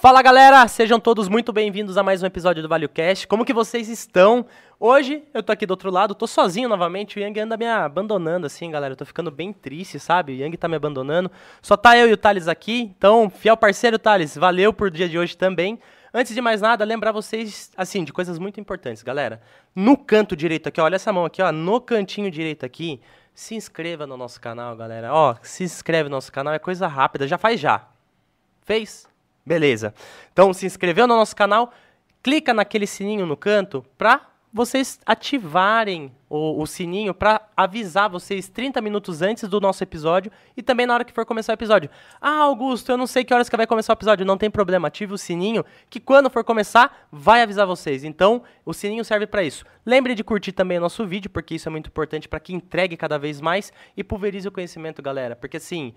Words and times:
Fala 0.00 0.22
galera, 0.22 0.68
sejam 0.68 1.00
todos 1.00 1.28
muito 1.28 1.52
bem-vindos 1.52 1.98
a 1.98 2.04
mais 2.04 2.22
um 2.22 2.26
episódio 2.26 2.62
do 2.62 2.68
ValioCast. 2.68 3.26
Como 3.26 3.44
que 3.44 3.52
vocês 3.52 3.88
estão? 3.88 4.46
Hoje 4.78 5.24
eu 5.34 5.42
tô 5.42 5.50
aqui 5.50 5.66
do 5.66 5.72
outro 5.72 5.90
lado, 5.90 6.14
tô 6.14 6.24
sozinho 6.24 6.68
novamente, 6.68 7.18
o 7.18 7.20
Yang 7.20 7.40
anda 7.40 7.56
me 7.56 7.66
abandonando 7.66 8.46
assim, 8.46 8.70
galera. 8.70 8.92
Eu 8.92 8.96
tô 8.96 9.04
ficando 9.04 9.28
bem 9.28 9.52
triste, 9.52 9.98
sabe? 9.98 10.34
O 10.34 10.36
Yang 10.36 10.56
tá 10.56 10.68
me 10.68 10.76
abandonando. 10.76 11.28
Só 11.60 11.76
tá 11.76 11.98
eu 11.98 12.08
e 12.08 12.12
o 12.12 12.16
Thales 12.16 12.46
aqui, 12.46 12.82
então, 12.96 13.28
fiel 13.28 13.56
parceiro 13.56 13.98
Thales, 13.98 14.36
valeu 14.36 14.72
por 14.72 14.88
dia 14.88 15.08
de 15.08 15.18
hoje 15.18 15.36
também. 15.36 15.80
Antes 16.14 16.32
de 16.32 16.40
mais 16.40 16.60
nada, 16.60 16.84
lembrar 16.84 17.10
vocês, 17.10 17.72
assim, 17.76 18.04
de 18.04 18.12
coisas 18.12 18.38
muito 18.38 18.60
importantes, 18.60 19.02
galera. 19.02 19.42
No 19.74 19.96
canto 19.96 20.36
direito 20.36 20.68
aqui, 20.68 20.80
ó, 20.80 20.84
olha 20.84 20.94
essa 20.94 21.12
mão 21.12 21.24
aqui, 21.24 21.42
ó, 21.42 21.50
no 21.50 21.80
cantinho 21.80 22.30
direito 22.30 22.64
aqui, 22.64 23.00
se 23.34 23.56
inscreva 23.56 24.06
no 24.06 24.16
nosso 24.16 24.40
canal, 24.40 24.76
galera. 24.76 25.12
Ó, 25.12 25.34
se 25.42 25.64
inscreve 25.64 26.08
no 26.08 26.14
nosso 26.14 26.30
canal, 26.30 26.54
é 26.54 26.60
coisa 26.60 26.86
rápida, 26.86 27.26
já 27.26 27.36
faz 27.36 27.58
já. 27.58 27.84
Fez? 28.62 29.07
Beleza. 29.48 29.94
Então, 30.30 30.52
se 30.52 30.66
inscreveu 30.66 31.06
no 31.06 31.16
nosso 31.16 31.34
canal, 31.34 31.72
clica 32.22 32.52
naquele 32.52 32.86
sininho 32.86 33.24
no 33.24 33.34
canto 33.34 33.82
para 33.96 34.20
vocês 34.52 34.98
ativarem 35.06 36.12
o, 36.28 36.62
o 36.62 36.66
sininho 36.66 37.14
para 37.14 37.40
avisar 37.56 38.10
vocês 38.10 38.48
30 38.48 38.80
minutos 38.80 39.22
antes 39.22 39.48
do 39.48 39.60
nosso 39.60 39.82
episódio 39.82 40.30
e 40.56 40.62
também 40.62 40.86
na 40.86 40.94
hora 40.94 41.04
que 41.04 41.12
for 41.12 41.24
começar 41.24 41.52
o 41.52 41.54
episódio. 41.54 41.88
Ah, 42.20 42.40
Augusto, 42.40 42.90
eu 42.90 42.96
não 42.98 43.06
sei 43.06 43.24
que 43.24 43.32
horas 43.32 43.48
que 43.48 43.56
vai 43.56 43.66
começar 43.66 43.92
o 43.92 43.96
episódio. 43.96 44.26
Não 44.26 44.36
tem 44.36 44.50
problema, 44.50 44.88
ative 44.88 45.14
o 45.14 45.18
sininho 45.18 45.64
que 45.88 45.98
quando 45.98 46.28
for 46.28 46.44
começar 46.44 47.08
vai 47.10 47.42
avisar 47.42 47.66
vocês. 47.66 48.04
Então, 48.04 48.42
o 48.66 48.74
sininho 48.74 49.04
serve 49.04 49.26
para 49.26 49.42
isso. 49.42 49.64
Lembre 49.84 50.14
de 50.14 50.22
curtir 50.22 50.52
também 50.52 50.76
o 50.76 50.80
nosso 50.82 51.06
vídeo, 51.06 51.30
porque 51.30 51.54
isso 51.54 51.68
é 51.68 51.70
muito 51.70 51.88
importante 51.88 52.28
para 52.28 52.40
que 52.40 52.54
entregue 52.54 52.96
cada 52.96 53.18
vez 53.18 53.40
mais 53.40 53.72
e 53.96 54.04
pulverize 54.04 54.46
o 54.46 54.52
conhecimento, 54.52 55.00
galera. 55.00 55.34
Porque 55.34 55.56
assim, 55.56 55.94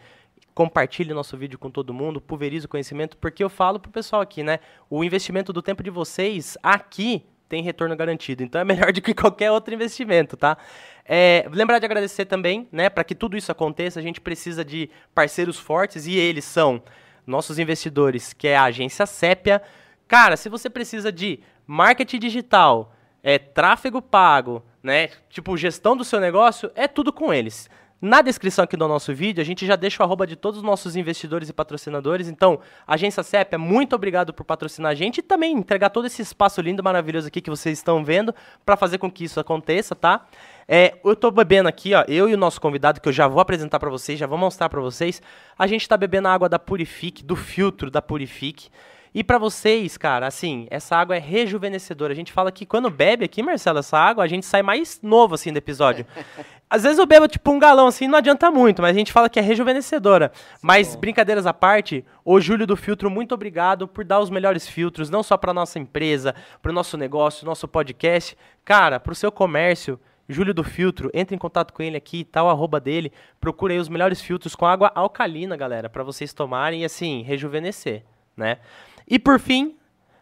compartilhe 0.54 1.14
nosso 1.14 1.38
vídeo 1.38 1.58
com 1.58 1.70
todo 1.70 1.94
mundo, 1.94 2.20
pulverize 2.20 2.66
o 2.66 2.70
conhecimento, 2.70 3.18
porque 3.18 3.44
eu 3.44 3.50
falo 3.50 3.80
pro 3.80 3.92
pessoal 3.92 4.22
aqui, 4.22 4.44
né? 4.44 4.60
O 4.90 5.04
investimento 5.04 5.54
do 5.54 5.62
tempo 5.62 5.82
de 5.82 5.90
vocês 5.90 6.58
aqui 6.62 7.26
tem 7.52 7.62
retorno 7.62 7.96
garantido. 7.98 8.44
Então 8.44 8.62
é 8.62 8.64
melhor 8.64 8.92
do 8.94 9.02
que 9.02 9.14
qualquer 9.14 9.52
outro 9.52 9.74
investimento, 9.74 10.38
tá? 10.38 10.58
É, 11.06 11.46
lembrar 11.52 11.80
de 11.80 11.86
agradecer 11.86 12.26
também, 12.26 12.68
né? 12.72 12.90
Para 12.90 13.04
que 13.04 13.14
tudo 13.14 13.36
isso 13.36 13.52
aconteça, 13.52 14.00
a 14.00 14.04
gente 14.04 14.22
precisa 14.22 14.64
de 14.64 14.90
parceiros 15.14 15.60
fortes 15.60 16.06
e 16.06 16.16
eles 16.16 16.46
são 16.46 16.82
nossos 17.28 17.60
investidores, 17.60 18.34
que 18.34 18.48
é 18.48 18.56
a 18.56 18.64
agência 18.64 19.06
Sépia. 19.06 19.62
Cara, 20.08 20.38
se 20.38 20.50
você 20.50 20.70
precisa 20.70 21.12
de 21.12 21.40
marketing 21.68 22.20
digital, 22.20 22.94
é 23.24 23.38
tráfego 23.38 24.02
pago, 24.02 24.64
né? 24.82 25.10
Tipo, 25.30 25.58
gestão 25.58 25.96
do 25.96 26.04
seu 26.04 26.20
negócio, 26.20 26.72
é 26.76 26.88
tudo 26.88 27.12
com 27.12 27.34
eles. 27.34 27.70
Na 28.02 28.24
descrição 28.24 28.64
aqui 28.64 28.76
do 28.76 28.88
nosso 28.88 29.14
vídeo, 29.14 29.42
a 29.42 29.46
gente 29.46 29.64
já 29.64 29.76
deixa 29.76 30.02
o 30.02 30.06
arroba 30.06 30.26
de 30.26 30.36
todos 30.36 30.58
os 30.58 30.64
nossos 30.64 30.96
investidores 30.96 31.50
e 31.50 31.54
patrocinadores. 31.54 32.28
Então, 32.28 32.60
agência 32.88 33.22
CEP, 33.22 33.56
muito 33.58 33.96
obrigado 33.96 34.34
por 34.34 34.44
patrocinar 34.44 34.92
a 34.92 34.96
gente 34.96 35.20
e 35.20 35.22
também 35.22 35.56
entregar 35.56 35.92
todo 35.92 36.08
esse 36.08 36.20
espaço 36.20 36.60
lindo, 36.62 36.84
maravilhoso 36.84 37.28
aqui 37.28 37.40
que 37.40 37.50
vocês 37.52 37.78
estão 37.78 38.04
vendo 38.04 38.34
para 38.66 38.76
fazer 38.76 38.98
com 38.98 39.12
que 39.12 39.26
isso 39.26 39.40
aconteça, 39.40 39.94
tá? 39.94 40.26
É, 40.68 40.98
eu 41.06 41.16
tô 41.16 41.30
bebendo 41.30 41.70
aqui, 41.70 41.94
ó, 41.94 42.04
eu 42.08 42.28
e 42.28 42.34
o 42.34 42.38
nosso 42.38 42.60
convidado, 42.60 43.00
que 43.00 43.08
eu 43.08 43.14
já 43.14 43.28
vou 43.28 43.40
apresentar 43.40 43.80
para 43.80 43.92
vocês, 43.92 44.18
já 44.18 44.26
vou 44.26 44.38
mostrar 44.38 44.68
para 44.68 44.82
vocês. 44.82 45.22
A 45.56 45.68
gente 45.68 45.88
tá 45.88 45.96
bebendo 45.96 46.28
a 46.28 46.34
água 46.34 46.50
da 46.50 46.58
Purifique, 46.58 47.24
do 47.24 47.36
filtro 47.36 47.92
da 47.92 48.02
Purifique. 48.02 48.70
E 49.14 49.24
para 49.24 49.38
vocês, 49.38 49.98
cara, 49.98 50.26
assim, 50.26 50.68
essa 50.70 50.96
água 50.96 51.16
é 51.16 51.20
rejuvenescedora. 51.20 52.14
A 52.14 52.16
gente 52.16 52.32
fala 52.32 52.52
que 52.52 52.66
quando 52.66 52.90
bebe 52.90 53.26
aqui, 53.26 53.44
Marcelo, 53.44 53.80
essa 53.80 53.98
água, 53.98 54.24
a 54.24 54.28
gente 54.28 54.46
sai 54.46 54.62
mais 54.62 55.00
novo, 55.04 55.36
assim, 55.36 55.52
do 55.52 55.58
episódio. 55.58 56.06
Às 56.70 56.84
vezes 56.84 56.98
eu 56.98 57.06
bebo, 57.06 57.28
tipo, 57.28 57.52
um 57.52 57.60
galão, 57.60 57.88
assim, 57.88 58.08
não 58.08 58.18
adianta 58.18 58.50
muito, 58.50 58.82
mas 58.82 58.96
a 58.96 58.98
gente 58.98 59.12
fala 59.12 59.30
que 59.30 59.38
é 59.38 59.42
rejuvenescedora. 59.42 60.32
Sim, 60.34 60.60
mas, 60.62 60.96
bom. 60.96 61.02
brincadeiras 61.02 61.46
à 61.46 61.54
parte, 61.54 62.06
o 62.24 62.40
Júlio 62.40 62.66
do 62.66 62.78
Filtro, 62.78 63.10
muito 63.10 63.36
obrigado 63.36 63.86
por 63.86 64.06
dar 64.06 64.22
os 64.22 64.30
melhores 64.30 64.66
filtros, 64.66 65.10
não 65.10 65.22
só 65.22 65.36
para 65.36 65.54
nossa 65.54 65.78
empresa, 65.78 66.34
para 66.62 66.72
o 66.72 66.74
nosso 66.74 66.96
negócio, 66.96 67.46
nosso 67.46 67.68
podcast. 67.68 68.38
Cara, 68.64 69.02
para 69.02 69.12
o 69.12 69.16
seu 69.16 69.30
comércio, 69.30 70.00
Júlio 70.30 70.54
do 70.54 70.64
Filtro, 70.64 71.12
entre 71.14 71.36
em 71.36 71.38
contato 71.38 71.74
com 71.74 71.84
ele 71.84 71.98
aqui, 71.98 72.24
tal 72.24 72.46
tá 72.46 72.52
arroba 72.52 72.80
dele, 72.80 73.12
procure 73.42 73.74
aí 73.74 73.80
os 73.80 73.90
melhores 73.90 74.22
filtros 74.22 74.56
com 74.56 74.66
água 74.66 74.90
alcalina, 74.96 75.58
galera, 75.58 75.90
para 75.90 76.04
vocês 76.04 76.32
tomarem 76.32 76.84
e, 76.84 76.86
assim, 76.86 77.22
rejuvenescer, 77.22 78.04
né? 78.38 78.60
E 79.12 79.20
por 79.20 79.42
fim, 79.42 79.76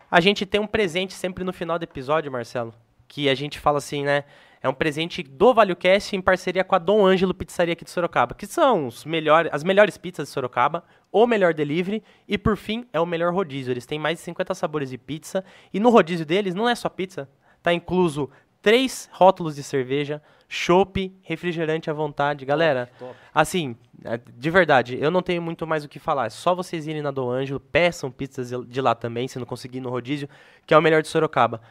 a 0.10 0.20
gente 0.20 0.48
tem 0.48 0.60
um 0.60 0.66
presente 0.66 1.14
sempre 1.14 1.44
no 1.44 1.54
final 1.54 1.78
do 1.78 1.84
episódio, 1.84 2.32
Marcelo, 2.32 2.74
que 3.08 3.30
a 3.30 3.36
gente 3.36 3.60
fala 3.60 3.78
assim, 3.78 4.04
né? 4.04 4.24
É 4.64 4.68
um 4.68 4.74
presente 4.74 5.22
do 5.22 5.54
ValioCast 5.54 6.16
em 6.16 6.22
parceria 6.22 6.64
com 6.64 6.74
a 6.74 6.80
Dom 6.80 7.06
Ângelo 7.06 7.32
Pizzaria 7.32 7.74
aqui 7.74 7.86
de 7.86 7.92
Sorocaba, 7.92 8.34
que 8.34 8.48
são 8.48 8.88
os 8.88 9.06
melhores, 9.06 9.54
as 9.54 9.64
melhores 9.64 9.96
pizzas 9.96 10.28
de 10.28 10.34
Sorocaba, 10.34 10.84
o 11.12 11.28
melhor 11.28 11.54
delivery 11.54 12.04
e, 12.28 12.36
por 12.36 12.58
fim, 12.58 12.84
é 12.92 13.00
o 13.00 13.06
melhor 13.06 13.32
rodízio. 13.32 13.72
Eles 13.72 13.86
têm 13.86 14.00
mais 14.00 14.18
de 14.18 14.24
50 14.24 14.56
sabores 14.56 14.90
de 14.90 14.98
pizza 14.98 15.46
e 15.72 15.80
no 15.80 15.92
rodízio 15.92 16.26
deles 16.26 16.56
não 16.56 16.68
é 16.68 16.74
só 16.74 16.90
pizza, 16.90 17.30
tá 17.62 17.72
incluso 17.72 18.28
três 18.60 19.08
rótulos 19.14 19.56
de 19.56 19.62
cerveja, 19.62 20.20
chopp, 20.50 21.16
refrigerante 21.22 21.90
à 21.90 21.94
vontade. 21.94 22.44
Galera, 22.44 22.90
top, 22.98 23.14
top. 23.14 23.16
assim, 23.34 23.78
é, 24.04 24.20
de 24.36 24.50
verdade, 24.50 24.98
eu 25.00 25.12
não 25.12 25.22
tenho 25.22 25.42
muito 25.42 25.68
mais 25.68 25.86
o 25.86 25.88
que 25.88 26.00
falar. 26.00 26.26
É 26.26 26.30
só 26.30 26.56
vocês 26.56 26.88
irem 26.88 27.04
na 27.04 27.12
Do 27.12 27.30
Ângelo, 27.30 27.60
peçam 27.60 28.10
pizzas 28.10 28.50
de 28.68 28.82
lá 28.82 28.96
também, 28.96 29.28
se 29.28 29.38
não 29.38 29.46
conseguir 29.46 29.80
no 29.80 29.90
rodízio, 29.90 30.28
que 30.66 30.74
é 30.74 30.78
o 30.78 30.82
melhor 30.82 31.04
de 31.04 31.08
Sorocaba. 31.08 31.62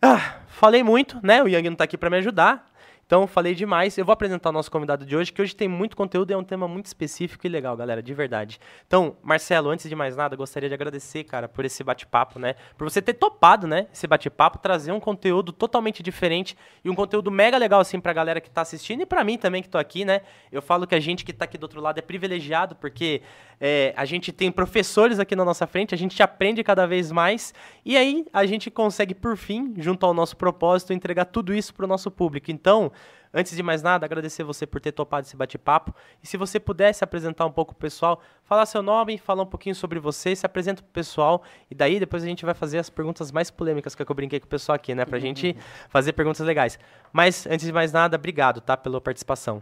Ah, 0.00 0.36
falei 0.46 0.82
muito, 0.82 1.18
né? 1.22 1.42
O 1.42 1.48
Yang 1.48 1.70
não 1.70 1.76
tá 1.76 1.84
aqui 1.84 1.98
para 1.98 2.08
me 2.08 2.18
ajudar. 2.18 2.70
Então, 3.06 3.26
falei 3.26 3.54
demais. 3.54 3.98
Eu 3.98 4.04
vou 4.04 4.12
apresentar 4.12 4.48
o 4.48 4.52
nosso 4.52 4.70
convidado 4.70 5.04
de 5.04 5.14
hoje, 5.14 5.32
que 5.32 5.42
hoje 5.42 5.54
tem 5.54 5.68
muito 5.68 5.96
conteúdo 5.96 6.30
e 6.30 6.34
é 6.34 6.36
um 6.36 6.44
tema 6.44 6.66
muito 6.66 6.86
específico 6.86 7.46
e 7.46 7.50
legal, 7.50 7.76
galera, 7.76 8.02
de 8.02 8.14
verdade. 8.14 8.58
Então, 8.86 9.16
Marcelo, 9.22 9.68
antes 9.68 9.88
de 9.88 9.94
mais 9.94 10.16
nada, 10.16 10.34
gostaria 10.36 10.68
de 10.68 10.74
agradecer, 10.74 11.24
cara, 11.24 11.46
por 11.46 11.64
esse 11.64 11.84
bate-papo, 11.84 12.38
né? 12.38 12.54
Por 12.78 12.88
você 12.88 13.02
ter 13.02 13.14
topado, 13.14 13.66
né, 13.66 13.86
esse 13.92 14.06
bate-papo, 14.06 14.58
trazer 14.58 14.92
um 14.92 15.00
conteúdo 15.00 15.52
totalmente 15.52 16.02
diferente 16.02 16.56
e 16.82 16.88
um 16.88 16.94
conteúdo 16.94 17.30
mega 17.30 17.58
legal, 17.58 17.80
assim, 17.80 18.00
pra 18.00 18.12
galera 18.12 18.40
que 18.40 18.50
tá 18.50 18.62
assistindo 18.62 19.02
e 19.02 19.06
pra 19.06 19.22
mim 19.22 19.36
também 19.36 19.62
que 19.62 19.68
tô 19.68 19.78
aqui, 19.78 20.04
né? 20.04 20.22
Eu 20.50 20.62
falo 20.62 20.86
que 20.86 20.94
a 20.94 21.00
gente 21.00 21.24
que 21.24 21.32
tá 21.32 21.44
aqui 21.44 21.58
do 21.58 21.64
outro 21.64 21.80
lado 21.80 21.98
é 21.98 22.02
privilegiado, 22.02 22.74
porque 22.74 23.20
é, 23.60 23.92
a 23.96 24.04
gente 24.04 24.32
tem 24.32 24.50
professores 24.50 25.18
aqui 25.18 25.36
na 25.36 25.44
nossa 25.44 25.66
frente, 25.66 25.94
a 25.94 25.98
gente 25.98 26.22
aprende 26.22 26.62
cada 26.64 26.86
vez 26.86 27.12
mais 27.12 27.54
e 27.84 27.96
aí 27.96 28.24
a 28.32 28.46
gente 28.46 28.70
consegue, 28.70 29.14
por 29.14 29.36
fim, 29.36 29.74
junto 29.78 30.04
ao 30.06 30.14
nosso 30.14 30.36
propósito, 30.36 30.92
entregar 30.92 31.26
tudo 31.26 31.54
isso 31.54 31.74
pro 31.74 31.86
nosso 31.86 32.10
público. 32.10 32.50
Então, 32.50 32.90
Antes 33.36 33.56
de 33.56 33.62
mais 33.64 33.82
nada, 33.82 34.06
agradecer 34.06 34.44
você 34.44 34.64
por 34.64 34.80
ter 34.80 34.92
topado 34.92 35.26
esse 35.26 35.36
bate-papo. 35.36 35.92
E 36.22 36.26
se 36.26 36.36
você 36.36 36.60
pudesse 36.60 37.02
apresentar 37.02 37.44
um 37.44 37.50
pouco 37.50 37.72
o 37.72 37.74
pessoal, 37.74 38.20
falar 38.44 38.64
seu 38.64 38.80
nome, 38.80 39.18
falar 39.18 39.42
um 39.42 39.46
pouquinho 39.46 39.74
sobre 39.74 39.98
você, 39.98 40.36
se 40.36 40.46
apresenta 40.46 40.82
pro 40.82 40.92
pessoal. 40.92 41.42
E 41.68 41.74
daí 41.74 41.98
depois 41.98 42.22
a 42.22 42.26
gente 42.26 42.44
vai 42.44 42.54
fazer 42.54 42.78
as 42.78 42.88
perguntas 42.88 43.32
mais 43.32 43.50
polêmicas 43.50 43.94
que, 43.94 44.02
é 44.02 44.04
que 44.04 44.12
eu 44.12 44.14
brinquei 44.14 44.38
com 44.38 44.46
o 44.46 44.48
pessoal 44.48 44.76
aqui, 44.76 44.94
né? 44.94 45.04
Pra 45.04 45.16
uhum. 45.16 45.22
gente 45.22 45.56
fazer 45.88 46.12
perguntas 46.12 46.46
legais. 46.46 46.78
Mas, 47.12 47.44
antes 47.46 47.66
de 47.66 47.72
mais 47.72 47.92
nada, 47.92 48.16
obrigado, 48.16 48.60
tá? 48.60 48.76
Pela 48.76 49.00
participação. 49.00 49.60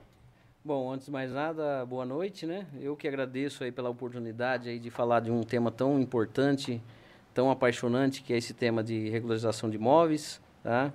Bom, 0.64 0.92
antes 0.92 1.06
de 1.06 1.10
mais 1.10 1.32
nada, 1.32 1.84
boa 1.86 2.04
noite, 2.04 2.46
né? 2.46 2.66
Eu 2.80 2.94
que 2.94 3.08
agradeço 3.08 3.64
aí 3.64 3.72
pela 3.72 3.88
oportunidade 3.88 4.68
aí 4.68 4.78
de 4.78 4.90
falar 4.90 5.18
de 5.18 5.28
um 5.28 5.42
tema 5.42 5.72
tão 5.72 5.98
importante, 5.98 6.80
tão 7.34 7.50
apaixonante, 7.50 8.22
que 8.22 8.32
é 8.32 8.36
esse 8.36 8.54
tema 8.54 8.80
de 8.84 9.08
regularização 9.08 9.68
de 9.68 9.76
imóveis, 9.76 10.40
tá? 10.62 10.92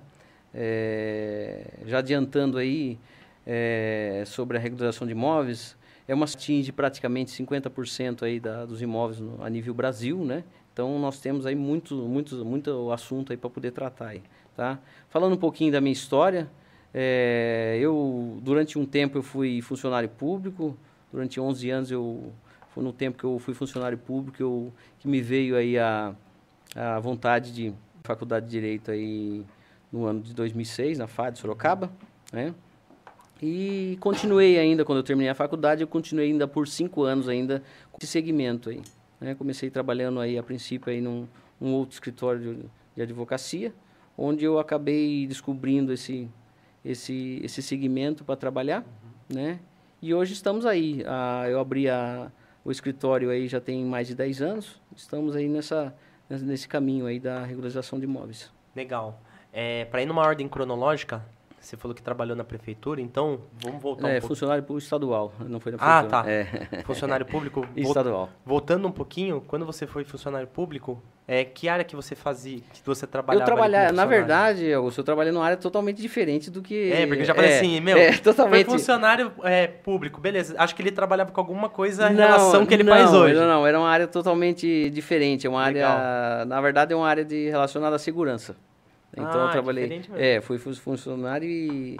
É, 0.54 1.64
já 1.86 1.98
adiantando 1.98 2.58
aí 2.58 2.98
é, 3.46 4.24
sobre 4.26 4.56
a 4.56 4.60
regularização 4.60 5.06
de 5.06 5.12
imóveis, 5.12 5.76
é 6.06 6.14
uma 6.14 6.24
atinge 6.24 6.72
praticamente 6.72 7.30
50% 7.42 8.22
aí 8.22 8.40
da, 8.40 8.64
dos 8.64 8.80
imóveis 8.80 9.20
no, 9.20 9.42
a 9.44 9.50
nível 9.50 9.74
Brasil, 9.74 10.24
né? 10.24 10.44
Então 10.72 10.98
nós 10.98 11.20
temos 11.20 11.44
aí 11.44 11.54
muito, 11.54 11.94
muito, 11.94 12.44
muito 12.44 12.90
assunto 12.92 13.32
aí 13.32 13.36
para 13.36 13.50
poder 13.50 13.72
tratar 13.72 14.08
aí, 14.08 14.22
tá? 14.56 14.78
Falando 15.08 15.34
um 15.34 15.38
pouquinho 15.38 15.72
da 15.72 15.80
minha 15.80 15.92
história, 15.92 16.48
é, 16.94 17.76
eu 17.80 18.38
durante 18.42 18.78
um 18.78 18.86
tempo 18.86 19.18
eu 19.18 19.22
fui 19.22 19.60
funcionário 19.60 20.08
público, 20.08 20.76
durante 21.12 21.40
11 21.40 21.70
anos 21.70 21.90
eu 21.90 22.32
foi 22.74 22.82
no 22.82 22.92
tempo 22.92 23.18
que 23.18 23.24
eu 23.24 23.38
fui 23.38 23.54
funcionário 23.54 23.98
público 23.98 24.40
eu, 24.40 24.72
que 24.98 25.08
me 25.08 25.20
veio 25.20 25.56
aí 25.56 25.78
a, 25.78 26.14
a 26.74 26.98
vontade 27.00 27.52
de 27.52 27.74
faculdade 28.04 28.46
de 28.46 28.52
direito 28.52 28.90
aí 28.90 29.44
no 29.92 30.04
ano 30.04 30.20
de 30.20 30.34
2006, 30.34 30.98
na 30.98 31.06
FAD 31.06 31.38
Sorocaba, 31.38 31.90
né? 32.32 32.54
E 33.40 33.96
continuei 34.00 34.58
ainda, 34.58 34.84
quando 34.84 34.98
eu 34.98 35.02
terminei 35.02 35.30
a 35.30 35.34
faculdade, 35.34 35.82
eu 35.82 35.86
continuei 35.86 36.30
ainda 36.30 36.48
por 36.48 36.66
cinco 36.66 37.04
anos 37.04 37.28
ainda 37.28 37.62
com 37.92 37.98
esse 38.00 38.10
segmento 38.10 38.68
aí. 38.68 38.82
Né? 39.20 39.34
Comecei 39.34 39.70
trabalhando 39.70 40.18
aí, 40.20 40.36
a 40.36 40.42
princípio, 40.42 40.92
aí 40.92 41.00
num, 41.00 41.26
num 41.60 41.72
outro 41.74 41.94
escritório 41.94 42.40
de, 42.40 42.64
de, 42.96 43.02
advocacia, 43.02 43.72
onde 44.16 44.44
eu 44.44 44.58
acabei 44.58 45.26
descobrindo 45.26 45.92
esse, 45.92 46.28
esse, 46.84 47.40
esse 47.44 47.62
segmento 47.62 48.24
para 48.24 48.34
trabalhar, 48.34 48.80
uhum. 48.80 49.36
né? 49.36 49.60
E 50.02 50.14
hoje 50.14 50.32
estamos 50.32 50.66
aí. 50.66 51.02
Ah, 51.06 51.46
eu 51.48 51.60
abri 51.60 51.88
a, 51.88 52.30
o 52.64 52.70
escritório 52.70 53.30
aí 53.30 53.48
já 53.48 53.60
tem 53.60 53.84
mais 53.84 54.06
de 54.06 54.14
10 54.14 54.42
anos. 54.42 54.80
Estamos 54.96 55.34
aí 55.34 55.48
nessa, 55.48 55.94
nesse 56.28 56.68
caminho 56.68 57.06
aí 57.06 57.18
da 57.18 57.44
regularização 57.44 57.98
de 57.98 58.04
imóveis. 58.04 58.52
Legal. 58.76 59.20
É, 59.52 59.84
para 59.86 60.02
ir 60.02 60.06
numa 60.06 60.22
ordem 60.22 60.46
cronológica, 60.48 61.22
você 61.60 61.76
falou 61.76 61.94
que 61.94 62.00
trabalhou 62.02 62.36
na 62.36 62.44
prefeitura, 62.44 63.00
então 63.00 63.40
vamos 63.62 63.82
voltar 63.82 64.08
é, 64.08 64.12
um 64.12 64.14
pouco. 64.20 64.28
funcionário 64.28 64.62
público 64.62 64.84
estadual, 64.84 65.32
não 65.40 65.58
foi 65.60 65.72
na 65.72 65.78
Ah, 65.80 66.02
prefeitura. 66.04 66.22
tá. 66.70 66.78
É, 66.78 66.82
Funcionário 66.84 67.26
público. 67.26 67.66
estadual. 67.76 68.28
Voltando 68.44 68.86
um 68.86 68.92
pouquinho, 68.92 69.42
quando 69.46 69.66
você 69.66 69.86
foi 69.86 70.04
funcionário 70.04 70.46
público, 70.46 71.02
é, 71.26 71.44
que 71.44 71.68
área 71.68 71.84
que 71.84 71.94
você 71.96 72.14
fazia, 72.14 72.60
que 72.72 72.80
você 72.86 73.06
trabalhava? 73.06 73.42
Eu 73.42 73.46
trabalhar, 73.54 73.92
na 73.92 74.06
verdade, 74.06 74.72
Augusto, 74.72 74.98
eu 75.00 75.04
trabalhei 75.04 75.30
numa 75.32 75.44
área 75.44 75.56
totalmente 75.58 76.00
diferente 76.00 76.50
do 76.50 76.62
que... 76.62 76.90
É, 76.92 77.06
porque 77.06 77.22
eu 77.22 77.26
já 77.26 77.34
falei 77.34 77.56
assim, 77.56 77.80
meu, 77.80 77.98
é, 77.98 78.12
Foi 78.12 78.22
totalmente... 78.22 78.66
funcionário 78.66 79.32
é, 79.42 79.66
público, 79.66 80.20
beleza. 80.22 80.54
Acho 80.56 80.74
que 80.74 80.80
ele 80.80 80.90
trabalhava 80.92 81.32
com 81.32 81.40
alguma 81.40 81.68
coisa 81.68 82.10
em 82.10 82.14
Não, 82.14 82.24
relação 82.24 82.64
que 82.64 82.72
ele 82.72 82.84
não, 82.84 82.94
faz 82.94 83.12
hoje. 83.12 83.34
Não, 83.34 83.46
não, 83.46 83.66
era 83.66 83.78
uma 83.78 83.90
área 83.90 84.06
totalmente 84.06 84.88
diferente. 84.90 85.46
É 85.46 85.50
uma 85.50 85.66
Legal. 85.66 85.98
área, 85.98 86.44
na 86.46 86.60
verdade, 86.62 86.94
é 86.94 86.96
uma 86.96 87.06
área 87.08 87.24
de 87.24 87.50
relacionada 87.50 87.96
à 87.96 87.98
segurança. 87.98 88.56
Então 89.12 89.26
Ah, 89.42 89.46
eu 89.46 89.50
trabalhei. 89.50 89.84
diferente 89.84 90.10
mesmo. 90.10 90.24
É, 90.24 90.40
fui 90.40 90.58
fu- 90.58 90.74
funcionário 90.74 91.48
e 91.48 91.98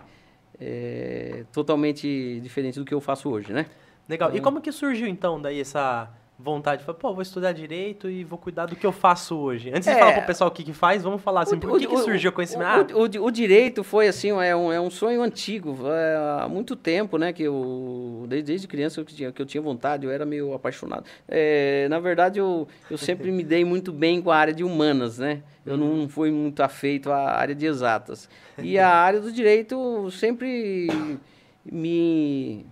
é, 0.60 1.44
totalmente 1.52 2.40
diferente 2.40 2.78
do 2.78 2.84
que 2.84 2.92
eu 2.94 3.00
faço 3.00 3.28
hoje, 3.30 3.52
né? 3.52 3.66
Legal. 4.08 4.30
E 4.30 4.32
Então- 4.38 4.44
como 4.44 4.60
que 4.60 4.72
surgiu 4.72 5.06
então 5.06 5.40
daí 5.40 5.60
essa 5.60 6.08
vontade? 6.38 6.84
Falei, 6.84 7.00
pô, 7.00 7.12
vou 7.12 7.20
estudar 7.22 7.50
direito 7.52 8.08
e 8.08 8.22
vou 8.22 8.38
cuidar 8.38 8.66
do 8.66 8.76
que 8.76 8.86
eu 8.86 8.92
faço 8.92 9.36
hoje. 9.36 9.70
Antes 9.70 9.84
de 9.84 9.90
É. 9.90 9.98
falar 9.98 10.12
pro 10.12 10.22
pessoal 10.26 10.48
o 10.48 10.52
que 10.52 10.62
que 10.62 10.72
faz, 10.72 11.02
vamos 11.02 11.20
falar 11.20 11.42
assim, 11.42 11.56
O- 11.56 11.60
por 11.60 11.78
que, 11.78 11.86
o- 11.86 11.88
que 11.88 11.94
o- 11.96 11.98
surgiu 11.98 12.30
o 12.30 12.32
conhecimento? 12.32 12.96
O, 12.96 13.24
o- 13.24 13.30
direito 13.30 13.82
foi 13.82 14.06
assim, 14.06 14.28
é 14.30 14.54
um, 14.54 14.72
é 14.72 14.80
um 14.80 14.88
sonho 14.88 15.20
antigo, 15.20 15.76
é, 15.88 16.42
há 16.44 16.48
muito 16.48 16.76
tempo, 16.76 17.18
né? 17.18 17.32
Que 17.32 17.42
eu, 17.42 18.24
desde, 18.28 18.46
desde 18.52 18.68
criança 18.68 19.04
que 19.04 19.12
eu, 19.12 19.16
tinha, 19.16 19.32
que 19.32 19.42
eu 19.42 19.46
tinha 19.46 19.60
vontade, 19.60 20.06
eu 20.06 20.12
era 20.12 20.24
meio 20.24 20.54
apaixonado. 20.54 21.04
É, 21.26 21.88
na 21.90 21.98
verdade, 21.98 22.38
eu, 22.38 22.68
eu 22.88 22.96
sempre 22.96 23.32
me 23.32 23.42
dei 23.42 23.64
muito 23.64 23.92
bem 23.92 24.22
com 24.22 24.30
a 24.30 24.36
área 24.36 24.54
de 24.54 24.62
humanas, 24.62 25.18
né? 25.18 25.42
Eu 25.66 25.76
não 25.76 26.08
fui 26.08 26.30
muito 26.30 26.62
afeito 26.62 27.10
à 27.10 27.32
área 27.32 27.54
de 27.54 27.66
exatas. 27.66 28.28
E 28.62 28.78
a 28.78 28.88
área 28.88 29.20
do 29.20 29.30
direito 29.32 30.08
sempre 30.12 31.18
me 31.64 32.64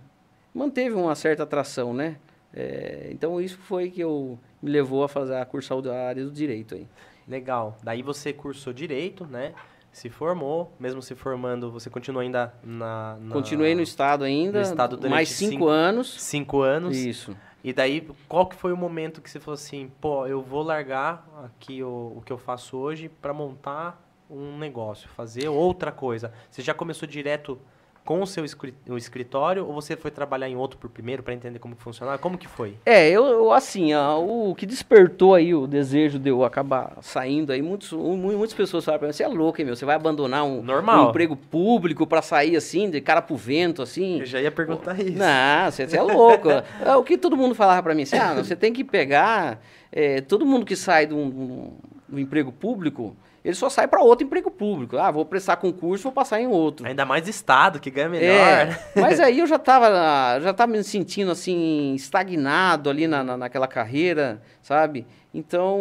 manteve 0.53 0.95
uma 0.95 1.13
certa 1.15 1.43
atração, 1.43 1.93
né? 1.93 2.15
É, 2.59 3.09
então 3.11 3.39
isso 3.39 3.59
foi 3.59 3.91
que 3.91 4.01
eu 4.01 4.39
me 4.59 4.71
levou 4.71 5.03
a 5.03 5.07
fazer 5.07 5.35
a 5.35 5.45
cursar 5.45 5.77
a 5.87 6.07
área 6.07 6.25
do 6.25 6.31
direito 6.31 6.73
aí. 6.73 6.87
Legal. 7.27 7.77
Daí 7.83 8.01
você 8.01 8.33
cursou 8.33 8.73
direito, 8.73 9.25
né? 9.27 9.53
Se 9.91 10.09
formou, 10.09 10.71
mesmo 10.79 10.99
se 11.01 11.13
formando, 11.13 11.69
você 11.71 11.87
continuou 11.89 12.21
ainda 12.21 12.51
na. 12.63 13.15
na- 13.19 13.33
Continuei 13.33 13.75
no 13.75 13.81
estado 13.81 14.23
ainda, 14.23 14.59
no 14.59 14.65
estado 14.65 14.95
durante 14.97 15.11
mais 15.11 15.29
cinco, 15.29 15.51
cinco- 15.51 15.67
anos. 15.67 16.21
Cinco 16.21 16.61
anos. 16.61 16.97
Isso. 16.97 17.37
E 17.63 17.71
daí, 17.73 18.07
qual 18.27 18.47
que 18.47 18.55
foi 18.55 18.71
o 18.73 18.77
momento 18.77 19.21
que 19.21 19.29
você 19.29 19.39
falou 19.39 19.53
assim, 19.55 19.91
pô, 20.01 20.25
eu 20.25 20.41
vou 20.41 20.63
largar 20.63 21.27
aqui 21.43 21.83
o, 21.83 22.13
o 22.15 22.23
que 22.25 22.31
eu 22.33 22.37
faço 22.39 22.75
hoje 22.77 23.07
para 23.09 23.33
montar 23.33 24.01
um 24.29 24.57
negócio, 24.57 25.07
fazer 25.09 25.47
outra 25.47 25.91
coisa? 25.91 26.31
Você 26.49 26.61
já 26.63 26.73
começou 26.73 27.07
direto 27.07 27.59
com 28.07 28.21
o 28.21 28.25
seu 28.25 28.45
escritório 28.95 29.65
ou 29.67 29.73
você 29.73 29.97
foi 29.97 30.09
trabalhar 30.09 30.47
em 30.47 30.55
outro 30.55 30.77
por 30.79 30.89
primeiro 30.89 31.21
para 31.21 31.33
entender 31.33 31.59
como 31.59 31.75
funcionava? 31.75 32.17
Como 32.17 32.37
que 32.37 32.47
foi? 32.47 32.75
É, 32.85 33.09
eu, 33.09 33.25
eu, 33.25 33.51
assim, 33.51 33.93
o 33.93 34.55
que 34.55 34.65
despertou 34.65 35.35
aí 35.35 35.53
o 35.53 35.67
desejo 35.67 36.17
de 36.17 36.29
eu 36.29 36.45
acabar 36.45 36.97
saindo 37.01 37.51
aí, 37.51 37.61
muitos, 37.61 37.91
mu- 37.91 38.15
muitas 38.15 38.53
pessoas 38.53 38.85
falaram 38.85 38.99
pra 38.99 39.07
mim, 39.09 39.13
você 39.13 39.23
é 39.23 39.27
louco, 39.27 39.59
hein, 39.59 39.65
meu? 39.65 39.75
Você 39.75 39.83
vai 39.83 39.95
abandonar 39.97 40.45
um, 40.45 40.61
Normal. 40.63 41.07
um 41.07 41.09
emprego 41.09 41.35
público 41.35 42.07
pra 42.07 42.21
sair 42.21 42.55
assim, 42.55 42.89
de 42.89 43.01
cara 43.01 43.21
pro 43.21 43.35
vento, 43.35 43.81
assim? 43.81 44.21
Eu 44.21 44.25
já 44.25 44.39
ia 44.41 44.51
perguntar 44.51 44.97
isso. 45.01 45.17
Não, 45.17 45.69
você, 45.69 45.85
você 45.85 45.97
é 45.97 46.01
louco. 46.01 46.47
É, 46.49 46.95
o 46.95 47.03
que 47.03 47.17
todo 47.17 47.35
mundo 47.35 47.53
falava 47.53 47.83
pra 47.83 47.93
mim, 47.93 48.03
assim, 48.03 48.17
ah, 48.17 48.33
você 48.35 48.55
tem 48.55 48.71
que 48.71 48.85
pegar, 48.85 49.59
é, 49.91 50.21
todo 50.21 50.45
mundo 50.45 50.65
que 50.65 50.77
sai 50.77 51.05
de 51.07 51.13
um, 51.13 51.25
um- 51.25 51.73
um 52.13 52.19
emprego 52.19 52.53
público, 52.53 53.17
ele 53.47 53.55
só 53.55 53.69
sai 53.69 53.87
pra 53.87 54.01
outro 54.01 54.27
emprego 54.27 54.51
público. 54.51 54.97
Ah, 54.97 55.09
vou 55.09 55.23
prestar 55.23 55.55
concurso, 55.55 56.03
vou 56.03 56.11
passar 56.11 56.41
em 56.41 56.47
outro. 56.47 56.85
Ainda 56.85 57.05
mais 57.05 57.29
estado, 57.29 57.79
que 57.79 57.89
ganha 57.89 58.09
melhor. 58.09 58.29
É, 58.29 58.77
mas 58.93 59.21
aí 59.21 59.39
eu 59.39 59.47
já 59.47 59.55
estava 59.55 60.37
já 60.41 60.53
tava 60.53 60.73
me 60.73 60.83
sentindo 60.83 61.31
assim 61.31 61.93
estagnado 61.95 62.89
ali 62.89 63.07
na, 63.07 63.23
na, 63.23 63.37
naquela 63.37 63.65
carreira, 63.65 64.41
sabe? 64.61 65.07
Então 65.33 65.79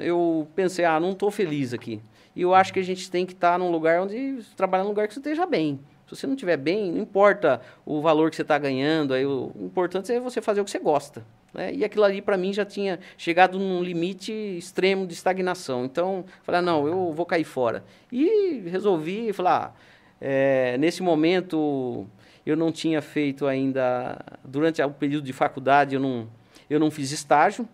eu 0.00 0.46
pensei, 0.54 0.84
ah, 0.84 1.00
não 1.00 1.10
estou 1.10 1.32
feliz 1.32 1.74
aqui. 1.74 2.00
E 2.36 2.42
eu 2.42 2.54
acho 2.54 2.72
que 2.72 2.78
a 2.78 2.84
gente 2.84 3.10
tem 3.10 3.26
que 3.26 3.32
estar 3.32 3.58
num 3.58 3.72
lugar 3.72 4.00
onde 4.00 4.38
trabalhar 4.56 4.84
num 4.84 4.90
lugar 4.90 5.08
que 5.08 5.14
você 5.14 5.18
esteja 5.18 5.44
bem. 5.46 5.80
Se 6.06 6.14
você 6.14 6.28
não 6.28 6.34
estiver 6.34 6.56
bem, 6.56 6.92
não 6.92 7.02
importa 7.02 7.60
o 7.84 8.00
valor 8.00 8.30
que 8.30 8.36
você 8.36 8.42
está 8.42 8.56
ganhando, 8.56 9.14
aí 9.14 9.26
o 9.26 9.50
importante 9.56 10.12
é 10.12 10.20
você 10.20 10.40
fazer 10.40 10.60
o 10.60 10.64
que 10.64 10.70
você 10.70 10.78
gosta. 10.78 11.26
Né? 11.52 11.74
E 11.74 11.84
aquilo 11.84 12.04
ali 12.04 12.20
para 12.20 12.36
mim 12.36 12.52
já 12.52 12.64
tinha 12.64 12.98
chegado 13.16 13.58
num 13.58 13.82
limite 13.82 14.32
extremo 14.32 15.06
de 15.06 15.14
estagnação. 15.14 15.84
Então, 15.84 16.24
falei, 16.42 16.60
ah, 16.60 16.62
não, 16.62 16.86
eu 16.86 17.12
vou 17.12 17.26
cair 17.26 17.44
fora. 17.44 17.84
E 18.12 18.62
resolvi 18.66 19.32
falar, 19.32 19.74
ah, 19.74 19.80
é, 20.20 20.76
nesse 20.78 21.02
momento, 21.02 22.06
eu 22.44 22.56
não 22.56 22.72
tinha 22.72 23.00
feito 23.00 23.46
ainda, 23.46 24.18
durante 24.44 24.82
o 24.82 24.90
período 24.90 25.24
de 25.24 25.32
faculdade, 25.32 25.94
eu 25.94 26.00
não, 26.00 26.28
eu 26.68 26.80
não 26.80 26.90
fiz 26.90 27.12
estágio, 27.12 27.68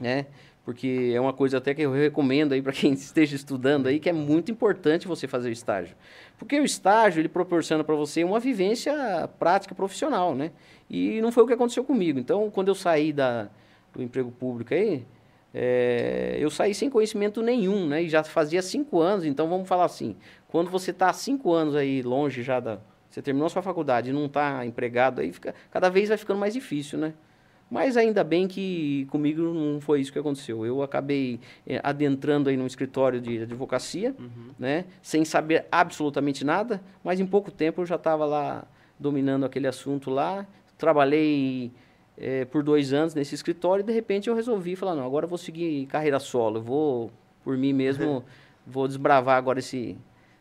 né? 0.00 0.26
Porque 0.70 1.10
é 1.12 1.20
uma 1.20 1.32
coisa 1.32 1.58
até 1.58 1.74
que 1.74 1.82
eu 1.82 1.90
recomendo 1.90 2.52
aí 2.52 2.62
para 2.62 2.72
quem 2.72 2.92
esteja 2.94 3.34
estudando 3.34 3.88
aí, 3.88 3.98
que 3.98 4.08
é 4.08 4.12
muito 4.12 4.52
importante 4.52 5.08
você 5.08 5.26
fazer 5.26 5.48
o 5.48 5.52
estágio. 5.52 5.96
Porque 6.38 6.60
o 6.60 6.64
estágio, 6.64 7.20
ele 7.20 7.28
proporciona 7.28 7.82
para 7.82 7.96
você 7.96 8.22
uma 8.22 8.38
vivência 8.38 9.28
prática 9.36 9.74
profissional, 9.74 10.32
né? 10.32 10.52
E 10.88 11.20
não 11.22 11.32
foi 11.32 11.42
o 11.42 11.46
que 11.48 11.54
aconteceu 11.54 11.82
comigo. 11.82 12.20
Então, 12.20 12.48
quando 12.52 12.68
eu 12.68 12.76
saí 12.76 13.12
da, 13.12 13.48
do 13.92 14.00
emprego 14.00 14.30
público 14.30 14.72
aí, 14.72 15.04
é, 15.52 16.36
eu 16.38 16.48
saí 16.50 16.72
sem 16.72 16.88
conhecimento 16.88 17.42
nenhum, 17.42 17.88
né? 17.88 18.04
E 18.04 18.08
já 18.08 18.22
fazia 18.22 18.62
cinco 18.62 19.00
anos, 19.00 19.24
então 19.24 19.48
vamos 19.48 19.66
falar 19.66 19.86
assim, 19.86 20.14
quando 20.46 20.70
você 20.70 20.92
está 20.92 21.12
cinco 21.12 21.52
anos 21.52 21.74
aí 21.74 22.00
longe 22.00 22.44
já 22.44 22.60
da... 22.60 22.78
Você 23.10 23.20
terminou 23.20 23.46
a 23.46 23.50
sua 23.50 23.60
faculdade 23.60 24.10
e 24.10 24.12
não 24.12 24.26
está 24.26 24.64
empregado, 24.64 25.20
aí 25.20 25.32
fica, 25.32 25.52
cada 25.68 25.88
vez 25.88 26.10
vai 26.10 26.16
ficando 26.16 26.38
mais 26.38 26.54
difícil, 26.54 26.96
né? 26.96 27.12
Mas 27.70 27.96
ainda 27.96 28.24
bem 28.24 28.48
que 28.48 29.06
comigo 29.10 29.42
não 29.42 29.80
foi 29.80 30.00
isso 30.00 30.12
que 30.12 30.18
aconteceu. 30.18 30.66
Eu 30.66 30.82
acabei 30.82 31.38
eh, 31.64 31.80
adentrando 31.84 32.50
aí 32.50 32.56
num 32.56 32.66
escritório 32.66 33.20
de 33.20 33.42
advocacia, 33.42 34.14
né? 34.58 34.86
Sem 35.00 35.24
saber 35.24 35.66
absolutamente 35.70 36.44
nada, 36.44 36.82
mas 37.04 37.20
em 37.20 37.26
pouco 37.26 37.50
tempo 37.50 37.82
eu 37.82 37.86
já 37.86 37.94
estava 37.94 38.24
lá 38.26 38.64
dominando 38.98 39.44
aquele 39.44 39.68
assunto 39.68 40.10
lá. 40.10 40.44
Trabalhei 40.76 41.70
eh, 42.18 42.44
por 42.46 42.64
dois 42.64 42.92
anos 42.92 43.14
nesse 43.14 43.36
escritório 43.36 43.82
e 43.82 43.86
de 43.86 43.92
repente 43.92 44.28
eu 44.28 44.34
resolvi 44.34 44.74
falar, 44.74 44.96
não, 44.96 45.06
agora 45.06 45.24
eu 45.24 45.28
vou 45.28 45.38
seguir 45.38 45.86
carreira 45.86 46.18
solo, 46.18 46.58
eu 46.58 46.62
vou 46.62 47.10
por 47.44 47.56
mim 47.56 47.72
mesmo, 47.72 48.24
vou 48.66 48.88
desbravar 48.88 49.38
agora 49.38 49.60
esse 49.60 49.96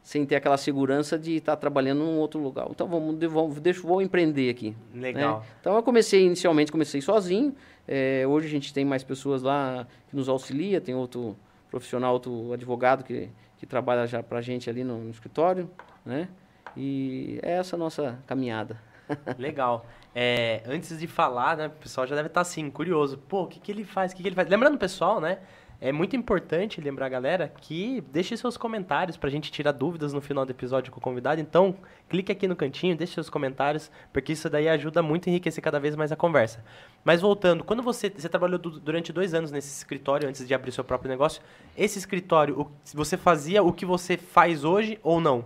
sem 0.09 0.25
ter 0.25 0.37
aquela 0.37 0.57
segurança 0.57 1.19
de 1.19 1.35
estar 1.35 1.55
trabalhando 1.55 1.99
num 1.99 2.17
outro 2.17 2.39
lugar. 2.39 2.65
Então 2.71 2.87
vamos, 2.87 3.15
vamos 3.31 3.59
deixa, 3.59 3.79
vou 3.81 4.01
empreender 4.01 4.49
aqui. 4.49 4.75
Legal. 4.91 5.41
né? 5.41 5.45
Então 5.61 5.75
eu 5.75 5.83
comecei 5.83 6.25
inicialmente 6.25 6.71
comecei 6.71 6.99
sozinho. 6.99 7.55
eh, 7.87 8.25
hoje 8.27 8.47
a 8.47 8.49
gente 8.49 8.73
tem 8.73 8.83
mais 8.83 9.03
pessoas 9.03 9.43
lá 9.43 9.85
que 10.07 10.15
nos 10.15 10.27
auxilia, 10.27 10.81
tem 10.81 10.95
outro 10.95 11.37
profissional, 11.69 12.13
outro 12.13 12.51
advogado 12.51 13.03
que, 13.03 13.29
que 13.59 13.67
trabalha 13.67 14.07
já 14.07 14.23
para 14.23 14.39
a 14.39 14.41
gente 14.41 14.67
ali 14.67 14.83
no, 14.83 14.97
no 14.97 15.11
escritório, 15.11 15.69
né? 16.03 16.27
E 16.75 17.37
é 17.43 17.51
essa 17.57 17.75
a 17.75 17.79
nossa 17.79 18.17
caminhada. 18.25 18.81
Legal. 19.37 19.85
É, 20.15 20.63
antes 20.65 20.97
de 20.97 21.05
falar, 21.05 21.55
né, 21.55 21.67
o 21.67 21.69
pessoal 21.69 22.07
já 22.07 22.15
deve 22.15 22.29
estar 22.29 22.41
assim, 22.41 22.71
curioso. 22.71 23.15
Pô, 23.15 23.43
o 23.43 23.47
que, 23.47 23.59
que 23.59 23.71
ele 23.71 23.83
faz? 23.83 24.11
O 24.11 24.15
que, 24.15 24.23
que 24.23 24.29
ele 24.29 24.35
faz? 24.35 24.49
Lembrando, 24.49 24.75
pessoal, 24.79 25.21
né? 25.21 25.37
É 25.81 25.93
muito 25.93 26.13
importante 26.13 26.81
lembrar 26.81 27.05
a 27.05 27.09
galera 27.09 27.47
que 27.61 28.01
deixe 28.11 28.35
seus 28.35 28.57
comentários 28.57 29.15
pra 29.15 29.29
gente 29.29 29.49
tirar 29.49 29.71
dúvidas 29.71 30.11
no 30.11 30.19
final 30.19 30.45
do 30.45 30.51
episódio 30.51 30.91
com 30.91 30.99
o 30.99 31.01
convidado. 31.01 31.39
Então, 31.39 31.73
clique 32.09 32.31
aqui 32.33 32.49
no 32.49 32.55
cantinho, 32.55 32.97
deixe 32.97 33.13
seus 33.13 33.29
comentários, 33.29 33.89
porque 34.11 34.33
isso 34.33 34.49
daí 34.49 34.67
ajuda 34.67 35.01
muito 35.01 35.27
a 35.27 35.29
enriquecer 35.29 35.63
cada 35.63 35.79
vez 35.79 35.95
mais 35.95 36.11
a 36.11 36.17
conversa. 36.17 36.61
Mas 37.01 37.21
voltando, 37.21 37.63
quando 37.63 37.81
você, 37.81 38.09
você 38.09 38.27
trabalhou 38.27 38.59
du- 38.59 38.77
durante 38.77 39.13
dois 39.13 39.33
anos 39.33 39.51
nesse 39.53 39.69
escritório, 39.69 40.27
antes 40.27 40.45
de 40.45 40.53
abrir 40.53 40.73
seu 40.73 40.83
próprio 40.83 41.09
negócio, 41.09 41.41
esse 41.77 41.97
escritório, 41.97 42.59
o- 42.59 42.71
você 42.93 43.15
fazia 43.15 43.63
o 43.63 43.71
que 43.71 43.85
você 43.85 44.17
faz 44.17 44.65
hoje 44.65 44.99
ou 45.01 45.21
não? 45.21 45.45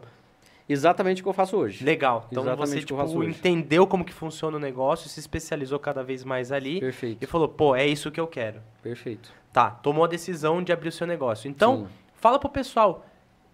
Exatamente 0.68 1.22
o 1.22 1.26
que 1.26 1.30
eu 1.30 1.34
faço 1.34 1.58
hoje. 1.58 1.84
Legal. 1.84 2.28
Então 2.32 2.42
Exatamente 2.44 2.70
você 2.72 2.80
tipo, 2.80 3.24
entendeu 3.24 3.86
como 3.86 4.04
que 4.04 4.14
funciona 4.14 4.58
o 4.58 4.60
negócio, 4.60 5.08
se 5.10 5.20
especializou 5.20 5.78
cada 5.78 6.04
vez 6.04 6.24
mais 6.24 6.52
ali 6.52 6.80
Perfeito, 6.80 7.22
e 7.22 7.28
falou, 7.28 7.48
pô, 7.50 7.76
é 7.76 7.86
isso 7.86 8.10
que 8.10 8.20
eu 8.20 8.26
quero. 8.26 8.62
perfeito. 8.82 9.32
Tá, 9.54 9.70
tomou 9.70 10.04
a 10.04 10.08
decisão 10.08 10.64
de 10.64 10.74
abrir 10.74 10.90
o 10.90 10.92
seu 10.92 11.06
negócio. 11.06 11.48
Então, 11.48 11.86
Sim. 11.86 11.94
fala 12.16 12.40
pro 12.40 12.50
pessoal, 12.50 13.06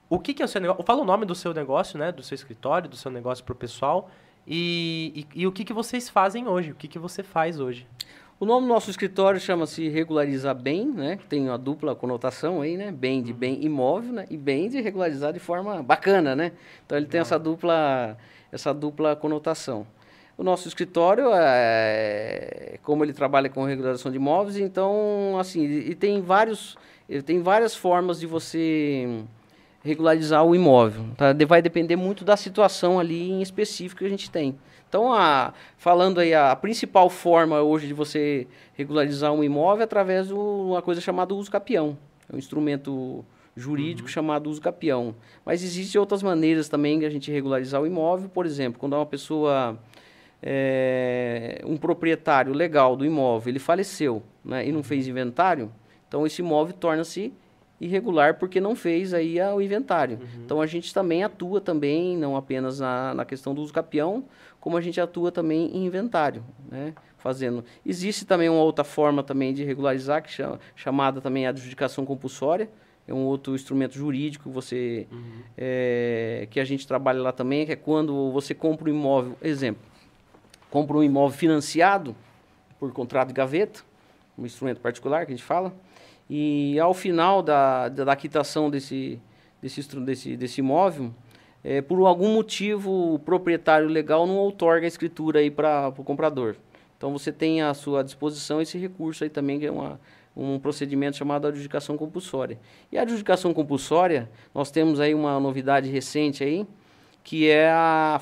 o 0.10 0.18
que, 0.18 0.34
que 0.34 0.42
é 0.42 0.46
o 0.46 0.48
seu 0.48 0.62
negócio? 0.62 0.82
Fala 0.84 1.02
o 1.02 1.06
nome 1.06 1.26
do 1.26 1.36
seu 1.36 1.54
negócio, 1.54 2.00
né? 2.00 2.12
Do 2.12 2.24
seu 2.24 2.34
escritório, 2.34 2.90
do 2.90 2.96
seu 2.96 3.12
negócio 3.12 3.44
pro 3.44 3.54
pessoal. 3.54 4.10
E, 4.48 5.28
e, 5.36 5.42
e 5.42 5.48
o 5.48 5.52
que, 5.52 5.66
que 5.66 5.74
vocês 5.74 6.10
fazem 6.10 6.48
hoje? 6.48 6.72
O 6.72 6.76
que, 6.76 6.88
que 6.88 6.98
você 6.98 7.22
faz 7.22 7.60
hoje? 7.60 7.86
O 8.40 8.46
nome 8.46 8.66
do 8.66 8.74
nosso 8.74 8.90
escritório 8.90 9.38
chama-se 9.38 9.90
Regularizar 9.90 10.56
Bem, 10.56 10.86
né? 10.86 11.18
que 11.18 11.28
Tem 11.28 11.50
uma 11.50 11.58
dupla 11.58 11.94
conotação 11.94 12.62
aí, 12.62 12.78
né? 12.78 12.90
Bem 12.90 13.22
de 13.22 13.34
bem 13.34 13.62
imóvel, 13.62 14.14
né? 14.14 14.26
E 14.30 14.38
bem 14.38 14.70
de 14.70 14.80
regularizar 14.80 15.34
de 15.34 15.40
forma 15.40 15.84
bacana, 15.84 16.38
né? 16.38 16.54
Então 16.86 16.98
ele 16.98 17.08
tem 17.08 17.20
essa 17.20 17.38
dupla, 17.38 18.18
essa 18.50 18.74
dupla 18.74 19.14
conotação. 19.14 19.86
O 20.40 20.44
nosso 20.44 20.70
escritório, 20.70 21.32
é, 21.34 22.80
como 22.82 23.04
ele 23.04 23.12
trabalha 23.12 23.50
com 23.50 23.66
regularização 23.66 24.10
de 24.10 24.16
imóveis, 24.16 24.56
então, 24.56 25.38
assim, 25.38 25.66
e 25.66 25.94
tem 25.94 26.22
vários, 26.22 26.78
ele 27.10 27.22
tem 27.22 27.42
várias 27.42 27.76
formas 27.76 28.22
de 28.22 28.26
você 28.26 29.22
regularizar 29.84 30.46
o 30.46 30.56
imóvel. 30.56 31.08
Tá? 31.18 31.36
Vai 31.46 31.62
depender 31.62 31.98
muito 31.98 32.24
da 32.24 32.38
situação 32.38 32.98
ali 32.98 33.30
em 33.30 33.42
específico 33.42 34.00
que 34.00 34.06
a 34.06 34.10
gente 34.10 34.32
tem. 34.32 34.58
Então, 34.88 35.12
a, 35.12 35.54
falando 35.78 36.20
aí, 36.20 36.34
a 36.34 36.56
principal 36.56 37.10
forma 37.10 37.62
hoje 37.62 37.88
de 37.88 37.94
você 37.94 38.48
regularizar 38.76 39.34
um 39.34 39.44
imóvel 39.44 39.82
é 39.82 39.84
através 39.84 40.30
de 40.30 40.34
uma 40.34 40.82
coisa 40.82 41.02
chamada 41.02 41.34
uso 41.34 41.52
capião. 41.52 41.98
É 42.32 42.36
um 42.36 42.40
instrumento 42.40 43.26
jurídico 43.56 44.08
uhum. 44.08 44.14
chamado 44.14 44.50
uso 44.50 44.62
capião. 44.62 45.14
Mas 45.46 45.64
existem 45.64 46.00
outras 46.00 46.24
maneiras 46.24 46.70
também 46.70 46.98
de 46.98 47.06
a 47.06 47.10
gente 47.10 47.30
regularizar 47.30 47.82
o 47.82 47.86
imóvel. 47.86 48.30
Por 48.30 48.46
exemplo, 48.46 48.80
quando 48.80 48.94
uma 48.94 49.06
pessoa, 49.06 49.78
é, 50.42 51.62
um 51.66 51.78
proprietário 51.78 52.54
legal 52.54 52.96
do 52.96 53.06
imóvel, 53.06 53.52
ele 53.52 53.60
faleceu 53.60 54.24
né, 54.44 54.68
e 54.68 54.72
não 54.72 54.84
fez 54.84 55.08
inventário, 55.08 55.72
então 56.08 56.26
esse 56.26 56.42
imóvel 56.42 56.74
torna-se 56.74 57.34
irregular 57.80 58.38
porque 58.38 58.60
não 58.60 58.76
fez 58.76 59.14
aí 59.14 59.40
o 59.42 59.62
inventário. 59.62 60.18
Uhum. 60.18 60.44
Então 60.44 60.62
a 60.62 60.66
gente 60.66 60.94
também 60.94 61.24
atua 61.24 61.62
também, 61.62 62.18
não 62.18 62.36
apenas 62.36 62.80
na, 62.80 63.14
na 63.14 63.26
questão 63.26 63.54
do 63.54 63.62
uso 63.62 63.74
capião, 63.74 64.26
como 64.60 64.76
a 64.76 64.82
gente 64.82 65.00
atua 65.00 65.32
também 65.32 65.72
em 65.74 65.86
inventário, 65.86 66.44
né? 66.70 66.94
Fazendo. 67.18 67.66
Existe 67.86 68.26
também 68.26 68.48
uma 68.48 68.62
outra 68.62 68.84
forma 68.84 69.22
também 69.22 69.54
de 69.54 69.64
regularizar, 69.64 70.24
que 70.24 70.32
chama, 70.32 70.60
chamada 70.74 71.20
também 71.20 71.48
adjudicação 71.48 72.06
compulsória, 72.06 72.70
é 73.06 73.14
um 73.14 73.26
outro 73.26 73.56
instrumento 73.56 73.96
jurídico 73.96 74.50
você 74.50 75.08
uhum. 75.12 75.42
é, 75.58 76.48
que 76.50 76.60
a 76.60 76.66
gente 76.66 76.88
trabalha 76.88 77.22
lá 77.22 77.32
também, 77.32 77.66
que 77.66 77.72
é 77.72 77.76
quando 77.76 78.32
você 78.32 78.54
compra 78.54 78.90
um 78.90 78.94
imóvel, 78.94 79.36
exemplo, 79.42 79.82
compra 80.70 80.98
um 80.98 81.04
imóvel 81.04 81.38
financiado 81.38 82.16
por 82.80 82.92
contrato 82.94 83.30
de 83.30 83.34
gaveta, 83.34 83.82
um 84.38 84.46
instrumento 84.46 84.80
particular 84.80 85.26
que 85.26 85.34
a 85.34 85.36
gente 85.36 85.46
fala, 85.46 85.74
e 86.30 86.80
ao 86.80 86.94
final 86.94 87.42
da, 87.42 87.90
da, 87.90 88.06
da 88.06 88.16
quitação 88.16 88.70
desse, 88.70 89.20
desse, 89.62 90.00
desse, 90.00 90.38
desse 90.38 90.60
imóvel, 90.62 91.14
é, 91.64 91.82
por 91.82 92.00
algum 92.06 92.34
motivo 92.34 93.16
o 93.16 93.20
proprietário 93.20 93.88
legal 93.88 94.26
não 94.26 94.38
outorga 94.38 94.86
a 94.86 94.88
escritura 94.88 95.40
aí 95.40 95.52
para 95.52 95.90
o 95.90 96.04
comprador. 96.04 96.56
Então 96.98 97.12
você 97.12 97.32
tem 97.32 97.62
à 97.62 97.74
sua 97.74 98.04
disposição 98.04 98.62
esse 98.62 98.78
recurso 98.78 99.24
aí 99.24 99.30
também, 99.30 99.60
que 99.60 99.66
é 99.66 99.72
uma, 99.72 100.00
um 100.36 100.60
procedimento 100.60 101.18
chamado 101.18 101.48
adjudicação 101.48 101.98
compulsória. 101.98 102.60
E 102.92 102.98
a 102.98 103.02
adjudicação 103.02 103.54
compulsória, 103.54 104.30
nós 104.54 104.70
temos 104.70 105.00
aí 105.00 105.14
uma 105.14 105.40
novidade 105.40 105.90
recente 105.90 106.44
aí, 106.44 106.66
que 107.24 107.50
é 107.50 107.70
a, 107.70 108.20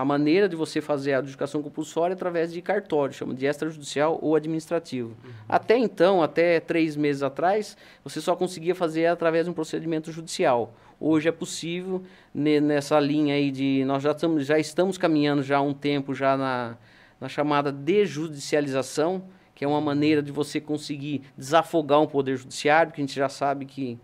a 0.00 0.04
maneira 0.04 0.48
de 0.48 0.56
você 0.56 0.80
fazer 0.80 1.12
a 1.12 1.18
adjudicação 1.18 1.62
compulsória 1.62 2.14
através 2.14 2.52
de 2.52 2.60
cartório, 2.60 3.14
chama 3.14 3.34
de 3.34 3.46
extrajudicial 3.46 4.18
ou 4.20 4.34
administrativo. 4.34 5.10
Uhum. 5.10 5.30
Até 5.48 5.76
então, 5.76 6.22
até 6.22 6.58
três 6.58 6.96
meses 6.96 7.22
atrás, 7.22 7.76
você 8.02 8.20
só 8.20 8.34
conseguia 8.34 8.74
fazer 8.74 9.06
através 9.06 9.44
de 9.44 9.50
um 9.50 9.54
procedimento 9.54 10.10
judicial. 10.10 10.74
Hoje 10.98 11.28
é 11.28 11.32
possível, 11.32 12.02
nessa 12.34 12.98
linha 12.98 13.34
aí 13.34 13.50
de... 13.50 13.84
Nós 13.84 14.02
já 14.02 14.10
estamos, 14.10 14.46
já 14.46 14.58
estamos 14.58 14.98
caminhando 14.98 15.42
já 15.42 15.58
há 15.58 15.62
um 15.62 15.72
tempo 15.72 16.14
já 16.14 16.36
na, 16.36 16.76
na 17.20 17.28
chamada 17.28 17.70
desjudicialização, 17.70 19.22
que 19.54 19.64
é 19.64 19.68
uma 19.68 19.80
maneira 19.80 20.22
de 20.22 20.32
você 20.32 20.60
conseguir 20.60 21.22
desafogar 21.36 22.00
um 22.00 22.06
poder 22.06 22.36
judiciário, 22.36 22.92
que 22.92 23.00
a 23.00 23.04
gente 23.04 23.14
já 23.14 23.28
sabe 23.28 23.64
que 23.64 23.98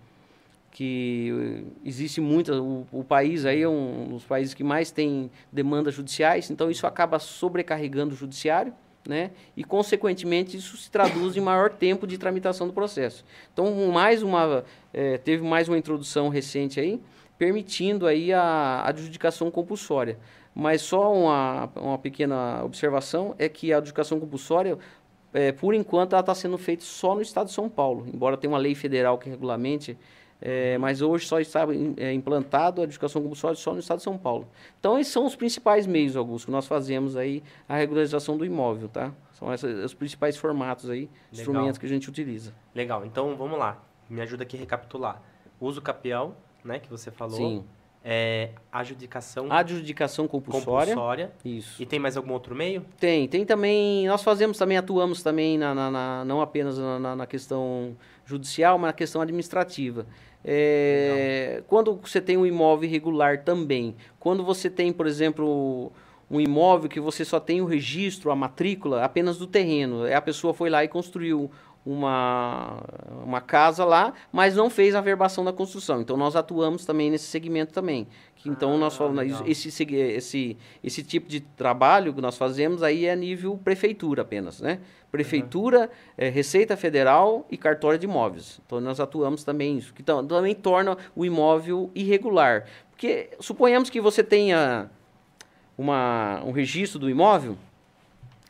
que 0.76 1.64
existe 1.82 2.20
muita 2.20 2.60
o, 2.60 2.86
o, 2.92 3.02
país 3.02 3.46
aí 3.46 3.62
é 3.62 3.68
um 3.68 4.08
dos 4.08 4.24
países 4.24 4.52
que 4.52 4.62
mais 4.62 4.90
tem 4.90 5.30
demandas 5.50 5.94
judiciais 5.94 6.50
então 6.50 6.70
isso 6.70 6.86
acaba 6.86 7.18
sobrecarregando 7.18 8.12
o 8.12 8.16
judiciário 8.16 8.74
né? 9.08 9.30
E 9.56 9.64
consequentemente 9.64 10.56
isso 10.56 10.76
se 10.76 10.90
traduz 10.90 11.34
em 11.34 11.40
maior 11.40 11.70
tempo 11.70 12.06
de 12.08 12.18
tramitação 12.18 12.66
do 12.66 12.72
processo. 12.72 13.24
Então 13.52 13.72
mais 13.90 14.22
uma 14.22 14.64
é, 14.92 15.16
teve 15.16 15.42
mais 15.42 15.66
uma 15.66 15.78
introdução 15.78 16.28
recente 16.28 16.78
aí 16.78 17.00
permitindo 17.38 18.06
aí 18.06 18.30
a, 18.30 18.42
a 18.42 18.88
adjudicação 18.88 19.50
compulsória. 19.50 20.18
Mas 20.54 20.82
só 20.82 21.10
uma, 21.10 21.70
uma 21.76 21.98
pequena 21.98 22.62
observação 22.64 23.34
é 23.38 23.48
que 23.48 23.72
a 23.72 23.78
adjudicação 23.78 24.20
compulsória 24.20 24.76
é, 25.32 25.52
por 25.52 25.72
enquanto 25.72 26.12
ela 26.12 26.20
está 26.20 26.34
sendo 26.34 26.58
feita 26.58 26.84
só 26.84 27.14
no 27.14 27.22
estado 27.22 27.46
de 27.46 27.52
São 27.52 27.68
Paulo 27.68 28.06
embora 28.12 28.36
tenha 28.36 28.52
uma 28.52 28.58
lei 28.58 28.74
federal 28.74 29.18
que 29.18 29.28
regulamente 29.30 29.96
é, 30.40 30.76
mas 30.78 31.00
hoje 31.00 31.26
só 31.26 31.40
está 31.40 31.66
é, 31.96 32.12
implantado 32.12 32.80
a 32.80 32.84
educação 32.84 33.22
compulsória 33.22 33.56
só 33.56 33.72
no 33.72 33.80
estado 33.80 33.98
de 33.98 34.04
São 34.04 34.18
Paulo. 34.18 34.46
Então, 34.78 34.98
esses 34.98 35.12
são 35.12 35.24
os 35.24 35.34
principais 35.34 35.86
meios, 35.86 36.16
Augusto, 36.16 36.46
que 36.46 36.52
nós 36.52 36.66
fazemos 36.66 37.16
aí 37.16 37.42
a 37.68 37.76
regularização 37.76 38.36
do 38.36 38.44
imóvel, 38.44 38.88
tá? 38.88 39.12
São 39.32 39.52
esses, 39.52 39.84
os 39.84 39.94
principais 39.94 40.36
formatos 40.36 40.90
aí, 40.90 41.00
Legal. 41.00 41.10
instrumentos 41.32 41.78
que 41.78 41.86
a 41.86 41.88
gente 41.88 42.08
utiliza. 42.08 42.52
Legal, 42.74 43.04
então 43.04 43.34
vamos 43.36 43.58
lá. 43.58 43.82
Me 44.08 44.20
ajuda 44.20 44.42
aqui 44.42 44.56
a 44.56 44.60
recapitular. 44.60 45.22
Uso 45.60 45.80
capião, 45.80 46.34
né, 46.64 46.78
que 46.78 46.88
você 46.88 47.10
falou. 47.10 47.36
Sim. 47.36 47.64
É, 48.08 48.50
adjudicação... 48.70 49.50
Adjudicação 49.50 50.28
compulsória. 50.28 50.94
compulsória. 50.94 51.32
Isso. 51.44 51.82
E 51.82 51.84
tem 51.84 51.98
mais 51.98 52.16
algum 52.16 52.32
outro 52.32 52.54
meio? 52.54 52.86
Tem. 53.00 53.26
Tem 53.26 53.44
também... 53.44 54.06
Nós 54.06 54.22
fazemos 54.22 54.56
também, 54.56 54.76
atuamos 54.76 55.24
também, 55.24 55.58
na, 55.58 55.74
na, 55.74 55.90
na 55.90 56.24
não 56.24 56.40
apenas 56.40 56.78
na, 56.78 57.16
na 57.16 57.26
questão 57.26 57.96
judicial, 58.24 58.78
mas 58.78 58.90
na 58.90 58.92
questão 58.92 59.20
administrativa. 59.20 60.06
É, 60.44 61.62
quando 61.66 61.96
você 61.96 62.20
tem 62.20 62.36
um 62.36 62.46
imóvel 62.46 62.88
irregular 62.88 63.42
também, 63.42 63.96
quando 64.18 64.44
você 64.44 64.70
tem, 64.70 64.92
por 64.92 65.06
exemplo, 65.06 65.92
um 66.30 66.40
imóvel 66.40 66.88
que 66.88 67.00
você 67.00 67.24
só 67.24 67.38
tem 67.38 67.60
o 67.60 67.64
registro, 67.64 68.30
a 68.30 68.36
matrícula 68.36 69.04
apenas 69.04 69.38
do 69.38 69.46
terreno, 69.46 70.04
a 70.12 70.20
pessoa 70.20 70.52
foi 70.52 70.70
lá 70.70 70.84
e 70.84 70.88
construiu 70.88 71.50
uma, 71.86 72.82
uma 73.24 73.40
casa 73.40 73.84
lá, 73.84 74.12
mas 74.32 74.56
não 74.56 74.68
fez 74.68 74.96
a 74.96 75.00
verbação 75.00 75.44
da 75.44 75.52
construção. 75.52 76.00
Então 76.00 76.16
nós 76.16 76.34
atuamos 76.34 76.84
também 76.84 77.12
nesse 77.12 77.26
segmento 77.26 77.72
também. 77.72 78.08
Que, 78.34 78.48
então 78.48 78.74
ah, 78.74 78.78
nós 78.78 78.96
falamos 78.96 79.40
esse, 79.46 79.68
esse, 79.68 80.56
esse 80.82 81.02
tipo 81.04 81.28
de 81.28 81.38
trabalho 81.40 82.12
que 82.12 82.20
nós 82.20 82.36
fazemos 82.36 82.82
aí 82.82 83.06
é 83.06 83.14
nível 83.14 83.56
prefeitura 83.62 84.22
apenas, 84.22 84.60
né? 84.60 84.80
Prefeitura, 85.12 85.82
uhum. 85.82 85.88
é, 86.18 86.28
Receita 86.28 86.76
Federal 86.76 87.46
e 87.48 87.56
cartório 87.56 87.98
de 87.98 88.04
imóveis. 88.04 88.60
Então 88.66 88.80
nós 88.80 88.98
atuamos 88.98 89.44
também 89.44 89.78
isso, 89.78 89.94
que 89.94 90.02
então, 90.02 90.26
também 90.26 90.56
torna 90.56 90.98
o 91.14 91.24
imóvel 91.24 91.92
irregular. 91.94 92.66
Porque 92.90 93.30
suponhamos 93.38 93.88
que 93.88 94.00
você 94.00 94.24
tenha 94.24 94.90
uma, 95.78 96.42
um 96.44 96.50
registro 96.50 96.98
do 96.98 97.08
imóvel, 97.08 97.56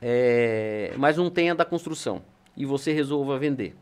é, 0.01 0.95
mas 0.97 1.19
não 1.19 1.29
tenha 1.29 1.55
da 1.55 1.65
construção 1.65 2.23
e 2.57 2.65
você 2.65 2.93
resolva 2.93 3.39
vender. 3.39 3.75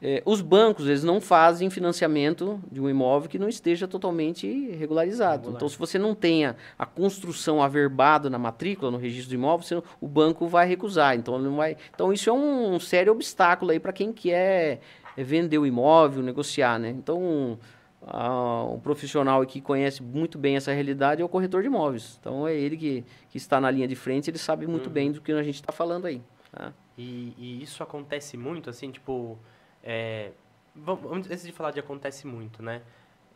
É, 0.00 0.22
os 0.26 0.42
bancos 0.42 0.86
eles 0.86 1.02
não 1.02 1.22
fazem 1.22 1.70
financiamento 1.70 2.60
de 2.70 2.80
um 2.80 2.88
imóvel 2.88 3.30
que 3.30 3.38
não 3.38 3.48
esteja 3.48 3.88
totalmente 3.88 4.46
regularizado. 4.72 5.36
Regular. 5.36 5.56
Então, 5.56 5.68
se 5.68 5.78
você 5.78 5.98
não 5.98 6.14
tenha 6.14 6.54
a 6.78 6.84
construção 6.84 7.62
averbada 7.62 8.28
na 8.28 8.38
matrícula, 8.38 8.90
no 8.90 8.98
registro 8.98 9.30
do 9.30 9.34
imóvel, 9.34 9.66
você, 9.66 9.82
o 9.98 10.06
banco 10.06 10.46
vai 10.46 10.68
recusar. 10.68 11.16
Então, 11.16 11.38
não 11.38 11.56
vai, 11.56 11.76
então, 11.94 12.12
isso 12.12 12.28
é 12.28 12.32
um 12.32 12.78
sério 12.78 13.10
obstáculo 13.10 13.70
aí 13.70 13.80
para 13.80 13.92
quem 13.92 14.12
quer 14.12 14.80
vender 15.16 15.56
o 15.56 15.64
imóvel, 15.64 16.22
negociar. 16.22 16.78
Né? 16.78 16.90
Então, 16.90 17.58
um 18.70 18.78
profissional 18.80 19.44
que 19.46 19.62
conhece 19.62 20.02
muito 20.02 20.36
bem 20.36 20.56
essa 20.56 20.72
realidade 20.72 21.22
é 21.22 21.24
o 21.24 21.28
corretor 21.28 21.62
de 21.62 21.68
imóveis. 21.68 22.18
Então, 22.20 22.46
é 22.46 22.54
ele 22.54 22.76
que, 22.76 23.04
que 23.30 23.38
está 23.38 23.58
na 23.58 23.70
linha 23.70 23.88
de 23.88 23.96
frente, 23.96 24.28
ele 24.28 24.38
sabe 24.38 24.66
muito 24.66 24.88
uhum. 24.88 24.92
bem 24.92 25.10
do 25.10 25.22
que 25.22 25.32
a 25.32 25.42
gente 25.42 25.56
está 25.56 25.72
falando 25.72 26.04
aí. 26.04 26.20
Tá? 26.52 26.72
E, 26.96 27.34
e, 27.36 27.62
isso 27.62 27.82
acontece 27.82 28.36
muito, 28.36 28.70
assim, 28.70 28.90
tipo. 28.90 29.38
É, 29.82 30.32
vamos, 30.74 31.10
antes 31.12 31.42
de 31.42 31.52
falar 31.52 31.70
de 31.70 31.80
acontece 31.80 32.26
muito, 32.26 32.62
né? 32.62 32.82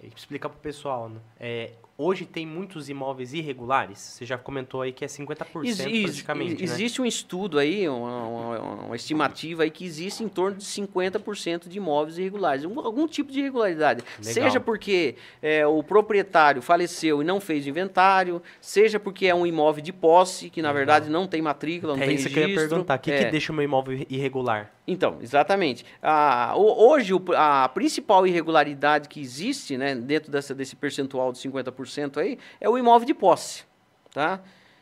Explicar 0.02 0.48
para 0.48 0.56
o 0.56 0.60
pessoal, 0.60 1.10
né? 1.10 1.20
É, 1.38 1.72
hoje 1.98 2.24
tem 2.24 2.46
muitos 2.46 2.88
imóveis 2.88 3.34
irregulares? 3.34 3.98
Você 3.98 4.24
já 4.24 4.38
comentou 4.38 4.80
aí 4.80 4.92
que 4.92 5.04
é 5.04 5.08
50% 5.08 5.64
Ex 5.64 5.76
praticamente, 6.04 6.56
né? 6.56 6.62
Existe 6.62 7.02
um 7.02 7.04
estudo 7.04 7.58
aí, 7.58 7.86
uma, 7.86 8.24
uma, 8.24 8.39
uma, 8.58 8.96
estimativa 8.96 9.62
aí 9.62 9.70
que 9.70 9.84
existe 9.84 10.24
em 10.24 10.28
torno 10.28 10.56
de 10.56 10.64
50% 10.64 11.68
de 11.68 11.78
imóveis 11.78 12.18
irregulares. 12.18 12.64
Um, 12.64 12.80
algum 12.80 13.06
tipo 13.06 13.30
de 13.30 13.40
irregularidade. 13.40 14.02
Legal. 14.18 14.32
Seja 14.32 14.60
porque 14.60 15.16
é, 15.42 15.66
o 15.66 15.82
proprietário 15.82 16.62
faleceu 16.62 17.22
e 17.22 17.24
não 17.24 17.40
fez 17.40 17.66
inventário, 17.66 18.42
seja 18.60 18.98
porque 18.98 19.26
é 19.26 19.34
um 19.34 19.46
imóvel 19.46 19.82
de 19.82 19.92
posse, 19.92 20.50
que 20.50 20.62
na 20.62 20.68
Legal. 20.68 20.78
verdade 20.78 21.10
não 21.10 21.26
tem 21.26 21.42
matrícula, 21.42 21.94
não 21.94 22.02
é 22.02 22.06
tem 22.06 22.16
isso 22.16 22.28
registro. 22.28 22.44
que 22.46 22.58
eu 22.58 22.62
ia 22.62 22.68
perguntar. 22.68 22.96
O 22.96 22.98
que, 22.98 23.12
é. 23.12 23.24
que 23.24 23.30
deixa 23.30 23.52
o 23.52 23.54
meu 23.54 23.64
imóvel 23.64 24.06
irregular? 24.08 24.70
Então, 24.86 25.18
exatamente. 25.22 25.84
Ah, 26.02 26.54
hoje, 26.56 27.12
a 27.36 27.68
principal 27.68 28.26
irregularidade 28.26 29.08
que 29.08 29.20
existe 29.20 29.76
né, 29.76 29.94
dentro 29.94 30.32
dessa, 30.32 30.54
desse 30.54 30.74
percentual 30.74 31.32
de 31.32 31.38
50% 31.38 32.16
aí 32.16 32.38
é 32.60 32.68
o 32.68 32.76
imóvel 32.76 33.06
de 33.06 33.14
posse. 33.14 33.64
Tá? 34.12 34.40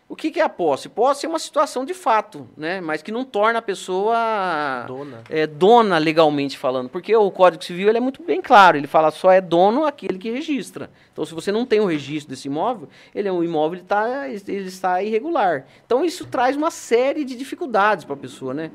O 0.09 0.17
que, 0.17 0.31
que, 0.31 0.41
é 0.41 0.43
a 0.43 0.49
posse? 0.49 0.89
Posse 0.89 1.27
é 1.27 1.29
uma 1.29 1.39
situação 1.39 1.85
de 1.85 1.93
fato, 1.93 2.49
né? 2.57 2.81
mas 2.81 3.03
que 3.03 3.13
não 3.13 3.27
torna 3.27 3.59
a 3.59 3.63
pessoa 3.63 4.85
dona, 4.87 5.23
é, 5.29 5.47
dona 5.47 5.99
legalmente 5.99 6.57
falando. 6.57 6.89
Porque 6.89 7.15
o 7.15 7.31
Código 7.31 7.63
Civil 7.63 7.91
é 7.91 8.01
muito 8.01 8.23
bem 8.23 8.41
claro, 8.41 8.79
ele 8.79 8.87
fala 8.87 9.11
só 9.11 9.31
é 9.31 9.41
dono 9.41 9.85
aquele 9.85 10.19
que 10.19 10.31
registra. 10.31 10.91
Então, 11.13 11.27
se 11.27 11.35
você 11.35 11.53
não 11.53 11.67
tem 11.67 11.81
o 11.81 11.85
registro 11.85 12.31
desse 12.31 12.49
imóvel, 12.49 12.89
ele 13.15 13.29
é 13.29 13.33
um 13.33 13.45
imóvel 13.45 13.79
ele, 13.79 13.87
tá, 13.87 14.29
ele 14.29 14.69
está 14.69 15.03
irregular. 15.03 15.67
Então, 15.85 16.03
isso 16.05 16.25
traz 16.25 16.57
uma 16.57 16.71
série 16.71 17.23
de 17.23 17.37
dificuldades 17.37 18.07
para 18.07 18.15
a 18.15 18.19
pessoa. 18.19 18.55
Né? 18.55 18.71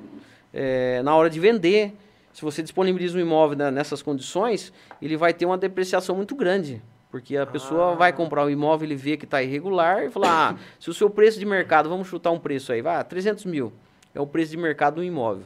é, 0.53 1.01
na 1.01 1.15
hora 1.15 1.29
de 1.29 1.39
vender. 1.39 1.93
se 2.31 2.41
você 2.41 2.61
disponibiliza 2.61 3.17
um 3.17 3.21
imóvel 3.21 3.57
né, 3.57 3.71
nessas 3.71 4.01
condições, 4.01 4.71
ele 5.01 5.17
vai 5.17 5.33
ter 5.33 5.45
uma 5.45 5.57
depreciação 5.57 6.15
muito 6.15 6.35
grande. 6.35 6.81
Porque 7.13 7.37
a 7.37 7.45
pessoa 7.45 7.91
Ah. 7.91 7.95
vai 7.95 8.11
comprar 8.11 8.43
o 8.43 8.49
imóvel, 8.49 8.87
ele 8.87 8.95
vê 8.95 9.15
que 9.15 9.25
está 9.25 9.39
irregular 9.43 10.03
e 10.03 10.09
fala, 10.09 10.49
ah, 10.49 10.55
se 10.79 10.89
o 10.89 10.93
seu 10.95 11.11
preço 11.11 11.37
de 11.37 11.45
mercado, 11.45 11.87
vamos 11.87 12.07
chutar 12.07 12.31
um 12.31 12.39
preço 12.39 12.73
aí, 12.73 12.81
vai, 12.81 13.03
300 13.03 13.45
mil, 13.45 13.71
é 14.15 14.19
o 14.19 14.25
preço 14.25 14.49
de 14.49 14.57
mercado 14.57 14.95
do 14.95 15.03
imóvel. 15.03 15.43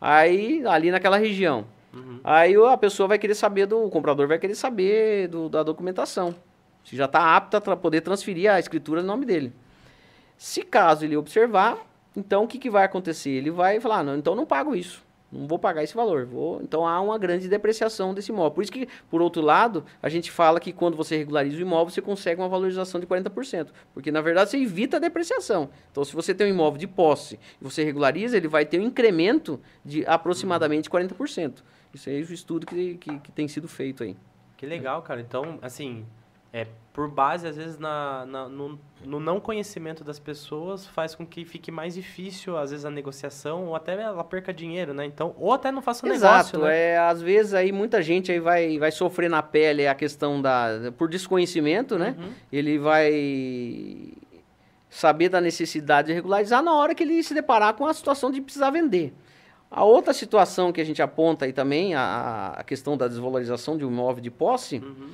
Aí, 0.00 0.64
ali 0.64 0.92
naquela 0.92 1.16
região. 1.16 1.64
Uhum. 1.92 2.20
Aí 2.22 2.54
a 2.54 2.76
pessoa 2.76 3.08
vai 3.08 3.18
querer 3.18 3.34
saber 3.34 3.66
do, 3.66 3.82
o 3.84 3.90
comprador 3.90 4.28
vai 4.28 4.38
querer 4.38 4.54
saber 4.54 5.26
do- 5.26 5.48
da 5.48 5.64
documentação. 5.64 6.36
Se 6.84 6.94
já 6.94 7.06
está 7.06 7.34
apta 7.34 7.60
para 7.60 7.76
poder 7.76 8.00
transferir 8.02 8.48
a 8.52 8.60
escritura 8.60 9.00
no 9.00 9.08
nome 9.08 9.26
dele. 9.26 9.52
Se 10.36 10.62
caso 10.62 11.04
ele 11.04 11.16
observar, 11.16 11.78
então 12.16 12.44
o 12.44 12.46
que, 12.46 12.58
que 12.58 12.70
vai 12.70 12.84
acontecer? 12.84 13.30
Ele 13.30 13.50
vai 13.50 13.80
falar, 13.80 14.04
não, 14.04 14.14
então 14.16 14.36
não 14.36 14.46
pago 14.46 14.72
isso. 14.76 15.02
Não 15.30 15.46
vou 15.46 15.58
pagar 15.58 15.82
esse 15.82 15.94
valor. 15.94 16.24
Vou... 16.24 16.62
Então 16.62 16.86
há 16.86 17.00
uma 17.00 17.18
grande 17.18 17.48
depreciação 17.48 18.14
desse 18.14 18.32
imóvel. 18.32 18.52
Por 18.52 18.62
isso 18.62 18.72
que, 18.72 18.88
por 19.10 19.20
outro 19.20 19.42
lado, 19.42 19.84
a 20.02 20.08
gente 20.08 20.30
fala 20.30 20.58
que 20.58 20.72
quando 20.72 20.96
você 20.96 21.16
regulariza 21.16 21.58
o 21.58 21.60
imóvel, 21.60 21.92
você 21.92 22.00
consegue 22.00 22.40
uma 22.40 22.48
valorização 22.48 23.00
de 23.00 23.06
40%. 23.06 23.68
Porque, 23.92 24.10
na 24.10 24.20
verdade, 24.20 24.50
você 24.50 24.58
evita 24.58 24.96
a 24.96 25.00
depreciação. 25.00 25.68
Então, 25.90 26.04
se 26.04 26.14
você 26.14 26.34
tem 26.34 26.46
um 26.46 26.50
imóvel 26.50 26.78
de 26.78 26.86
posse 26.86 27.38
e 27.60 27.64
você 27.64 27.84
regulariza, 27.84 28.36
ele 28.36 28.48
vai 28.48 28.64
ter 28.64 28.80
um 28.80 28.84
incremento 28.84 29.60
de 29.84 30.04
aproximadamente 30.06 30.88
40%. 30.88 31.62
Isso 31.92 32.08
é 32.08 32.14
o 32.14 32.32
estudo 32.32 32.66
que, 32.66 32.96
que, 32.96 33.18
que 33.18 33.32
tem 33.32 33.48
sido 33.48 33.68
feito 33.68 34.02
aí. 34.02 34.16
Que 34.56 34.66
legal, 34.66 35.02
cara. 35.02 35.20
Então, 35.20 35.58
assim, 35.62 36.04
é 36.52 36.66
por 36.98 37.08
base, 37.08 37.46
às 37.46 37.54
vezes, 37.56 37.78
na, 37.78 38.26
na- 38.26 38.48
no, 38.48 38.76
no 39.04 39.20
não 39.20 39.38
conhecimento 39.38 40.02
das 40.02 40.18
pessoas, 40.18 40.84
faz 40.84 41.14
com 41.14 41.24
que 41.24 41.44
fique 41.44 41.70
mais 41.70 41.94
difícil, 41.94 42.56
às 42.58 42.72
vezes, 42.72 42.84
a 42.84 42.90
negociação, 42.90 43.66
ou 43.66 43.76
até 43.76 43.92
ela 44.02 44.24
perca 44.24 44.52
dinheiro, 44.52 44.92
né? 44.92 45.04
Então, 45.06 45.32
ou 45.38 45.52
até 45.52 45.70
não 45.70 45.80
faça 45.80 46.04
o 46.04 46.10
Exato, 46.10 46.56
negócio, 46.56 46.58
né? 46.58 46.76
é, 46.94 46.98
às 46.98 47.22
vezes 47.22 47.54
aí 47.54 47.70
muita 47.70 48.02
gente 48.02 48.32
aí 48.32 48.40
vai, 48.40 48.80
vai 48.80 48.90
sofrer 48.90 49.30
na 49.30 49.40
pele 49.44 49.86
a 49.86 49.94
questão 49.94 50.42
da 50.42 50.90
por 50.98 51.08
desconhecimento, 51.08 51.96
né? 51.96 52.16
Uhum. 52.18 52.30
Ele 52.50 52.78
vai 52.80 54.08
saber 54.90 55.28
da 55.28 55.40
necessidade 55.40 56.08
de 56.08 56.14
regularizar 56.14 56.62
na 56.64 56.74
hora 56.74 56.96
que 56.96 57.04
ele 57.04 57.22
se 57.22 57.32
deparar 57.32 57.74
com 57.74 57.86
a 57.86 57.94
situação 57.94 58.28
de 58.28 58.40
precisar 58.40 58.70
vender. 58.70 59.14
A 59.70 59.84
outra 59.84 60.12
situação 60.12 60.72
que 60.72 60.80
a 60.80 60.84
gente 60.84 61.00
aponta 61.00 61.44
aí 61.44 61.52
também, 61.52 61.94
a, 61.94 62.54
a 62.56 62.64
questão 62.64 62.96
da 62.96 63.06
desvalorização 63.06 63.76
de 63.78 63.84
um 63.84 63.88
imóvel 63.88 64.20
de 64.20 64.32
posse, 64.32 64.78
Uhum. 64.78 65.10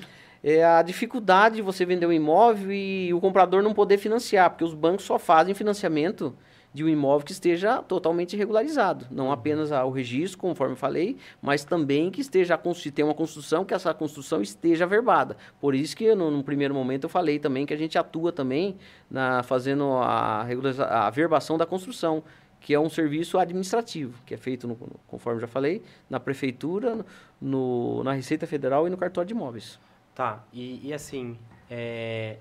É 0.46 0.62
a 0.62 0.82
dificuldade 0.82 1.56
de 1.56 1.62
você 1.62 1.86
vender 1.86 2.04
um 2.06 2.12
imóvel 2.12 2.70
e 2.70 3.12
o 3.14 3.18
comprador 3.20 3.62
não 3.62 3.72
poder 3.72 3.96
financiar, 3.96 4.50
porque 4.50 4.62
os 4.62 4.74
bancos 4.74 5.06
só 5.06 5.18
fazem 5.18 5.54
financiamento 5.54 6.36
de 6.72 6.84
um 6.84 6.88
imóvel 6.88 7.24
que 7.24 7.32
esteja 7.32 7.80
totalmente 7.82 8.36
regularizado. 8.36 9.06
Não 9.10 9.32
apenas 9.32 9.72
a- 9.72 9.84
o 9.86 9.90
registro, 9.90 10.38
conforme 10.38 10.74
eu 10.74 10.76
falei, 10.76 11.16
mas 11.40 11.64
também 11.64 12.10
que 12.10 12.20
esteja 12.20 12.58
tenha 12.92 13.06
uma 13.06 13.14
construção, 13.14 13.64
que 13.64 13.72
essa 13.72 13.94
construção 13.94 14.42
esteja 14.42 14.84
averbada. 14.84 15.36
Por 15.60 15.74
isso 15.74 15.96
que 15.96 16.14
no, 16.14 16.30
num 16.30 16.42
primeiro 16.42 16.74
momento 16.74 17.04
eu 17.04 17.08
falei 17.08 17.38
também 17.38 17.64
que 17.64 17.72
a 17.72 17.76
gente 17.78 17.96
atua 17.96 18.30
também 18.30 18.76
na 19.10 19.42
fazendo 19.44 19.84
a, 19.94 20.42
a 20.42 21.06
averbação 21.06 21.56
da 21.56 21.64
construção, 21.64 22.22
que 22.60 22.74
é 22.74 22.80
um 22.80 22.90
serviço 22.90 23.38
administrativo, 23.38 24.18
que 24.26 24.34
é 24.34 24.36
feito, 24.36 24.66
no- 24.68 24.74
no- 24.74 25.00
conforme 25.06 25.40
já 25.40 25.46
falei, 25.46 25.80
na 26.10 26.18
prefeitura, 26.20 27.06
no, 27.40 28.02
na 28.04 28.12
Receita 28.12 28.46
Federal 28.46 28.86
e 28.86 28.90
no 28.90 28.96
cartório 28.98 29.28
de 29.28 29.32
imóveis. 29.34 29.78
Tá, 30.14 30.44
e, 30.52 30.88
e 30.88 30.94
assim, 30.94 31.36
é, 31.68 32.38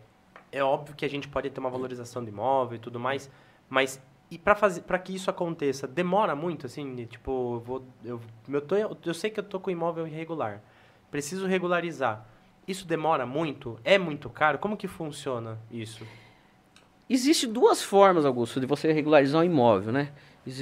é 0.52 0.64
óbvio 0.64 0.96
que 0.96 1.04
a 1.04 1.10
gente 1.10 1.28
pode 1.28 1.50
ter 1.50 1.60
uma 1.60 1.70
valorização 1.70 2.24
de 2.24 2.30
imóvel 2.30 2.76
e 2.76 2.80
tudo 2.80 3.00
mais, 3.00 3.32
mas 3.68 4.00
e 4.30 4.38
para 4.38 4.56
fazer 4.56 4.82
para 4.82 5.00
que 5.00 5.14
isso 5.14 5.30
aconteça, 5.30 5.88
demora 5.88 6.36
muito 6.36 6.68
assim, 6.68 7.06
tipo, 7.06 7.56
eu 7.56 7.60
vou 7.60 7.84
eu, 8.04 8.22
eu, 8.50 8.62
tô, 8.62 8.76
eu 8.76 9.14
sei 9.14 9.30
que 9.30 9.40
eu 9.40 9.44
tô 9.44 9.60
com 9.60 9.72
imóvel 9.72 10.08
irregular. 10.08 10.62
Preciso 11.10 11.46
regularizar. 11.46 12.26
Isso 12.68 12.88
demora 12.88 13.26
muito? 13.26 13.80
É 13.84 13.98
muito 13.98 14.30
caro? 14.30 14.58
Como 14.58 14.78
que 14.78 14.88
funciona 14.88 15.60
isso? 15.70 16.06
Existe 17.10 17.46
duas 17.46 17.84
formas, 17.84 18.26
Augusto, 18.26 18.60
de 18.60 18.66
você 18.66 18.92
regularizar 18.92 19.42
um 19.42 19.44
imóvel, 19.44 19.92
né? 19.92 20.12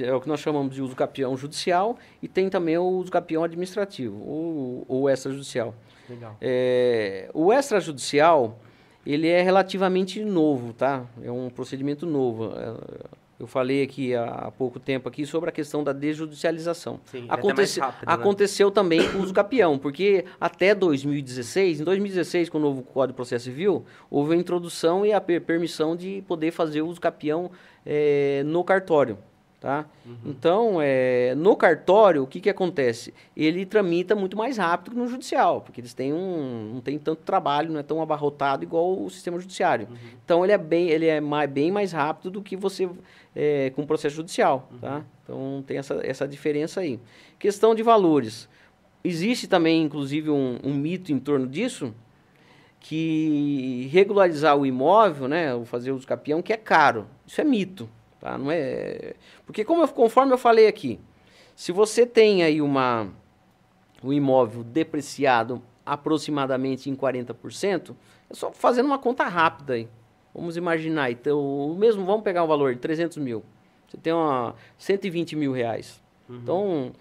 É 0.02 0.14
o 0.14 0.22
que 0.22 0.28
nós 0.28 0.40
chamamos 0.40 0.76
de 0.76 0.82
uso 0.82 0.96
capião 0.96 1.36
judicial 1.36 1.98
e 2.22 2.28
tem 2.28 2.50
também 2.50 2.78
o 2.78 2.84
uso 2.84 3.12
capião 3.12 3.44
administrativo, 3.44 4.16
ou, 4.28 4.86
ou 4.88 5.10
extrajudicial. 5.10 5.74
Legal. 6.10 6.36
É, 6.40 7.30
o 7.34 7.52
extrajudicial, 7.52 8.60
ele 9.06 9.28
é 9.28 9.42
relativamente 9.42 10.24
novo, 10.24 10.74
tá? 10.74 11.06
É 11.24 11.32
um 11.32 11.50
procedimento 11.50 12.06
novo. 12.06 12.52
É, 12.56 13.22
Eu 13.40 13.48
falei 13.48 13.82
aqui 13.82 14.14
há 14.14 14.52
pouco 14.56 14.80
tempo 14.80 15.10
aqui 15.10 15.26
sobre 15.26 15.50
a 15.50 15.52
questão 15.52 15.84
da 15.84 15.92
desjudicialização. 15.92 17.00
Sim, 17.06 17.26
é 17.28 17.32
rápido, 17.82 18.06
né? 18.06 18.14
aconteceu 18.14 18.70
também 18.70 19.10
com 19.12 19.18
o 19.18 19.24
uso 19.24 19.34
capião, 19.34 19.80
porque 19.80 20.26
até 20.40 20.76
2016, 20.76 21.82
em 21.82 21.84
2016, 21.84 22.50
com 22.50 22.60
o 22.60 22.62
novo 22.62 22.84
Código 22.84 23.14
de 23.14 23.16
Processo 23.16 23.46
Civil, 23.46 23.84
houve 24.12 24.36
a 24.36 24.38
introdução 24.38 25.04
e 25.04 25.12
a 25.12 25.20
per- 25.20 25.42
permissão 25.42 25.96
de 25.96 26.24
poder 26.28 26.52
fazer 26.52 26.84
o 26.84 26.88
uso 26.88 27.02
capião 27.02 27.50
eh, 27.84 28.44
no 28.46 28.64
cartório. 28.64 29.18
Tá? 29.62 29.86
Uhum. 30.04 30.16
Então, 30.26 30.78
eh, 30.82 31.36
no 31.38 31.56
cartório, 31.56 32.24
o 32.24 32.26
que, 32.26 32.42
que 32.42 32.50
acontece? 32.50 33.14
Ele 33.38 33.64
tramita 33.64 34.16
muito 34.16 34.36
mais 34.36 34.58
rápido 34.58 34.94
que 34.94 34.98
no 34.98 35.08
judicial, 35.08 35.62
porque 35.62 35.80
eles 35.80 35.94
têm 35.94 36.12
um, 36.12 36.72
não 36.74 36.82
tem 36.82 36.98
tanto 36.98 37.22
trabalho, 37.22 37.72
não 37.72 37.80
é 37.80 37.84
tão 37.84 38.02
abarrotado 38.02 38.64
igual 38.64 39.00
o 39.00 39.08
sistema 39.12 39.40
judiciário. 39.40 39.88
Uhum. 39.88 39.98
Então, 40.26 40.44
ele 40.44 40.52
é, 40.52 40.58
bem, 40.58 40.90
ele 40.90 41.06
é 41.06 41.22
mais, 41.22 41.48
bem 41.48 41.72
mais 41.72 41.92
rápido 41.92 42.32
do 42.32 42.42
que 42.42 42.56
você 42.56 42.90
eh, 43.36 43.72
com 43.76 43.84
o 43.84 43.86
processo 43.86 44.16
judicial. 44.16 44.68
Uhum. 44.72 44.80
Tá? 44.80 45.06
Então, 45.24 45.64
tem 45.68 45.78
essa, 45.78 46.00
essa 46.04 46.28
diferença 46.28 46.82
aí. 46.82 47.00
Questão 47.38 47.76
de 47.76 47.84
valores. 47.84 48.50
Existe 49.04 49.48
também, 49.48 49.84
inclusive, 49.84 50.32
um, 50.32 50.58
um 50.64 50.74
mito 50.74 51.12
em 51.12 51.20
torno 51.20 51.46
disso, 51.46 51.94
que 52.80 53.88
regularizar 53.92 54.58
o 54.58 54.66
imóvel, 54.66 55.28
né, 55.28 55.54
ou 55.54 55.66
fazer 55.66 55.92
uso 55.92 56.08
capião, 56.08 56.42
que 56.42 56.52
é 56.52 56.58
caro. 56.58 57.06
Isso 57.28 57.40
é 57.40 57.44
mito, 57.44 57.88
tá? 58.22 58.38
Não 58.38 58.50
é... 58.50 59.16
Porque 59.46 59.66
como 59.66 59.84
eu- 59.84 59.88
conforme 59.90 60.32
eu 60.32 60.38
falei 60.38 60.68
aqui, 60.68 61.00
se 61.56 61.72
você 61.74 62.06
tem 62.06 62.44
aí 62.44 62.62
uma 62.62 63.10
um 64.04 64.12
imóvel 64.14 64.64
depreciado 64.64 65.62
aproximadamente 65.86 66.90
em 66.90 66.96
40%, 66.96 67.96
é 68.30 68.34
só 68.34 68.52
fazendo 68.52 68.86
uma 68.86 68.98
conta 68.98 69.26
rápida 69.26 69.74
aí. 69.74 69.88
Vamos 70.34 70.56
imaginar, 70.58 71.12
então, 71.12 71.40
o 71.40 71.76
mesmo, 71.76 72.06
vamos 72.06 72.24
pegar 72.24 72.44
um 72.44 72.48
valor 72.48 72.74
de 72.74 72.80
300 72.80 73.18
mil. 73.18 73.44
Você 73.88 73.98
tem 73.98 74.14
uma 74.14 74.56
120 74.78 75.36
mil 75.36 75.52
reais. 75.52 76.02
Uhum. 76.30 76.38
Então, 76.38 76.92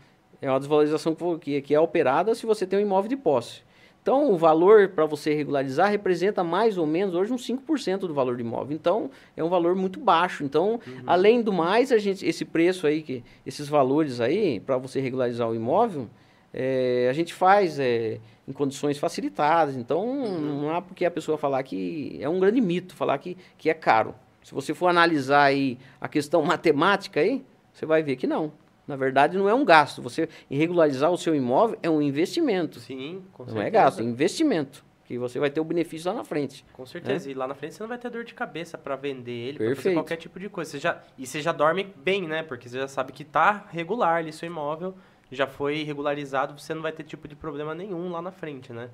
é 0.42 0.50
uma 0.50 0.58
desvalorização 0.58 1.14
que- 1.40 1.62
que 1.62 1.74
é 1.74 1.78
operada 1.80 2.34
se 2.34 2.44
você 2.44 2.66
tem 2.66 2.78
um 2.78 2.82
imóvel 2.82 3.08
de 3.08 3.16
posse. 3.16 3.62
Então, 4.02 4.32
o 4.32 4.38
valor 4.38 4.88
para 4.88 5.04
você 5.04 5.34
regularizar 5.34 5.90
representa 5.90 6.42
mais 6.42 6.78
ou 6.78 6.86
menos 6.86 7.14
hoje 7.14 7.32
uns 7.32 7.46
5% 7.46 8.00
do 8.00 8.14
valor 8.14 8.36
do 8.36 8.40
imóvel. 8.40 8.74
Então, 8.74 9.10
é 9.36 9.44
um 9.44 9.48
valor 9.48 9.74
muito 9.74 10.00
baixo. 10.00 10.42
Então, 10.42 10.80
além 11.06 11.42
do 11.42 11.52
mais, 11.52 11.92
a 11.92 11.98
gente, 11.98 12.24
esse 12.26 12.44
preço 12.44 12.86
aí, 12.86 13.02
que, 13.02 13.22
esses 13.44 13.68
valores 13.68 14.20
aí, 14.20 14.58
para 14.58 14.78
você 14.78 15.00
regularizar 15.00 15.48
o 15.48 15.54
imóvel, 15.54 16.08
é, 16.52 17.08
a 17.10 17.12
gente 17.12 17.34
faz 17.34 17.78
é, 17.78 18.18
em 18.48 18.52
condições 18.52 18.98
facilitadas. 18.98 19.76
Então, 19.76 20.38
não 20.40 20.74
há 20.74 20.80
porque 20.80 21.04
a 21.04 21.10
pessoa 21.10 21.36
falar 21.36 21.62
que 21.62 22.18
é 22.20 22.28
um 22.28 22.40
grande 22.40 22.60
mito 22.60 22.94
falar 22.94 23.18
que, 23.18 23.36
que 23.58 23.68
é 23.68 23.74
caro. 23.74 24.14
Se 24.42 24.54
você 24.54 24.72
for 24.72 24.88
analisar 24.88 25.42
aí 25.42 25.78
a 26.00 26.08
questão 26.08 26.40
matemática 26.42 27.20
aí, 27.20 27.44
você 27.72 27.84
vai 27.84 28.02
ver 28.02 28.16
que 28.16 28.26
não. 28.26 28.50
Na 28.90 28.96
verdade, 28.96 29.38
não 29.38 29.48
é 29.48 29.54
um 29.54 29.64
gasto. 29.64 30.02
Você 30.02 30.28
regularizar 30.50 31.12
o 31.12 31.16
seu 31.16 31.32
imóvel 31.32 31.78
é 31.80 31.88
um 31.88 32.02
investimento. 32.02 32.80
Sim, 32.80 33.22
com 33.32 33.44
não 33.44 33.52
certeza. 33.52 33.68
é 33.68 33.70
gasto, 33.70 34.00
é 34.00 34.02
investimento. 34.02 34.84
Que 35.04 35.16
você 35.16 35.38
vai 35.38 35.48
ter 35.48 35.60
o 35.60 35.64
benefício 35.64 36.10
lá 36.10 36.16
na 36.16 36.24
frente. 36.24 36.64
Com 36.72 36.84
certeza. 36.84 37.30
E 37.30 37.34
lá 37.34 37.46
na 37.46 37.54
frente 37.54 37.74
você 37.74 37.82
não 37.84 37.88
vai 37.88 37.98
ter 37.98 38.10
dor 38.10 38.24
de 38.24 38.34
cabeça 38.34 38.76
pra 38.76 38.96
vender 38.96 39.30
ele, 39.30 39.58
pra 39.58 39.76
fazer 39.76 39.94
qualquer 39.94 40.16
tipo 40.16 40.40
de 40.40 40.48
coisa. 40.48 40.72
Você 40.72 40.80
já, 40.80 41.00
e 41.16 41.24
você 41.24 41.40
já 41.40 41.52
dorme 41.52 41.84
bem, 41.96 42.26
né? 42.26 42.42
Porque 42.42 42.68
você 42.68 42.78
já 42.78 42.88
sabe 42.88 43.12
que 43.12 43.24
tá 43.24 43.66
regular 43.70 44.16
ali 44.16 44.32
seu 44.32 44.48
imóvel, 44.48 44.94
já 45.30 45.46
foi 45.46 45.84
regularizado, 45.84 46.58
você 46.60 46.74
não 46.74 46.82
vai 46.82 46.90
ter 46.90 47.04
tipo 47.04 47.28
de 47.28 47.36
problema 47.36 47.76
nenhum 47.76 48.10
lá 48.10 48.20
na 48.20 48.32
frente, 48.32 48.72
né? 48.72 48.90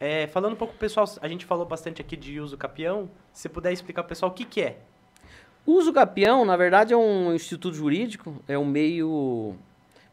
É, 0.00 0.26
falando 0.26 0.54
um 0.54 0.56
pouco, 0.56 0.74
pessoal, 0.74 1.06
a 1.20 1.28
gente 1.28 1.44
falou 1.44 1.64
bastante 1.66 2.00
aqui 2.00 2.16
de 2.16 2.40
uso 2.40 2.56
capião. 2.56 3.10
Se 3.32 3.48
puder 3.48 3.72
explicar 3.72 4.02
pro 4.02 4.10
pessoal 4.10 4.30
o 4.30 4.34
que, 4.34 4.44
que 4.44 4.62
é. 4.62 4.78
O 5.66 5.72
uso 5.72 5.92
capião, 5.92 6.44
na 6.44 6.56
verdade, 6.56 6.94
é 6.94 6.96
um 6.96 7.34
instituto 7.34 7.74
jurídico, 7.74 8.40
é 8.46 8.56
um 8.56 8.64
meio 8.64 9.54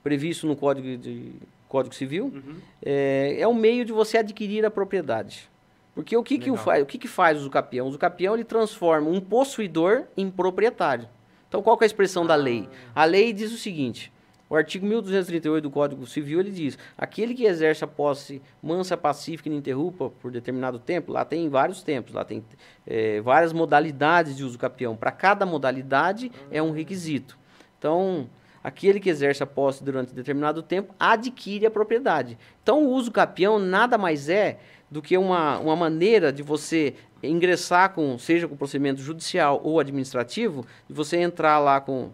previsto 0.04 0.48
no 0.48 0.56
Código, 0.56 0.98
de, 0.98 1.32
Código 1.70 1.94
Civil. 1.94 2.26
Uhum. 2.34 2.56
É, 2.84 3.38
é 3.40 3.48
um 3.48 3.54
meio 3.54 3.86
de 3.86 3.94
você 3.94 4.18
adquirir 4.18 4.66
a 4.66 4.72
propriedade. 4.72 5.48
Porque 5.94 6.18
o 6.18 6.24
que, 6.24 6.40
que, 6.40 6.50
o, 6.50 6.56
o 6.56 6.86
que, 6.88 6.98
que 6.98 7.08
faz 7.08 7.38
o 7.38 7.42
uso 7.42 7.50
capião? 7.52 7.86
O 7.86 7.90
uso 7.90 8.00
capião 8.00 8.34
ele 8.34 8.44
transforma 8.44 9.08
um 9.08 9.22
possuidor 9.22 10.06
em 10.18 10.30
proprietário. 10.30 11.08
Então, 11.48 11.62
qual 11.62 11.78
é 11.80 11.84
a 11.84 11.86
expressão 11.86 12.26
da 12.26 12.34
lei? 12.34 12.68
A 12.96 13.06
lei 13.06 13.32
diz 13.32 13.54
o 13.54 13.58
seguinte: 13.58 14.12
o 14.50 14.56
artigo 14.56 14.86
1238 14.86 15.64
do 15.64 15.72
Código 15.72 16.06
Civil 16.06 16.40
ele 16.40 16.52
diz: 16.52 16.78
aquele 16.98 17.34
que 17.34 17.46
exerce 17.46 17.84
a 17.84 17.88
posse 17.88 18.42
mansa, 18.62 18.96
pacífica 18.96 19.50
e 19.50 19.52
ininterrupta 19.52 20.10
por 20.10 20.32
determinado 20.32 20.78
tempo, 20.80 21.12
lá 21.12 21.26
tem 21.26 21.50
vários 21.50 21.82
tempos, 21.82 22.14
lá 22.14 22.24
tem 22.24 22.44
eh, 22.86 23.22
várias 23.22 23.54
modalidades 23.54 24.36
de 24.36 24.44
uso 24.44 24.58
capião. 24.58 24.96
Para 24.96 25.12
cada 25.12 25.46
modalidade 25.46 26.32
é 26.52 26.62
um 26.62 26.72
requisito. 26.72 27.38
Então, 27.80 28.30
aquele 28.64 29.00
que 29.00 29.10
exerce 29.10 29.42
a 29.44 29.46
posse 29.46 29.84
durante 29.84 30.14
determinado 30.14 30.62
tempo 30.62 30.94
adquire 31.00 31.66
a 31.66 31.72
propriedade. 31.72 32.38
Então, 32.62 32.86
o 32.86 32.92
uso 32.92 33.12
capião 33.12 33.60
nada 33.60 33.98
mais 33.98 34.30
é 34.30 34.60
do 34.90 35.02
que 35.02 35.18
uma, 35.18 35.58
uma 35.60 35.76
maneira 35.76 36.32
de 36.32 36.44
você 36.44 36.94
ingressar 37.24 37.94
com, 37.94 38.18
seja 38.18 38.48
com 38.48 38.56
procedimento 38.56 39.02
judicial 39.02 39.60
ou 39.64 39.80
administrativo, 39.80 40.66
de 40.88 40.94
você 40.94 41.18
entrar 41.18 41.58
lá 41.60 41.82
com, 41.82 42.12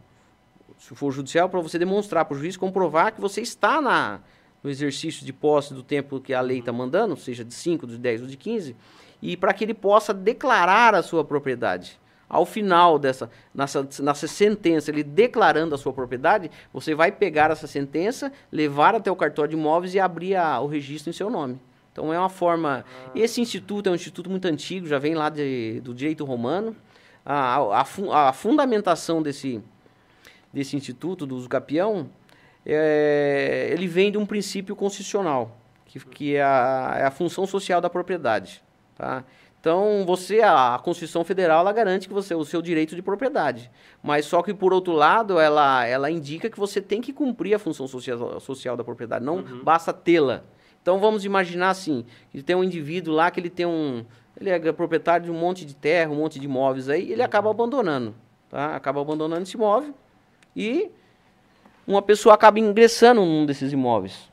se 0.79 0.95
for 0.95 1.11
judicial, 1.11 1.49
para 1.49 1.59
você 1.59 1.77
demonstrar 1.77 2.25
para 2.25 2.35
o 2.35 2.39
juiz, 2.39 2.57
comprovar 2.57 3.13
que 3.13 3.21
você 3.21 3.41
está 3.41 3.81
na, 3.81 4.21
no 4.63 4.69
exercício 4.69 5.25
de 5.25 5.33
posse 5.33 5.73
do 5.73 5.83
tempo 5.83 6.19
que 6.19 6.33
a 6.33 6.41
lei 6.41 6.59
está 6.59 6.71
mandando, 6.71 7.15
seja 7.17 7.43
de 7.43 7.53
5, 7.53 7.85
de 7.85 7.97
10 7.97 8.21
ou 8.21 8.27
de 8.27 8.37
15, 8.37 8.75
e 9.21 9.35
para 9.35 9.53
que 9.53 9.65
ele 9.65 9.73
possa 9.73 10.13
declarar 10.13 10.95
a 10.95 11.03
sua 11.03 11.23
propriedade. 11.23 11.99
Ao 12.29 12.45
final 12.45 12.97
dessa 12.97 13.29
nessa, 13.53 13.87
nessa 14.01 14.27
sentença, 14.27 14.89
ele 14.91 15.03
declarando 15.03 15.75
a 15.75 15.77
sua 15.77 15.91
propriedade, 15.91 16.49
você 16.71 16.95
vai 16.95 17.11
pegar 17.11 17.51
essa 17.51 17.67
sentença, 17.67 18.31
levar 18.51 18.95
até 18.95 19.11
o 19.11 19.15
cartório 19.15 19.49
de 19.49 19.57
imóveis 19.57 19.95
e 19.95 19.99
abrir 19.99 20.35
a, 20.35 20.61
o 20.61 20.67
registro 20.67 21.09
em 21.09 21.13
seu 21.13 21.29
nome. 21.29 21.59
Então 21.91 22.13
é 22.13 22.19
uma 22.19 22.29
forma. 22.29 22.85
Ah. 22.87 23.11
Esse 23.15 23.41
instituto 23.41 23.89
é 23.89 23.91
um 23.91 23.95
instituto 23.95 24.29
muito 24.29 24.45
antigo, 24.45 24.87
já 24.87 24.99
vem 24.99 25.15
lá 25.15 25.29
de, 25.29 25.81
do 25.81 25.93
direito 25.93 26.23
romano. 26.23 26.75
A, 27.25 27.57
a, 27.57 28.29
a, 28.29 28.33
fundamentação 28.33 29.21
desse, 29.21 29.61
desse 30.53 30.75
instituto, 30.75 31.25
do 31.25 31.35
uso 31.35 31.47
capião, 31.47 32.09
é, 32.65 33.69
ele 33.71 33.87
vem 33.87 34.11
de 34.11 34.17
um 34.17 34.25
princípio 34.25 34.75
constitucional, 34.75 35.57
que, 35.85 35.99
que 35.99 36.35
é, 36.35 36.43
a, 36.43 36.95
é 36.99 37.05
a 37.05 37.11
função 37.11 37.45
social 37.47 37.81
da 37.81 37.89
propriedade. 37.89 38.63
Tá? 38.95 39.23
Então, 39.59 40.03
você, 40.05 40.41
a 40.41 40.79
Constituição 40.81 41.23
Federal, 41.23 41.61
ela 41.61 41.73
garante 41.73 42.07
que 42.07 42.13
você 42.13 42.33
o 42.33 42.45
seu 42.45 42.61
direito 42.61 42.95
de 42.95 43.01
propriedade. 43.01 43.69
Mas 44.01 44.25
só 44.25 44.41
que, 44.41 44.53
por 44.53 44.71
outro 44.73 44.93
lado, 44.93 45.37
ela, 45.37 45.85
ela 45.85 46.09
indica 46.09 46.49
que 46.49 46.57
você 46.57 46.81
tem 46.81 47.01
que 47.01 47.11
cumprir 47.11 47.53
a 47.53 47.59
função 47.59 47.87
social, 47.87 48.39
social 48.39 48.77
da 48.77 48.83
propriedade, 48.83 49.25
não 49.25 49.37
uhum. 49.37 49.63
basta 49.63 49.91
tê-la. 49.91 50.43
Então, 50.81 50.97
vamos 50.99 51.25
imaginar 51.25 51.71
assim, 51.71 52.05
que 52.31 52.41
tem 52.41 52.55
um 52.55 52.63
indivíduo 52.63 53.13
lá 53.13 53.29
que 53.29 53.39
ele 53.39 53.49
tem 53.49 53.65
um... 53.65 54.05
Ele 54.39 54.49
é 54.49 54.71
proprietário 54.71 55.25
de 55.25 55.31
um 55.31 55.37
monte 55.37 55.65
de 55.65 55.75
terra, 55.75 56.09
um 56.09 56.15
monte 56.15 56.39
de 56.39 56.45
imóveis 56.45 56.87
aí, 56.87 57.11
ele 57.11 57.21
acaba 57.21 57.51
abandonando, 57.51 58.15
tá? 58.49 58.73
Acaba 58.73 59.01
abandonando 59.01 59.41
esse 59.41 59.57
imóvel 59.57 59.93
e 60.55 60.91
uma 61.87 62.01
pessoa 62.01 62.35
acaba 62.35 62.59
ingressando 62.59 63.21
num 63.21 63.45
desses 63.45 63.71
imóveis. 63.73 64.29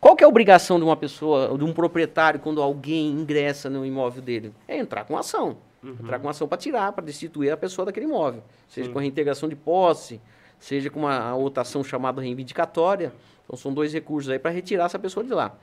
Qual 0.00 0.16
que 0.16 0.24
é 0.24 0.26
a 0.26 0.28
obrigação 0.28 0.78
de 0.78 0.84
uma 0.84 0.96
pessoa, 0.96 1.56
de 1.56 1.64
um 1.64 1.72
proprietário, 1.72 2.40
quando 2.40 2.62
alguém 2.62 3.08
ingressa 3.08 3.68
no 3.68 3.84
imóvel 3.84 4.22
dele? 4.22 4.54
É 4.66 4.78
entrar 4.78 5.04
com 5.04 5.16
ação. 5.16 5.58
Uhum. 5.82 5.96
Entrar 6.00 6.18
com 6.18 6.28
ação 6.28 6.48
para 6.48 6.58
tirar, 6.58 6.92
para 6.92 7.04
destituir 7.04 7.50
a 7.50 7.56
pessoa 7.56 7.86
daquele 7.86 8.06
imóvel. 8.06 8.42
Seja 8.68 8.86
Sim. 8.86 8.92
com 8.92 8.98
reintegração 8.98 9.48
de 9.48 9.56
posse, 9.56 10.20
seja 10.58 10.88
com 10.88 11.00
uma 11.00 11.34
outra 11.34 11.62
ação 11.62 11.84
chamada 11.84 12.20
reivindicatória. 12.20 13.12
Então 13.44 13.56
são 13.56 13.72
dois 13.72 13.92
recursos 13.92 14.30
aí 14.30 14.38
para 14.38 14.50
retirar 14.50 14.86
essa 14.86 14.98
pessoa 14.98 15.24
de 15.24 15.32
lá. 15.32 15.54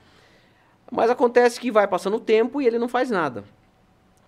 Mas 0.92 1.10
acontece 1.10 1.60
que 1.60 1.72
vai 1.72 1.88
passando 1.88 2.18
o 2.18 2.20
tempo 2.20 2.62
e 2.62 2.68
ele 2.68 2.78
não 2.78 2.88
faz 2.88 3.10
nada. 3.10 3.44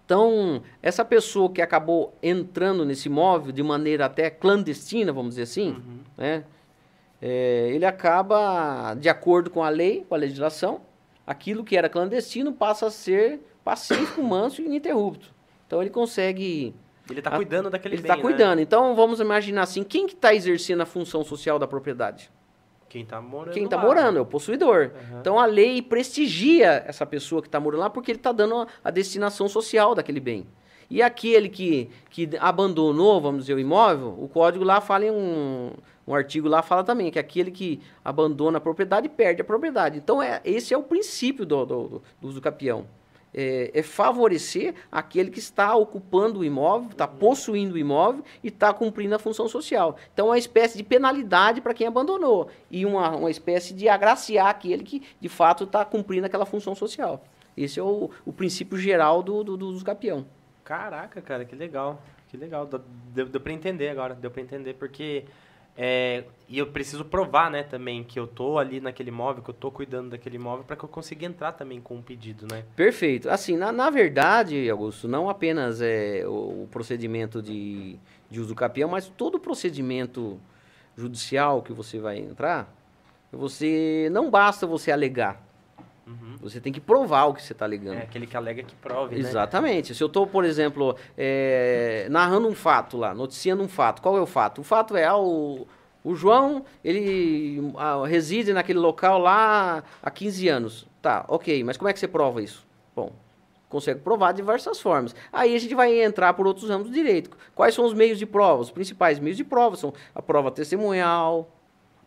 Então, 0.10 0.64
essa 0.82 1.06
pessoa 1.06 1.52
que 1.52 1.62
acabou 1.62 2.18
entrando 2.24 2.84
nesse 2.84 3.08
imóvel 3.08 3.52
de 3.52 3.62
maneira 3.62 4.08
até 4.08 4.28
clandestina, 4.32 5.14
vamos 5.14 5.36
dizer 5.36 5.44
assim, 5.44 5.70
uhum. 5.70 6.00
né? 6.18 6.44
é, 7.22 7.70
ele 7.72 7.86
acaba, 7.86 8.96
de 8.96 9.08
acordo 9.08 9.52
com 9.52 9.64
a 9.64 9.70
lei, 9.70 10.04
com 10.10 10.16
a 10.16 10.18
legislação, 10.18 10.82
aquilo 11.28 11.64
que 11.64 11.78
era 11.78 11.88
clandestino 11.88 12.52
passa 12.52 12.88
a 12.88 12.90
ser 12.90 13.40
pacífico, 13.64 14.24
manso 14.26 14.64
e 14.64 14.66
ininterrupto. 14.66 15.32
Então 15.68 15.80
ele 15.80 15.92
consegue. 15.92 16.74
Ele 17.08 17.20
está 17.20 17.30
cuidando 17.36 17.70
daquele 17.70 17.94
Ele 17.94 18.02
está 18.02 18.16
né? 18.16 18.22
cuidando. 18.24 18.62
Então 18.62 18.96
vamos 18.96 19.20
imaginar 19.20 19.62
assim: 19.62 19.84
quem 19.84 20.08
que 20.08 20.16
está 20.16 20.34
exercendo 20.34 20.82
a 20.82 20.88
função 20.88 21.24
social 21.24 21.60
da 21.60 21.68
propriedade? 21.68 22.32
Quem 22.90 23.04
está 23.04 23.22
morando. 23.22 23.54
Quem 23.54 23.64
está 23.66 23.78
morando, 23.78 24.18
é 24.18 24.22
o 24.22 24.26
possuidor. 24.26 24.92
Uhum. 25.12 25.20
Então 25.20 25.40
a 25.40 25.46
lei 25.46 25.82
prestigia 25.82 26.84
essa 26.88 27.06
pessoa 27.06 27.42
que 27.42 27.48
está 27.48 27.60
morando 27.60 27.82
lá 27.82 27.90
porque 27.90 28.12
ele 28.12 28.20
está 28.20 28.32
dando 28.32 28.56
a, 28.56 28.68
a 28.84 28.90
destinação 28.90 29.48
social 29.48 29.94
daquele 29.94 30.20
bem. 30.20 30.46
E 30.90 31.04
aquele 31.04 31.50
que, 31.50 31.90
que 32.10 32.28
abandonou, 32.40 33.22
vamos 33.22 33.42
dizer, 33.42 33.54
o 33.54 33.60
imóvel, 33.60 34.16
o 34.20 34.28
código 34.28 34.66
lá 34.66 34.82
fala 34.82 35.06
em 35.06 35.12
um, 35.12 35.72
um 36.08 36.16
artigo 36.16 36.48
lá 36.48 36.64
fala 36.64 36.84
também 36.84 37.12
que 37.12 37.20
aquele 37.20 37.52
que 37.52 37.80
abandona 38.04 38.58
a 38.58 38.62
propriedade 38.62 39.08
perde 39.08 39.42
a 39.42 39.46
propriedade. 39.46 40.00
Então, 40.00 40.22
é, 40.22 40.42
esse 40.44 40.74
é 40.74 40.78
o 40.78 40.82
princípio 40.82 41.46
do, 41.46 41.64
do, 41.64 42.02
do 42.20 42.28
uso 42.28 42.42
capião. 42.42 42.88
É, 43.34 43.72
é, 43.76 43.84
favorecer 43.84 44.74
aquele 44.92 45.30
que 45.30 45.38
está 45.38 45.76
ocupando 45.76 46.40
o 46.40 46.44
imóvel, 46.44 46.90
está 46.90 47.08
possuindo 47.08 47.76
o 47.76 47.78
imóvel 47.78 48.24
e 48.44 48.48
está 48.48 48.74
cumprindo 48.74 49.14
a 49.14 49.20
função 49.20 49.48
social. 49.48 49.98
Então, 50.12 50.28
é 50.28 50.30
uma 50.32 50.38
espécie 50.38 50.78
de 50.78 50.84
penalidade 50.84 51.62
para 51.62 51.74
quem 51.74 51.86
abandonou 51.86 52.50
e 52.72 52.86
uma, 52.86 53.16
uma 53.16 53.30
espécie 53.30 53.74
de 53.74 53.88
agraciar 53.88 54.48
aquele 54.48 54.84
que, 54.84 55.04
de 55.22 55.30
fato, 55.30 55.66
está 55.66 55.86
cumprindo 55.86 56.26
aquela 56.26 56.46
função 56.46 56.74
social. 56.74 57.24
Esse 57.56 57.80
é 57.80 57.84
o, 57.84 58.10
o 58.26 58.34
princípio 58.34 58.78
geral 58.78 59.22
do, 59.22 59.44
do, 59.44 59.58
do 59.58 59.84
capião. 59.84 60.26
Caraca, 60.64 61.22
cara, 61.22 61.46
que 61.46 61.56
legal. 61.56 62.02
Que 62.30 62.38
legal. 62.38 62.68
Deu, 63.14 63.26
deu 63.28 63.42
para 63.42 63.54
entender 63.54 63.90
agora. 63.90 64.14
Deu 64.14 64.30
para 64.32 64.42
entender 64.42 64.76
porque 64.76 65.26
é, 65.82 66.26
e 66.50 66.58
eu 66.60 66.68
preciso 66.68 67.06
provar, 67.06 67.50
né, 67.50 67.64
também, 67.64 68.04
que 68.04 68.20
eu 68.20 68.28
tô 68.28 68.60
ali 68.60 68.82
naquele 68.82 69.08
imóvel, 69.08 69.42
que 69.42 69.50
eu 69.50 69.54
tô 69.54 69.72
cuidando 69.72 70.10
daquele 70.10 70.36
imóvel, 70.36 70.66
para 70.66 70.76
que 70.76 70.84
eu 70.84 70.90
consiga 70.90 71.26
entrar 71.26 71.54
também 71.54 71.80
com 71.80 71.96
um 71.96 72.02
pedido, 72.02 72.46
né? 72.52 72.66
Perfeito. 72.76 73.30
Assim, 73.30 73.56
na, 73.56 73.72
na 73.72 73.90
verdade, 73.90 74.70
Augusto, 74.70 75.08
não 75.08 75.30
apenas 75.30 75.82
é 75.82 76.24
o, 76.28 76.64
o 76.64 76.68
procedimento 76.70 77.42
de, 77.42 77.98
de 78.30 78.42
uso 78.42 78.54
capião, 78.54 78.90
mas 78.90 79.08
todo 79.08 79.36
o 79.36 79.40
procedimento 79.40 80.38
judicial 80.98 81.62
que 81.62 81.72
você 81.72 81.98
vai 81.98 82.18
entrar, 82.18 82.76
você 83.32 84.10
não 84.12 84.30
basta 84.30 84.68
você 84.68 84.92
alegar. 84.92 85.42
Uhum. 86.10 86.38
Você 86.42 86.60
tem 86.60 86.74
que 86.74 86.82
provar 86.82 87.26
o 87.26 87.34
que 87.36 87.44
você 87.44 87.54
está 87.54 87.66
alegando. 87.66 88.00
É 88.00 88.04
aquele 88.04 88.26
que 88.26 88.36
alega 88.36 88.64
que 88.64 88.74
prove, 88.76 89.16
né? 89.16 89.22
Exatamente. 89.22 89.92
Né? 89.92 89.96
Se 89.96 90.04
eu 90.04 90.08
estou, 90.08 90.26
por 90.26 90.44
exemplo, 90.44 90.96
é, 91.16 92.08
narrando 92.10 92.48
um 92.48 92.56
fato 92.56 92.98
lá, 92.98 93.14
noticiando 93.14 93.62
um 93.62 93.68
fato, 93.68 94.02
qual 94.02 94.18
é 94.18 94.22
o 94.22 94.26
fato? 94.26 94.62
O 94.62 94.64
fato 94.64 94.98
é, 94.98 95.06
ah, 95.06 95.18
o, 95.18 95.68
o 96.04 96.16
João, 96.16 96.66
ele 96.84 97.72
ah, 97.78 98.04
reside 98.08 98.52
naquele 98.54 98.80
local 98.80 99.20
lá 99.20 99.84
há 100.02 100.10
15 100.10 100.48
anos. 100.48 100.88
Tá, 101.00 101.26
ok, 101.28 101.64
mas 101.64 101.78
como 101.78 101.88
é 101.88 101.94
que 101.94 102.00
você 102.00 102.08
prova 102.08 102.42
isso? 102.42 102.66
Bom, 102.96 103.12
consegue 103.70 104.00
provar 104.00 104.32
de 104.32 104.38
diversas 104.38 104.82
formas. 104.82 105.16
Aí 105.32 105.56
a 105.56 105.60
gente 105.60 105.76
vai 105.76 106.02
entrar 106.02 106.34
por 106.34 106.48
outros 106.48 106.68
ramos 106.70 106.88
do 106.88 106.94
direito. 106.94 107.38
Quais 107.54 107.76
são 107.76 107.86
os 107.86 107.94
meios 107.94 108.18
de 108.18 108.26
prova? 108.26 108.64
Os 108.64 108.72
principais 108.72 109.20
meios 109.20 109.38
de 109.38 109.44
prova 109.44 109.76
são 109.76 109.94
a 110.16 110.22
prova 110.22 110.50
testemunhal, 110.50 111.48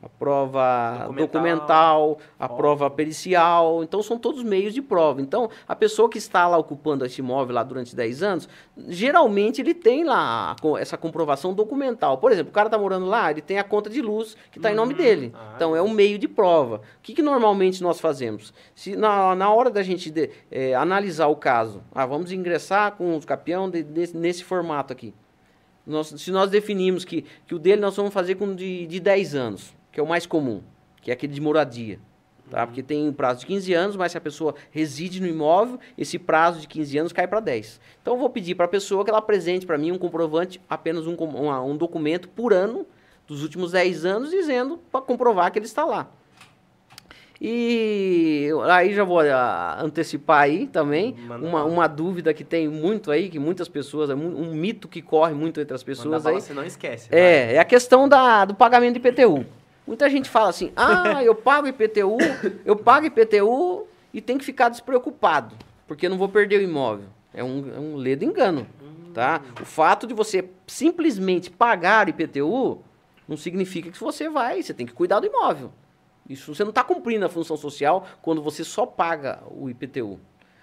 a 0.02 0.08
prova 0.08 1.06
documental, 1.06 1.26
documental 1.26 2.18
a 2.38 2.48
prova 2.48 2.90
pericial. 2.90 3.84
Então, 3.84 4.02
são 4.02 4.18
todos 4.18 4.42
meios 4.42 4.74
de 4.74 4.82
prova. 4.82 5.22
Então, 5.22 5.48
a 5.66 5.76
pessoa 5.76 6.08
que 6.08 6.18
está 6.18 6.48
lá 6.48 6.58
ocupando 6.58 7.06
esse 7.06 7.20
imóvel 7.20 7.54
lá 7.54 7.62
durante 7.62 7.94
10 7.94 8.22
anos, 8.22 8.48
geralmente 8.88 9.60
ele 9.60 9.72
tem 9.72 10.02
lá 10.02 10.56
essa 10.80 10.96
comprovação 10.96 11.54
documental. 11.54 12.18
Por 12.18 12.32
exemplo, 12.32 12.50
o 12.50 12.52
cara 12.52 12.66
está 12.66 12.76
morando 12.76 13.06
lá, 13.06 13.30
ele 13.30 13.40
tem 13.40 13.60
a 13.60 13.64
conta 13.64 13.88
de 13.88 14.02
luz 14.02 14.36
que 14.50 14.58
está 14.58 14.68
uhum. 14.68 14.74
em 14.74 14.76
nome 14.76 14.92
uhum. 14.92 14.98
dele. 14.98 15.32
Ah, 15.34 15.52
então, 15.54 15.76
é 15.76 15.80
um 15.80 15.90
meio 15.90 16.18
de 16.18 16.26
prova. 16.26 16.78
O 16.78 16.80
que, 17.00 17.14
que 17.14 17.22
normalmente 17.22 17.80
nós 17.80 18.00
fazemos? 18.00 18.52
Se 18.74 18.96
na, 18.96 19.36
na 19.36 19.52
hora 19.52 19.70
da 19.70 19.84
gente 19.84 20.10
de, 20.10 20.30
é, 20.50 20.74
analisar 20.74 21.28
o 21.28 21.36
caso, 21.36 21.80
ah, 21.94 22.04
vamos 22.04 22.32
ingressar 22.32 22.92
com 22.92 23.16
os 23.16 23.24
capião 23.24 23.70
de, 23.70 23.84
de, 23.84 24.16
nesse 24.16 24.42
formato 24.42 24.92
aqui. 24.92 25.14
Nós, 25.86 26.08
se 26.08 26.30
nós 26.30 26.50
definimos 26.50 27.04
que, 27.04 27.24
que 27.46 27.54
o 27.54 27.58
dele 27.58 27.80
nós 27.80 27.96
vamos 27.96 28.12
fazer 28.12 28.34
com 28.36 28.54
de, 28.54 28.86
de 28.86 29.00
10 29.00 29.34
anos, 29.34 29.74
que 29.92 30.00
é 30.00 30.02
o 30.02 30.06
mais 30.06 30.26
comum, 30.26 30.62
que 31.00 31.10
é 31.10 31.14
aquele 31.14 31.34
de 31.34 31.40
moradia. 31.40 32.00
Tá? 32.50 32.60
Uhum. 32.60 32.66
Porque 32.66 32.82
tem 32.82 33.08
um 33.08 33.12
prazo 33.12 33.40
de 33.40 33.46
15 33.46 33.72
anos, 33.74 33.96
mas 33.96 34.12
se 34.12 34.18
a 34.18 34.20
pessoa 34.20 34.54
reside 34.70 35.20
no 35.20 35.26
imóvel, 35.26 35.78
esse 35.96 36.18
prazo 36.18 36.60
de 36.60 36.66
15 36.66 36.98
anos 36.98 37.12
cai 37.12 37.28
para 37.28 37.40
10. 37.40 37.80
Então 38.00 38.14
eu 38.14 38.20
vou 38.20 38.30
pedir 38.30 38.54
para 38.54 38.64
a 38.64 38.68
pessoa 38.68 39.04
que 39.04 39.10
ela 39.10 39.18
apresente 39.18 39.66
para 39.66 39.78
mim 39.78 39.92
um 39.92 39.98
comprovante, 39.98 40.60
apenas 40.68 41.06
um, 41.06 41.14
um, 41.14 41.70
um 41.70 41.76
documento 41.76 42.28
por 42.28 42.52
ano 42.52 42.86
dos 43.26 43.42
últimos 43.42 43.72
10 43.72 44.04
anos, 44.04 44.30
dizendo 44.30 44.78
para 44.90 45.00
comprovar 45.00 45.50
que 45.52 45.58
ele 45.58 45.66
está 45.66 45.84
lá. 45.84 46.10
E 47.44 48.50
aí 48.70 48.94
já 48.94 49.02
vou 49.02 49.18
ah, 49.18 49.76
antecipar 49.80 50.42
aí 50.42 50.68
também 50.68 51.16
uma, 51.28 51.64
uma 51.64 51.86
dúvida 51.88 52.32
que 52.32 52.44
tem 52.44 52.68
muito 52.68 53.10
aí, 53.10 53.28
que 53.28 53.38
muitas 53.38 53.68
pessoas, 53.68 54.10
é 54.10 54.14
um 54.14 54.54
mito 54.54 54.86
que 54.86 55.02
corre 55.02 55.34
muito 55.34 55.60
entre 55.60 55.74
as 55.74 55.82
pessoas 55.82 56.24
aí. 56.24 56.40
Você 56.40 56.54
não 56.54 56.64
esquece. 56.64 57.08
É, 57.10 57.54
é 57.54 57.58
a 57.58 57.64
questão 57.64 58.08
da, 58.08 58.44
do 58.44 58.54
pagamento 58.54 59.00
de 59.00 59.08
IPTU. 59.08 59.44
Muita 59.86 60.08
gente 60.08 60.30
fala 60.30 60.48
assim: 60.48 60.72
ah, 60.76 61.22
eu 61.22 61.34
pago 61.34 61.66
IPTU, 61.66 62.18
eu 62.64 62.76
pago 62.76 63.06
IPTU 63.06 63.86
e 64.12 64.20
tem 64.20 64.38
que 64.38 64.44
ficar 64.44 64.68
despreocupado, 64.68 65.56
porque 65.86 66.08
não 66.08 66.18
vou 66.18 66.28
perder 66.28 66.60
o 66.60 66.62
imóvel. 66.62 67.06
É 67.34 67.42
um, 67.42 67.74
é 67.74 67.78
um 67.78 67.96
ledo 67.96 68.24
engano. 68.24 68.66
Tá? 69.14 69.42
O 69.60 69.64
fato 69.64 70.06
de 70.06 70.14
você 70.14 70.48
simplesmente 70.66 71.50
pagar 71.50 72.08
IPTU 72.08 72.82
não 73.28 73.36
significa 73.36 73.90
que 73.90 74.00
você 74.00 74.28
vai, 74.28 74.62
você 74.62 74.72
tem 74.72 74.86
que 74.86 74.92
cuidar 74.92 75.20
do 75.20 75.26
imóvel. 75.26 75.70
Isso 76.28 76.54
você 76.54 76.62
não 76.64 76.70
está 76.70 76.82
cumprindo 76.82 77.26
a 77.26 77.28
função 77.28 77.56
social 77.56 78.06
quando 78.22 78.42
você 78.42 78.64
só 78.64 78.86
paga 78.86 79.42
o 79.50 79.68
IPTU. 79.68 80.18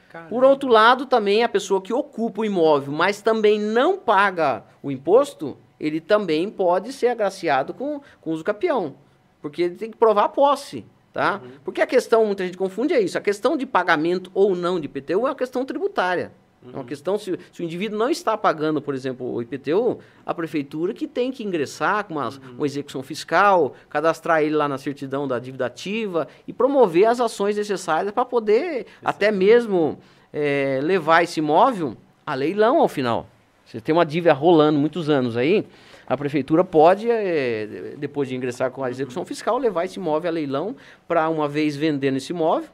Caramba. 0.09 0.29
Por 0.29 0.43
outro 0.43 0.69
lado, 0.69 1.05
também 1.05 1.43
a 1.43 1.49
pessoa 1.49 1.81
que 1.81 1.93
ocupa 1.93 2.41
o 2.41 2.45
imóvel, 2.45 2.91
mas 2.91 3.21
também 3.21 3.59
não 3.59 3.97
paga 3.97 4.63
o 4.81 4.89
imposto, 4.89 5.57
ele 5.79 6.01
também 6.01 6.49
pode 6.49 6.91
ser 6.91 7.07
agraciado 7.09 7.73
com, 7.73 8.01
com 8.19 8.31
uso 8.31 8.43
capião. 8.43 8.95
Porque 9.41 9.63
ele 9.63 9.75
tem 9.75 9.91
que 9.91 9.97
provar 9.97 10.25
a 10.25 10.29
posse. 10.29 10.85
Tá? 11.11 11.41
Uhum. 11.43 11.51
Porque 11.63 11.81
a 11.81 11.87
questão, 11.87 12.25
muita 12.25 12.45
gente 12.45 12.57
confunde, 12.57 12.93
é 12.93 13.01
isso. 13.01 13.17
A 13.17 13.21
questão 13.21 13.57
de 13.57 13.65
pagamento 13.65 14.29
ou 14.33 14.55
não 14.55 14.79
de 14.79 14.85
IPTU 14.85 15.25
é 15.25 15.29
uma 15.29 15.35
questão 15.35 15.65
tributária. 15.65 16.31
Uhum. 16.61 16.69
É 16.69 16.73
uma 16.73 16.79
uhum. 16.81 16.85
questão, 16.85 17.17
se, 17.17 17.37
se, 17.51 17.61
o 17.61 17.65
indivíduo 17.65 17.97
não 17.97 18.09
está 18.09 18.37
pagando, 18.37 18.81
por 18.81 18.93
exemplo, 18.93 19.33
o 19.33 19.41
IPTU, 19.41 19.99
a 20.25 20.33
prefeitura 20.33 20.93
que 20.93 21.07
tem 21.07 21.31
que 21.31 21.43
ingressar 21.43 22.05
com 22.05 22.15
uma, 22.15 22.29
uhum. 22.29 22.55
uma 22.57 22.65
execução 22.65 23.01
fiscal, 23.01 23.73
cadastrar 23.89 24.43
ele 24.43 24.55
lá 24.55 24.67
na 24.67 24.77
certidão 24.77 25.27
da 25.27 25.39
dívida 25.39 25.65
ativa 25.65 26.27
e 26.47 26.53
promover 26.53 27.05
as 27.05 27.19
ações 27.19 27.57
necessárias 27.57 28.11
para 28.11 28.25
poder 28.25 28.85
até 29.03 29.31
mesmo 29.31 29.97
é, 30.31 30.79
levar 30.83 31.23
esse 31.23 31.39
imóvel 31.39 31.97
a 32.25 32.35
leilão 32.35 32.79
ao 32.79 32.87
final. 32.87 33.27
Você 33.65 33.79
tem 33.79 33.93
uma 33.93 34.05
dívida 34.05 34.33
rolando 34.33 34.79
muitos 34.79 35.09
anos 35.09 35.37
aí, 35.37 35.65
a 36.09 36.17
prefeitura 36.17 36.63
pode, 36.63 37.09
é, 37.09 37.93
depois 37.99 38.27
de 38.27 38.35
ingressar 38.35 38.71
com 38.71 38.83
a 38.83 38.89
execução 38.89 39.23
fiscal, 39.23 39.59
levar 39.59 39.85
esse 39.85 39.99
imóvel 39.99 40.31
a 40.31 40.33
leilão 40.33 40.75
para, 41.07 41.29
uma 41.29 41.47
vez 41.47 41.75
vendendo 41.75 42.17
esse 42.17 42.33
imóvel, 42.33 42.67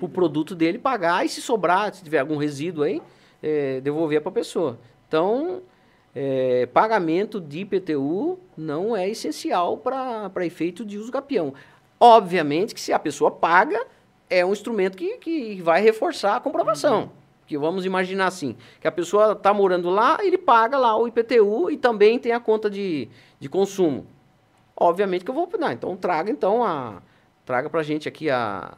o 0.00 0.08
produto 0.08 0.54
dele 0.54 0.78
pagar 0.78 1.26
e 1.26 1.28
se 1.28 1.42
sobrar, 1.42 1.92
se 1.92 2.04
tiver 2.04 2.20
algum 2.20 2.36
resíduo 2.36 2.84
aí, 2.84 3.02
é, 3.42 3.80
devolver 3.80 4.20
para 4.20 4.30
a 4.30 4.32
pessoa. 4.32 4.78
Então, 5.08 5.60
é, 6.14 6.66
pagamento 6.66 7.40
de 7.40 7.60
IPTU 7.60 8.38
não 8.56 8.96
é 8.96 9.08
essencial 9.08 9.76
para 9.76 10.46
efeito 10.46 10.84
de 10.84 10.98
uso 10.98 11.10
capião. 11.10 11.52
Obviamente 11.98 12.74
que 12.74 12.80
se 12.80 12.92
a 12.92 12.98
pessoa 12.98 13.32
paga, 13.32 13.84
é 14.28 14.46
um 14.46 14.52
instrumento 14.52 14.96
que, 14.96 15.18
que 15.18 15.60
vai 15.60 15.82
reforçar 15.82 16.36
a 16.36 16.40
comprovação. 16.40 17.02
Uhum. 17.02 17.19
Que 17.50 17.58
vamos 17.58 17.84
imaginar 17.84 18.28
assim, 18.28 18.54
que 18.80 18.86
a 18.86 18.92
pessoa 18.92 19.32
está 19.32 19.52
morando 19.52 19.90
lá, 19.90 20.18
ele 20.20 20.38
paga 20.38 20.78
lá 20.78 20.96
o 20.96 21.08
IPTU 21.08 21.68
e 21.68 21.76
também 21.76 22.16
tem 22.16 22.30
a 22.30 22.38
conta 22.38 22.70
de, 22.70 23.08
de 23.40 23.48
consumo. 23.48 24.06
Obviamente 24.76 25.24
que 25.24 25.30
eu 25.32 25.34
vou, 25.34 25.50
não, 25.58 25.72
então 25.72 25.96
traga 25.96 26.30
então 26.30 26.62
a 26.62 27.02
traga 27.44 27.68
para 27.68 27.80
a 27.80 27.82
gente 27.82 28.06
aqui 28.06 28.30
a, 28.30 28.72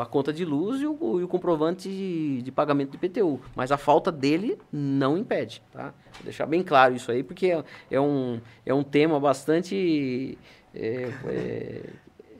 a 0.00 0.06
conta 0.06 0.32
de 0.32 0.46
luz 0.46 0.80
e 0.80 0.86
o, 0.86 1.20
e 1.20 1.24
o 1.24 1.28
comprovante 1.28 1.90
de, 1.90 2.40
de, 2.40 2.50
pagamento 2.50 2.92
do 2.92 2.94
IPTU. 2.96 3.38
Mas 3.54 3.70
a 3.70 3.76
falta 3.76 4.10
dele 4.10 4.56
não 4.72 5.18
impede, 5.18 5.62
tá? 5.70 5.92
Vou 6.14 6.24
deixar 6.24 6.46
bem 6.46 6.62
claro 6.62 6.94
isso 6.94 7.12
aí, 7.12 7.22
porque 7.22 7.48
é, 7.48 7.62
é 7.90 8.00
um, 8.00 8.40
é 8.64 8.72
um 8.72 8.82
tema 8.82 9.20
bastante 9.20 10.38
é, 10.74 11.10
é, 11.26 11.82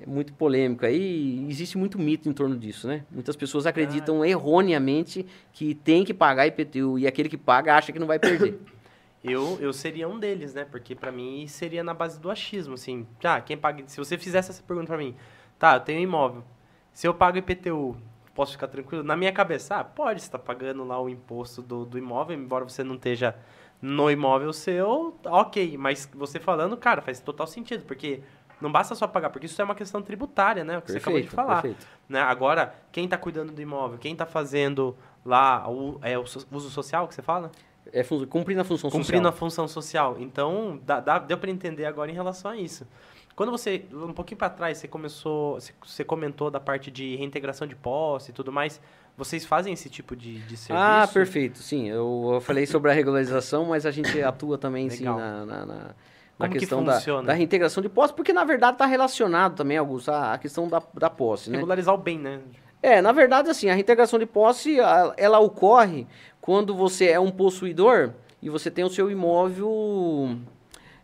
muito 0.06 0.32
polêmico 0.32 0.86
aí, 0.86 1.44
existe 1.48 1.76
muito 1.76 1.98
mito 1.98 2.28
em 2.28 2.32
torno 2.32 2.56
disso, 2.56 2.86
né? 2.86 3.04
Muitas 3.10 3.34
pessoas 3.34 3.66
acreditam 3.66 4.22
ah. 4.22 4.28
erroneamente 4.28 5.26
que 5.52 5.74
tem 5.74 6.04
que 6.04 6.14
pagar 6.14 6.46
IPTU 6.46 6.98
e 6.98 7.06
aquele 7.06 7.28
que 7.28 7.36
paga 7.36 7.76
acha 7.76 7.92
que 7.92 7.98
não 7.98 8.06
vai 8.06 8.18
perder. 8.18 8.58
Eu, 9.24 9.58
eu 9.60 9.72
seria 9.72 10.06
um 10.06 10.20
deles, 10.20 10.54
né? 10.54 10.64
Porque 10.64 10.94
para 10.94 11.10
mim 11.10 11.48
seria 11.48 11.82
na 11.82 11.92
base 11.92 12.20
do 12.20 12.30
achismo, 12.30 12.74
assim. 12.74 13.04
Ah, 13.24 13.40
quem 13.40 13.56
paga. 13.56 13.82
Se 13.88 13.96
você 13.96 14.16
fizesse 14.16 14.52
essa 14.52 14.62
pergunta 14.62 14.86
para 14.86 14.98
mim, 14.98 15.16
tá, 15.58 15.74
eu 15.74 15.80
tenho 15.80 16.00
imóvel. 16.00 16.44
Se 16.92 17.08
eu 17.08 17.12
pago 17.12 17.36
IPTU, 17.36 17.96
posso 18.36 18.52
ficar 18.52 18.68
tranquilo? 18.68 19.02
Na 19.02 19.16
minha 19.16 19.32
cabeça, 19.32 19.76
ah, 19.78 19.82
pode, 19.82 20.22
você 20.22 20.30
tá 20.30 20.38
pagando 20.38 20.84
lá 20.84 21.00
o 21.00 21.08
imposto 21.08 21.60
do, 21.60 21.84
do 21.84 21.98
imóvel, 21.98 22.38
embora 22.38 22.62
você 22.62 22.84
não 22.84 22.94
esteja 22.94 23.34
no 23.82 24.10
imóvel 24.10 24.52
seu, 24.52 25.18
ok. 25.24 25.76
Mas 25.76 26.08
você 26.14 26.38
falando, 26.38 26.76
cara, 26.76 27.02
faz 27.02 27.18
total 27.18 27.48
sentido, 27.48 27.84
porque 27.84 28.22
não 28.60 28.72
basta 28.72 28.94
só 28.94 29.06
pagar, 29.06 29.30
porque 29.30 29.46
isso 29.46 29.60
é 29.60 29.64
uma 29.64 29.74
questão 29.74 30.02
tributária, 30.02 30.64
né? 30.64 30.78
O 30.78 30.82
que 30.82 30.92
perfeito, 30.92 31.04
você 31.04 31.10
acabou 31.10 31.20
de 31.20 31.28
falar. 31.28 31.62
Perfeito. 31.62 31.86
Né? 32.08 32.20
Agora, 32.20 32.74
quem 32.90 33.04
está 33.04 33.18
cuidando 33.18 33.52
do 33.52 33.60
imóvel, 33.60 33.98
quem 33.98 34.12
está 34.12 34.24
fazendo 34.24 34.96
lá 35.24 35.68
o, 35.68 35.98
é, 36.02 36.18
o 36.18 36.22
uso 36.22 36.70
social 36.70 37.06
que 37.06 37.14
você 37.14 37.22
fala? 37.22 37.50
É 37.92 38.02
cumprindo 38.02 38.60
a 38.60 38.64
função 38.64 38.90
cumprindo 38.90 39.04
social. 39.04 39.22
Cumprindo 39.22 39.28
a 39.28 39.32
função 39.32 39.68
social. 39.68 40.16
Então, 40.18 40.80
dá, 40.84 41.00
dá, 41.00 41.18
deu 41.18 41.38
para 41.38 41.50
entender 41.50 41.84
agora 41.84 42.10
em 42.10 42.14
relação 42.14 42.50
a 42.50 42.56
isso. 42.56 42.86
Quando 43.34 43.52
você, 43.52 43.84
um 43.92 44.14
pouquinho 44.14 44.38
para 44.38 44.48
trás, 44.48 44.78
você 44.78 44.88
começou, 44.88 45.58
você 45.84 46.02
comentou 46.02 46.50
da 46.50 46.58
parte 46.58 46.90
de 46.90 47.16
reintegração 47.16 47.66
de 47.66 47.76
posse 47.76 48.30
e 48.30 48.34
tudo 48.34 48.50
mais, 48.50 48.80
vocês 49.16 49.44
fazem 49.44 49.74
esse 49.74 49.90
tipo 49.90 50.16
de, 50.16 50.38
de 50.40 50.56
serviço? 50.56 50.72
Ah, 50.72 51.06
perfeito, 51.06 51.58
sim. 51.58 51.88
Eu, 51.88 52.30
eu 52.34 52.40
falei 52.40 52.64
sobre 52.66 52.90
a 52.90 52.94
regularização, 52.94 53.66
mas 53.66 53.84
a 53.84 53.90
gente 53.90 54.22
atua 54.22 54.56
também, 54.56 54.88
sim, 54.88 55.04
na, 55.04 55.44
na, 55.44 55.66
na 55.66 55.94
na 56.38 56.46
Como 56.46 56.58
questão 56.58 56.80
que 56.80 56.86
da, 56.86 57.22
da, 57.22 57.32
reintegração 57.32 57.82
de 57.82 57.88
posse, 57.88 58.12
porque 58.12 58.32
na 58.32 58.44
verdade 58.44 58.74
está 58.74 58.86
relacionado 58.86 59.56
também, 59.56 59.78
Augusto, 59.78 60.10
à 60.10 60.36
questão 60.38 60.68
da, 60.68 60.82
da 60.94 61.08
posse. 61.08 61.50
Né? 61.50 61.56
Regularizar 61.56 61.94
o 61.94 61.98
bem, 61.98 62.18
né? 62.18 62.40
É, 62.82 63.00
na 63.00 63.10
verdade, 63.10 63.48
assim, 63.48 63.70
a 63.70 63.74
reintegração 63.74 64.18
de 64.18 64.26
posse, 64.26 64.76
ela 65.16 65.40
ocorre 65.40 66.06
quando 66.40 66.74
você 66.74 67.06
é 67.06 67.18
um 67.18 67.30
possuidor 67.30 68.12
e 68.42 68.50
você 68.50 68.70
tem 68.70 68.84
o 68.84 68.90
seu 68.90 69.10
imóvel 69.10 70.36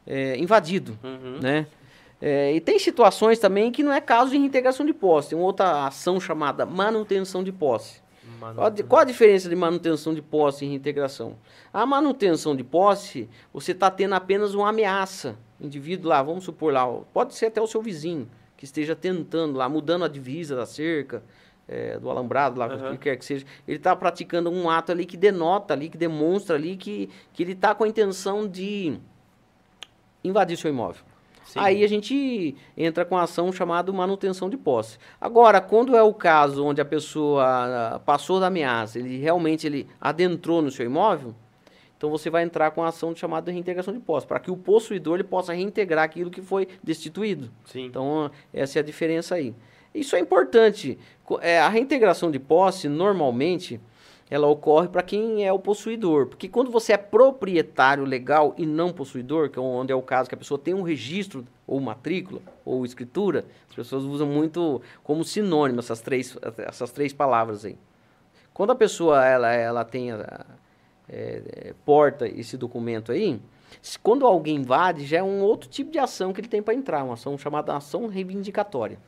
é, 0.06 0.36
invadido, 0.36 0.98
uhum. 1.02 1.40
né? 1.40 1.66
É, 2.20 2.54
e 2.54 2.60
tem 2.60 2.78
situações 2.78 3.38
também 3.40 3.72
que 3.72 3.82
não 3.82 3.92
é 3.92 4.00
caso 4.00 4.30
de 4.30 4.36
reintegração 4.36 4.84
de 4.86 4.92
posse. 4.92 5.30
Tem 5.30 5.38
uma 5.38 5.46
outra 5.46 5.86
ação 5.86 6.20
chamada 6.20 6.64
manutenção 6.64 7.42
de 7.42 7.50
posse. 7.50 8.01
Qual, 8.54 8.72
qual, 8.88 9.02
a 9.02 9.04
diferença 9.04 9.48
de 9.48 9.54
manutenção 9.54 10.12
de 10.12 10.20
posse 10.20 10.64
e 10.64 10.68
reintegração? 10.68 11.36
A 11.72 11.86
manutenção 11.86 12.56
de 12.56 12.64
posse, 12.64 13.28
você 13.52 13.72
está 13.72 13.90
tendo 13.90 14.14
apenas 14.14 14.54
uma 14.54 14.68
ameaça. 14.68 15.36
O 15.60 15.66
indivíduo 15.66 16.08
lá, 16.08 16.22
vamos 16.22 16.44
supor 16.44 16.72
lá, 16.72 16.86
pode 17.12 17.34
ser 17.34 17.46
até 17.46 17.60
o 17.60 17.66
seu 17.66 17.80
vizinho, 17.80 18.28
que 18.56 18.64
esteja 18.64 18.96
tentando 18.96 19.56
lá, 19.56 19.68
mudando 19.68 20.04
a 20.04 20.08
divisa 20.08 20.56
da 20.56 20.66
cerca, 20.66 21.22
é, 21.68 21.98
do 21.98 22.10
alambrado, 22.10 22.58
lá, 22.58 22.66
uhum. 22.66 22.88
o 22.88 22.90
que 22.92 22.98
quer 22.98 23.16
que 23.16 23.24
seja. 23.24 23.46
Ele 23.66 23.76
está 23.76 23.94
praticando 23.94 24.50
um 24.50 24.68
ato 24.68 24.90
ali 24.90 25.06
que 25.06 25.16
denota 25.16 25.72
ali, 25.74 25.88
que 25.88 25.96
demonstra 25.96 26.56
ali 26.56 26.76
que, 26.76 27.08
que 27.32 27.42
ele 27.42 27.52
está 27.52 27.74
com 27.74 27.84
a 27.84 27.88
intenção 27.88 28.48
de 28.48 28.98
invadir 30.24 30.56
seu 30.56 30.70
imóvel. 30.70 31.02
Sim. 31.52 31.60
Aí 31.60 31.84
a 31.84 31.86
gente 31.86 32.56
entra 32.74 33.04
com 33.04 33.14
a 33.14 33.24
ação 33.24 33.52
chamada 33.52 33.92
manutenção 33.92 34.48
de 34.48 34.56
posse. 34.56 34.96
Agora, 35.20 35.60
quando 35.60 35.94
é 35.94 36.02
o 36.02 36.14
caso 36.14 36.64
onde 36.64 36.80
a 36.80 36.84
pessoa 36.84 37.44
ah, 37.44 37.98
passou 37.98 38.40
da 38.40 38.46
ameaça, 38.46 38.98
ele 38.98 39.18
realmente 39.18 39.66
ele 39.66 39.86
adentrou 40.00 40.62
no 40.62 40.70
seu 40.70 40.86
imóvel, 40.86 41.34
então 41.94 42.08
você 42.08 42.30
vai 42.30 42.42
entrar 42.42 42.70
com 42.70 42.82
a 42.82 42.88
ação 42.88 43.14
chamada 43.14 43.52
reintegração 43.52 43.92
de 43.92 44.00
posse, 44.00 44.26
para 44.26 44.40
que 44.40 44.50
o 44.50 44.56
possuidor 44.56 45.16
ele 45.16 45.24
possa 45.24 45.52
reintegrar 45.52 46.04
aquilo 46.04 46.30
que 46.30 46.40
foi 46.40 46.66
destituído. 46.82 47.50
Sim. 47.66 47.84
Então, 47.84 48.30
essa 48.50 48.78
é 48.78 48.80
a 48.80 48.82
diferença 48.82 49.34
aí. 49.34 49.54
Isso 49.94 50.16
é 50.16 50.20
importante. 50.20 50.98
É, 51.42 51.60
a 51.60 51.68
reintegração 51.68 52.30
de 52.30 52.38
posse, 52.38 52.88
normalmente, 52.88 53.78
ela 54.30 54.46
ocorre 54.46 54.88
para 54.88 55.02
quem 55.02 55.46
é 55.46 55.52
o 55.52 55.58
possuidor. 55.58 56.26
Porque 56.26 56.48
quando 56.48 56.70
você 56.70 56.92
é 56.92 56.96
proprietário 56.96 58.04
legal 58.04 58.54
e 58.56 58.64
não 58.64 58.92
possuidor, 58.92 59.50
que 59.50 59.58
é 59.58 59.62
onde 59.62 59.92
é 59.92 59.94
o 59.94 60.02
caso 60.02 60.28
que 60.28 60.34
a 60.34 60.38
pessoa 60.38 60.58
tem 60.58 60.74
um 60.74 60.82
registro, 60.82 61.46
ou 61.66 61.80
matrícula, 61.80 62.40
ou 62.64 62.84
escritura, 62.84 63.44
as 63.68 63.74
pessoas 63.74 64.04
usam 64.04 64.26
muito 64.26 64.80
como 65.02 65.24
sinônimo 65.24 65.80
essas 65.80 66.00
três, 66.00 66.36
essas 66.58 66.90
três 66.90 67.12
palavras 67.12 67.64
aí. 67.64 67.78
Quando 68.52 68.70
a 68.70 68.74
pessoa 68.74 69.24
ela, 69.24 69.52
ela 69.52 69.84
tem 69.84 70.12
a, 70.12 70.46
é, 71.08 71.74
porta 71.84 72.26
esse 72.26 72.56
documento 72.56 73.12
aí, 73.12 73.40
quando 74.02 74.26
alguém 74.26 74.56
invade, 74.56 75.06
já 75.06 75.18
é 75.18 75.22
um 75.22 75.40
outro 75.40 75.68
tipo 75.68 75.90
de 75.90 75.98
ação 75.98 76.32
que 76.32 76.40
ele 76.40 76.48
tem 76.48 76.62
para 76.62 76.74
entrar, 76.74 77.04
uma 77.04 77.14
ação 77.14 77.38
chamada 77.38 77.74
ação 77.74 78.06
reivindicatória. 78.06 78.98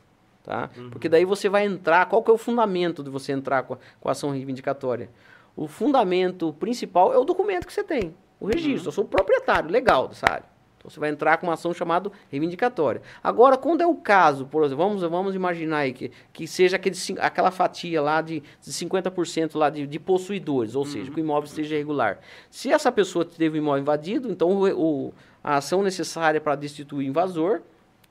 Tá? 0.45 0.69
Uhum. 0.77 0.91
Porque 0.91 1.09
daí 1.09 1.25
você 1.25 1.49
vai 1.49 1.65
entrar, 1.65 2.05
qual 2.05 2.21
que 2.21 2.29
é 2.29 2.33
o 2.33 2.37
fundamento 2.37 3.03
de 3.03 3.09
você 3.09 3.31
entrar 3.31 3.63
com 3.63 3.73
a, 3.73 3.77
com 3.99 4.09
a 4.09 4.11
ação 4.11 4.29
reivindicatória? 4.29 5.09
O 5.55 5.67
fundamento 5.67 6.53
principal 6.53 7.11
é 7.11 7.17
o 7.17 7.23
documento 7.23 7.65
que 7.65 7.73
você 7.73 7.83
tem, 7.83 8.13
o 8.39 8.45
registro. 8.45 8.81
Uhum. 8.81 8.87
Eu 8.87 8.91
sou 8.91 9.05
proprietário 9.05 9.71
legal 9.71 10.07
dessa 10.07 10.27
área. 10.29 10.55
Então 10.77 10.91
você 10.91 10.99
vai 10.99 11.09
entrar 11.09 11.37
com 11.37 11.47
uma 11.47 11.53
ação 11.53 11.73
chamada 11.73 12.11
reivindicatória. 12.29 13.01
Agora, 13.23 13.57
quando 13.57 13.81
é 13.81 13.87
o 13.87 13.95
caso, 13.95 14.45
por 14.45 14.63
exemplo, 14.63 14.85
vamos, 14.85 15.01
vamos 15.01 15.33
imaginar 15.33 15.79
aí 15.79 15.93
que, 15.93 16.11
que 16.31 16.47
seja 16.47 16.75
aquele, 16.75 16.95
aquela 17.19 17.49
fatia 17.49 17.99
lá 17.99 18.21
de, 18.21 18.43
de 18.61 18.71
50% 18.71 19.57
lá 19.57 19.71
de, 19.71 19.87
de 19.87 19.99
possuidores, 19.99 20.75
ou 20.75 20.83
uhum. 20.83 20.91
seja, 20.91 21.09
que 21.09 21.19
o 21.19 21.23
imóvel 21.23 21.45
esteja 21.45 21.73
irregular. 21.73 22.19
Se 22.51 22.71
essa 22.71 22.91
pessoa 22.91 23.25
teve 23.25 23.57
o 23.57 23.61
imóvel 23.61 23.81
invadido, 23.81 24.29
então 24.29 24.49
o, 24.51 25.07
o 25.07 25.13
a 25.43 25.57
ação 25.57 25.81
necessária 25.81 26.39
para 26.39 26.55
destituir 26.55 27.07
o 27.07 27.09
invasor 27.09 27.61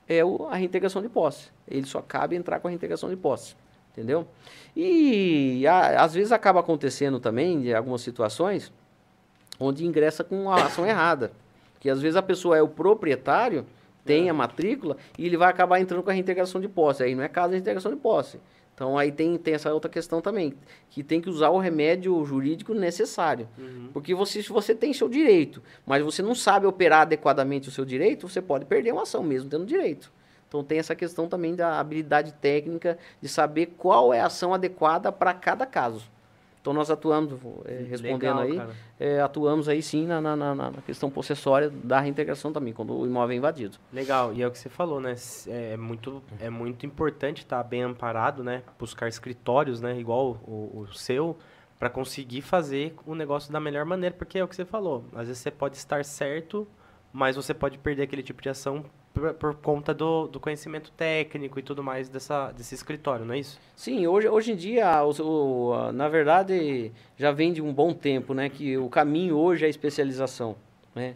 é 0.08 0.24
o, 0.24 0.46
a 0.48 0.56
reintegração 0.56 1.02
de 1.02 1.08
posse. 1.08 1.50
Ele 1.68 1.86
só 1.86 2.00
cabe 2.00 2.36
entrar 2.36 2.60
com 2.60 2.68
a 2.68 2.70
reintegração 2.70 3.08
de 3.08 3.16
posse. 3.16 3.56
Entendeu? 3.92 4.26
E 4.76 5.64
a, 5.66 6.02
às 6.02 6.14
vezes 6.14 6.32
acaba 6.32 6.60
acontecendo 6.60 7.20
também, 7.20 7.60
de 7.60 7.72
algumas 7.72 8.00
situações, 8.00 8.72
onde 9.58 9.86
ingressa 9.86 10.24
com 10.24 10.50
a 10.50 10.64
ação 10.64 10.84
errada. 10.84 11.30
Que 11.78 11.88
às 11.88 12.00
vezes 12.00 12.16
a 12.16 12.22
pessoa 12.22 12.56
é 12.56 12.62
o 12.62 12.68
proprietário, 12.68 13.64
tem 14.04 14.26
é. 14.26 14.30
a 14.30 14.34
matrícula, 14.34 14.96
e 15.16 15.26
ele 15.26 15.36
vai 15.36 15.48
acabar 15.48 15.80
entrando 15.80 16.02
com 16.02 16.10
a 16.10 16.12
reintegração 16.12 16.60
de 16.60 16.68
posse. 16.68 17.02
Aí 17.02 17.14
não 17.14 17.22
é 17.22 17.28
caso 17.28 17.50
de 17.50 17.54
reintegração 17.54 17.92
de 17.92 17.98
posse. 17.98 18.40
Então 18.74 18.98
aí 18.98 19.12
tem, 19.12 19.38
tem 19.38 19.54
essa 19.54 19.72
outra 19.72 19.88
questão 19.88 20.20
também, 20.20 20.54
que 20.90 21.02
tem 21.02 21.20
que 21.20 21.30
usar 21.30 21.50
o 21.50 21.58
remédio 21.58 22.24
jurídico 22.24 22.74
necessário. 22.74 23.48
Uhum. 23.56 23.90
Porque 23.92 24.14
você, 24.14 24.42
se 24.42 24.48
você 24.48 24.74
tem 24.74 24.92
seu 24.92 25.08
direito, 25.08 25.62
mas 25.86 26.02
você 26.02 26.22
não 26.22 26.34
sabe 26.34 26.66
operar 26.66 27.02
adequadamente 27.02 27.68
o 27.68 27.72
seu 27.72 27.84
direito, 27.84 28.28
você 28.28 28.42
pode 28.42 28.64
perder 28.64 28.92
uma 28.92 29.02
ação 29.02 29.22
mesmo 29.22 29.48
tendo 29.48 29.64
direito. 29.64 30.12
Então 30.48 30.62
tem 30.62 30.78
essa 30.78 30.94
questão 30.94 31.28
também 31.28 31.54
da 31.54 31.78
habilidade 31.78 32.32
técnica 32.34 32.98
de 33.20 33.28
saber 33.28 33.74
qual 33.78 34.12
é 34.12 34.20
a 34.20 34.26
ação 34.26 34.52
adequada 34.52 35.10
para 35.10 35.32
cada 35.32 35.64
caso. 35.64 36.13
Então 36.64 36.72
nós 36.72 36.90
atuamos, 36.90 37.30
é, 37.66 37.84
respondendo 37.90 38.40
Legal, 38.40 38.68
aí, 38.68 38.76
é, 38.98 39.20
atuamos 39.20 39.68
aí 39.68 39.82
sim 39.82 40.06
na, 40.06 40.18
na, 40.18 40.34
na, 40.34 40.54
na, 40.54 40.70
questão 40.86 41.10
possessória 41.10 41.68
da 41.68 42.00
reintegração 42.00 42.54
também, 42.54 42.72
quando 42.72 42.98
o 42.98 43.04
imóvel 43.04 43.34
é 43.34 43.36
invadido. 43.36 43.76
Legal, 43.92 44.32
e 44.32 44.40
é 44.40 44.48
o 44.48 44.50
que 44.50 44.58
você 44.58 44.70
falou, 44.70 44.98
né? 44.98 45.14
É 45.46 45.76
muito, 45.76 46.22
é 46.40 46.48
muito 46.48 46.86
importante 46.86 47.40
estar 47.40 47.62
bem 47.64 47.82
amparado, 47.82 48.42
né? 48.42 48.62
Buscar 48.78 49.08
escritórios, 49.08 49.82
né? 49.82 50.00
Igual 50.00 50.40
o, 50.48 50.86
o 50.88 50.94
seu, 50.94 51.36
para 51.78 51.90
conseguir 51.90 52.40
fazer 52.40 52.94
o 53.04 53.14
negócio 53.14 53.52
da 53.52 53.60
melhor 53.60 53.84
maneira, 53.84 54.16
porque 54.16 54.38
é 54.38 54.42
o 54.42 54.48
que 54.48 54.56
você 54.56 54.64
falou. 54.64 55.04
Às 55.14 55.26
vezes 55.26 55.42
você 55.42 55.50
pode 55.50 55.76
estar 55.76 56.02
certo, 56.02 56.66
mas 57.12 57.36
você 57.36 57.52
pode 57.52 57.76
perder 57.76 58.04
aquele 58.04 58.22
tipo 58.22 58.40
de 58.40 58.48
ação 58.48 58.86
por, 59.14 59.32
por, 59.34 59.54
conta 59.54 59.94
do, 59.94 60.26
do 60.26 60.40
conhecimento 60.40 60.90
técnico 60.90 61.58
e 61.58 61.62
tudo 61.62 61.82
mais 61.82 62.08
dessa, 62.08 62.50
desse 62.50 62.74
escritório, 62.74 63.24
não 63.24 63.32
é 63.32 63.38
isso? 63.38 63.60
Sim, 63.76 64.06
hoje, 64.08 64.28
hoje 64.28 64.52
em 64.52 64.56
dia, 64.56 65.02
o, 65.04 65.12
o, 65.22 65.92
na 65.92 66.08
verdade, 66.08 66.90
já 67.16 67.30
vem 67.30 67.52
de 67.52 67.62
um 67.62 67.72
bom 67.72 67.94
tempo, 67.94 68.34
né? 68.34 68.48
Que 68.48 68.76
o 68.76 68.88
caminho 68.88 69.36
hoje 69.36 69.64
é 69.64 69.66
a 69.68 69.70
especialização, 69.70 70.56
né? 70.94 71.14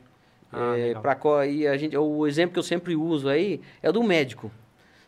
Ah, 0.52 0.78
é, 0.78 0.94
pra, 0.94 1.46
e 1.46 1.66
a 1.66 1.76
gente, 1.76 1.94
o 1.96 2.26
exemplo 2.26 2.54
que 2.54 2.58
eu 2.58 2.62
sempre 2.62 2.94
uso 2.96 3.28
aí 3.28 3.60
é 3.82 3.90
do 3.92 4.02
médico. 4.02 4.50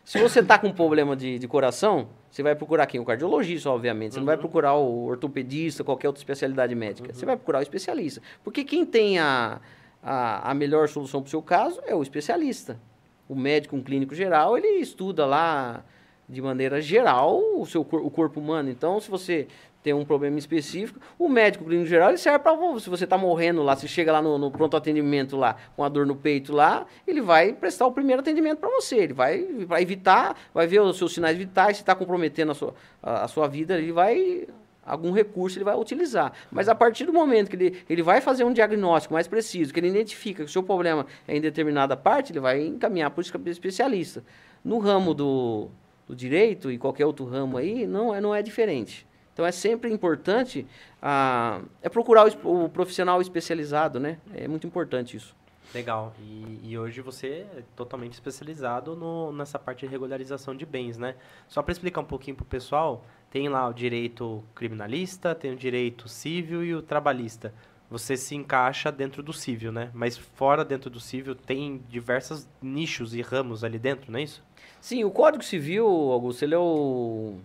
Se 0.03 0.19
você 0.19 0.41
está 0.41 0.59
com 0.59 0.67
um 0.67 0.73
problema 0.73 1.15
de, 1.15 1.39
de 1.39 1.47
coração, 1.47 2.09
você 2.29 2.43
vai 2.43 2.53
procurar 2.55 2.85
quem? 2.85 2.99
O 2.99 3.05
cardiologista, 3.05 3.69
obviamente. 3.69 4.13
Você 4.13 4.19
uhum. 4.19 4.21
não 4.21 4.25
vai 4.25 4.35
uhum. 4.35 4.41
procurar 4.41 4.75
o 4.75 5.05
ortopedista, 5.05 5.83
qualquer 5.83 6.07
outra 6.07 6.19
especialidade 6.19 6.75
médica. 6.75 7.07
Uhum. 7.09 7.15
Você 7.15 7.25
vai 7.25 7.37
procurar 7.37 7.59
o 7.59 7.61
especialista. 7.61 8.21
Porque 8.43 8.63
quem 8.63 8.85
tem 8.85 9.17
a, 9.17 9.61
a, 10.01 10.51
a 10.51 10.53
melhor 10.53 10.87
solução 10.89 11.21
para 11.21 11.27
o 11.27 11.31
seu 11.31 11.41
caso 11.41 11.81
é 11.85 11.95
o 11.95 12.01
especialista. 12.01 12.79
O 13.27 13.35
médico, 13.35 13.75
um 13.75 13.83
clínico 13.83 14.13
geral, 14.13 14.57
ele 14.57 14.79
estuda 14.79 15.25
lá 15.25 15.83
de 16.27 16.41
maneira 16.41 16.81
geral 16.81 17.41
o 17.55 17.65
seu 17.65 17.81
o 17.81 18.09
corpo 18.09 18.39
humano. 18.39 18.69
Então, 18.69 18.99
se 18.99 19.09
você 19.09 19.47
tem 19.83 19.93
um 19.93 20.05
problema 20.05 20.37
específico, 20.37 20.99
o 21.17 21.27
médico 21.27 21.65
clínico 21.65 21.89
geral 21.89 22.09
ele 22.09 22.17
serve 22.17 22.39
para 22.39 22.79
se 22.79 22.89
você 22.89 23.03
está 23.03 23.17
morrendo 23.17 23.63
lá, 23.63 23.75
se 23.75 23.87
chega 23.87 24.11
lá 24.11 24.21
no, 24.21 24.37
no, 24.37 24.51
pronto 24.51 24.77
atendimento 24.77 25.35
lá 25.35 25.55
com 25.75 25.83
a 25.83 25.89
dor 25.89 26.05
no 26.05 26.15
peito 26.15 26.53
lá, 26.53 26.85
ele 27.07 27.21
vai 27.21 27.53
prestar 27.53 27.87
o 27.87 27.91
primeiro 27.91 28.21
atendimento 28.21 28.59
para 28.59 28.69
você, 28.69 28.97
ele 28.97 29.13
vai, 29.13 29.43
vai 29.65 29.81
evitar, 29.81 30.37
vai 30.53 30.67
ver 30.67 30.81
os 30.81 30.97
seus 30.97 31.13
sinais 31.13 31.37
vitais, 31.37 31.77
se 31.77 31.83
está 31.83 31.95
comprometendo 31.95 32.51
a 32.51 32.55
sua, 32.55 32.75
a, 33.01 33.23
a 33.23 33.27
sua 33.27 33.47
vida, 33.47 33.77
ele 33.77 33.91
vai 33.91 34.47
algum 34.85 35.11
recurso 35.11 35.57
ele 35.57 35.65
vai 35.65 35.75
utilizar. 35.75 36.33
Mas 36.51 36.67
a 36.67 36.75
partir 36.75 37.05
do 37.05 37.13
momento 37.13 37.49
que 37.49 37.55
ele, 37.55 37.83
ele 37.89 38.01
vai 38.01 38.21
fazer 38.21 38.43
um 38.43 38.53
diagnóstico 38.53 39.13
mais 39.13 39.27
preciso, 39.27 39.73
que 39.73 39.79
ele 39.79 39.89
identifica 39.89 40.43
que 40.43 40.49
o 40.49 40.51
seu 40.51 40.63
problema 40.63 41.05
é 41.27 41.35
em 41.35 41.41
determinada 41.41 41.95
parte, 41.95 42.31
ele 42.31 42.39
vai 42.39 42.65
encaminhar 42.65 43.11
para 43.11 43.21
o 43.21 43.49
especialista. 43.49 44.23
No 44.63 44.79
ramo 44.79 45.13
do, 45.13 45.69
do 46.07 46.15
direito 46.15 46.71
e 46.71 46.77
qualquer 46.77 47.05
outro 47.05 47.25
ramo 47.25 47.57
aí, 47.57 47.85
não 47.87 48.13
é, 48.13 48.21
não 48.21 48.33
é 48.33 48.41
diferente. 48.41 49.07
Então 49.33 49.45
é 49.45 49.51
sempre 49.51 49.91
importante 49.91 50.67
ah, 51.01 51.61
é 51.81 51.89
procurar 51.89 52.27
o, 52.27 52.65
o, 52.65 52.69
profissional 52.69 53.21
especializado, 53.21 53.99
né? 53.99 54.17
É 54.33 54.47
muito 54.47 54.67
importante 54.67 55.15
isso. 55.15 55.35
Legal. 55.73 56.13
E, 56.19 56.59
e 56.63 56.77
hoje 56.77 56.99
você 56.99 57.45
é 57.57 57.63
totalmente 57.75 58.13
especializado 58.13 58.93
no, 58.95 59.31
nessa 59.31 59.57
parte 59.57 59.85
de 59.85 59.87
regularização 59.87 60.55
de 60.55 60.65
bens, 60.65 60.97
né? 60.97 61.15
Só 61.47 61.61
para 61.63 61.71
explicar 61.71 62.01
um 62.01 62.05
pouquinho 62.05 62.35
para 62.35 62.43
o 62.43 62.45
pessoal, 62.45 63.05
tem 63.31 63.47
lá 63.47 63.67
o 63.67 63.73
direito 63.73 64.43
criminalista, 64.53 65.33
tem 65.33 65.53
o 65.53 65.55
direito 65.55 66.07
civil 66.07 66.63
e 66.63 66.75
o 66.75 66.81
trabalhista. 66.81 67.53
Você 67.89 68.15
se 68.15 68.35
encaixa 68.35 68.91
dentro 68.91 69.23
do 69.23 69.33
civil, 69.33 69.71
né? 69.71 69.89
Mas 69.93 70.17
fora 70.17 70.63
dentro 70.63 70.89
do 70.89 70.99
civil 70.99 71.33
tem 71.33 71.81
diversos 71.89 72.47
nichos 72.61 73.15
e 73.15 73.21
ramos 73.21 73.63
ali 73.63 73.79
dentro, 73.79 74.11
não 74.11 74.19
é 74.19 74.23
isso? 74.23 74.43
Sim, 74.79 75.03
o 75.03 75.11
Código 75.11 75.43
Civil, 75.43 75.85
Augusto, 75.85 76.43
ele 76.43 76.55
é 76.55 76.57
o 76.57 77.39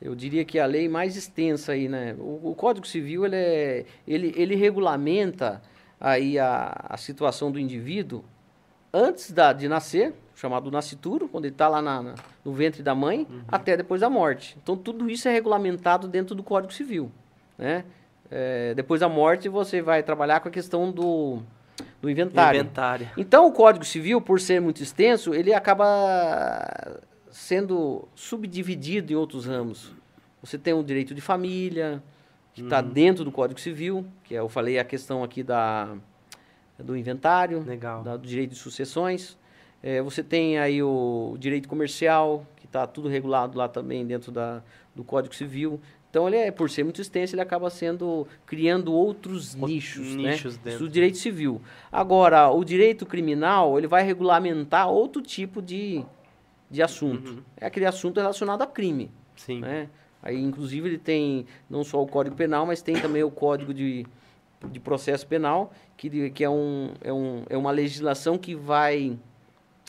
eu 0.00 0.16
diria 0.16 0.44
que 0.44 0.58
é 0.58 0.62
a 0.62 0.66
lei 0.66 0.88
mais 0.88 1.16
extensa 1.16 1.72
aí, 1.72 1.88
né? 1.88 2.16
O, 2.18 2.50
o 2.50 2.54
Código 2.56 2.86
Civil 2.86 3.24
ele, 3.24 3.36
é, 3.36 3.86
ele, 4.06 4.32
ele 4.36 4.56
regulamenta 4.56 5.62
aí 6.00 6.38
a, 6.40 6.74
a 6.88 6.96
situação 6.96 7.52
do 7.52 7.58
indivíduo 7.60 8.24
antes 8.92 9.30
da, 9.30 9.52
de 9.52 9.68
nascer, 9.68 10.12
chamado 10.34 10.70
nascituro, 10.70 11.28
quando 11.28 11.44
ele 11.44 11.54
está 11.54 11.68
lá 11.68 11.82
na, 11.82 12.02
na, 12.02 12.14
no 12.44 12.52
ventre 12.52 12.82
da 12.82 12.94
mãe, 12.94 13.26
uhum. 13.28 13.42
até 13.48 13.76
depois 13.76 14.00
da 14.00 14.10
morte. 14.10 14.56
Então 14.62 14.76
tudo 14.76 15.08
isso 15.10 15.28
é 15.28 15.32
regulamentado 15.32 16.08
dentro 16.08 16.34
do 16.34 16.42
Código 16.42 16.72
Civil, 16.72 17.10
né? 17.56 17.84
É, 18.30 18.72
depois 18.74 19.00
da 19.00 19.08
morte 19.08 19.48
você 19.48 19.82
vai 19.82 20.02
trabalhar 20.02 20.40
com 20.40 20.48
a 20.48 20.50
questão 20.50 20.90
do, 20.90 21.40
do 22.00 22.08
inventário. 22.08 22.60
inventário. 22.60 23.10
Então 23.16 23.46
o 23.46 23.52
Código 23.52 23.84
Civil, 23.84 24.20
por 24.20 24.40
ser 24.40 24.60
muito 24.60 24.82
extenso, 24.82 25.34
ele 25.34 25.52
acaba 25.52 27.00
sendo 27.30 28.08
subdividido 28.14 29.12
em 29.12 29.16
outros 29.16 29.46
ramos. 29.46 29.92
Você 30.42 30.56
tem 30.58 30.72
o 30.72 30.82
direito 30.82 31.14
de 31.14 31.20
família, 31.20 32.02
que 32.54 32.62
está 32.62 32.80
uhum. 32.80 32.88
dentro 32.88 33.24
do 33.24 33.32
Código 33.32 33.60
Civil, 33.60 34.04
que 34.24 34.34
é, 34.34 34.40
eu 34.40 34.48
falei 34.48 34.78
a 34.78 34.84
questão 34.84 35.22
aqui 35.22 35.42
da, 35.42 35.94
do 36.78 36.96
inventário, 36.96 37.64
da, 38.02 38.16
do 38.16 38.26
direito 38.26 38.50
de 38.50 38.56
sucessões. 38.56 39.36
É, 39.82 40.00
você 40.00 40.22
tem 40.22 40.58
aí 40.58 40.82
o 40.82 41.36
direito 41.38 41.68
comercial, 41.68 42.46
que 42.56 42.66
está 42.66 42.86
tudo 42.86 43.08
regulado 43.08 43.58
lá 43.58 43.68
também 43.68 44.06
dentro 44.06 44.30
da, 44.30 44.62
do 44.94 45.02
Código 45.02 45.34
Civil. 45.34 45.80
Então, 46.12 46.28
ele 46.28 46.36
é, 46.36 46.50
por 46.50 46.68
ser 46.68 46.84
muito 46.84 47.00
extenso, 47.00 47.34
ele 47.34 47.40
acaba 47.40 47.70
sendo 47.70 48.28
criando 48.44 48.92
outros 48.92 49.54
nichos, 49.54 50.14
nichos 50.14 50.58
né? 50.60 50.76
do 50.76 50.86
direito 50.86 51.16
civil. 51.16 51.58
Agora, 51.90 52.50
o 52.50 52.62
direito 52.62 53.06
criminal, 53.06 53.78
ele 53.78 53.86
vai 53.86 54.02
regulamentar 54.02 54.90
outro 54.90 55.22
tipo 55.22 55.62
de, 55.62 56.04
de 56.70 56.82
assunto. 56.82 57.30
Uhum. 57.30 57.38
É 57.56 57.64
aquele 57.64 57.86
assunto 57.86 58.20
relacionado 58.20 58.60
a 58.60 58.66
crime. 58.66 59.10
Sim. 59.36 59.60
Né? 59.60 59.88
Aí, 60.22 60.38
inclusive, 60.38 60.86
ele 60.86 60.98
tem 60.98 61.46
não 61.68 61.82
só 61.82 62.02
o 62.02 62.06
Código 62.06 62.36
Penal, 62.36 62.66
mas 62.66 62.82
tem 62.82 62.94
também 62.94 63.22
o 63.22 63.30
Código 63.30 63.72
de, 63.72 64.04
de 64.70 64.78
Processo 64.78 65.26
Penal, 65.26 65.72
que, 65.96 66.28
que 66.28 66.44
é, 66.44 66.50
um, 66.50 66.90
é, 67.00 67.10
um, 67.10 67.44
é 67.48 67.56
uma 67.56 67.70
legislação 67.70 68.36
que 68.36 68.54
vai... 68.54 69.18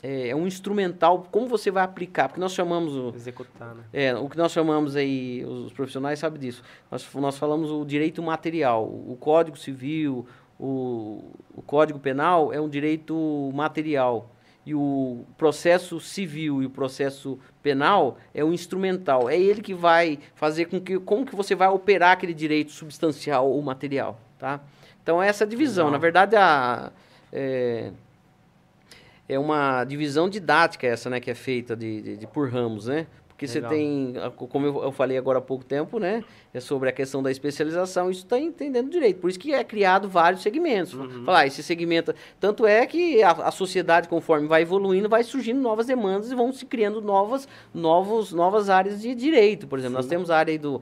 É, 0.04 0.30
é 0.30 0.36
um 0.36 0.46
instrumental, 0.46 1.26
como 1.32 1.48
você 1.48 1.72
vai 1.72 1.82
aplicar, 1.82 2.28
porque 2.28 2.42
nós 2.42 2.52
chamamos... 2.52 2.94
O, 2.94 3.14
Executar, 3.16 3.74
né? 3.74 3.84
É, 3.94 4.14
o 4.14 4.28
que 4.28 4.38
nós 4.38 4.52
chamamos 4.52 4.98
aí, 4.98 5.46
os 5.46 5.72
profissionais 5.72 6.20
sabem 6.20 6.42
disso, 6.42 6.62
nós, 6.92 7.08
nós 7.16 7.38
falamos 7.38 7.72
o 7.72 7.86
direito 7.86 8.22
material, 8.22 8.84
o 8.84 9.18
Código 9.18 9.58
Civil, 9.58 10.28
o, 10.60 11.32
o 11.56 11.62
Código 11.62 12.00
Penal 12.00 12.52
é 12.52 12.60
um 12.60 12.68
direito 12.68 13.50
material, 13.56 14.30
e 14.66 14.74
o 14.74 15.26
processo 15.38 16.00
civil 16.00 16.62
e 16.62 16.66
o 16.66 16.70
processo 16.70 17.38
penal 17.62 18.18
é 18.34 18.44
o 18.44 18.54
instrumental. 18.54 19.30
É 19.30 19.38
ele 19.38 19.62
que 19.62 19.74
vai 19.74 20.20
fazer 20.36 20.66
com 20.66 20.80
que 20.80 21.00
como 21.00 21.26
que 21.26 21.36
você 21.36 21.54
vai 21.54 21.68
operar 21.68 22.12
aquele 22.12 22.34
direito 22.34 22.72
substancial 22.72 23.50
ou 23.50 23.62
material, 23.62 24.20
tá? 24.40 24.62
Então 25.02 25.22
é 25.22 25.28
essa 25.28 25.46
divisão, 25.46 25.92
na 25.92 25.98
verdade 25.98 26.36
a 26.38 26.92
é, 27.32 27.92
é 29.28 29.40
uma 29.40 29.84
divisão 29.84 30.30
didática 30.30 30.88
essa, 30.88 31.10
né, 31.10 31.20
que 31.20 31.32
é 31.32 31.36
feita 31.36 31.76
de, 31.76 32.02
de, 32.02 32.18
de 32.18 32.28
por 32.28 32.50
ramos, 32.50 32.88
né? 32.88 33.08
Porque 33.44 33.48
Legal. 33.48 33.72
você 33.72 33.76
tem, 33.76 34.14
como 34.48 34.68
eu, 34.68 34.92
falei 34.92 35.18
agora 35.18 35.40
há 35.40 35.42
pouco 35.42 35.66
tempo, 35.66 35.98
né? 36.00 36.24
É 36.54 36.60
sobre 36.60 36.90
a 36.90 36.92
questão 36.92 37.22
da 37.22 37.32
especialização, 37.32 38.12
isso 38.12 38.24
está 38.24 38.38
entendendo 38.38 38.92
direito. 38.92 39.20
Por 39.20 39.30
isso 39.30 39.40
que 39.40 39.54
é 39.54 39.64
criado 39.64 40.08
vários 40.08 40.44
segmentos. 40.44 40.94
Uhum. 40.94 41.26
Falar, 41.26 41.40
ah, 41.40 41.48
esse 41.48 41.64
segmento. 41.64 42.14
Tanto 42.40 42.66
é 42.66 42.86
que 42.86 43.24
a, 43.24 43.32
a, 43.32 43.52
sociedade, 43.52 44.08
conforme 44.08 44.48
vai 44.48 44.62
evoluindo, 44.62 45.10
vai 45.10 45.24
surgindo 45.24 45.60
novas 45.60 45.88
demandas 45.88 46.32
e 46.32 46.36
vão 46.36 46.54
se 46.54 46.66
criando 46.66 47.02
novas, 47.02 47.48
novos, 47.74 48.32
novas 48.32 48.70
áreas 48.70 49.02
de 49.02 49.16
direito. 49.16 49.68
Por 49.68 49.80
exemplo, 49.80 49.96
Sim. 49.96 50.02
nós 50.02 50.08
temos 50.08 50.30
a 50.30 50.38
área 50.38 50.52
aí 50.52 50.60
do. 50.60 50.76
Uh, 50.76 50.82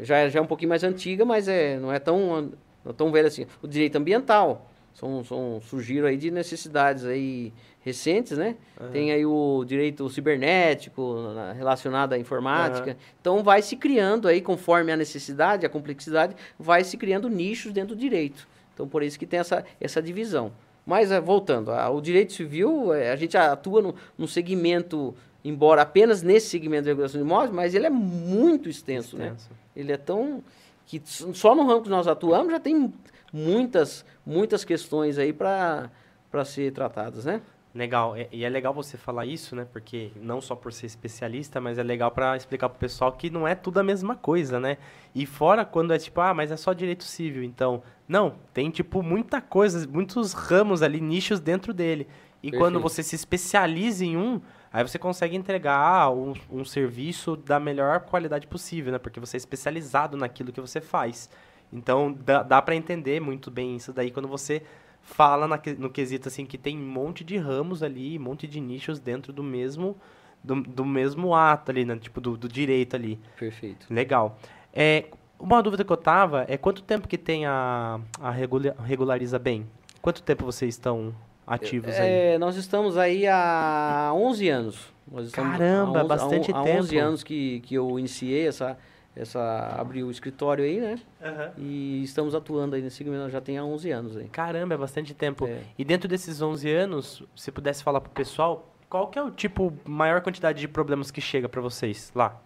já, 0.00 0.28
já 0.28 0.38
é 0.38 0.42
um 0.42 0.46
pouquinho 0.46 0.68
mais 0.68 0.84
antiga, 0.84 1.24
mas 1.24 1.48
é, 1.48 1.78
não 1.78 1.90
é 1.90 1.98
tão, 1.98 2.52
não 2.84 2.90
é 2.90 2.92
tão 2.92 3.10
velha 3.10 3.28
assim. 3.28 3.46
O 3.62 3.66
direito 3.66 3.96
ambiental. 3.96 4.68
São, 4.94 5.24
são, 5.24 5.60
surgiram 5.60 6.06
aí 6.06 6.16
de 6.16 6.30
necessidades 6.30 7.04
aí 7.04 7.52
recentes, 7.80 8.38
né? 8.38 8.56
Uhum. 8.80 8.90
Tem 8.90 9.12
aí 9.12 9.26
o 9.26 9.64
direito 9.64 10.08
cibernético 10.08 11.16
relacionado 11.56 12.12
à 12.12 12.18
informática. 12.18 12.90
Uhum. 12.90 12.96
Então 13.20 13.42
vai 13.42 13.62
se 13.62 13.76
criando 13.76 14.28
aí, 14.28 14.40
conforme 14.40 14.92
a 14.92 14.96
necessidade, 14.96 15.66
a 15.66 15.68
complexidade, 15.68 16.36
vai 16.58 16.84
se 16.84 16.96
criando 16.96 17.28
nichos 17.28 17.72
dentro 17.72 17.94
do 17.94 17.98
direito. 18.00 18.46
Então 18.74 18.86
por 18.86 19.02
isso 19.02 19.18
que 19.18 19.26
tem 19.26 19.40
essa, 19.40 19.64
essa 19.80 20.00
divisão. 20.00 20.52
Mas 20.86 21.10
eh, 21.10 21.20
voltando, 21.20 21.70
o 21.70 22.00
direito 22.00 22.32
civil, 22.32 22.92
eh, 22.92 23.12
a 23.12 23.16
gente 23.16 23.36
atua 23.36 23.82
no, 23.82 23.94
num 24.18 24.26
segmento, 24.26 25.14
embora 25.44 25.82
apenas 25.82 26.22
nesse 26.22 26.48
segmento 26.48 26.84
de 26.84 26.90
regulação 26.90 27.20
de 27.20 27.26
imóveis, 27.26 27.52
mas 27.52 27.74
ele 27.74 27.86
é 27.86 27.90
muito 27.90 28.68
extenso, 28.68 29.16
né? 29.16 29.26
extenso. 29.26 29.50
né? 29.50 29.56
Ele 29.74 29.92
é 29.92 29.96
tão 29.96 30.42
que 30.86 31.00
só 31.04 31.54
no 31.54 31.64
ramo 31.64 31.82
que 31.82 31.88
nós 31.88 32.06
atuamos 32.06 32.52
já 32.52 32.60
tem 32.60 32.92
muitas 33.32 34.04
muitas 34.24 34.64
questões 34.64 35.18
aí 35.18 35.32
para 35.32 35.90
para 36.30 36.46
ser 36.46 36.72
tratadas, 36.72 37.26
né? 37.26 37.42
Legal, 37.74 38.14
e 38.30 38.44
é 38.44 38.48
legal 38.48 38.72
você 38.72 38.96
falar 38.96 39.26
isso, 39.26 39.54
né? 39.54 39.66
Porque 39.70 40.12
não 40.16 40.40
só 40.40 40.54
por 40.54 40.72
ser 40.72 40.86
especialista, 40.86 41.60
mas 41.60 41.78
é 41.78 41.82
legal 41.82 42.10
para 42.10 42.36
explicar 42.36 42.70
pro 42.70 42.78
pessoal 42.78 43.12
que 43.12 43.28
não 43.28 43.46
é 43.46 43.54
tudo 43.54 43.78
a 43.78 43.82
mesma 43.82 44.16
coisa, 44.16 44.58
né? 44.58 44.78
E 45.14 45.26
fora 45.26 45.64
quando 45.64 45.92
é 45.92 45.98
tipo, 45.98 46.20
ah, 46.20 46.32
mas 46.32 46.50
é 46.50 46.56
só 46.56 46.72
direito 46.72 47.04
civil, 47.04 47.42
então, 47.42 47.82
não, 48.08 48.34
tem 48.52 48.70
tipo 48.70 49.02
muita 49.02 49.42
coisa, 49.42 49.86
muitos 49.86 50.32
ramos 50.32 50.82
ali, 50.82 51.00
nichos 51.00 51.38
dentro 51.40 51.74
dele. 51.74 52.06
E 52.42 52.50
Perfeito. 52.50 52.58
quando 52.58 52.80
você 52.80 53.02
se 53.02 53.14
especializa 53.14 54.04
em 54.04 54.16
um, 54.16 54.40
Aí 54.72 54.82
você 54.82 54.98
consegue 54.98 55.36
entregar 55.36 56.10
um, 56.10 56.32
um 56.50 56.64
serviço 56.64 57.36
da 57.36 57.60
melhor 57.60 58.00
qualidade 58.00 58.46
possível, 58.46 58.90
né? 58.90 58.98
Porque 58.98 59.20
você 59.20 59.36
é 59.36 59.38
especializado 59.38 60.16
naquilo 60.16 60.50
que 60.50 60.62
você 60.62 60.80
faz. 60.80 61.28
Então, 61.72 62.12
dá, 62.12 62.42
dá 62.42 62.62
para 62.62 62.74
entender 62.74 63.20
muito 63.20 63.50
bem 63.50 63.76
isso 63.76 63.92
daí 63.92 64.10
quando 64.10 64.28
você 64.28 64.62
fala 65.00 65.48
na, 65.48 65.60
no 65.78 65.90
quesito, 65.90 66.28
assim, 66.28 66.46
que 66.46 66.56
tem 66.56 66.78
um 66.78 66.86
monte 66.86 67.24
de 67.24 67.36
ramos 67.36 67.82
ali, 67.82 68.18
um 68.18 68.22
monte 68.22 68.46
de 68.46 68.60
nichos 68.60 69.00
dentro 69.00 69.32
do 69.32 69.42
mesmo, 69.42 69.96
do, 70.42 70.62
do 70.62 70.84
mesmo 70.84 71.34
ato 71.34 71.70
ali, 71.70 71.84
né? 71.84 71.96
Tipo, 71.96 72.20
do, 72.20 72.36
do 72.36 72.48
direito 72.48 72.94
ali. 72.94 73.18
Perfeito. 73.38 73.86
Legal. 73.90 74.38
É, 74.72 75.06
uma 75.38 75.62
dúvida 75.62 75.84
que 75.84 75.92
eu 75.92 75.96
tava 75.96 76.44
é 76.48 76.56
quanto 76.56 76.82
tempo 76.82 77.08
que 77.08 77.18
tem 77.18 77.46
a, 77.46 78.00
a 78.20 78.30
Regulariza 78.30 79.38
Bem? 79.38 79.66
Quanto 80.00 80.22
tempo 80.22 80.44
vocês 80.44 80.74
estão 80.74 81.14
ativos 81.46 81.94
é, 81.94 82.32
aí? 82.32 82.38
Nós 82.38 82.56
estamos 82.56 82.96
aí 82.96 83.26
há 83.26 84.12
11 84.14 84.48
anos. 84.48 84.92
Caramba, 85.32 85.98
há 85.98 86.02
11, 86.02 86.08
bastante 86.08 86.50
há, 86.52 86.62
tempo. 86.62 86.78
Há 86.78 86.80
11 86.80 86.98
anos 86.98 87.24
que, 87.24 87.60
que 87.60 87.74
eu 87.74 87.98
iniciei 87.98 88.46
essa, 88.46 88.78
essa 89.14 89.76
abri 89.78 90.02
o 90.02 90.10
escritório 90.10 90.64
aí, 90.64 90.80
né? 90.80 90.98
Uhum. 91.20 91.50
E 91.58 92.02
estamos 92.02 92.34
atuando 92.34 92.74
aí 92.74 92.82
nesse 92.82 92.96
segmento 92.96 93.28
já 93.28 93.40
tem 93.40 93.58
há 93.58 93.64
11 93.64 93.90
anos 93.90 94.16
aí. 94.16 94.28
Caramba, 94.28 94.74
é 94.74 94.78
bastante 94.78 95.12
tempo. 95.12 95.46
É. 95.46 95.60
E 95.78 95.84
dentro 95.84 96.08
desses 96.08 96.40
11 96.40 96.70
anos, 96.70 97.22
se 97.36 97.52
pudesse 97.52 97.82
falar 97.82 98.00
pro 98.00 98.10
pessoal, 98.10 98.74
qual 98.88 99.08
que 99.08 99.18
é 99.18 99.22
o 99.22 99.30
tipo 99.30 99.72
maior 99.84 100.22
quantidade 100.22 100.60
de 100.60 100.68
problemas 100.68 101.10
que 101.10 101.20
chega 101.20 101.48
para 101.48 101.60
vocês 101.60 102.10
lá? 102.14 102.40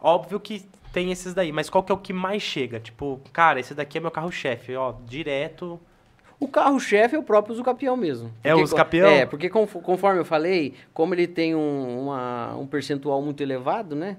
Óbvio 0.00 0.38
que 0.38 0.66
tem 0.92 1.10
esses 1.10 1.32
daí, 1.32 1.50
mas 1.50 1.70
qual 1.70 1.82
que 1.82 1.90
é 1.90 1.94
o 1.94 1.98
que 1.98 2.12
mais 2.12 2.42
chega? 2.42 2.78
Tipo, 2.78 3.20
cara, 3.32 3.58
esse 3.58 3.74
daqui 3.74 3.98
é 3.98 4.00
meu 4.00 4.10
carro-chefe, 4.10 4.76
ó, 4.76 4.94
direto. 5.06 5.80
O 6.38 6.46
carro-chefe 6.46 7.16
é 7.16 7.18
o 7.18 7.22
próprio 7.22 7.54
Usucapião 7.54 7.96
mesmo. 7.96 8.28
Porque, 8.28 8.48
é 8.48 8.54
o 8.54 8.62
Usucapião? 8.62 9.08
É, 9.08 9.24
porque 9.24 9.48
conforme 9.48 10.20
eu 10.20 10.24
falei, 10.24 10.74
como 10.92 11.14
ele 11.14 11.26
tem 11.26 11.54
um, 11.54 12.02
uma, 12.02 12.54
um 12.54 12.66
percentual 12.66 13.22
muito 13.22 13.42
elevado, 13.42 13.96
né? 13.96 14.18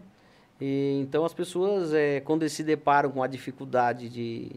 E, 0.59 0.99
então 1.01 1.25
as 1.25 1.33
pessoas, 1.33 1.93
é, 1.93 2.19
quando 2.21 2.43
eles 2.43 2.53
se 2.53 2.63
deparam 2.63 3.11
com 3.11 3.21
a 3.21 3.27
dificuldade 3.27 4.07
de, 4.09 4.51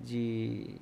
de, 0.00 0.76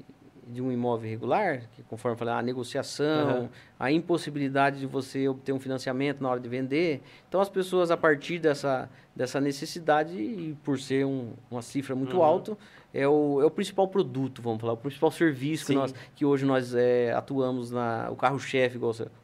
de 0.46 0.60
um 0.60 0.70
imóvel 0.70 1.08
irregular, 1.08 1.62
que 1.72 1.82
conforme 1.82 2.14
eu 2.14 2.18
falei, 2.18 2.34
a 2.34 2.42
negociação, 2.42 3.42
uhum. 3.42 3.48
a 3.78 3.90
impossibilidade 3.90 4.80
de 4.80 4.86
você 4.86 5.26
obter 5.26 5.52
um 5.52 5.60
financiamento 5.60 6.20
na 6.20 6.28
hora 6.28 6.40
de 6.40 6.48
vender. 6.48 7.02
Então 7.28 7.40
as 7.40 7.48
pessoas, 7.48 7.90
a 7.90 7.96
partir 7.96 8.38
dessa, 8.38 8.90
dessa 9.16 9.40
necessidade, 9.40 10.16
e 10.16 10.56
por 10.62 10.78
ser 10.78 11.06
um, 11.06 11.32
uma 11.50 11.62
cifra 11.62 11.94
muito 11.94 12.18
uhum. 12.18 12.22
alta, 12.22 12.58
é 12.94 13.08
o, 13.08 13.40
é 13.40 13.46
o 13.46 13.50
principal 13.50 13.88
produto, 13.88 14.42
vamos 14.42 14.60
falar, 14.60 14.74
o 14.74 14.76
principal 14.76 15.10
serviço 15.10 15.66
que, 15.66 15.74
nós, 15.74 15.94
que 16.14 16.26
hoje 16.26 16.44
nós 16.44 16.74
é, 16.74 17.10
atuamos 17.12 17.70
na. 17.70 18.10
O 18.10 18.16
carro-chefe, 18.16 18.78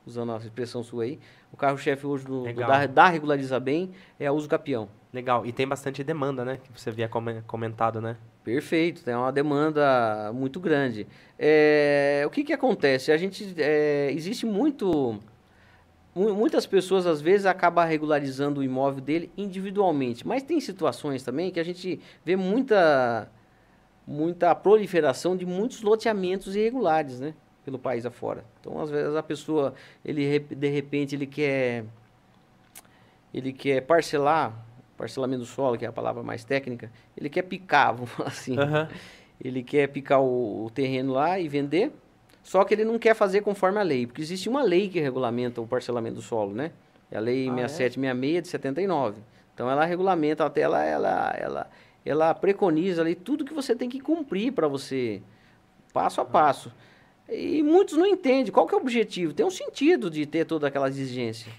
usando 0.06 0.32
a 0.32 0.38
expressão 0.38 0.82
sua 0.82 1.04
aí, 1.04 1.18
o 1.52 1.56
carro-chefe 1.56 2.06
hoje 2.06 2.24
do, 2.24 2.44
do 2.44 2.54
da, 2.54 2.86
da 2.86 3.08
Regulariza 3.08 3.60
Bem 3.60 3.90
é 4.18 4.30
o 4.30 4.34
uso 4.34 4.48
capião. 4.48 4.88
Legal. 5.12 5.46
E 5.46 5.52
tem 5.52 5.66
bastante 5.66 6.04
demanda, 6.04 6.44
né? 6.44 6.58
Que 6.62 6.70
você 6.78 6.90
havia 6.90 7.08
comentado, 7.46 8.00
né? 8.00 8.16
Perfeito. 8.44 9.02
Tem 9.02 9.14
uma 9.14 9.32
demanda 9.32 10.30
muito 10.34 10.60
grande. 10.60 11.06
É, 11.38 12.22
o 12.26 12.30
que, 12.30 12.44
que 12.44 12.52
acontece? 12.52 13.10
A 13.10 13.16
gente... 13.16 13.54
É, 13.56 14.10
existe 14.12 14.44
muito... 14.44 15.18
Muitas 16.14 16.66
pessoas, 16.66 17.06
às 17.06 17.20
vezes, 17.20 17.46
acabam 17.46 17.86
regularizando 17.86 18.60
o 18.60 18.64
imóvel 18.64 19.00
dele 19.00 19.30
individualmente. 19.36 20.26
Mas 20.26 20.42
tem 20.42 20.60
situações 20.60 21.22
também 21.22 21.50
que 21.50 21.60
a 21.60 21.64
gente 21.64 22.00
vê 22.24 22.34
muita, 22.34 23.30
muita 24.06 24.54
proliferação 24.54 25.36
de 25.36 25.46
muitos 25.46 25.80
loteamentos 25.80 26.56
irregulares, 26.56 27.20
né? 27.20 27.34
Pelo 27.64 27.78
país 27.78 28.04
afora. 28.04 28.44
Então, 28.60 28.80
às 28.80 28.90
vezes, 28.90 29.14
a 29.14 29.22
pessoa, 29.22 29.74
ele, 30.04 30.40
de 30.40 30.68
repente, 30.68 31.14
ele 31.14 31.26
quer... 31.26 31.84
Ele 33.32 33.52
quer 33.52 33.82
parcelar 33.82 34.66
parcelamento 34.98 35.40
do 35.40 35.46
solo, 35.46 35.78
que 35.78 35.84
é 35.84 35.88
a 35.88 35.92
palavra 35.92 36.22
mais 36.22 36.44
técnica, 36.44 36.90
ele 37.16 37.30
quer 37.30 37.42
picar, 37.42 37.94
vamos 37.96 38.10
falar 38.10 38.28
assim. 38.28 38.58
Uhum. 38.58 38.88
Ele 39.42 39.62
quer 39.62 39.86
picar 39.86 40.20
o, 40.20 40.66
o, 40.66 40.70
terreno 40.70 41.12
lá 41.12 41.38
e 41.38 41.48
vender, 41.48 41.92
só 42.42 42.64
que 42.64 42.74
ele 42.74 42.84
não 42.84 42.98
quer 42.98 43.14
fazer 43.14 43.40
conforme 43.40 43.78
a 43.78 43.82
lei, 43.82 44.06
porque 44.06 44.20
existe 44.20 44.48
uma 44.48 44.62
lei 44.62 44.88
que 44.88 44.98
regulamenta 44.98 45.60
o 45.60 45.66
parcelamento 45.66 46.16
do 46.16 46.22
solo, 46.22 46.52
né? 46.52 46.72
É 47.10 47.16
a 47.16 47.20
lei 47.20 47.48
ah, 47.48 47.68
6766 47.68 48.36
é? 48.36 48.40
de 48.40 48.48
79. 48.48 49.20
Então 49.54 49.70
ela 49.70 49.84
regulamenta, 49.84 50.44
até 50.44 50.62
ela, 50.62 50.84
ela, 50.84 51.34
ela, 51.38 51.70
ela 52.04 52.34
preconiza 52.34 53.00
ali 53.00 53.14
tudo 53.14 53.44
que 53.44 53.54
você 53.54 53.74
tem 53.74 53.88
que 53.88 54.00
cumprir 54.00 54.52
para 54.52 54.66
você, 54.66 55.22
passo 55.92 56.20
a 56.20 56.24
passo. 56.24 56.72
E 57.28 57.62
muitos 57.62 57.96
não 57.96 58.06
entendem 58.06 58.52
qual 58.52 58.66
que 58.66 58.74
é 58.74 58.78
o 58.78 58.80
objetivo. 58.80 59.34
Tem 59.34 59.44
um 59.44 59.50
sentido 59.50 60.10
de 60.10 60.24
ter 60.24 60.44
toda 60.46 60.66
aquela 60.66 60.88
exigência. 60.88 61.52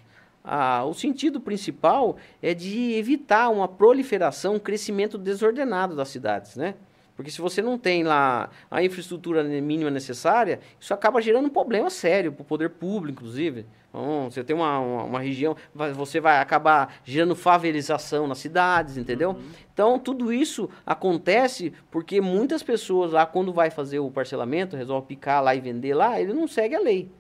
O 0.87 0.93
sentido 0.93 1.39
principal 1.39 2.17
é 2.41 2.53
de 2.53 2.93
evitar 2.93 3.49
uma 3.49 3.67
proliferação, 3.67 4.55
um 4.55 4.59
crescimento 4.59 5.17
desordenado 5.17 5.95
das 5.95 6.09
cidades, 6.09 6.55
né? 6.55 6.75
Porque 7.15 7.29
se 7.29 7.41
você 7.41 7.61
não 7.61 7.77
tem 7.77 8.01
lá 8.01 8.49
a 8.71 8.81
infraestrutura 8.81 9.43
mínima 9.43 9.91
necessária, 9.91 10.61
isso 10.79 10.93
acaba 10.93 11.21
gerando 11.21 11.47
um 11.47 11.49
problema 11.49 11.89
sério 11.89 12.31
para 12.31 12.43
o 12.43 12.45
poder 12.45 12.69
público, 12.69 13.19
inclusive. 13.19 13.65
Então, 13.89 14.31
você 14.31 14.41
tem 14.41 14.55
uma, 14.55 14.79
uma, 14.79 15.03
uma, 15.03 15.19
região, 15.19 15.53
você 15.73 16.21
vai 16.21 16.39
acabar 16.39 16.95
gerando 17.03 17.35
favelização 17.35 18.25
nas 18.25 18.37
cidades, 18.37 18.97
entendeu? 18.97 19.31
Uhum. 19.31 19.49
Então, 19.73 19.99
tudo 19.99 20.31
isso 20.31 20.69
acontece 20.85 21.73
porque 21.91 22.21
muitas 22.21 22.63
pessoas 22.63 23.11
lá, 23.11 23.25
quando 23.25 23.51
vai 23.51 23.69
fazer 23.69 23.99
o 23.99 24.09
parcelamento, 24.09 24.77
resolve 24.77 25.07
picar 25.07 25.43
lá 25.43 25.53
e 25.53 25.59
vender 25.59 25.93
lá, 25.93 26.21
ele 26.21 26.31
não 26.33 26.47
segue 26.47 26.75
a 26.75 26.79
lei. 26.79 27.11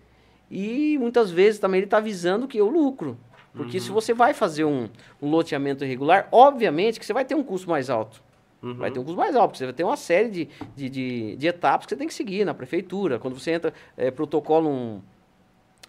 E 0.49 0.97
muitas 0.97 1.29
vezes 1.29 1.59
também 1.59 1.79
ele 1.79 1.85
está 1.85 1.99
visando 1.99 2.47
que 2.47 2.61
o 2.61 2.67
lucro. 2.67 3.17
Porque 3.53 3.77
uhum. 3.77 3.83
se 3.83 3.91
você 3.91 4.13
vai 4.13 4.33
fazer 4.33 4.63
um, 4.63 4.89
um, 5.21 5.29
loteamento 5.29 5.83
irregular, 5.83 6.27
obviamente 6.31 6.99
que 6.99 7.05
você 7.05 7.13
vai 7.13 7.25
ter 7.25 7.35
um 7.35 7.43
custo 7.43 7.69
mais 7.69 7.89
alto. 7.89 8.23
Uhum. 8.61 8.75
Vai 8.75 8.91
ter 8.91 8.99
um 8.99 9.03
custo 9.03 9.17
mais 9.17 9.35
alto, 9.35 9.49
porque 9.49 9.59
você 9.59 9.65
vai 9.65 9.73
ter 9.73 9.83
uma 9.83 9.97
série 9.97 10.29
de, 10.29 10.49
de, 10.75 10.89
de, 10.89 11.35
de, 11.35 11.47
etapas 11.47 11.85
que 11.85 11.91
você 11.91 11.97
tem 11.97 12.07
que 12.07 12.13
seguir 12.13 12.45
na 12.45 12.53
prefeitura. 12.53 13.17
Quando 13.17 13.39
você 13.39 13.51
entra, 13.51 13.73
é, 13.97 14.11
protocolo 14.11 14.69
um, 14.69 15.01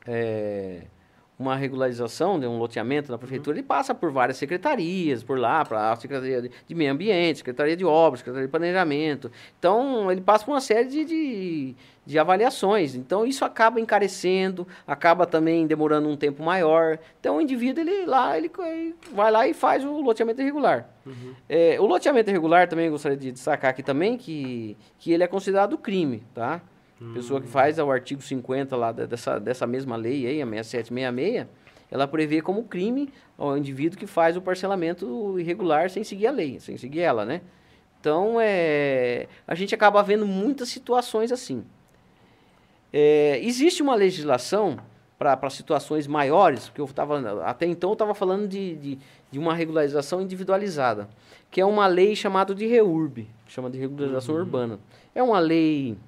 é, 0.07 0.83
uma 1.41 1.57
regularização 1.57 2.39
de 2.39 2.47
um 2.47 2.59
loteamento 2.59 3.11
na 3.11 3.17
prefeitura, 3.17 3.55
uhum. 3.55 3.61
ele 3.61 3.67
passa 3.67 3.95
por 3.95 4.13
várias 4.13 4.37
secretarias, 4.37 5.25
por 5.25 5.39
lá, 5.39 5.65
para 5.65 5.91
a 5.91 5.97
Secretaria 5.97 6.51
de 6.67 6.75
Meio 6.75 6.93
Ambiente, 6.93 7.39
Secretaria 7.39 7.75
de 7.75 7.85
Obras, 7.85 8.21
Secretaria 8.21 8.47
de 8.47 8.51
Planejamento. 8.51 9.33
Então, 9.59 10.13
ele 10.13 10.21
passa 10.21 10.45
por 10.45 10.53
uma 10.53 10.61
série 10.61 10.87
de, 10.87 11.05
de, 11.05 11.75
de 12.05 12.19
avaliações. 12.19 12.95
Então, 12.95 13.25
isso 13.25 13.43
acaba 13.43 13.81
encarecendo, 13.81 14.69
acaba 14.87 15.25
também 15.25 15.67
demorando 15.67 16.11
um 16.11 16.17
tempo 16.17 16.43
maior. 16.43 16.99
Então, 17.19 17.39
o 17.39 17.41
indivíduo, 17.41 17.83
ele 17.83 18.05
lá, 18.05 18.37
ele, 18.37 18.51
ele 18.67 18.95
vai 19.15 19.31
lá 19.31 19.49
e 19.49 19.55
faz 19.55 19.83
o 19.83 20.01
loteamento 20.03 20.43
irregular. 20.43 20.91
Uhum. 21.07 21.35
É, 21.49 21.81
o 21.81 21.87
loteamento 21.87 22.29
irregular, 22.29 22.69
também 22.69 22.91
gostaria 22.91 23.17
de 23.17 23.33
destacar 23.33 23.71
aqui 23.71 23.83
também, 23.83 24.19
que, 24.19 24.77
que 24.99 25.11
ele 25.11 25.25
é 25.25 25.27
considerado 25.27 25.79
crime, 25.79 26.23
tá? 26.35 26.61
Hum. 27.01 27.15
Pessoa 27.15 27.41
que 27.41 27.49
faz 27.49 27.79
o 27.79 27.91
artigo 27.91 28.21
50 28.21 28.77
lá 28.77 28.93
dessa, 28.93 29.39
dessa 29.41 29.67
mesma 29.67 29.97
lei 29.97 30.27
aí, 30.27 30.43
a 30.43 30.47
6766, 30.47 31.47
ela 31.91 32.07
prevê 32.07 32.41
como 32.41 32.65
crime 32.65 33.13
o 33.37 33.57
indivíduo 33.57 33.99
que 33.99 34.07
faz 34.07 34.37
o 34.37 34.43
parcelamento 34.43 35.39
irregular 35.39 35.91
sem 35.91 36.05
seguir 36.05 36.27
a 36.27 36.31
lei, 36.31 36.61
sem 36.61 36.77
seguir 36.77 37.01
ela, 37.01 37.25
né? 37.25 37.41
Então, 38.01 38.39
é, 38.41 39.27
a 39.47 39.55
gente 39.55 39.75
acaba 39.75 40.03
vendo 40.03 40.27
muitas 40.27 40.69
situações 40.69 41.33
assim. 41.33 41.65
É, 42.93 43.39
existe 43.43 43.83
uma 43.83 43.95
legislação 43.95 44.79
para 45.19 45.51
situações 45.51 46.07
maiores, 46.07 46.69
porque 46.69 46.81
eu 46.81 46.89
tava, 46.89 47.45
até 47.45 47.67
então 47.67 47.91
eu 47.91 47.93
estava 47.93 48.15
falando 48.15 48.49
de, 48.49 48.75
de, 48.77 48.99
de, 49.31 49.39
uma 49.39 49.55
regularização 49.55 50.23
individualizada, 50.23 51.11
que 51.51 51.61
é 51.61 51.65
uma 51.65 51.87
lei 51.87 52.17
chamada 52.17 52.55
de 52.55 52.67
REURB, 52.67 53.29
chama 53.47 53.69
de 53.69 53.79
regularização 53.79 54.35
uhum. 54.35 54.41
urbana. 54.41 54.81
É 55.15 55.23
uma 55.23 55.39
lei 55.39 55.99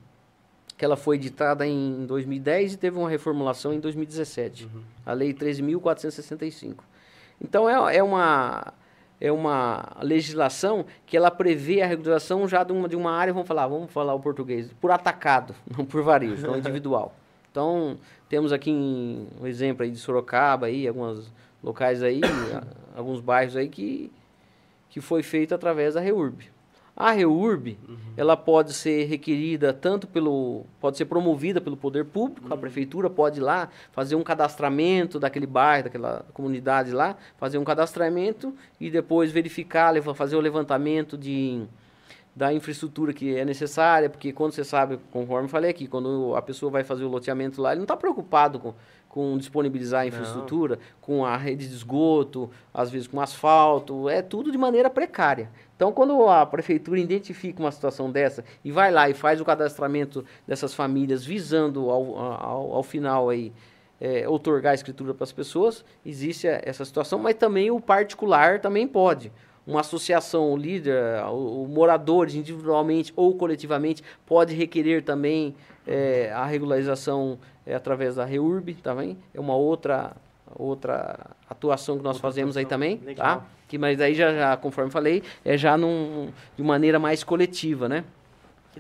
que 0.82 0.84
ela 0.84 0.96
foi 0.96 1.14
editada 1.14 1.64
em 1.64 2.04
2010 2.06 2.72
e 2.72 2.76
teve 2.76 2.98
uma 2.98 3.08
reformulação 3.08 3.72
em 3.72 3.78
2017. 3.78 4.64
Uhum. 4.64 4.82
A 5.06 5.12
Lei 5.12 5.32
13.465. 5.32 6.78
Então, 7.40 7.70
é, 7.70 7.98
é, 7.98 8.02
uma, 8.02 8.74
é 9.20 9.30
uma 9.30 9.96
legislação 10.02 10.84
que 11.06 11.16
ela 11.16 11.30
prevê 11.30 11.82
a 11.82 11.86
regularização 11.86 12.48
já 12.48 12.64
de 12.64 12.72
uma, 12.72 12.88
de 12.88 12.96
uma 12.96 13.12
área, 13.12 13.32
vamos 13.32 13.46
falar, 13.46 13.68
vamos 13.68 13.92
falar 13.92 14.12
o 14.12 14.18
português, 14.18 14.72
por 14.80 14.90
atacado, 14.90 15.54
não 15.78 15.84
por 15.84 16.02
varejo, 16.02 16.42
então 16.42 16.58
individual. 16.58 17.14
Então, 17.48 17.96
temos 18.28 18.52
aqui 18.52 18.72
um 18.72 19.46
exemplo 19.46 19.84
aí 19.84 19.90
de 19.92 19.98
Sorocaba, 19.98 20.66
aí, 20.66 20.88
alguns 20.88 21.32
locais 21.62 22.02
aí, 22.02 22.20
alguns 22.96 23.20
bairros 23.20 23.56
aí 23.56 23.68
que, 23.68 24.10
que 24.90 25.00
foi 25.00 25.22
feito 25.22 25.54
através 25.54 25.94
da 25.94 26.00
REURB. 26.00 26.50
A 26.94 27.10
REURB, 27.10 27.78
uhum. 27.88 27.96
ela 28.16 28.36
pode 28.36 28.74
ser 28.74 29.04
requerida 29.04 29.72
tanto 29.72 30.06
pelo... 30.06 30.66
Pode 30.78 30.98
ser 30.98 31.06
promovida 31.06 31.60
pelo 31.60 31.76
poder 31.76 32.04
público, 32.04 32.48
uhum. 32.48 32.54
a 32.54 32.56
prefeitura 32.56 33.08
pode 33.08 33.40
ir 33.40 33.42
lá 33.42 33.70
fazer 33.92 34.14
um 34.14 34.22
cadastramento 34.22 35.18
daquele 35.18 35.46
bairro, 35.46 35.84
daquela 35.84 36.24
comunidade 36.34 36.92
lá, 36.92 37.16
fazer 37.38 37.56
um 37.56 37.64
cadastramento 37.64 38.54
e 38.78 38.90
depois 38.90 39.32
verificar, 39.32 39.94
fazer 40.14 40.36
o 40.36 40.40
levantamento 40.40 41.16
de, 41.16 41.64
da 42.36 42.52
infraestrutura 42.52 43.12
que 43.12 43.36
é 43.36 43.44
necessária, 43.44 44.10
porque 44.10 44.32
quando 44.32 44.52
você 44.52 44.64
sabe, 44.64 44.98
conforme 45.10 45.46
eu 45.46 45.50
falei 45.50 45.70
aqui, 45.70 45.86
quando 45.86 46.34
a 46.34 46.42
pessoa 46.42 46.70
vai 46.70 46.84
fazer 46.84 47.04
o 47.04 47.08
loteamento 47.08 47.60
lá, 47.60 47.72
ele 47.72 47.78
não 47.78 47.84
está 47.84 47.96
preocupado 47.96 48.58
com, 48.58 48.74
com 49.12 49.36
disponibilizar 49.36 50.00
a 50.00 50.06
infraestrutura, 50.06 50.76
não. 50.76 50.82
com 51.02 51.24
a 51.24 51.36
rede 51.36 51.68
de 51.68 51.74
esgoto, 51.74 52.50
às 52.72 52.90
vezes 52.90 53.06
com 53.06 53.20
asfalto, 53.20 54.08
é 54.08 54.22
tudo 54.22 54.50
de 54.50 54.56
maneira 54.56 54.88
precária. 54.88 55.50
Então, 55.76 55.92
quando 55.92 56.26
a 56.30 56.46
prefeitura 56.46 56.98
identifica 56.98 57.60
uma 57.60 57.70
situação 57.70 58.10
dessa 58.10 58.42
e 58.64 58.72
vai 58.72 58.90
lá 58.90 59.10
e 59.10 59.12
faz 59.14 59.38
o 59.38 59.44
cadastramento 59.44 60.24
dessas 60.48 60.72
famílias 60.72 61.26
visando 61.26 61.90
ao, 61.90 62.18
ao, 62.18 62.72
ao 62.76 62.82
final 62.82 63.28
aí 63.28 63.52
é, 64.00 64.26
otorgar 64.26 64.72
a 64.72 64.74
escritura 64.74 65.12
para 65.12 65.24
as 65.24 65.32
pessoas, 65.32 65.84
existe 66.06 66.46
essa 66.46 66.82
situação, 66.82 67.18
mas 67.18 67.34
também 67.34 67.70
o 67.70 67.78
particular 67.78 68.60
também 68.60 68.88
pode 68.88 69.30
uma 69.66 69.80
associação, 69.80 70.52
o 70.52 70.56
líder, 70.56 71.22
o, 71.26 71.64
o 71.64 71.68
moradores 71.68 72.34
individualmente 72.34 73.12
ou 73.14 73.36
coletivamente 73.36 74.02
pode 74.24 74.54
requerer 74.54 75.02
também 75.02 75.54
é, 75.86 76.32
a 76.32 76.44
regularização 76.44 77.38
é, 77.66 77.74
através 77.74 78.16
da 78.16 78.24
REURB, 78.24 78.74
tá 78.74 78.94
bem? 78.94 79.18
É 79.34 79.40
uma 79.40 79.54
outra 79.54 80.14
outra 80.54 81.30
atuação 81.48 81.96
que 81.96 82.04
nós 82.04 82.16
outra 82.16 82.28
fazemos 82.28 82.56
atuação. 82.56 82.60
aí 82.60 82.66
também, 82.66 82.96
tá? 82.98 83.04
Legal. 83.06 83.40
tá? 83.40 83.46
Que 83.68 83.78
mas 83.78 84.00
aí 84.00 84.14
já, 84.14 84.34
já 84.34 84.56
conforme 84.56 84.90
falei, 84.90 85.22
é 85.44 85.56
já 85.56 85.78
num, 85.78 86.30
de 86.56 86.62
maneira 86.62 86.98
mais 86.98 87.24
coletiva, 87.24 87.88
né? 87.88 88.04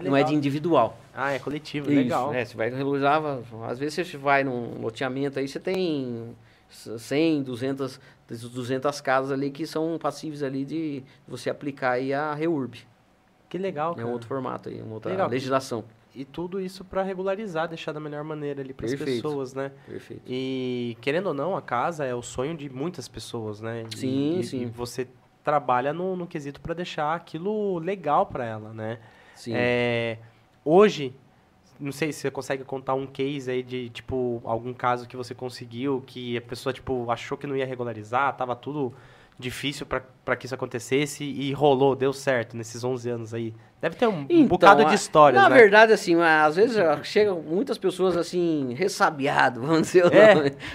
Não 0.00 0.16
é 0.16 0.22
de 0.22 0.34
individual. 0.34 0.98
Ah, 1.14 1.32
é 1.32 1.38
coletivo, 1.38 1.90
Isso, 1.90 2.00
legal. 2.00 2.32
É, 2.32 2.44
você 2.44 2.56
vai 2.56 2.70
regularizar, 2.70 3.22
às 3.68 3.78
vezes 3.78 4.06
você 4.06 4.16
vai 4.16 4.42
num 4.42 4.80
loteamento 4.80 5.38
aí, 5.38 5.46
você 5.46 5.60
tem 5.60 6.34
100, 6.70 7.42
200, 7.42 8.00
200 8.28 9.00
casas 9.02 9.32
ali 9.32 9.50
que 9.50 9.66
são 9.66 9.98
passíveis 9.98 10.42
ali 10.42 10.64
de 10.64 11.02
você 11.28 11.50
aplicar 11.50 11.92
aí 11.92 12.14
a 12.14 12.32
REURB. 12.32 12.78
Que 13.50 13.58
legal. 13.58 13.94
É 13.98 14.04
um 14.04 14.12
outro 14.12 14.26
formato 14.26 14.70
aí, 14.70 14.80
uma 14.80 14.94
outra 14.94 15.10
legal. 15.10 15.28
legislação. 15.28 15.84
E 16.14 16.24
tudo 16.24 16.60
isso 16.60 16.84
para 16.84 17.02
regularizar, 17.02 17.68
deixar 17.68 17.92
da 17.92 18.00
melhor 18.00 18.22
maneira 18.22 18.60
ali 18.60 18.74
para 18.74 18.86
as 18.86 18.94
pessoas, 18.94 19.54
né? 19.54 19.72
Perfeito. 19.86 20.22
E 20.26 20.96
querendo 21.00 21.28
ou 21.28 21.34
não, 21.34 21.56
a 21.56 21.62
casa 21.62 22.04
é 22.04 22.14
o 22.14 22.22
sonho 22.22 22.56
de 22.56 22.68
muitas 22.68 23.08
pessoas, 23.08 23.60
né? 23.60 23.84
Sim, 23.94 24.38
e, 24.38 24.44
sim. 24.44 24.62
E 24.62 24.66
você 24.66 25.08
trabalha 25.42 25.92
no, 25.92 26.14
no 26.14 26.26
quesito 26.26 26.60
para 26.60 26.74
deixar 26.74 27.14
aquilo 27.14 27.78
legal 27.78 28.26
para 28.26 28.44
ela, 28.44 28.72
né? 28.72 28.98
Sim. 29.34 29.52
É, 29.54 30.18
hoje, 30.64 31.14
não 31.80 31.92
sei 31.92 32.12
se 32.12 32.20
você 32.20 32.30
consegue 32.30 32.62
contar 32.62 32.94
um 32.94 33.06
case 33.06 33.50
aí 33.50 33.62
de, 33.62 33.88
tipo, 33.90 34.40
algum 34.44 34.72
caso 34.72 35.08
que 35.08 35.16
você 35.16 35.34
conseguiu, 35.34 36.02
que 36.06 36.36
a 36.36 36.42
pessoa, 36.42 36.72
tipo, 36.72 37.10
achou 37.10 37.36
que 37.36 37.46
não 37.46 37.56
ia 37.56 37.66
regularizar, 37.66 38.36
tava 38.36 38.54
tudo 38.54 38.94
difícil 39.38 39.86
para 39.86 40.36
que 40.36 40.46
isso 40.46 40.54
acontecesse 40.54 41.24
e 41.24 41.52
rolou, 41.52 41.96
deu 41.96 42.12
certo 42.12 42.56
nesses 42.56 42.84
11 42.84 43.10
anos 43.10 43.34
aí. 43.34 43.54
Deve 43.80 43.96
ter 43.96 44.06
um, 44.06 44.26
então, 44.28 44.46
bocado 44.46 44.84
de 44.84 44.94
histórias, 44.94 45.42
Na 45.42 45.48
né? 45.48 45.56
verdade, 45.56 45.92
assim, 45.92 46.14
às 46.20 46.56
vezes 46.56 46.76
chegam 47.02 47.40
muitas 47.42 47.76
pessoas, 47.78 48.16
assim, 48.16 48.74
ressabiado, 48.74 49.60
vamos 49.60 49.82
dizer 49.88 50.06
o 50.06 50.14
é. 50.14 50.32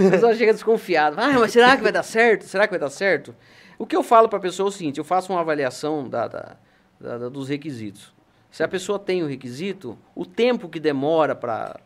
A 0.07 0.11
pessoa 0.11 0.35
chega 0.35 0.53
desconfiada. 0.53 1.15
Ah, 1.19 1.39
mas 1.39 1.51
será 1.51 1.77
que 1.77 1.83
vai 1.83 1.91
dar 1.91 2.03
certo? 2.03 2.43
Será 2.43 2.67
que 2.67 2.71
vai 2.71 2.79
dar 2.79 2.89
certo? 2.89 3.33
O 3.79 3.85
que 3.85 3.95
eu 3.95 4.03
falo 4.03 4.27
para 4.27 4.39
a 4.39 4.41
pessoa 4.41 4.67
é 4.67 4.69
o 4.69 4.71
seguinte, 4.71 4.97
eu 4.97 5.05
faço 5.05 5.31
uma 5.31 5.39
avaliação 5.39 6.09
da, 6.09 6.27
da, 6.27 6.57
da, 6.99 7.29
dos 7.29 7.47
requisitos. 7.47 8.13
Se 8.51 8.63
a 8.63 8.67
pessoa 8.67 8.97
tem 8.97 9.23
o 9.23 9.27
requisito, 9.27 9.97
o 10.15 10.25
tempo 10.25 10.67
que 10.67 10.79
demora 10.79 11.35
para 11.35 11.79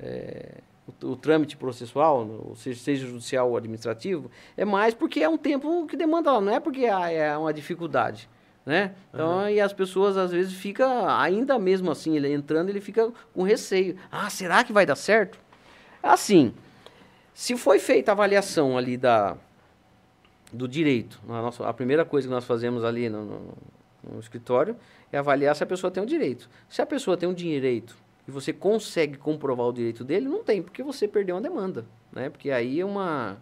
é, 0.00 0.56
o, 0.86 1.06
o, 1.12 1.16
trâmite 1.16 1.56
processual, 1.56 2.54
seja, 2.56 3.06
judicial 3.06 3.50
ou 3.50 3.56
administrativo, 3.56 4.30
é 4.56 4.64
mais 4.64 4.94
porque 4.94 5.22
é 5.22 5.28
um 5.28 5.38
tempo 5.38 5.86
que 5.86 5.96
demanda, 5.96 6.40
não 6.40 6.52
é 6.52 6.60
porque 6.60 6.84
é 6.84 7.36
uma 7.36 7.52
dificuldade. 7.52 8.28
Né? 8.64 8.94
Então, 9.12 9.38
uhum. 9.38 9.48
e 9.48 9.60
as 9.60 9.72
pessoas 9.72 10.16
às 10.16 10.30
vezes 10.30 10.52
ficam, 10.52 11.08
ainda 11.08 11.58
mesmo 11.58 11.90
assim, 11.90 12.16
ele 12.16 12.32
entrando, 12.32 12.68
ele 12.68 12.80
fica 12.80 13.10
com 13.34 13.42
receio. 13.42 13.96
Ah, 14.10 14.30
será 14.30 14.62
que 14.62 14.72
vai 14.72 14.86
dar 14.86 14.94
certo? 14.94 15.38
Assim, 16.00 16.54
se 17.34 17.56
foi 17.56 17.80
feita 17.80 18.12
a 18.12 18.14
avaliação 18.14 18.78
ali 18.78 18.96
da, 18.96 19.36
do 20.52 20.68
direito, 20.68 21.20
a, 21.28 21.42
nossa, 21.42 21.68
a 21.68 21.72
primeira 21.72 22.04
coisa 22.04 22.28
que 22.28 22.34
nós 22.34 22.44
fazemos 22.44 22.84
ali 22.84 23.08
no, 23.08 23.24
no, 23.24 23.54
no 24.12 24.20
escritório 24.20 24.76
é 25.10 25.18
avaliar 25.18 25.56
se 25.56 25.64
a 25.64 25.66
pessoa 25.66 25.90
tem 25.90 26.02
o 26.02 26.06
direito. 26.06 26.48
Se 26.68 26.80
a 26.80 26.86
pessoa 26.86 27.16
tem 27.16 27.28
um 27.28 27.34
direito 27.34 27.96
e 28.26 28.30
você 28.30 28.52
consegue 28.52 29.18
comprovar 29.18 29.66
o 29.66 29.72
direito 29.72 30.04
dele, 30.04 30.28
não 30.28 30.44
tem, 30.44 30.62
porque 30.62 30.82
você 30.82 31.08
perdeu 31.08 31.36
uma 31.36 31.42
demanda, 31.42 31.84
né? 32.12 32.30
Porque 32.30 32.50
aí 32.50 32.80
é 32.80 32.84
uma 32.84 33.38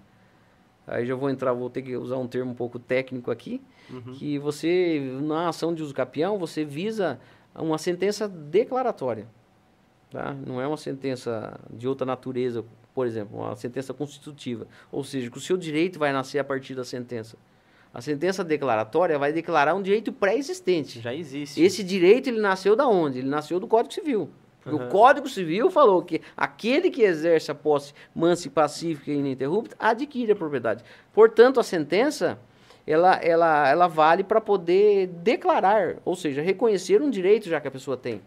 aí 0.87 1.07
já 1.07 1.15
vou 1.15 1.31
entrar, 1.31 1.53
vou 1.53 1.71
ter 1.71 1.83
que 1.83 1.97
usar 1.97 2.17
um 2.17 2.27
termo 2.27 2.51
um 2.51 2.55
pouco 2.55 2.79
técnico 2.79 3.31
aqui, 3.31 3.61
uhum. 3.91 4.15
que 4.15 4.39
você 4.39 5.01
na 5.23 5.49
ação 5.49 5.75
de 5.75 5.83
uso 5.83 5.95
capião, 5.95 6.39
você 6.39 6.65
visa 6.65 7.21
uma 7.55 7.79
sentença 7.79 8.29
declaratória, 8.29 9.27
tá? 10.11 10.35
Não 10.47 10.61
é 10.61 10.67
uma 10.67 10.77
sentença 10.77 11.59
de 11.71 11.87
outra 11.87 12.07
natureza, 12.07 12.65
por 12.95 13.07
exemplo, 13.07 13.39
uma 13.39 13.55
sentença 13.57 13.93
constitutiva, 13.93 14.67
ou 14.91 15.05
seja, 15.05 15.31
que 15.31 15.39
o 15.39 15.41
seu 15.41 15.57
direito 15.57 15.99
vai 15.99 16.13
nascer 16.13 16.39
a 16.39 16.45
partir 16.45 16.75
da 16.75 16.85
sentença. 16.85 17.37
A 17.93 18.01
sentença 18.01 18.45
declaratória 18.45 19.19
vai 19.19 19.33
declarar 19.33 19.75
um 19.75 19.83
direito 19.83 20.13
pré-existente. 20.13 21.01
Já 21.01 21.13
existe. 21.13 21.61
Esse 21.61 21.83
direito 21.83 22.29
ele 22.29 22.41
nasceu 22.41 22.77
da 22.77 22.87
onde? 22.87 23.19
Ele 23.19 23.29
nasceu 23.29 23.59
do 23.59 23.67
Código 23.67 23.93
Civil. 23.93 24.31
Uhum. 24.75 24.87
O 24.87 24.89
Código 24.89 25.29
Civil 25.29 25.71
falou 25.71 26.03
que 26.03 26.21
aquele 26.37 26.91
que 26.91 27.03
exerce 27.03 27.51
a 27.51 27.55
posse 27.55 27.93
mansa 28.15 28.49
e 28.49 28.51
pacífica 28.51 29.11
e 29.11 29.19
ininterrupta 29.19 29.77
adquire 29.79 30.33
a 30.33 30.37
propriedade. 30.37 30.85
Portanto, 31.13 31.61
a 31.61 31.63
sentença 31.63 32.39
ela, 32.87 33.15
ela, 33.17 33.69
ela 33.69 33.87
vale 33.87 34.25
para 34.25 34.41
poder 34.41 35.07
declarar, 35.07 35.97
ou 36.05 36.17
seja, 36.17 36.43
reconhecer 36.43 37.01
um 37.01 37.11
direito 37.11 37.49
já 37.49 37.61
que 37.61 37.69
a 37.69 37.71
pessoa 37.71 37.97
tem. 37.97 38.21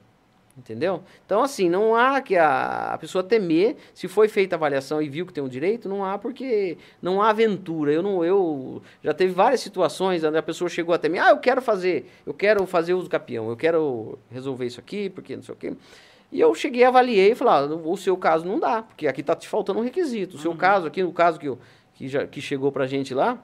Entendeu? 0.56 1.02
Então, 1.26 1.42
assim, 1.42 1.68
não 1.68 1.96
há 1.96 2.22
que 2.22 2.38
a, 2.38 2.94
a 2.94 2.98
pessoa 3.00 3.24
temer, 3.24 3.76
se 3.92 4.08
foi 4.08 4.28
feita 4.28 4.56
a 4.56 4.58
avaliação 4.58 5.02
e 5.02 5.10
viu 5.10 5.26
que 5.26 5.34
tem 5.34 5.44
um 5.44 5.50
direito, 5.50 5.90
não 5.90 6.06
há 6.06 6.16
porque 6.16 6.78
não 7.02 7.24
há 7.24 7.32
aventura. 7.32 7.92
Eu 7.92 8.04
não, 8.04 8.24
eu 8.24 8.80
já 9.04 9.16
teve 9.16 9.34
várias 9.34 9.62
situações 9.62 10.24
onde 10.24 10.38
a 10.38 10.44
pessoa 10.44 10.70
chegou 10.70 10.94
até 10.94 11.10
mim, 11.10 11.18
ah, 11.18 11.32
eu 11.32 11.40
quero 11.40 11.60
fazer, 11.60 12.08
eu 12.24 12.36
quero 12.36 12.68
fazer 12.68 12.94
uso 12.94 13.06
do 13.06 13.10
capião, 13.10 13.50
eu 13.50 13.58
quero 13.58 14.20
resolver 14.30 14.68
isso 14.68 14.80
aqui, 14.80 15.10
porque 15.10 15.36
não 15.36 15.42
sei 15.42 15.56
o 15.56 15.58
quê. 15.58 15.74
E 16.34 16.42
eu 16.42 16.54
cheguei, 16.56 16.84
avaliei 16.84 17.34
e 17.34 17.36
falei, 17.36 17.54
ah, 17.54 17.76
o 17.86 17.96
seu 17.96 18.18
caso 18.18 18.44
não 18.44 18.60
dá, 18.60 18.82
porque 18.82 19.08
aqui 19.08 19.22
está 19.22 19.36
te 19.36 19.48
faltando 19.48 19.80
um 19.80 19.84
requisito. 19.84 20.36
O 20.36 20.40
seu 20.40 20.50
uhum. 20.50 20.58
caso 20.58 20.88
aqui, 20.88 21.04
no 21.04 21.14
caso 21.14 21.40
que, 21.40 21.48
eu, 21.48 21.60
que, 21.94 22.08
já, 22.08 22.26
que 22.26 22.42
chegou 22.42 22.72
pra 22.72 22.88
gente 22.88 23.14
lá, 23.14 23.38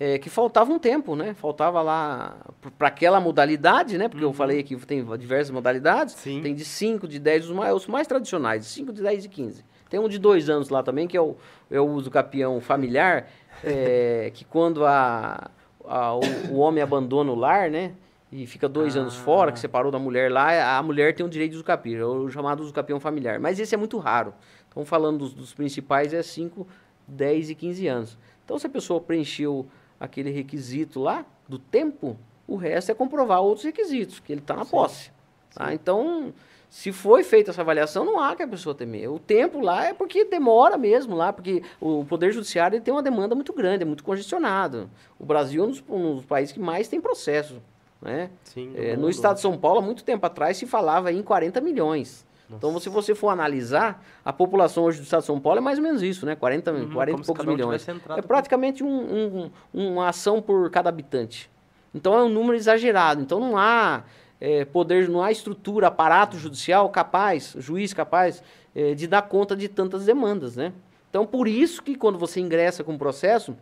é, 0.00 0.18
que 0.18 0.30
faltava 0.30 0.72
um 0.72 0.78
tempo, 0.78 1.14
né? 1.14 1.34
Faltava 1.34 1.82
lá 1.82 2.34
para 2.78 2.88
aquela 2.88 3.20
modalidade, 3.20 3.98
né? 3.98 4.08
Porque 4.08 4.24
uhum. 4.24 4.30
eu 4.30 4.34
falei 4.34 4.62
que 4.62 4.74
tem 4.86 5.04
diversas 5.18 5.50
modalidades. 5.50 6.14
Sim. 6.14 6.40
Tem 6.40 6.54
de 6.54 6.64
5, 6.64 7.06
de 7.06 7.18
10, 7.18 7.50
os 7.50 7.50
mais, 7.50 7.74
os 7.74 7.86
mais 7.86 8.06
tradicionais, 8.06 8.62
de 8.62 8.68
5, 8.70 8.94
de 8.94 9.02
10 9.02 9.26
e 9.26 9.28
15. 9.28 9.64
Tem 9.90 10.00
um 10.00 10.08
de 10.08 10.18
dois 10.18 10.48
anos 10.48 10.70
lá 10.70 10.82
também, 10.82 11.06
que 11.06 11.16
é 11.16 11.20
o, 11.20 11.36
é 11.70 11.78
o 11.78 11.84
uso 11.84 12.10
capião 12.10 12.58
familiar, 12.58 13.28
é, 13.62 14.30
que 14.32 14.46
quando 14.46 14.86
a, 14.86 15.50
a 15.84 16.14
o, 16.14 16.20
o, 16.52 16.56
homem 16.56 16.82
abandona 16.82 17.30
o 17.30 17.34
lar, 17.34 17.70
né? 17.70 17.92
E 18.30 18.46
fica 18.46 18.68
dois 18.68 18.96
ah. 18.96 19.00
anos 19.00 19.14
fora, 19.14 19.52
que 19.52 19.58
separou 19.58 19.92
da 19.92 19.98
mulher 19.98 20.30
lá, 20.30 20.76
a 20.76 20.82
mulher 20.82 21.14
tem 21.14 21.24
o 21.24 21.28
direito 21.28 21.52
de 21.52 21.56
uso 21.56 21.64
capião, 21.64 22.16
é 22.16 22.18
o 22.20 22.30
chamado 22.30 22.62
uso 22.62 22.72
capião 22.72 22.98
familiar. 22.98 23.38
Mas 23.38 23.58
esse 23.60 23.74
é 23.74 23.78
muito 23.78 23.98
raro. 23.98 24.34
Então, 24.68 24.84
falando 24.84 25.18
dos, 25.18 25.32
dos 25.32 25.54
principais, 25.54 26.12
é 26.12 26.22
5, 26.22 26.66
10 27.06 27.50
e 27.50 27.54
15 27.54 27.86
anos. 27.86 28.18
Então, 28.44 28.58
se 28.58 28.66
a 28.66 28.70
pessoa 28.70 29.00
preencheu 29.00 29.66
aquele 29.98 30.30
requisito 30.30 31.00
lá 31.00 31.24
do 31.48 31.58
tempo, 31.58 32.16
o 32.46 32.56
resto 32.56 32.90
é 32.90 32.94
comprovar 32.94 33.40
outros 33.40 33.64
requisitos, 33.64 34.20
que 34.20 34.32
ele 34.32 34.40
está 34.40 34.54
na 34.54 34.64
Sim. 34.64 34.70
posse. 34.70 35.10
Tá? 35.54 35.72
Então, 35.72 36.34
se 36.68 36.92
foi 36.92 37.22
feita 37.22 37.50
essa 37.50 37.62
avaliação, 37.62 38.04
não 38.04 38.20
há 38.20 38.36
que 38.36 38.42
a 38.42 38.48
pessoa 38.48 38.74
temer. 38.74 39.10
O 39.10 39.18
tempo 39.18 39.60
lá 39.60 39.86
é 39.86 39.94
porque 39.94 40.24
demora 40.24 40.76
mesmo 40.76 41.16
lá, 41.16 41.32
porque 41.32 41.62
o 41.80 42.04
Poder 42.04 42.32
Judiciário 42.32 42.80
tem 42.80 42.92
uma 42.92 43.02
demanda 43.02 43.34
muito 43.34 43.52
grande, 43.52 43.82
é 43.82 43.86
muito 43.86 44.04
congestionado. 44.04 44.90
O 45.18 45.24
Brasil 45.24 45.62
é 45.62 45.66
um 45.66 45.70
dos, 45.70 45.84
um 45.88 46.14
dos 46.16 46.26
países 46.26 46.52
que 46.52 46.60
mais 46.60 46.88
tem 46.88 47.00
processo. 47.00 47.62
Né? 48.00 48.30
Sim, 48.44 48.72
é, 48.76 48.96
no 48.96 49.08
estado 49.08 49.36
de 49.36 49.40
São 49.40 49.56
Paulo, 49.56 49.78
há 49.80 49.82
muito 49.82 50.04
tempo 50.04 50.24
atrás, 50.26 50.56
se 50.56 50.66
falava 50.66 51.12
em 51.12 51.22
40 51.22 51.60
milhões. 51.60 52.26
Nossa. 52.48 52.56
Então, 52.58 52.78
se 52.80 52.88
você 52.88 53.14
for 53.14 53.28
analisar, 53.28 54.04
a 54.24 54.32
população 54.32 54.84
hoje 54.84 54.98
do 55.00 55.04
estado 55.04 55.20
de 55.20 55.26
São 55.26 55.40
Paulo 55.40 55.58
é 55.58 55.60
mais 55.60 55.78
ou 55.78 55.84
menos 55.84 56.02
isso, 56.02 56.24
né? 56.24 56.36
40, 56.36 56.72
uhum, 56.72 56.90
40 56.92 57.20
e 57.20 57.24
poucos 57.24 57.44
milhões. 57.44 57.86
É 57.88 58.22
praticamente 58.22 58.84
um, 58.84 58.88
um, 59.34 59.50
uma 59.74 60.08
ação 60.08 60.40
por 60.40 60.70
cada 60.70 60.88
habitante. 60.88 61.50
Então, 61.94 62.14
é 62.14 62.22
um 62.22 62.28
número 62.28 62.56
exagerado. 62.56 63.20
Então, 63.20 63.40
não 63.40 63.56
há 63.56 64.04
é, 64.40 64.64
poder, 64.64 65.08
não 65.08 65.22
há 65.22 65.32
estrutura, 65.32 65.88
aparato 65.88 66.38
judicial 66.38 66.88
capaz, 66.90 67.56
juiz 67.58 67.92
capaz, 67.92 68.42
é, 68.74 68.94
de 68.94 69.06
dar 69.06 69.22
conta 69.22 69.56
de 69.56 69.68
tantas 69.68 70.04
demandas, 70.04 70.56
né? 70.56 70.72
Então, 71.08 71.26
por 71.26 71.48
isso 71.48 71.82
que 71.82 71.94
quando 71.94 72.18
você 72.18 72.40
ingressa 72.40 72.84
com 72.84 72.94
o 72.94 72.98
processo, 72.98 73.56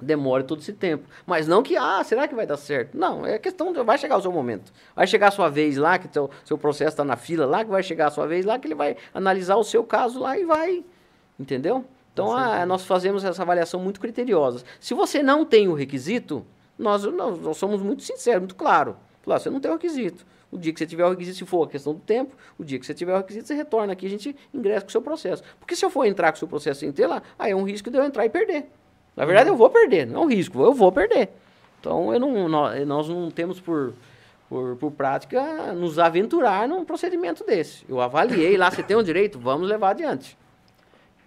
demore 0.00 0.44
todo 0.44 0.60
esse 0.60 0.72
tempo. 0.72 1.08
Mas 1.26 1.46
não 1.46 1.62
que, 1.62 1.76
ah, 1.76 2.02
será 2.04 2.28
que 2.28 2.34
vai 2.34 2.46
dar 2.46 2.56
certo? 2.56 2.96
Não, 2.96 3.26
é 3.26 3.38
questão, 3.38 3.72
de, 3.72 3.82
vai 3.82 3.98
chegar 3.98 4.16
o 4.16 4.22
seu 4.22 4.32
momento. 4.32 4.72
Vai 4.94 5.06
chegar 5.06 5.28
a 5.28 5.30
sua 5.30 5.48
vez 5.48 5.76
lá, 5.76 5.98
que 5.98 6.12
seu, 6.12 6.30
seu 6.44 6.56
processo 6.56 6.90
está 6.90 7.04
na 7.04 7.16
fila 7.16 7.46
lá, 7.46 7.64
que 7.64 7.70
vai 7.70 7.82
chegar 7.82 8.08
a 8.08 8.10
sua 8.10 8.26
vez 8.26 8.44
lá, 8.44 8.58
que 8.58 8.66
ele 8.66 8.74
vai 8.74 8.96
analisar 9.12 9.56
o 9.56 9.64
seu 9.64 9.84
caso 9.84 10.20
lá 10.20 10.38
e 10.38 10.44
vai, 10.44 10.84
entendeu? 11.38 11.84
Então, 12.12 12.36
ah, 12.36 12.66
nós 12.66 12.84
fazemos 12.84 13.24
essa 13.24 13.42
avaliação 13.42 13.78
muito 13.78 14.00
criteriosa. 14.00 14.64
Se 14.80 14.92
você 14.92 15.22
não 15.22 15.44
tem 15.44 15.68
o 15.68 15.74
requisito, 15.74 16.44
nós, 16.76 17.04
nós, 17.04 17.38
nós 17.40 17.56
somos 17.56 17.80
muito 17.80 18.02
sinceros, 18.02 18.40
muito 18.40 18.56
claro. 18.56 18.96
Falou, 19.22 19.36
ah, 19.36 19.38
você 19.38 19.50
não 19.50 19.60
tem 19.60 19.70
o 19.70 19.74
requisito. 19.74 20.26
O 20.50 20.56
dia 20.56 20.72
que 20.72 20.78
você 20.78 20.86
tiver 20.86 21.04
o 21.04 21.10
requisito, 21.10 21.36
se 21.36 21.44
for 21.44 21.64
a 21.64 21.68
questão 21.68 21.92
do 21.92 22.00
tempo, 22.00 22.34
o 22.58 22.64
dia 22.64 22.78
que 22.78 22.86
você 22.86 22.94
tiver 22.94 23.14
o 23.14 23.18
requisito, 23.18 23.46
você 23.46 23.54
retorna 23.54 23.92
aqui, 23.92 24.06
a 24.06 24.10
gente 24.10 24.34
ingressa 24.52 24.80
com 24.80 24.88
o 24.88 24.92
seu 24.92 25.02
processo. 25.02 25.42
Porque 25.60 25.76
se 25.76 25.84
eu 25.84 25.90
for 25.90 26.06
entrar 26.06 26.32
com 26.32 26.36
o 26.36 26.38
seu 26.38 26.48
processo 26.48 26.80
sem 26.80 26.90
ter 26.90 27.06
lá, 27.06 27.22
aí 27.38 27.52
é 27.52 27.56
um 27.56 27.64
risco 27.64 27.90
de 27.90 27.98
eu 27.98 28.04
entrar 28.04 28.24
e 28.24 28.30
perder. 28.30 28.70
Na 29.18 29.24
verdade, 29.24 29.48
eu 29.50 29.56
vou 29.56 29.68
perder, 29.68 30.06
não 30.06 30.22
é 30.22 30.24
um 30.26 30.28
risco, 30.28 30.62
eu 30.62 30.72
vou 30.72 30.92
perder. 30.92 31.30
Então, 31.80 32.14
eu 32.14 32.20
não, 32.20 32.48
nós, 32.48 33.08
não 33.08 33.32
temos 33.32 33.58
por, 33.58 33.92
por, 34.48 34.76
por 34.76 34.92
prática 34.92 35.72
nos 35.72 35.98
aventurar 35.98 36.68
num 36.68 36.84
procedimento 36.84 37.44
desse. 37.44 37.84
Eu 37.88 38.00
avaliei 38.00 38.56
lá, 38.56 38.70
você 38.70 38.80
tem 38.80 38.96
o 38.96 39.02
direito, 39.02 39.36
vamos 39.36 39.68
levar 39.68 39.90
adiante. 39.90 40.38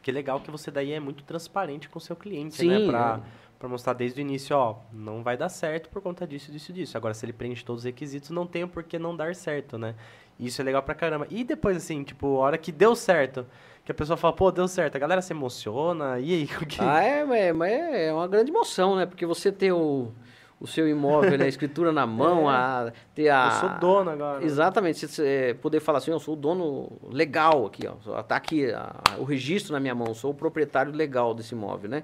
Que 0.01 0.09
legal 0.09 0.39
que 0.39 0.49
você 0.49 0.71
daí 0.71 0.93
é 0.93 1.01
muito 1.01 1.21
transparente 1.25 1.89
com 1.89 1.99
o 1.99 2.01
seu 2.01 2.15
cliente, 2.15 2.55
Sim, 2.55 2.69
né? 2.69 2.87
Pra, 2.87 3.19
é. 3.21 3.29
pra 3.59 3.67
mostrar 3.67 3.91
desde 3.91 4.21
o 4.21 4.23
início, 4.23 4.55
ó, 4.55 4.77
não 4.93 5.21
vai 5.21 5.35
dar 5.35 5.49
certo 5.49 5.89
por 5.89 6.01
conta 6.01 6.25
disso, 6.25 6.49
disso, 6.49 6.71
disso. 6.71 6.95
Agora, 6.95 7.13
se 7.13 7.25
ele 7.25 7.33
preenche 7.33 7.65
todos 7.65 7.81
os 7.81 7.85
requisitos, 7.85 8.29
não 8.29 8.47
tem 8.47 8.65
por 8.65 8.83
que 8.83 8.97
não 8.97 9.17
dar 9.17 9.35
certo, 9.35 9.77
né? 9.77 9.95
Isso 10.39 10.61
é 10.61 10.63
legal 10.63 10.81
pra 10.81 10.95
caramba. 10.95 11.27
E 11.29 11.43
depois, 11.43 11.75
assim, 11.75 12.03
tipo, 12.03 12.37
a 12.37 12.39
hora 12.39 12.57
que 12.57 12.71
deu 12.71 12.95
certo, 12.95 13.45
que 13.83 13.91
a 13.91 13.95
pessoa 13.95 14.15
fala, 14.17 14.33
pô, 14.33 14.51
deu 14.51 14.67
certo, 14.67 14.95
a 14.95 14.99
galera 14.99 15.21
se 15.21 15.33
emociona, 15.33 16.19
e 16.19 16.33
aí? 16.33 16.49
O 16.61 16.65
que... 16.65 16.77
Ah, 16.81 17.03
é, 17.03 17.19
é, 17.47 17.53
mas 17.53 17.71
é 17.71 18.05
é 18.07 18.13
uma 18.13 18.27
grande 18.27 18.51
emoção, 18.51 18.95
né? 18.95 19.05
Porque 19.05 19.25
você 19.25 19.51
ter 19.51 19.71
o, 19.71 20.11
o 20.59 20.67
seu 20.67 20.87
imóvel, 20.87 21.37
né, 21.37 21.45
a 21.45 21.47
escritura 21.47 21.91
na 21.91 22.05
mão, 22.07 22.49
É. 22.49 22.53
a, 22.53 22.93
ter 23.15 23.29
a... 23.29 23.45
Eu 23.45 23.69
sou 23.69 23.79
dono 23.79 24.11
agora. 24.11 24.39
né? 24.39 24.45
Exatamente, 24.45 24.99
você- 24.99 25.07
você 25.07 25.57
poder 25.61 25.79
falar 25.79 25.97
assim, 25.97 26.11
eu 26.11 26.19
sou 26.19 26.35
o 26.35 26.37
dono 26.37 26.91
legal 27.09 27.65
aqui, 27.65 27.87
ó, 27.87 28.21
tá 28.21 28.35
aqui 28.35 28.71
a- 28.71 28.95
o 29.17 29.23
registro 29.23 29.73
na 29.73 29.79
minha 29.79 29.95
mão, 29.95 30.13
sou 30.13 30.31
o 30.31 30.35
proprietário 30.35 30.91
legal 30.93 31.33
desse 31.33 31.55
imóvel, 31.55 31.89
né? 31.89 32.03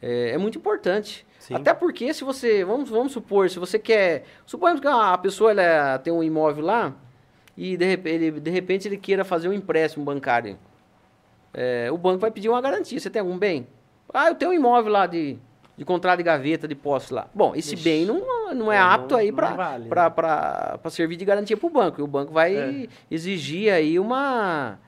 É, 0.00 0.30
é 0.30 0.38
muito 0.38 0.58
importante. 0.58 1.26
Sim. 1.40 1.54
Até 1.54 1.72
porque 1.74 2.12
se 2.14 2.22
você, 2.22 2.64
vamos, 2.64 2.88
vamos 2.90 3.12
supor, 3.12 3.48
se 3.50 3.58
você 3.58 3.78
quer, 3.78 4.24
suponhamos 4.46 4.80
que 4.80 4.86
a 4.86 5.16
pessoa 5.18 5.50
ela 5.50 5.98
tem 5.98 6.12
um 6.12 6.22
imóvel 6.22 6.64
lá 6.64 6.92
e 7.56 7.76
de 7.76 7.84
ele, 8.04 8.30
de 8.32 8.50
repente 8.50 8.86
ele 8.86 8.96
queira 8.96 9.24
fazer 9.24 9.48
um 9.48 9.52
empréstimo 9.52 10.04
bancário. 10.04 10.56
É, 11.54 11.88
o 11.90 11.98
banco 11.98 12.18
vai 12.18 12.30
pedir 12.30 12.48
uma 12.48 12.60
garantia, 12.60 12.98
você 13.00 13.10
tem 13.10 13.20
algum 13.20 13.38
bem? 13.38 13.66
Ah, 14.12 14.28
eu 14.28 14.34
tenho 14.34 14.50
um 14.50 14.54
imóvel 14.54 14.92
lá 14.92 15.06
de, 15.06 15.38
de 15.76 15.84
contrato 15.84 16.18
de 16.18 16.22
gaveta, 16.22 16.66
de 16.68 16.74
posse 16.74 17.12
lá. 17.12 17.28
Bom, 17.34 17.54
esse 17.54 17.74
Ixi. 17.74 17.84
bem 17.84 18.04
não, 18.06 18.54
não 18.54 18.72
é, 18.72 18.76
É, 18.76 18.80
apto 18.80 19.12
não- 19.14 19.20
aí 19.20 19.32
para 19.32 19.54
vale, 19.54 19.84
né? 19.84 19.90
para 19.90 20.78
servir 20.90 21.16
de 21.16 21.24
garantia 21.24 21.56
para 21.56 21.66
o 21.66 21.70
banco. 21.70 22.00
E 22.00 22.04
o 22.04 22.06
banco 22.06 22.32
vai 22.32 22.54
É. 22.56 22.88
exigir 23.10 23.72
aí 23.72 23.98
uma 23.98 24.78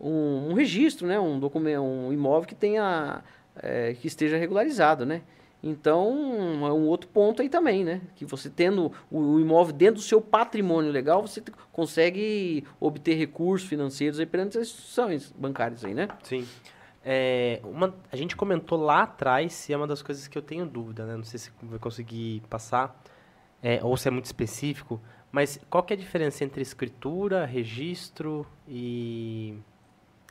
um, 0.00 0.50
um 0.50 0.54
registro, 0.54 1.06
né? 1.06 1.18
Um 1.18 1.38
documento, 1.38 1.80
um 1.82 2.12
imóvel 2.12 2.46
que 2.48 2.54
tenha 2.54 3.22
é, 3.62 3.94
que 3.94 4.06
esteja 4.06 4.36
regularizado, 4.36 5.06
né? 5.06 5.22
Então 5.66 6.10
é 6.66 6.72
um 6.72 6.86
outro 6.86 7.08
ponto 7.08 7.40
aí 7.40 7.48
também, 7.48 7.82
né? 7.82 8.02
Que 8.14 8.26
você 8.26 8.50
tendo 8.50 8.92
o, 9.10 9.40
imóvel 9.40 9.72
dentro 9.72 9.94
do 9.94 10.02
seu 10.02 10.20
patrimônio 10.20 10.92
legal, 10.92 11.26
você 11.26 11.42
consegue 11.72 12.64
obter 12.78 13.14
recursos 13.14 13.66
financeiros 13.66 14.20
aí 14.20 14.26
perante 14.26 14.58
as 14.58 14.68
instituições 14.68 15.32
bancárias 15.32 15.82
aí, 15.82 15.94
né? 15.94 16.08
Sim. 16.22 16.46
É, 17.02 17.60
uma, 17.64 17.94
a 18.12 18.16
gente 18.16 18.36
comentou 18.36 18.78
lá 18.78 19.04
atrás, 19.04 19.66
e 19.70 19.72
é 19.72 19.76
uma 19.76 19.86
das 19.86 20.02
coisas 20.02 20.28
que 20.28 20.36
eu 20.36 20.42
tenho 20.42 20.66
dúvida, 20.66 21.06
né? 21.06 21.16
Não 21.16 21.24
sei 21.24 21.38
se 21.38 21.50
vai 21.62 21.78
conseguir 21.78 22.42
passar, 22.50 23.02
é, 23.62 23.82
ou 23.82 23.96
se 23.96 24.06
é 24.06 24.10
muito 24.10 24.26
específico, 24.26 25.00
mas 25.32 25.58
qual 25.70 25.82
que 25.82 25.94
é 25.94 25.96
a 25.96 25.98
diferença 25.98 26.44
entre 26.44 26.60
escritura, 26.60 27.46
registro 27.46 28.46
e... 28.68 29.56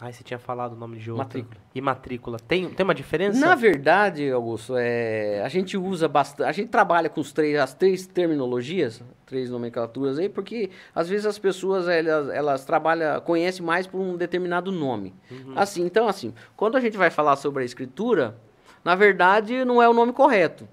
Ai, 0.03 0.11
você 0.11 0.21
tinha 0.21 0.37
falado 0.37 0.73
o 0.73 0.75
nome 0.75 0.97
de 0.97 1.09
outro. 1.09 1.23
Matrícula. 1.23 1.61
E 1.73 1.79
matrícula. 1.79 2.37
Tem, 2.37 2.69
tem 2.69 2.83
uma 2.83 2.93
diferença? 2.93 3.39
Na 3.39 3.55
verdade, 3.55 4.29
Augusto, 4.29 4.75
é, 4.75 5.41
a 5.41 5.47
gente 5.47 5.77
usa 5.77 6.09
bastante, 6.09 6.45
a 6.45 6.51
gente 6.51 6.67
trabalha 6.67 7.07
com 7.07 7.21
os 7.21 7.31
três, 7.31 7.57
as 7.57 7.73
três 7.73 8.05
terminologias, 8.05 9.01
três 9.25 9.49
nomenclaturas 9.49 10.19
aí, 10.19 10.27
porque 10.27 10.71
às 10.93 11.07
vezes 11.07 11.25
as 11.25 11.39
pessoas 11.39 11.87
elas, 11.87 12.27
elas 12.31 12.65
trabalham, 12.65 13.21
conhecem 13.21 13.65
mais 13.65 13.87
por 13.87 14.01
um 14.01 14.17
determinado 14.17 14.73
nome. 14.73 15.15
Assim, 15.55 15.85
então 15.85 16.05
assim, 16.05 16.33
quando 16.57 16.75
a 16.75 16.81
gente 16.81 16.97
vai 16.97 17.09
falar 17.09 17.37
sobre 17.37 17.63
a 17.63 17.65
escritura, 17.65 18.35
na 18.83 18.95
verdade 18.95 19.63
não 19.63 19.81
é 19.81 19.87
o 19.87 19.93
nome 19.93 20.11
correto 20.11 20.67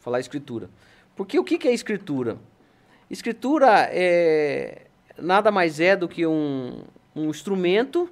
falar 0.00 0.20
escritura. 0.20 0.68
Porque 1.16 1.38
o 1.38 1.44
que, 1.44 1.56
que 1.56 1.66
é 1.66 1.72
escritura? 1.72 2.36
Escritura 3.08 3.88
é 3.90 4.82
nada 5.16 5.50
mais 5.50 5.80
é 5.80 5.96
do 5.96 6.06
que 6.06 6.26
um, 6.26 6.82
um 7.14 7.30
instrumento, 7.30 8.10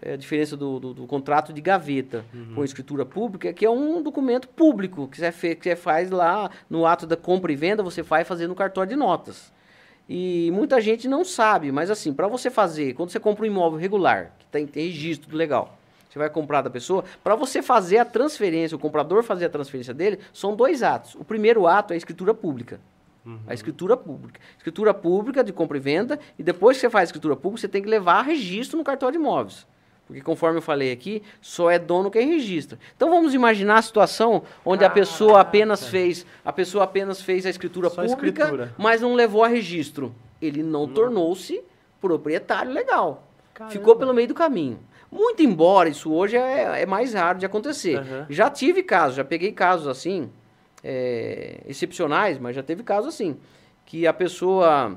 é 0.00 0.14
a 0.14 0.16
diferença 0.16 0.56
do, 0.56 0.78
do, 0.78 0.94
do 0.94 1.06
contrato 1.06 1.52
de 1.52 1.60
gaveta 1.60 2.24
com 2.54 2.64
escritura 2.64 3.04
pública, 3.04 3.52
que 3.52 3.64
é 3.64 3.70
um 3.70 4.02
documento 4.02 4.48
público 4.48 5.08
que 5.08 5.18
você, 5.18 5.54
que 5.54 5.64
você 5.64 5.76
faz 5.76 6.10
lá 6.10 6.50
no 6.68 6.86
ato 6.86 7.06
da 7.06 7.16
compra 7.16 7.52
e 7.52 7.56
venda, 7.56 7.82
você 7.82 8.02
faz 8.02 8.26
fazer 8.26 8.46
no 8.46 8.54
cartório 8.54 8.90
de 8.90 8.96
notas. 8.96 9.52
E 10.08 10.50
muita 10.52 10.80
gente 10.80 11.08
não 11.08 11.24
sabe, 11.24 11.72
mas 11.72 11.90
assim, 11.90 12.12
para 12.12 12.28
você 12.28 12.50
fazer, 12.50 12.94
quando 12.94 13.10
você 13.10 13.20
compra 13.20 13.44
um 13.44 13.46
imóvel 13.46 13.78
regular, 13.78 14.32
que 14.38 14.46
tem, 14.46 14.66
tem 14.66 14.86
registro 14.86 15.34
legal, 15.34 15.78
você 16.08 16.18
vai 16.18 16.28
comprar 16.28 16.62
da 16.62 16.70
pessoa, 16.70 17.04
para 17.22 17.34
você 17.34 17.62
fazer 17.62 17.98
a 17.98 18.04
transferência, 18.04 18.76
o 18.76 18.78
comprador 18.78 19.22
fazer 19.22 19.46
a 19.46 19.48
transferência 19.48 19.94
dele, 19.94 20.18
são 20.32 20.54
dois 20.54 20.82
atos. 20.82 21.14
O 21.14 21.24
primeiro 21.24 21.66
ato 21.66 21.92
é 21.92 21.94
a 21.94 21.96
escritura 21.96 22.34
pública. 22.34 22.80
A 23.46 23.54
escritura 23.54 23.96
pública. 23.96 24.38
Escritura 24.58 24.92
pública 24.92 25.42
de 25.42 25.52
compra 25.52 25.78
e 25.78 25.80
venda, 25.80 26.20
e 26.38 26.42
depois 26.42 26.76
que 26.76 26.82
você 26.82 26.90
faz 26.90 27.02
a 27.02 27.04
escritura 27.04 27.34
pública, 27.34 27.62
você 27.62 27.68
tem 27.68 27.82
que 27.82 27.88
levar 27.88 28.22
registro 28.22 28.76
no 28.76 28.84
cartório 28.84 29.18
de 29.18 29.24
imóveis. 29.24 29.66
Porque 30.14 30.22
conforme 30.24 30.58
eu 30.58 30.62
falei 30.62 30.92
aqui, 30.92 31.24
só 31.40 31.68
é 31.68 31.76
dono 31.76 32.08
quem 32.08 32.28
registra. 32.28 32.78
Então 32.96 33.10
vamos 33.10 33.34
imaginar 33.34 33.78
a 33.78 33.82
situação 33.82 34.44
onde 34.64 34.84
a 34.84 34.90
pessoa 34.90 35.40
apenas 35.40 35.88
fez, 35.88 36.24
a 36.44 36.52
pessoa 36.52 36.84
apenas 36.84 37.20
fez 37.20 37.44
a 37.44 37.50
escritura 37.50 37.90
Só 37.90 38.06
pública, 38.06 38.44
escritura. 38.44 38.74
mas 38.78 39.00
não 39.00 39.14
levou 39.14 39.42
a 39.42 39.48
registro. 39.48 40.14
Ele 40.40 40.62
não 40.62 40.86
tornou-se 40.86 41.60
proprietário 42.00 42.70
legal. 42.70 43.26
Caramba. 43.52 43.72
Ficou 43.72 43.96
pelo 43.96 44.14
meio 44.14 44.28
do 44.28 44.34
caminho. 44.34 44.78
Muito 45.10 45.42
embora 45.42 45.88
isso 45.88 46.12
hoje 46.12 46.36
é, 46.36 46.82
é 46.82 46.86
mais 46.86 47.12
raro 47.12 47.40
de 47.40 47.46
acontecer. 47.46 47.98
Aham. 47.98 48.26
Já 48.30 48.48
tive 48.48 48.84
casos, 48.84 49.16
já 49.16 49.24
peguei 49.24 49.50
casos 49.50 49.88
assim, 49.88 50.30
é, 50.84 51.60
excepcionais, 51.66 52.38
mas 52.38 52.54
já 52.54 52.62
teve 52.62 52.84
casos 52.84 53.12
assim, 53.12 53.36
que 53.84 54.06
a 54.06 54.12
pessoa, 54.12 54.96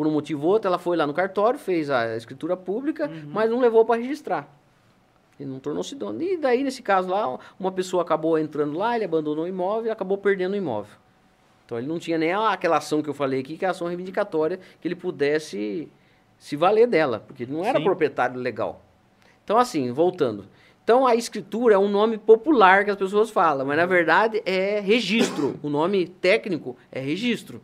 por 0.00 0.06
um 0.06 0.10
motivo 0.10 0.46
ou 0.46 0.52
outro, 0.54 0.66
ela 0.66 0.78
foi 0.78 0.96
lá 0.96 1.06
no 1.06 1.12
cartório, 1.12 1.58
fez 1.58 1.90
a 1.90 2.16
escritura 2.16 2.56
pública, 2.56 3.06
Uhum. 3.06 3.24
mas 3.34 3.50
não 3.50 3.60
levou 3.60 3.84
para 3.84 4.00
registrar. 4.00 4.48
Ele 5.38 5.50
não 5.50 5.58
tornou-se 5.58 5.94
dono. 5.94 6.22
E 6.22 6.38
daí, 6.38 6.64
nesse 6.64 6.80
caso 6.80 7.10
lá, 7.10 7.38
uma 7.58 7.70
pessoa 7.70 8.02
acabou 8.02 8.38
entrando 8.38 8.78
lá, 8.78 8.96
ele 8.96 9.04
abandonou 9.04 9.44
o 9.44 9.46
imóvel 9.48 9.88
e 9.88 9.90
acabou 9.90 10.16
perdendo 10.16 10.54
o 10.54 10.56
imóvel. 10.56 10.94
Então 11.66 11.76
ele 11.76 11.86
não 11.86 11.98
tinha 11.98 12.16
nem 12.16 12.32
aquela 12.32 12.78
ação 12.78 13.02
que 13.02 13.10
eu 13.10 13.12
falei 13.14 13.40
aqui, 13.40 13.58
que 13.58 13.64
é 13.66 13.68
a 13.68 13.72
ação 13.72 13.88
reivindicatória, 13.88 14.58
que 14.80 14.88
ele 14.88 14.94
pudesse 14.94 15.86
se 16.38 16.56
valer 16.56 16.86
dela, 16.86 17.22
porque 17.26 17.42
ele 17.42 17.52
não 17.52 17.62
era 17.62 17.76
Sim. 17.76 17.84
proprietário 17.84 18.40
legal. 18.40 18.80
Então, 19.44 19.58
assim, 19.58 19.92
voltando. 19.92 20.46
Então, 20.82 21.06
a 21.06 21.14
escritura 21.14 21.74
é 21.74 21.78
um 21.78 21.88
nome 21.90 22.16
popular 22.16 22.86
que 22.86 22.90
as 22.90 22.96
pessoas 22.96 23.28
falam, 23.28 23.66
mas 23.66 23.76
na 23.76 23.84
verdade 23.84 24.40
é 24.46 24.80
registro. 24.80 25.60
O 25.62 25.68
nome 25.68 26.06
técnico 26.06 26.74
é 26.90 27.00
registro. 27.00 27.60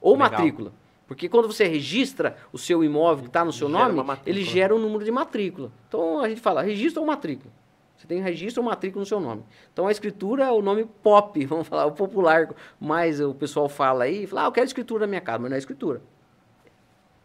Ou 0.00 0.14
Legal. 0.14 0.30
matrícula. 0.32 0.72
Porque 1.06 1.28
quando 1.28 1.46
você 1.46 1.64
registra 1.66 2.36
o 2.52 2.58
seu 2.58 2.82
imóvel 2.82 3.24
que 3.24 3.28
está 3.28 3.44
no 3.44 3.52
seu 3.52 3.70
Gera 3.70 3.92
nome, 3.92 4.18
ele 4.26 4.42
gera 4.42 4.74
um 4.74 4.78
número 4.78 5.04
de 5.04 5.10
matrícula. 5.10 5.70
Então, 5.88 6.20
a 6.20 6.28
gente 6.28 6.40
fala 6.40 6.62
registro 6.62 7.00
ou 7.00 7.06
matrícula. 7.06 7.52
Você 7.96 8.06
tem 8.06 8.20
registro 8.20 8.62
ou 8.62 8.68
matrícula 8.68 9.00
no 9.00 9.06
seu 9.06 9.20
nome. 9.20 9.44
Então, 9.72 9.86
a 9.86 9.92
escritura 9.92 10.44
é 10.44 10.50
o 10.50 10.60
nome 10.60 10.84
pop, 11.02 11.42
vamos 11.46 11.68
falar, 11.68 11.86
o 11.86 11.92
popular, 11.92 12.52
mais 12.80 13.20
o 13.20 13.32
pessoal 13.34 13.68
fala 13.68 14.04
aí, 14.04 14.26
fala, 14.26 14.42
ah, 14.42 14.46
eu 14.46 14.52
quero 14.52 14.66
escritura 14.66 15.02
na 15.02 15.06
minha 15.06 15.20
casa, 15.20 15.38
mas 15.38 15.50
não 15.50 15.54
é 15.54 15.58
escritura. 15.58 16.02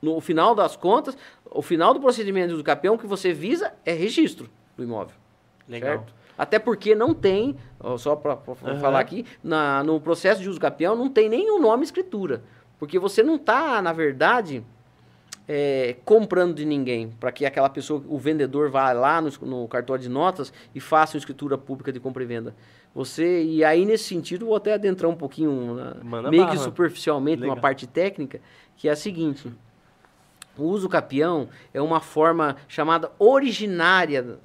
No 0.01 0.19
final 0.21 0.55
das 0.55 0.75
contas, 0.75 1.17
o 1.45 1.61
final 1.61 1.93
do 1.93 1.99
procedimento 1.99 2.55
do 2.55 2.63
capião 2.63 2.97
que 2.97 3.05
você 3.05 3.33
visa 3.33 3.73
é 3.85 3.93
registro 3.93 4.49
do 4.77 4.83
imóvel. 4.83 5.15
Legal. 5.67 5.97
Certo? 5.97 6.21
Até 6.37 6.57
porque 6.57 6.95
não 6.95 7.13
tem, 7.13 7.55
só 7.99 8.15
para 8.15 8.33
Aham. 8.33 8.79
falar 8.79 8.99
aqui, 8.99 9.25
na, 9.43 9.83
no 9.83 10.01
processo 10.01 10.41
de 10.41 10.49
uso 10.49 10.59
capião 10.59 10.95
não 10.95 11.07
tem 11.07 11.29
nenhum 11.29 11.59
nome 11.59 11.83
escritura. 11.83 12.41
Porque 12.81 12.97
você 12.97 13.21
não 13.21 13.35
está, 13.35 13.79
na 13.79 13.93
verdade, 13.93 14.63
é, 15.47 15.97
comprando 16.03 16.55
de 16.55 16.65
ninguém, 16.65 17.11
para 17.19 17.31
que 17.31 17.45
aquela 17.45 17.69
pessoa, 17.69 18.03
o 18.07 18.17
vendedor 18.17 18.71
vá 18.71 18.91
lá 18.91 19.21
no, 19.21 19.29
no 19.41 19.67
cartório 19.67 20.01
de 20.01 20.09
notas 20.09 20.51
e 20.73 20.79
faça 20.79 21.15
uma 21.15 21.19
escritura 21.19 21.59
pública 21.59 21.91
de 21.91 21.99
compra 21.99 22.23
e 22.23 22.25
venda. 22.25 22.55
Você, 22.95 23.43
e 23.43 23.63
aí 23.63 23.85
nesse 23.85 24.05
sentido, 24.05 24.47
vou 24.47 24.55
até 24.55 24.73
adentrar 24.73 25.11
um 25.11 25.15
pouquinho, 25.15 25.77
Manda 26.03 26.31
meio 26.31 26.49
que 26.49 26.57
superficialmente, 26.57 27.41
numa 27.41 27.53
Legal. 27.53 27.61
parte 27.61 27.85
técnica, 27.85 28.41
que 28.75 28.89
é 28.89 28.91
a 28.93 28.95
seguinte. 28.95 29.53
O 30.57 30.63
uso 30.63 30.89
capião 30.89 31.49
é 31.71 31.81
uma 31.83 31.99
forma 31.99 32.55
chamada 32.67 33.11
originária 33.19 34.39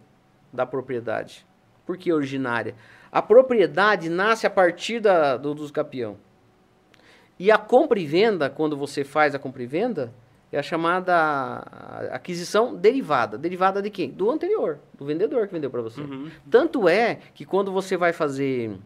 da 0.53 0.66
propriedade. 0.66 1.47
Por 1.87 1.97
que 1.97 2.12
originária? 2.12 2.74
A 3.11 3.22
propriedade 3.22 4.11
nasce 4.11 4.47
a 4.47 4.51
partir 4.51 5.01
da, 5.01 5.39
do 5.39 5.55
uso 5.55 5.72
capião. 5.72 6.18
E 7.39 7.51
a 7.51 7.59
compra 7.59 7.99
e 7.99 8.07
venda, 8.07 8.49
quando 8.49 8.76
você 8.76 9.05
faz 9.05 9.34
a 9.34 9.39
compra 9.39 9.62
e 9.62 9.66
venda, 9.66 10.12
é 10.51 10.59
a 10.59 10.62
chamada 10.62 11.59
aquisição 12.11 12.74
derivada. 12.74 13.37
Derivada 13.37 13.82
de 13.82 13.91
quem? 13.91 14.11
Do 14.11 14.30
anterior, 14.30 14.78
do 14.97 15.05
vendedor 15.05 15.47
que 15.47 15.53
vendeu 15.53 15.70
para 15.70 15.82
você. 15.82 16.01
Uhum. 16.01 16.30
Tanto 16.51 16.89
é 16.89 17.18
que 17.34 17.45
quando 17.45 17.72
você 17.72 17.97
vai 17.97 18.12
fazer 18.12 18.76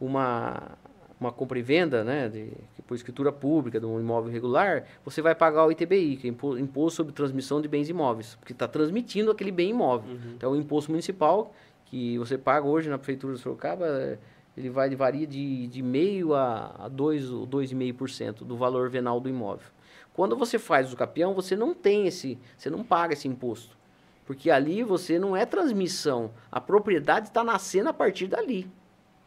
uma, 0.00 0.72
uma 1.20 1.30
compra 1.30 1.58
e 1.58 1.62
venda, 1.62 2.02
né, 2.02 2.28
de, 2.28 2.52
por 2.86 2.94
escritura 2.94 3.30
pública 3.30 3.78
de 3.78 3.86
um 3.86 4.00
imóvel 4.00 4.32
regular, 4.32 4.84
você 5.04 5.22
vai 5.22 5.34
pagar 5.34 5.66
o 5.66 5.70
ITBI, 5.70 6.16
que 6.16 6.26
é 6.26 6.30
Imposto 6.30 6.96
sobre 6.96 7.12
Transmissão 7.12 7.60
de 7.60 7.68
Bens 7.68 7.88
Imóveis, 7.88 8.34
porque 8.34 8.52
está 8.52 8.66
transmitindo 8.66 9.30
aquele 9.30 9.52
bem 9.52 9.70
imóvel. 9.70 10.10
Uhum. 10.10 10.32
Então, 10.36 10.52
o 10.52 10.56
imposto 10.56 10.90
municipal 10.90 11.54
que 11.84 12.18
você 12.18 12.38
paga 12.38 12.66
hoje 12.66 12.88
na 12.88 12.96
Prefeitura 12.96 13.34
de 13.34 13.40
Sorocaba, 13.40 14.18
ele 14.56 14.68
vai, 14.68 14.94
varia 14.94 15.26
de, 15.26 15.66
de 15.66 15.82
meio 15.82 16.34
a, 16.34 16.74
a 16.78 16.90
2,5% 16.90 18.44
do 18.44 18.56
valor 18.56 18.90
venal 18.90 19.20
do 19.20 19.28
imóvel. 19.28 19.68
Quando 20.12 20.36
você 20.36 20.58
faz 20.58 20.92
o 20.92 20.96
capião, 20.96 21.32
você 21.32 21.56
não 21.56 21.72
tem 21.74 22.06
esse, 22.06 22.38
você 22.56 22.68
não 22.68 22.84
paga 22.84 23.14
esse 23.14 23.26
imposto. 23.26 23.76
Porque 24.26 24.50
ali 24.50 24.82
você 24.82 25.18
não 25.18 25.36
é 25.36 25.46
transmissão. 25.46 26.30
A 26.50 26.60
propriedade 26.60 27.28
está 27.28 27.42
nascendo 27.42 27.88
a 27.88 27.92
partir 27.92 28.26
dali. 28.28 28.70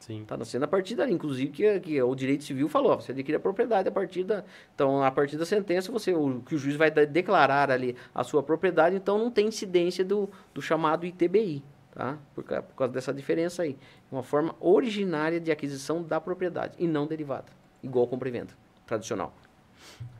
Está 0.07 0.38
nascendo 0.38 0.65
a 0.65 0.67
partir 0.67 0.95
dali. 0.95 1.11
Inclusive, 1.11 1.51
que, 1.51 1.80
que 1.80 2.01
o 2.01 2.13
direito 2.13 2.43
civil 2.43 2.69
falou, 2.69 2.91
ó, 2.91 2.95
você 2.97 3.11
adquire 3.11 3.38
a 3.38 3.39
propriedade 3.39 3.89
a 3.89 3.91
partir 3.91 4.23
da. 4.23 4.43
Então, 4.73 5.03
a 5.03 5.09
partir 5.09 5.38
da 5.38 5.45
sentença, 5.45 5.91
você, 5.91 6.13
o, 6.13 6.41
que 6.41 6.53
o 6.53 6.57
juiz 6.57 6.76
vai 6.76 6.91
declarar 6.91 7.71
ali 7.71 7.95
a 8.13 8.23
sua 8.23 8.43
propriedade, 8.43 8.95
então 8.95 9.17
não 9.17 9.32
tem 9.32 9.47
incidência 9.47 10.05
do, 10.05 10.30
do 10.53 10.61
chamado 10.61 11.05
ITBI. 11.05 11.63
Tá? 11.96 12.18
Por, 12.36 12.43
por 12.43 12.76
causa 12.76 12.93
dessa 12.93 13.14
diferença 13.14 13.64
aí. 13.64 13.78
Uma 14.12 14.22
forma 14.22 14.54
originária 14.60 15.39
de 15.39 15.50
aquisição 15.50 16.04
da 16.04 16.20
propriedade 16.20 16.76
e 16.78 16.86
não 16.88 17.08
derivada. 17.08 17.46
Igual 17.82 18.06
compra 18.06 18.28
e 18.28 18.32
venda 18.32 18.54
tradicional. 18.86 19.34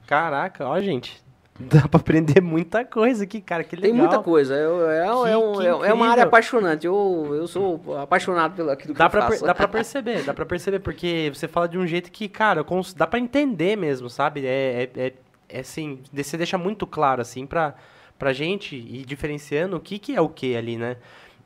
Caraca, 0.08 0.66
ó, 0.66 0.80
gente. 0.80 1.24
Dá 1.58 1.88
pra 1.88 2.00
aprender 2.00 2.42
muita 2.42 2.84
coisa 2.84 3.24
aqui, 3.24 3.40
cara. 3.40 3.64
Que 3.64 3.78
legal. 3.78 3.92
Tem 3.92 3.98
muita 3.98 4.20
coisa. 4.20 4.54
É, 4.56 4.60
é, 4.60 5.04
que, 5.04 5.30
é, 5.30 5.38
um, 5.38 5.62
é, 5.62 5.90
é 5.90 5.94
uma 5.94 6.10
área 6.10 6.24
apaixonante. 6.24 6.86
Eu, 6.86 7.32
eu 7.34 7.48
sou 7.48 7.98
apaixonado 7.98 8.56
pelo 8.56 8.72
aquilo 8.72 8.94
que 8.94 9.00
dá 9.00 9.06
eu 9.06 9.10
pra, 9.10 9.22
faço. 9.22 9.46
Dá 9.46 9.56
pra 9.56 9.68
perceber, 9.68 10.24
dá 10.24 10.34
pra 10.34 10.46
perceber, 10.46 10.80
porque 10.80 11.32
você 11.34 11.48
fala 11.48 11.68
de 11.68 11.78
um 11.78 11.88
jeito 11.88 12.12
que, 12.12 12.28
cara, 12.28 12.66
dá 12.96 13.08
pra 13.08 13.20
entender 13.20 13.78
mesmo, 13.78 14.10
sabe? 14.10 14.46
É, 14.46 14.90
é, 14.96 15.02
é, 15.02 15.14
é 15.48 15.60
assim, 15.60 16.02
você 16.12 16.36
deixa 16.36 16.58
muito 16.58 16.86
claro, 16.86 17.22
assim, 17.22 17.46
pra, 17.46 17.74
pra 18.20 18.34
gente 18.34 18.76
ir 18.76 19.06
diferenciando 19.06 19.78
o 19.78 19.80
que, 19.80 19.98
que 19.98 20.14
é 20.14 20.20
o 20.20 20.28
que 20.28 20.58
ali, 20.58 20.76
né? 20.76 20.98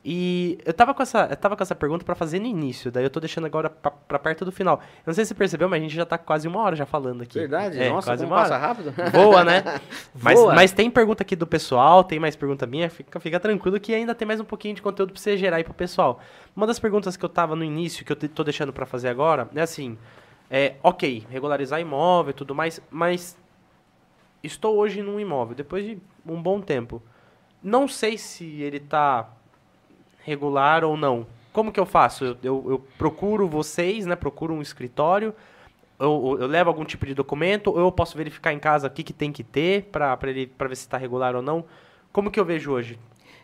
E 0.02 0.58
eu 0.64 0.72
tava 0.72 0.94
com 0.94 1.02
essa, 1.02 1.26
eu 1.30 1.36
tava 1.36 1.54
com 1.54 1.62
essa 1.62 1.74
pergunta 1.74 2.06
para 2.06 2.14
fazer 2.14 2.38
no 2.38 2.46
início, 2.46 2.90
daí 2.90 3.04
eu 3.04 3.10
tô 3.10 3.20
deixando 3.20 3.44
agora 3.44 3.68
para 3.68 4.18
perto 4.18 4.46
do 4.46 4.52
final. 4.52 4.80
Eu 4.98 5.08
não 5.08 5.14
sei 5.14 5.26
se 5.26 5.28
você 5.28 5.34
percebeu, 5.34 5.68
mas 5.68 5.78
a 5.78 5.82
gente 5.82 5.94
já 5.94 6.06
tá 6.06 6.16
quase 6.16 6.48
uma 6.48 6.58
hora 6.60 6.74
já 6.74 6.86
falando 6.86 7.22
aqui. 7.22 7.38
Verdade? 7.38 7.78
É, 7.78 7.90
Nossa, 7.90 8.08
quase 8.08 8.24
uma 8.24 8.36
passa 8.36 8.54
hora. 8.54 8.66
rápido. 8.66 8.94
Voa, 9.12 9.44
né? 9.44 9.62
mas, 10.14 10.38
Voa. 10.38 10.54
mas 10.54 10.72
tem 10.72 10.90
pergunta 10.90 11.22
aqui 11.22 11.36
do 11.36 11.46
pessoal, 11.46 12.02
tem 12.02 12.18
mais 12.18 12.34
pergunta 12.34 12.66
minha, 12.66 12.88
fica, 12.88 13.20
fica 13.20 13.38
tranquilo 13.38 13.78
que 13.78 13.94
ainda 13.94 14.14
tem 14.14 14.26
mais 14.26 14.40
um 14.40 14.44
pouquinho 14.44 14.74
de 14.74 14.80
conteúdo 14.80 15.12
pra 15.12 15.20
você 15.20 15.36
gerar 15.36 15.58
aí 15.58 15.64
pro 15.64 15.74
pessoal. 15.74 16.18
Uma 16.56 16.66
das 16.66 16.78
perguntas 16.78 17.14
que 17.14 17.24
eu 17.24 17.28
tava 17.28 17.54
no 17.54 17.62
início, 17.62 18.02
que 18.02 18.12
eu 18.12 18.16
tô 18.16 18.42
deixando 18.42 18.72
para 18.72 18.86
fazer 18.86 19.08
agora, 19.08 19.50
é 19.54 19.60
assim, 19.60 19.98
é, 20.48 20.76
ok, 20.82 21.26
regularizar 21.28 21.78
imóvel 21.78 22.30
e 22.30 22.34
tudo 22.34 22.54
mais, 22.54 22.80
mas 22.90 23.36
estou 24.42 24.78
hoje 24.78 25.02
num 25.02 25.20
imóvel, 25.20 25.54
depois 25.54 25.84
de 25.84 25.98
um 26.26 26.40
bom 26.40 26.58
tempo. 26.58 27.02
Não 27.62 27.86
sei 27.86 28.16
se 28.16 28.62
ele 28.62 28.80
tá 28.80 29.28
regular 30.24 30.84
ou 30.84 30.96
não? 30.96 31.26
Como 31.52 31.72
que 31.72 31.80
eu 31.80 31.86
faço? 31.86 32.24
Eu, 32.24 32.36
eu, 32.42 32.64
eu 32.68 32.86
procuro 32.96 33.48
vocês, 33.48 34.06
né? 34.06 34.14
Procuro 34.14 34.54
um 34.54 34.62
escritório, 34.62 35.34
eu, 35.98 36.38
eu, 36.40 36.46
levo 36.46 36.70
algum 36.70 36.84
tipo 36.84 37.04
de 37.04 37.14
documento, 37.14 37.68
ou 37.68 37.78
eu 37.78 37.92
posso 37.92 38.16
verificar 38.16 38.52
em 38.52 38.58
casa 38.58 38.86
o 38.86 38.90
que, 38.90 39.02
que 39.02 39.12
tem 39.12 39.30
que 39.30 39.44
ter 39.44 39.84
para 39.84 40.16
ver 40.16 40.48
se 40.70 40.82
está 40.82 40.96
regular 40.96 41.36
ou 41.36 41.42
não? 41.42 41.64
Como 42.10 42.30
que 42.30 42.40
eu 42.40 42.44
vejo 42.44 42.72
hoje? 42.72 42.98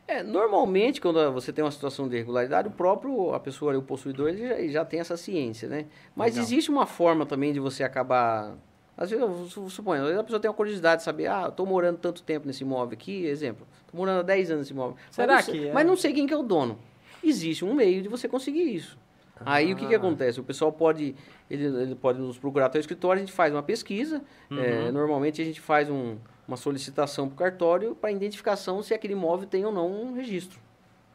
É, 0.08 0.22
normalmente, 0.22 1.00
quando 1.00 1.32
você 1.32 1.52
tem 1.52 1.64
uma 1.64 1.70
situação 1.70 2.08
de 2.08 2.14
irregularidade, 2.16 2.68
o 2.68 2.70
próprio, 2.70 3.34
a 3.34 3.40
pessoa, 3.40 3.76
o 3.76 3.82
possuidor, 3.82 4.28
ele 4.28 4.48
já, 4.48 4.66
já 4.68 4.84
tem 4.84 5.00
essa 5.00 5.16
ciência, 5.16 5.68
né? 5.68 5.86
Mas 6.14 6.34
Legal. 6.34 6.44
existe 6.44 6.70
uma 6.70 6.86
forma 6.86 7.26
também 7.26 7.52
de 7.52 7.60
você 7.60 7.82
acabar... 7.82 8.56
Às 8.96 9.10
vezes, 9.10 9.22
eu 9.22 9.68
suponho, 9.68 10.02
às 10.02 10.06
vezes 10.06 10.20
a 10.20 10.24
pessoa 10.24 10.40
tem 10.40 10.48
uma 10.48 10.56
curiosidade 10.56 11.00
de 11.00 11.04
saber, 11.04 11.26
ah, 11.26 11.46
estou 11.48 11.66
morando 11.66 11.98
tanto 11.98 12.22
tempo 12.22 12.46
nesse 12.46 12.62
imóvel 12.62 12.94
aqui, 12.94 13.26
exemplo, 13.26 13.66
estou 13.84 13.98
morando 13.98 14.20
há 14.20 14.22
10 14.22 14.50
anos 14.50 14.60
nesse 14.62 14.72
imóvel. 14.72 14.96
Será 15.10 15.42
sei, 15.42 15.54
que 15.54 15.68
é? 15.68 15.72
Mas 15.72 15.86
não 15.86 15.96
sei 15.96 16.14
quem 16.14 16.26
que 16.26 16.32
é 16.32 16.36
o 16.36 16.42
dono. 16.42 16.78
Existe 17.22 17.64
um 17.64 17.74
meio 17.74 18.02
de 18.02 18.08
você 18.08 18.26
conseguir 18.26 18.62
isso. 18.62 18.96
Ah. 19.38 19.54
Aí 19.54 19.72
o 19.72 19.76
que, 19.76 19.86
que 19.86 19.94
acontece? 19.94 20.40
O 20.40 20.44
pessoal 20.44 20.72
pode, 20.72 21.14
ele, 21.50 21.64
ele 21.64 21.94
pode 21.94 22.18
nos 22.18 22.38
procurar 22.38 22.66
até 22.66 22.78
o 22.78 22.80
escritório, 22.80 23.22
a 23.22 23.24
gente 23.24 23.34
faz 23.34 23.52
uma 23.52 23.62
pesquisa, 23.62 24.22
uhum. 24.50 24.58
é, 24.58 24.90
normalmente 24.90 25.42
a 25.42 25.44
gente 25.44 25.60
faz 25.60 25.90
um, 25.90 26.16
uma 26.48 26.56
solicitação 26.56 27.28
para 27.28 27.34
o 27.34 27.36
cartório 27.36 27.94
para 27.94 28.10
identificação 28.10 28.82
se 28.82 28.94
aquele 28.94 29.12
imóvel 29.12 29.46
tem 29.46 29.64
ou 29.66 29.72
não 29.72 29.90
um 29.90 30.14
registro. 30.14 30.58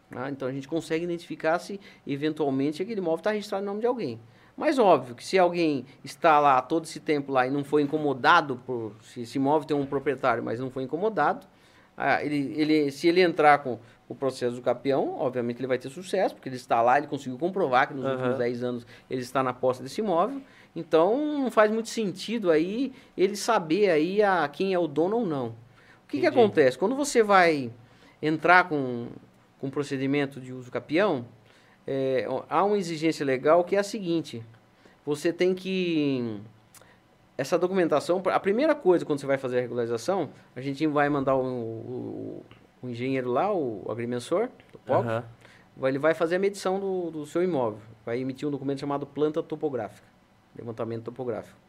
Né? 0.09 0.29
Então 0.29 0.47
a 0.47 0.51
gente 0.51 0.67
consegue 0.67 1.03
identificar 1.03 1.57
se 1.57 1.79
eventualmente 2.05 2.82
aquele 2.82 2.99
imóvel 2.99 3.17
está 3.17 3.32
registrado 3.32 3.63
em 3.63 3.67
nome 3.67 3.79
de 3.79 3.88
alguém. 3.88 4.19
Mas 4.55 4.77
óbvio 4.77 5.15
que 5.15 5.23
se 5.23 5.39
alguém 5.39 5.85
está 6.03 6.39
lá 6.39 6.61
todo 6.61 6.85
esse 6.85 6.99
tempo 6.99 7.31
lá 7.31 7.47
e 7.47 7.49
não 7.49 7.63
foi 7.63 7.81
incomodado 7.81 8.61
por 8.65 8.93
se 9.01 9.21
esse 9.21 9.37
imóvel 9.37 9.67
tem 9.67 9.77
um 9.77 9.85
proprietário, 9.85 10.43
mas 10.43 10.59
não 10.59 10.69
foi 10.69 10.83
incomodado, 10.83 11.47
ah, 11.97 12.23
ele, 12.23 12.53
ele, 12.55 12.91
se 12.91 13.07
ele 13.07 13.21
entrar 13.21 13.59
com 13.59 13.79
o 14.07 14.15
processo 14.15 14.55
do 14.55 14.61
campeão, 14.61 15.15
obviamente 15.19 15.59
ele 15.59 15.67
vai 15.67 15.77
ter 15.77 15.89
sucesso, 15.89 16.35
porque 16.35 16.49
ele 16.49 16.55
está 16.55 16.81
lá, 16.81 16.97
ele 16.97 17.07
conseguiu 17.07 17.37
comprovar 17.37 17.87
que 17.87 17.93
nos 17.93 18.03
uhum. 18.03 18.11
últimos 18.11 18.37
10 18.37 18.63
anos 18.63 18.87
ele 19.09 19.21
está 19.21 19.41
na 19.41 19.53
posse 19.53 19.81
desse 19.81 20.01
imóvel. 20.01 20.41
Então 20.75 21.39
não 21.39 21.51
faz 21.51 21.71
muito 21.71 21.89
sentido 21.89 22.49
aí 22.49 22.93
ele 23.15 23.35
saber 23.35 23.89
aí 23.89 24.21
a 24.21 24.47
quem 24.47 24.73
é 24.73 24.79
o 24.79 24.87
dono 24.87 25.17
ou 25.17 25.25
não. 25.25 25.47
O 26.03 26.07
que, 26.07 26.19
que 26.19 26.25
acontece? 26.25 26.77
Quando 26.77 26.95
você 26.95 27.23
vai 27.23 27.71
entrar 28.21 28.67
com, 28.67 29.07
com 29.59 29.67
um 29.67 29.69
procedimento 29.69 30.41
de 30.41 30.51
uso 30.51 30.69
capião, 30.69 31.25
é, 31.88 32.25
há 32.49 32.63
uma 32.63 32.77
exigência 32.77 33.25
legal 33.25 33.63
que 33.63 33.75
é 33.75 33.79
a 33.79 33.84
seguinte: 33.84 34.43
você 35.05 35.34
tem 35.34 35.53
que. 35.53 36.39
Essa 37.38 37.57
documentação, 37.57 38.21
a 38.32 38.39
primeira 38.39 38.75
coisa 38.75 39.03
quando 39.03 39.19
você 39.19 39.25
vai 39.25 39.38
fazer 39.38 39.57
a 39.57 39.61
regularização, 39.61 40.29
a 40.55 40.61
gente 40.61 40.86
vai 40.86 41.09
mandar 41.09 41.36
o, 41.36 41.43
o, 41.43 42.45
o 42.84 42.89
engenheiro 42.89 43.32
lá, 43.32 43.51
o 43.51 43.84
agrimensor, 43.89 44.49
POC, 44.86 45.07
uhum. 45.07 45.88
ele 45.88 45.97
vai 45.97 46.13
fazer 46.13 46.36
a 46.36 46.39
medição 46.39 46.79
do, 46.79 47.09
do 47.09 47.25
seu 47.25 47.41
imóvel. 47.41 47.79
Vai 48.05 48.19
emitir 48.19 48.47
um 48.47 48.51
documento 48.51 48.79
chamado 48.79 49.07
planta 49.07 49.41
topográfica, 49.41 50.07
levantamento 50.55 51.05
topográfico. 51.05 51.61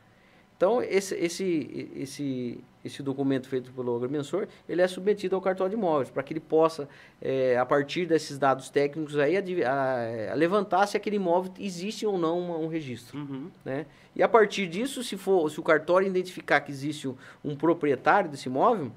Então, 0.62 0.80
esse, 0.80 1.16
esse, 1.16 1.90
esse, 1.96 2.64
esse 2.84 3.02
documento 3.02 3.48
feito 3.48 3.72
pelo 3.72 3.96
agrimensor, 3.96 4.46
ele 4.68 4.80
é 4.80 4.86
submetido 4.86 5.34
ao 5.34 5.42
cartório 5.42 5.70
de 5.70 5.76
imóveis, 5.76 6.08
para 6.08 6.22
que 6.22 6.32
ele 6.32 6.38
possa, 6.38 6.88
é, 7.20 7.58
a 7.58 7.66
partir 7.66 8.06
desses 8.06 8.38
dados 8.38 8.70
técnicos 8.70 9.18
aí, 9.18 9.36
a, 9.36 9.40
a, 9.40 10.30
a 10.30 10.34
levantar 10.36 10.86
se 10.86 10.96
aquele 10.96 11.16
imóvel 11.16 11.52
existe 11.58 12.06
ou 12.06 12.16
não 12.16 12.38
um, 12.38 12.64
um 12.66 12.68
registro. 12.68 13.18
Uhum. 13.18 13.50
Né? 13.64 13.86
E 14.14 14.22
a 14.22 14.28
partir 14.28 14.68
disso, 14.68 15.02
se, 15.02 15.16
for, 15.16 15.50
se 15.50 15.58
o 15.58 15.64
cartório 15.64 16.06
identificar 16.06 16.60
que 16.60 16.70
existe 16.70 17.08
um, 17.08 17.16
um 17.44 17.56
proprietário 17.56 18.30
desse 18.30 18.48
imóvel, 18.48 18.92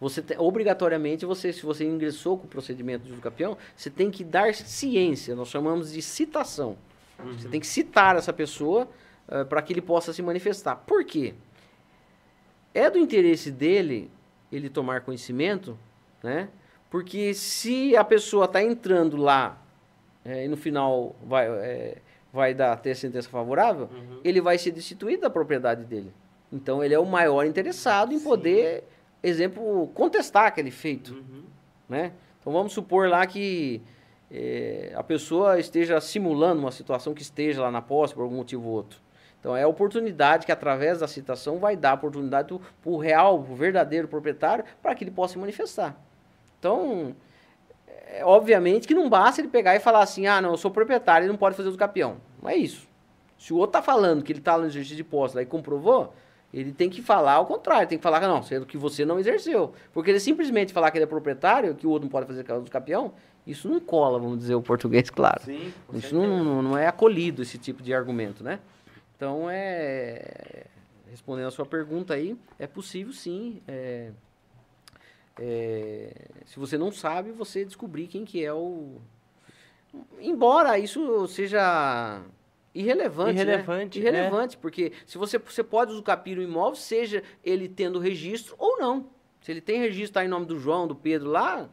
você 0.00 0.20
te, 0.20 0.36
obrigatoriamente, 0.36 1.24
você, 1.24 1.52
se 1.52 1.62
você 1.62 1.84
ingressou 1.84 2.36
com 2.36 2.46
o 2.46 2.48
procedimento 2.48 3.06
de 3.06 3.12
uso 3.12 3.20
campeão, 3.20 3.56
você 3.76 3.88
tem 3.88 4.10
que 4.10 4.24
dar 4.24 4.52
ciência, 4.52 5.36
nós 5.36 5.46
chamamos 5.46 5.92
de 5.92 6.02
citação. 6.02 6.76
Uhum. 7.20 7.38
Você 7.38 7.48
tem 7.48 7.60
que 7.60 7.68
citar 7.68 8.16
essa 8.16 8.32
pessoa 8.32 8.88
uh, 9.28 9.44
para 9.46 9.62
que 9.62 9.72
ele 9.72 9.82
possa 9.82 10.12
se 10.12 10.22
manifestar. 10.22 10.76
Por 10.76 11.04
quê? 11.04 11.34
É 12.74 12.90
do 12.90 12.98
interesse 12.98 13.50
dele 13.50 14.10
ele 14.50 14.68
tomar 14.68 15.00
conhecimento, 15.00 15.78
né? 16.22 16.48
Porque 16.90 17.34
se 17.34 17.96
a 17.96 18.04
pessoa 18.04 18.44
está 18.44 18.62
entrando 18.62 19.16
lá 19.16 19.60
é, 20.24 20.44
e 20.44 20.48
no 20.48 20.56
final 20.56 21.14
vai, 21.24 21.46
é, 21.48 21.98
vai 22.32 22.54
dar 22.54 22.76
ter 22.76 22.94
sentença 22.94 23.28
favorável, 23.28 23.88
uhum. 23.92 24.20
ele 24.24 24.40
vai 24.40 24.58
ser 24.58 24.70
destituído 24.70 25.22
da 25.22 25.30
propriedade 25.30 25.84
dele. 25.84 26.12
Então 26.52 26.82
ele 26.82 26.94
é 26.94 26.98
o 26.98 27.06
maior 27.06 27.44
interessado 27.44 28.12
em 28.12 28.18
Sim. 28.18 28.24
poder, 28.24 28.84
exemplo, 29.22 29.88
contestar 29.94 30.46
aquele 30.46 30.70
feito, 30.70 31.14
uhum. 31.14 31.44
né? 31.88 32.12
Então 32.40 32.52
vamos 32.52 32.72
supor 32.72 33.08
lá 33.08 33.26
que 33.26 33.82
é, 34.30 34.92
a 34.94 35.02
pessoa 35.02 35.58
esteja 35.58 36.00
simulando 36.00 36.60
uma 36.60 36.72
situação 36.72 37.12
que 37.12 37.22
esteja 37.22 37.62
lá 37.62 37.70
na 37.70 37.82
posse 37.82 38.14
por 38.14 38.22
algum 38.22 38.36
motivo 38.36 38.66
ou 38.68 38.74
outro. 38.74 39.00
Então 39.40 39.56
é 39.56 39.62
a 39.62 39.68
oportunidade 39.68 40.46
que 40.46 40.52
através 40.52 41.00
da 41.00 41.06
citação 41.06 41.58
vai 41.58 41.76
dar 41.76 41.92
a 41.92 41.94
oportunidade 41.94 42.48
para 42.48 42.90
o 42.90 42.96
real, 42.96 43.38
o 43.38 43.54
verdadeiro 43.54 44.08
proprietário, 44.08 44.64
para 44.82 44.94
que 44.94 45.04
ele 45.04 45.10
possa 45.10 45.34
se 45.34 45.38
manifestar. 45.38 45.96
Então, 46.58 47.14
é, 47.86 48.24
obviamente 48.24 48.88
que 48.88 48.94
não 48.94 49.08
basta 49.08 49.40
ele 49.40 49.48
pegar 49.48 49.76
e 49.76 49.80
falar 49.80 50.00
assim, 50.00 50.26
ah, 50.26 50.40
não, 50.40 50.50
eu 50.50 50.56
sou 50.56 50.70
proprietário, 50.70 51.24
ele 51.24 51.32
não 51.32 51.38
pode 51.38 51.56
fazer 51.56 51.68
o 51.68 51.76
capião. 51.76 52.16
Não 52.42 52.50
é 52.50 52.56
isso. 52.56 52.88
Se 53.38 53.52
o 53.52 53.56
outro 53.56 53.78
está 53.78 53.82
falando 53.82 54.22
que 54.22 54.32
ele 54.32 54.38
está 54.38 54.56
no 54.56 54.64
exercício 54.64 54.96
de 54.96 55.04
posse 55.04 55.36
lá 55.36 55.42
e 55.42 55.46
comprovou, 55.46 56.12
ele 56.52 56.72
tem 56.72 56.88
que 56.88 57.02
falar 57.02 57.34
ao 57.34 57.44
contrário, 57.46 57.86
tem 57.86 57.98
que 57.98 58.02
falar 58.02 58.18
que 58.20 58.26
não, 58.26 58.42
sendo 58.42 58.64
que 58.64 58.78
você 58.78 59.04
não 59.04 59.18
exerceu. 59.18 59.72
Porque 59.92 60.10
ele 60.10 60.20
simplesmente 60.20 60.72
falar 60.72 60.90
que 60.90 60.96
ele 60.96 61.04
é 61.04 61.08
proprietário, 61.08 61.74
que 61.74 61.86
o 61.86 61.90
outro 61.90 62.06
não 62.06 62.10
pode 62.10 62.26
fazer 62.26 62.40
o 62.40 62.70
capião, 62.70 63.12
isso 63.46 63.68
não 63.68 63.78
cola, 63.78 64.18
vamos 64.18 64.38
dizer 64.38 64.54
o 64.54 64.62
português, 64.62 65.10
claro. 65.10 65.42
Sim, 65.42 65.72
isso 65.92 66.14
não, 66.14 66.62
não 66.62 66.78
é 66.78 66.86
acolhido, 66.86 67.42
esse 67.42 67.58
tipo 67.58 67.82
de 67.82 67.92
argumento, 67.92 68.42
né? 68.42 68.58
Então, 69.16 69.48
é, 69.50 70.66
respondendo 71.10 71.48
a 71.48 71.50
sua 71.50 71.64
pergunta 71.64 72.14
aí, 72.14 72.36
é 72.58 72.66
possível 72.66 73.12
sim. 73.12 73.62
É, 73.66 74.10
é, 75.40 76.12
se 76.44 76.58
você 76.58 76.76
não 76.76 76.92
sabe, 76.92 77.32
você 77.32 77.64
descobrir 77.64 78.06
quem 78.06 78.24
que 78.24 78.44
é 78.44 78.52
o... 78.52 79.00
Embora 80.20 80.78
isso 80.78 81.26
seja 81.28 82.22
Irrelevante, 82.76 83.40
Irrelevante, 83.40 84.00
né? 84.00 84.08
Irrelevante, 84.08 84.58
porque 84.58 84.92
se 85.06 85.16
você, 85.16 85.38
você 85.38 85.64
pode 85.64 85.92
usucapir 85.92 86.38
o 86.38 86.42
imóvel, 86.42 86.76
seja 86.76 87.22
ele 87.42 87.68
tendo 87.68 87.98
registro 87.98 88.54
ou 88.58 88.78
não. 88.78 89.08
Se 89.40 89.50
ele 89.50 89.62
tem 89.62 89.80
registro, 89.80 90.12
tá 90.12 90.24
em 90.24 90.28
nome 90.28 90.44
do 90.44 90.58
João, 90.58 90.86
do 90.86 90.94
Pedro 90.94 91.30
lá, 91.30 91.70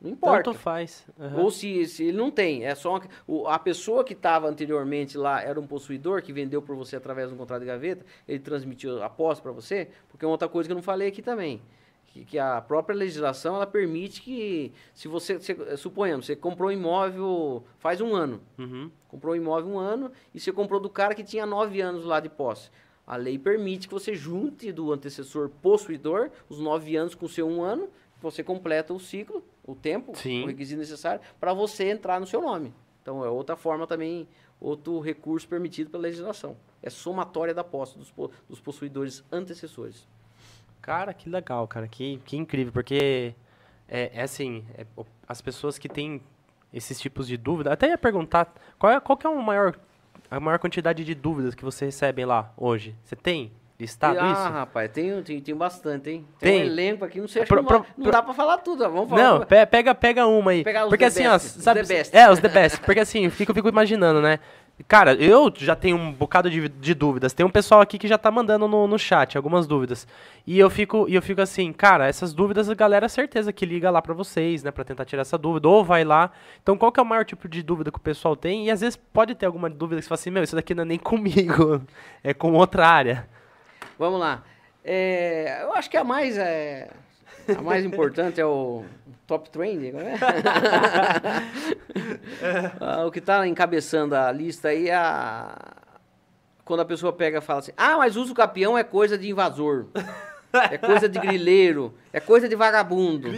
não 0.00 0.10
importa. 0.10 0.44
Tanto 0.44 0.58
faz. 0.58 1.06
Uhum. 1.18 1.42
Ou 1.44 1.50
se, 1.50 1.86
se 1.86 2.04
ele 2.04 2.16
não 2.16 2.30
tem, 2.30 2.64
é 2.64 2.74
só 2.74 2.90
uma, 2.90 3.02
o, 3.26 3.46
a 3.46 3.58
pessoa 3.58 4.04
que 4.04 4.12
estava 4.12 4.48
anteriormente 4.48 5.16
lá 5.16 5.42
era 5.42 5.58
um 5.58 5.66
possuidor 5.66 6.22
que 6.22 6.32
vendeu 6.32 6.60
por 6.60 6.76
você 6.76 6.96
através 6.96 7.28
de 7.28 7.34
um 7.34 7.38
contrato 7.38 7.60
de 7.60 7.66
gaveta, 7.66 8.04
ele 8.28 8.38
transmitiu 8.38 9.02
a 9.02 9.08
posse 9.08 9.40
para 9.40 9.52
você, 9.52 9.88
porque 10.08 10.24
é 10.24 10.28
outra 10.28 10.48
coisa 10.48 10.68
que 10.68 10.72
eu 10.72 10.76
não 10.76 10.82
falei 10.82 11.08
aqui 11.08 11.22
também, 11.22 11.62
que, 12.06 12.24
que 12.24 12.38
a 12.38 12.60
própria 12.60 12.94
legislação 12.94 13.56
ela 13.56 13.66
permite 13.66 14.20
que 14.20 14.72
se 14.92 15.08
você, 15.08 15.38
você 15.38 15.76
suponhamos, 15.76 16.26
você 16.26 16.36
comprou 16.36 16.68
um 16.68 16.72
imóvel 16.72 17.64
faz 17.78 18.00
um 18.00 18.14
ano, 18.14 18.40
Uhum. 18.58 18.90
comprou 19.08 19.32
um 19.34 19.36
imóvel 19.36 19.70
um 19.72 19.78
ano 19.78 20.12
e 20.34 20.38
você 20.38 20.52
comprou 20.52 20.78
do 20.78 20.90
cara 20.90 21.14
que 21.14 21.24
tinha 21.24 21.46
nove 21.46 21.80
anos 21.80 22.04
lá 22.04 22.20
de 22.20 22.28
posse. 22.28 22.70
A 23.06 23.14
lei 23.16 23.38
permite 23.38 23.86
que 23.86 23.94
você 23.94 24.14
junte 24.14 24.72
do 24.72 24.92
antecessor 24.92 25.48
possuidor 25.62 26.28
os 26.48 26.58
nove 26.58 26.96
anos 26.96 27.14
com 27.14 27.26
o 27.26 27.28
seu 27.28 27.46
um 27.48 27.62
ano, 27.62 27.88
você 28.20 28.42
completa 28.42 28.92
o 28.92 29.00
ciclo, 29.00 29.44
o 29.64 29.74
tempo, 29.74 30.16
Sim. 30.16 30.44
o 30.44 30.46
requisito 30.46 30.78
necessário, 30.78 31.20
para 31.38 31.52
você 31.52 31.90
entrar 31.90 32.20
no 32.20 32.26
seu 32.26 32.40
nome. 32.40 32.72
Então 33.02 33.24
é 33.24 33.28
outra 33.28 33.56
forma 33.56 33.86
também, 33.86 34.26
outro 34.60 35.00
recurso 35.00 35.46
permitido 35.48 35.90
pela 35.90 36.02
legislação. 36.02 36.56
É 36.82 36.90
somatória 36.90 37.54
da 37.54 37.62
posse 37.62 37.98
dos, 37.98 38.12
dos 38.48 38.60
possuidores 38.60 39.24
antecessores. 39.30 40.06
Cara, 40.80 41.12
que 41.12 41.28
legal, 41.28 41.66
cara. 41.66 41.88
Que, 41.88 42.18
que 42.24 42.36
incrível, 42.36 42.72
porque 42.72 43.34
é, 43.88 44.10
é 44.14 44.22
assim, 44.22 44.64
é, 44.74 44.86
as 45.26 45.40
pessoas 45.40 45.78
que 45.78 45.88
têm 45.88 46.20
esses 46.72 47.00
tipos 47.00 47.26
de 47.26 47.36
dúvida, 47.36 47.72
até 47.72 47.88
ia 47.88 47.98
perguntar, 47.98 48.52
qual, 48.78 48.92
é, 48.92 49.00
qual 49.00 49.16
que 49.16 49.26
é 49.26 49.30
o 49.30 49.42
maior, 49.42 49.78
a 50.30 50.38
maior 50.38 50.58
quantidade 50.58 51.04
de 51.04 51.14
dúvidas 51.14 51.54
que 51.54 51.64
você 51.64 51.86
recebe 51.86 52.24
lá 52.24 52.52
hoje? 52.56 52.94
Você 53.04 53.16
tem 53.16 53.52
listado 53.78 54.18
ah, 54.20 54.32
isso? 54.32 54.42
rapaz, 54.42 54.90
tem, 54.90 55.22
tem, 55.22 55.40
tem 55.40 55.54
bastante, 55.54 56.10
hein? 56.10 56.26
Tem, 56.38 56.52
Tem. 56.60 56.62
um 56.62 56.66
elenco 56.72 57.04
aqui, 57.04 57.20
não 57.20 57.28
sei, 57.28 57.42
acho 57.42 57.48
Pro- 57.48 57.62
pro- 57.62 57.86
não 57.96 58.04
pro- 58.04 58.12
dá 58.12 58.22
para 58.22 58.34
falar 58.34 58.58
tudo. 58.58 58.84
ó, 58.84 58.88
Vamos 58.88 59.10
falar. 59.10 59.22
Não, 59.22 59.40
pe- 59.40 59.66
pega, 59.66 59.94
pega 59.94 60.26
uma 60.26 60.50
aí. 60.50 60.64
Pegar 60.64 60.84
os 60.84 60.88
porque 60.88 61.04
assim, 61.04 61.26
ó, 61.26 61.32
best, 61.32 61.58
os 61.58 61.64
sabe, 61.64 61.82
the 61.82 61.94
best. 61.94 62.16
É, 62.16 62.30
os 62.30 62.40
the 62.40 62.48
best. 62.48 62.80
Porque 62.80 63.00
assim, 63.00 63.24
eu 63.24 63.30
fico 63.30 63.68
imaginando, 63.68 64.20
né? 64.20 64.38
Cara, 64.86 65.14
eu 65.14 65.50
já 65.56 65.74
tenho 65.74 65.96
um 65.96 66.12
bocado 66.12 66.50
de, 66.50 66.68
de 66.68 66.94
dúvidas. 66.94 67.32
Tem 67.32 67.46
um 67.46 67.50
pessoal 67.50 67.80
aqui 67.80 67.98
que 67.98 68.06
já 68.06 68.18
tá 68.18 68.30
mandando 68.30 68.68
no, 68.68 68.86
no 68.86 68.98
chat 68.98 69.34
algumas 69.34 69.66
dúvidas. 69.66 70.06
E 70.46 70.58
eu 70.58 70.68
fico, 70.68 71.06
e 71.08 71.14
eu 71.14 71.22
fico 71.22 71.40
assim, 71.40 71.72
cara, 71.72 72.06
essas 72.06 72.34
dúvidas 72.34 72.68
a 72.68 72.74
galera 72.74 73.08
certeza 73.08 73.54
que 73.54 73.64
liga 73.64 73.90
lá 73.90 74.02
pra 74.02 74.12
vocês, 74.12 74.62
né, 74.62 74.70
Pra 74.70 74.84
tentar 74.84 75.06
tirar 75.06 75.22
essa 75.22 75.38
dúvida 75.38 75.66
ou 75.66 75.82
vai 75.82 76.04
lá. 76.04 76.30
Então, 76.62 76.76
qual 76.76 76.92
que 76.92 77.00
é 77.00 77.02
o 77.02 77.06
maior 77.06 77.24
tipo 77.24 77.48
de 77.48 77.62
dúvida 77.62 77.90
que 77.90 77.96
o 77.96 78.00
pessoal 78.02 78.36
tem? 78.36 78.66
E 78.66 78.70
às 78.70 78.82
vezes 78.82 78.96
pode 78.96 79.34
ter 79.34 79.46
alguma 79.46 79.70
dúvida 79.70 79.98
que 79.98 80.04
você 80.04 80.08
fala 80.10 80.20
assim, 80.20 80.30
meu, 80.30 80.42
isso 80.42 80.54
daqui 80.54 80.74
não 80.74 80.82
é 80.82 80.86
nem 80.86 80.98
comigo, 81.00 81.80
é 82.22 82.34
com 82.34 82.52
outra 82.52 82.86
área. 82.86 83.26
Vamos 83.98 84.20
lá. 84.20 84.42
É, 84.84 85.62
eu 85.62 85.74
acho 85.74 85.90
que 85.90 85.96
a 85.96 86.04
mais, 86.04 86.38
é, 86.38 86.88
a 87.56 87.60
mais 87.60 87.84
importante 87.84 88.40
é 88.40 88.46
o 88.46 88.84
top 89.26 89.50
trend. 89.50 89.92
Né? 89.92 90.14
O 93.06 93.10
que 93.10 93.18
está 93.18 93.46
encabeçando 93.46 94.14
a 94.14 94.30
lista 94.30 94.68
aí 94.68 94.88
é 94.88 94.94
a... 94.94 95.56
quando 96.64 96.80
a 96.80 96.84
pessoa 96.84 97.12
pega 97.12 97.38
e 97.38 97.40
fala 97.40 97.60
assim: 97.60 97.72
Ah, 97.76 97.96
mas 97.96 98.16
uso 98.16 98.34
capião 98.34 98.76
é 98.76 98.84
coisa 98.84 99.16
de 99.16 99.30
invasor. 99.30 99.86
É 100.70 100.78
coisa 100.78 101.08
de 101.08 101.18
grileiro, 101.18 101.94
é 102.12 102.20
coisa 102.20 102.48
de 102.48 102.54
vagabundo. 102.56 103.28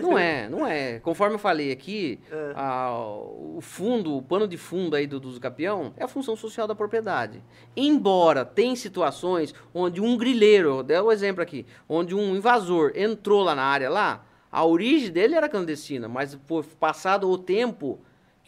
Não 0.00 0.18
é, 0.18 0.48
não 0.48 0.66
é. 0.66 0.98
Conforme 1.00 1.34
eu 1.34 1.38
falei 1.38 1.70
aqui, 1.72 2.18
a- 2.54 2.92
o 2.94 3.58
fundo, 3.60 4.16
o 4.16 4.22
pano 4.22 4.46
de 4.48 4.56
fundo 4.56 4.96
aí 4.96 5.06
do, 5.06 5.18
do 5.20 5.28
uso 5.28 5.40
capião 5.40 5.92
é 5.96 6.04
a 6.04 6.08
função 6.08 6.34
social 6.36 6.66
da 6.66 6.74
propriedade. 6.74 7.42
Embora 7.76 8.44
tem 8.44 8.74
situações 8.76 9.54
onde 9.74 10.00
um 10.00 10.16
grileiro, 10.16 10.82
deu 10.82 11.06
o 11.06 11.12
exemplo 11.12 11.42
aqui, 11.42 11.66
onde 11.88 12.14
um 12.14 12.36
invasor 12.36 12.92
entrou 12.94 13.42
lá 13.42 13.54
na 13.54 13.64
área 13.64 13.88
lá, 13.90 14.24
a 14.50 14.64
origem 14.66 15.10
dele 15.10 15.34
era 15.34 15.48
clandestina, 15.48 16.08
mas 16.08 16.34
por 16.34 16.64
passado 16.64 17.28
o 17.30 17.38
tempo 17.38 17.98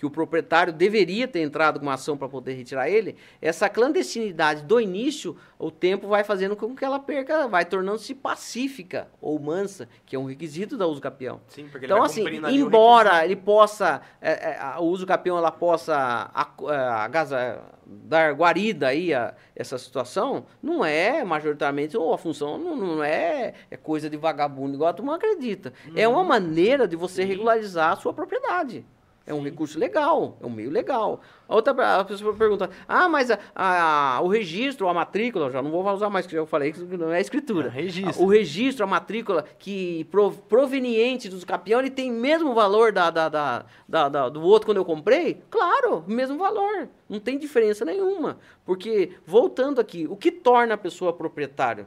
que 0.05 0.07
o 0.07 0.11
proprietário 0.11 0.71
deveria 0.71 1.27
ter 1.27 1.41
entrado 1.41 1.81
com 1.81 1.87
uma 1.87 1.95
ação 1.95 2.15
para 2.15 2.29
poder 2.29 2.53
retirar 2.53 2.91
ele, 2.91 3.17
essa 3.41 3.71
clandestinidade 3.71 4.63
do 4.63 4.79
início, 4.79 5.35
o 5.59 5.71
tempo 5.71 6.07
vai 6.07 6.23
fazendo 6.23 6.55
com 6.55 6.77
que 6.77 6.85
ela 6.85 6.99
perca, 7.01 7.49
vai 7.49 7.65
tornando-se 7.65 8.15
pacífica 8.15 9.09
ou 9.19 9.39
mansa, 9.39 9.89
que 10.05 10.15
é 10.15 10.19
um 10.19 10.27
requisito 10.27 10.77
da 10.77 10.87
uso 10.87 11.01
capião. 11.01 11.41
Sim, 11.49 11.69
porque 11.71 11.87
Então, 11.87 12.03
assim, 12.03 12.23
embora 12.67 13.25
ele 13.25 13.35
possa, 13.37 14.03
é, 14.21 14.33
é, 14.51 14.59
a- 14.61 14.79
o 14.79 14.85
uso 14.85 15.07
capião 15.07 15.39
ela 15.39 15.51
possa 15.51 16.31
é, 16.69 16.75
agaza- 16.77 17.63
dar 17.87 18.35
guarida 18.35 18.89
aí 18.89 19.15
a 19.15 19.35
essa 19.57 19.79
situação, 19.79 20.45
não 20.63 20.85
é 20.85 21.25
majoritariamente, 21.25 21.97
ou 21.97 22.13
a 22.13 22.19
função 22.19 22.59
não, 22.59 22.77
não 22.77 23.03
é, 23.05 23.55
é 23.71 23.77
coisa 23.77 24.11
de 24.11 24.17
vagabundo, 24.19 24.75
igual 24.75 24.91
a 24.91 24.95
turma 24.95 25.17
acredita. 25.17 25.73
É 25.97 26.07
uma 26.07 26.25
maneira 26.25 26.87
de 26.87 26.95
você 26.97 27.25
regularizar 27.25 27.93
a 27.93 27.97
sua 27.97 28.13
propriedade. 28.13 28.85
É 29.27 29.33
um 29.33 29.43
recurso 29.43 29.79
legal, 29.79 30.37
é 30.43 30.45
um 30.45 30.51
meio 30.51 30.69
legal. 30.71 31.23
A 31.49 31.55
outra 31.55 31.99
a 32.01 32.05
pessoa 32.05 32.35
pergunta: 32.35 32.69
ah, 32.87 33.09
mas 33.09 33.31
a- 33.31 33.39
a- 33.55 34.21
o 34.23 34.29
registro, 34.29 34.87
a 34.87 34.93
matrícula, 34.93 35.51
já 35.51 35.63
não 35.63 35.71
vou 35.71 35.83
usar 35.93 36.11
mais, 36.11 36.27
que 36.27 36.35
eu 36.37 36.45
falei 36.45 36.73
que 36.73 36.81
não 36.99 37.11
é 37.11 37.23
escritura. 37.23 37.69
É, 37.69 37.71
registro. 37.71 38.23
O 38.23 38.27
registro, 38.29 38.85
a 38.85 38.87
matrícula 38.87 39.45
que 39.59 40.05
pro- 40.11 40.31
proveniente 40.31 41.31
dos 41.31 41.43
capião, 41.43 41.81
ele 41.81 41.89
tem 41.91 42.13
mesmo 42.13 42.53
valor 42.55 42.93
da, 42.93 43.09
da, 43.09 43.29
da, 43.31 43.65
da- 43.89 44.09
da- 44.11 44.29
do 44.29 44.43
outro 44.43 44.67
quando 44.67 44.77
eu 44.79 44.85
comprei? 44.85 45.43
Claro, 45.49 46.05
mesmo 46.07 46.37
valor. 46.37 46.89
Não 47.09 47.19
tem 47.19 47.39
diferença 47.39 47.83
nenhuma. 47.83 48.39
Porque, 48.63 49.13
voltando 49.25 49.81
aqui, 49.81 50.07
o 50.07 50.17
que 50.17 50.31
torna 50.31 50.75
a 50.75 50.79
pessoa 50.79 51.15
proprietária? 51.15 51.87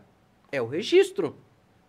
É 0.52 0.60
o 0.60 0.66
registro. 0.66 1.36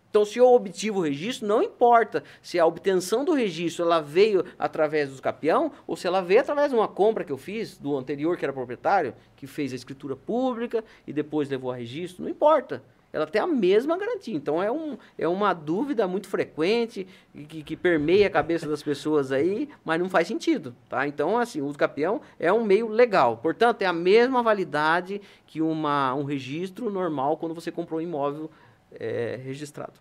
Então, 0.09 0.25
se 0.25 0.39
eu 0.39 0.47
obtive 0.47 0.97
o 0.97 1.01
registro, 1.01 1.47
não 1.47 1.61
importa 1.61 2.23
se 2.41 2.59
a 2.59 2.65
obtenção 2.65 3.23
do 3.23 3.33
registro 3.33 3.85
ela 3.85 4.01
veio 4.01 4.43
através 4.57 5.09
dos 5.09 5.19
capião 5.19 5.71
ou 5.85 5.95
se 5.95 6.07
ela 6.07 6.21
veio 6.21 6.41
através 6.41 6.71
de 6.71 6.75
uma 6.75 6.87
compra 6.87 7.23
que 7.23 7.31
eu 7.31 7.37
fiz 7.37 7.77
do 7.77 7.95
anterior 7.95 8.35
que 8.35 8.43
era 8.43 8.51
proprietário, 8.51 9.13
que 9.35 9.45
fez 9.45 9.71
a 9.71 9.75
escritura 9.75 10.15
pública 10.15 10.83
e 11.05 11.13
depois 11.13 11.47
levou 11.47 11.71
a 11.71 11.75
registro, 11.75 12.23
não 12.23 12.29
importa. 12.29 12.81
Ela 13.11 13.25
tem 13.25 13.41
a 13.41 13.47
mesma 13.47 13.97
garantia. 13.97 14.35
Então, 14.35 14.61
é, 14.61 14.71
um, 14.71 14.97
é 15.17 15.27
uma 15.27 15.53
dúvida 15.53 16.07
muito 16.07 16.27
frequente 16.27 17.07
que, 17.47 17.63
que 17.63 17.75
permeia 17.75 18.27
a 18.27 18.29
cabeça 18.29 18.67
das 18.67 18.83
pessoas 18.83 19.31
aí, 19.31 19.67
mas 19.83 19.99
não 19.99 20.09
faz 20.09 20.27
sentido. 20.27 20.75
Tá? 20.87 21.07
Então, 21.07 21.37
assim, 21.37 21.61
o 21.61 21.73
capião 21.73 22.21
é 22.39 22.53
um 22.53 22.63
meio 22.63 22.87
legal. 22.87 23.37
Portanto, 23.37 23.77
tem 23.77 23.87
a 23.87 23.93
mesma 23.93 24.43
validade 24.43 25.21
que 25.47 25.59
uma, 25.59 26.13
um 26.13 26.23
registro 26.23 26.89
normal 26.91 27.37
quando 27.37 27.55
você 27.55 27.71
comprou 27.71 27.99
um 27.99 28.03
imóvel 28.03 28.49
é, 28.97 29.39
registrado. 29.43 29.93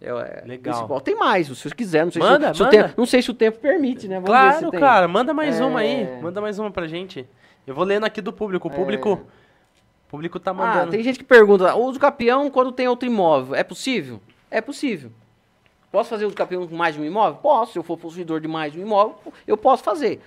É, 0.00 0.08
é 0.08 0.42
Legal. 0.46 0.74
principal. 0.74 1.00
Tem 1.00 1.14
mais, 1.16 1.46
se 1.46 1.54
vocês 1.56 1.72
quiserem. 1.72 2.06
Não 2.06 2.12
sei, 2.12 2.20
Manda, 2.22 2.48
se, 2.48 2.56
se 2.56 2.62
o 2.62 2.66
manda. 2.66 2.76
tempo, 2.82 2.94
não 2.96 3.06
sei 3.06 3.22
se 3.22 3.30
o 3.30 3.34
tempo 3.34 3.58
permite, 3.58 4.06
né? 4.08 4.16
Vamos 4.16 4.28
Claro, 4.28 4.70
cara, 4.72 5.08
manda 5.08 5.32
mais 5.32 5.60
uma 5.60 5.80
aí. 5.80 6.02
É. 6.02 6.20
Manda 6.20 6.40
mais 6.40 6.58
uma 6.58 6.70
pra 6.70 6.86
gente. 6.86 7.26
Eu 7.66 7.74
vou 7.74 7.84
lendo 7.84 8.04
aqui 8.04 8.20
do 8.20 8.32
público. 8.32 8.68
O 8.68 8.70
público, 8.70 9.12
o 9.12 10.10
público 10.10 10.38
tá 10.38 10.50
Ah, 10.50 10.54
mandando. 10.54 10.90
tem 10.90 11.02
gente 11.02 11.18
que 11.18 11.24
pergunta, 11.24 11.74
uso 11.74 11.98
capião 11.98 12.50
quando 12.50 12.70
tem 12.72 12.86
outro 12.88 13.08
imóvel, 13.08 13.54
é 13.54 13.62
possível? 13.64 14.20
É 14.50 14.60
possível. 14.60 15.10
Posso 15.90 16.10
fazer 16.10 16.26
uso 16.26 16.34
capião 16.34 16.66
com 16.66 16.74
mais 16.76 16.94
de 16.96 17.00
um 17.00 17.04
imóvel? 17.04 17.38
Posso. 17.40 17.72
Se 17.72 17.78
eu 17.78 17.82
for 17.82 17.96
possuidor 17.96 18.40
de 18.40 18.48
mais 18.48 18.72
de 18.72 18.80
um 18.80 18.82
imóvel, 18.82 19.16
eu 19.46 19.56
posso 19.56 19.82
fazer. 19.82 20.20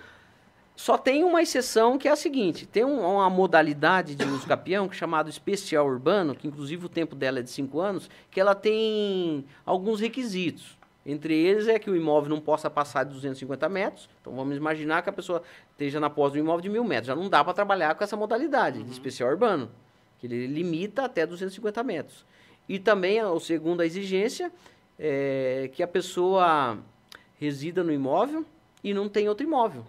Só 0.78 0.96
tem 0.96 1.24
uma 1.24 1.42
exceção 1.42 1.98
que 1.98 2.08
é 2.08 2.12
a 2.12 2.16
seguinte: 2.16 2.68
tem 2.68 2.86
um- 2.86 3.02
uma 3.02 3.30
modalidade 3.32 4.14
de 4.14 4.24
uso 4.26 4.46
capião 4.46 4.88
que 4.88 4.94
é 4.96 4.98
chamado 4.98 5.28
especial 5.28 5.88
urbano, 5.88 6.36
que 6.36 6.48
inclusive 6.48 6.86
o 6.86 6.90
tempo 6.90 7.16
dela 7.16 7.40
é 7.40 7.42
de 7.42 7.50
5 7.50 7.80
anos, 7.82 8.08
que 8.30 8.40
ela 8.40 8.54
tem 8.54 9.44
alguns 9.66 10.00
requisitos. 10.00 10.78
Entre 11.04 11.34
eles 11.34 11.68
é 11.68 11.80
que 11.80 11.90
o 11.90 11.96
imóvel 11.96 12.30
não 12.30 12.40
possa 12.40 12.70
passar 12.70 13.06
de 13.06 13.14
250 13.14 13.68
metros. 13.68 14.08
Então 14.22 14.34
vamos 14.36 14.56
imaginar 14.56 15.02
que 15.02 15.10
a 15.10 15.14
pessoa 15.14 15.42
esteja 15.72 16.00
na 16.00 16.10
posse 16.12 16.34
de 16.34 16.40
um 16.42 16.44
imóvel 16.44 16.62
de 16.62 16.70
mil 16.70 16.84
metros. 16.84 17.08
Já 17.08 17.16
não 17.16 17.28
dá 17.28 17.44
para 17.44 17.54
trabalhar 17.54 17.96
com 17.96 18.04
essa 18.04 18.16
modalidade 18.16 18.84
de 18.84 18.92
especial 18.92 19.30
urbano, 19.32 19.72
que 20.20 20.28
ele 20.28 20.46
limita 20.46 21.06
até 21.06 21.26
250 21.26 21.82
metros. 21.82 22.24
E 22.70 22.78
também 22.78 23.20
a, 23.20 23.30
a 23.30 23.40
segunda 23.40 23.84
exigência 23.86 24.52
é 25.00 25.72
que 25.74 25.82
a 25.82 25.88
pessoa 25.88 26.78
resida 27.40 27.84
no 27.84 27.92
imóvel 27.92 28.46
e 28.84 28.94
não 28.94 29.08
tem 29.10 29.28
outro 29.30 29.44
imóvel. 29.46 29.86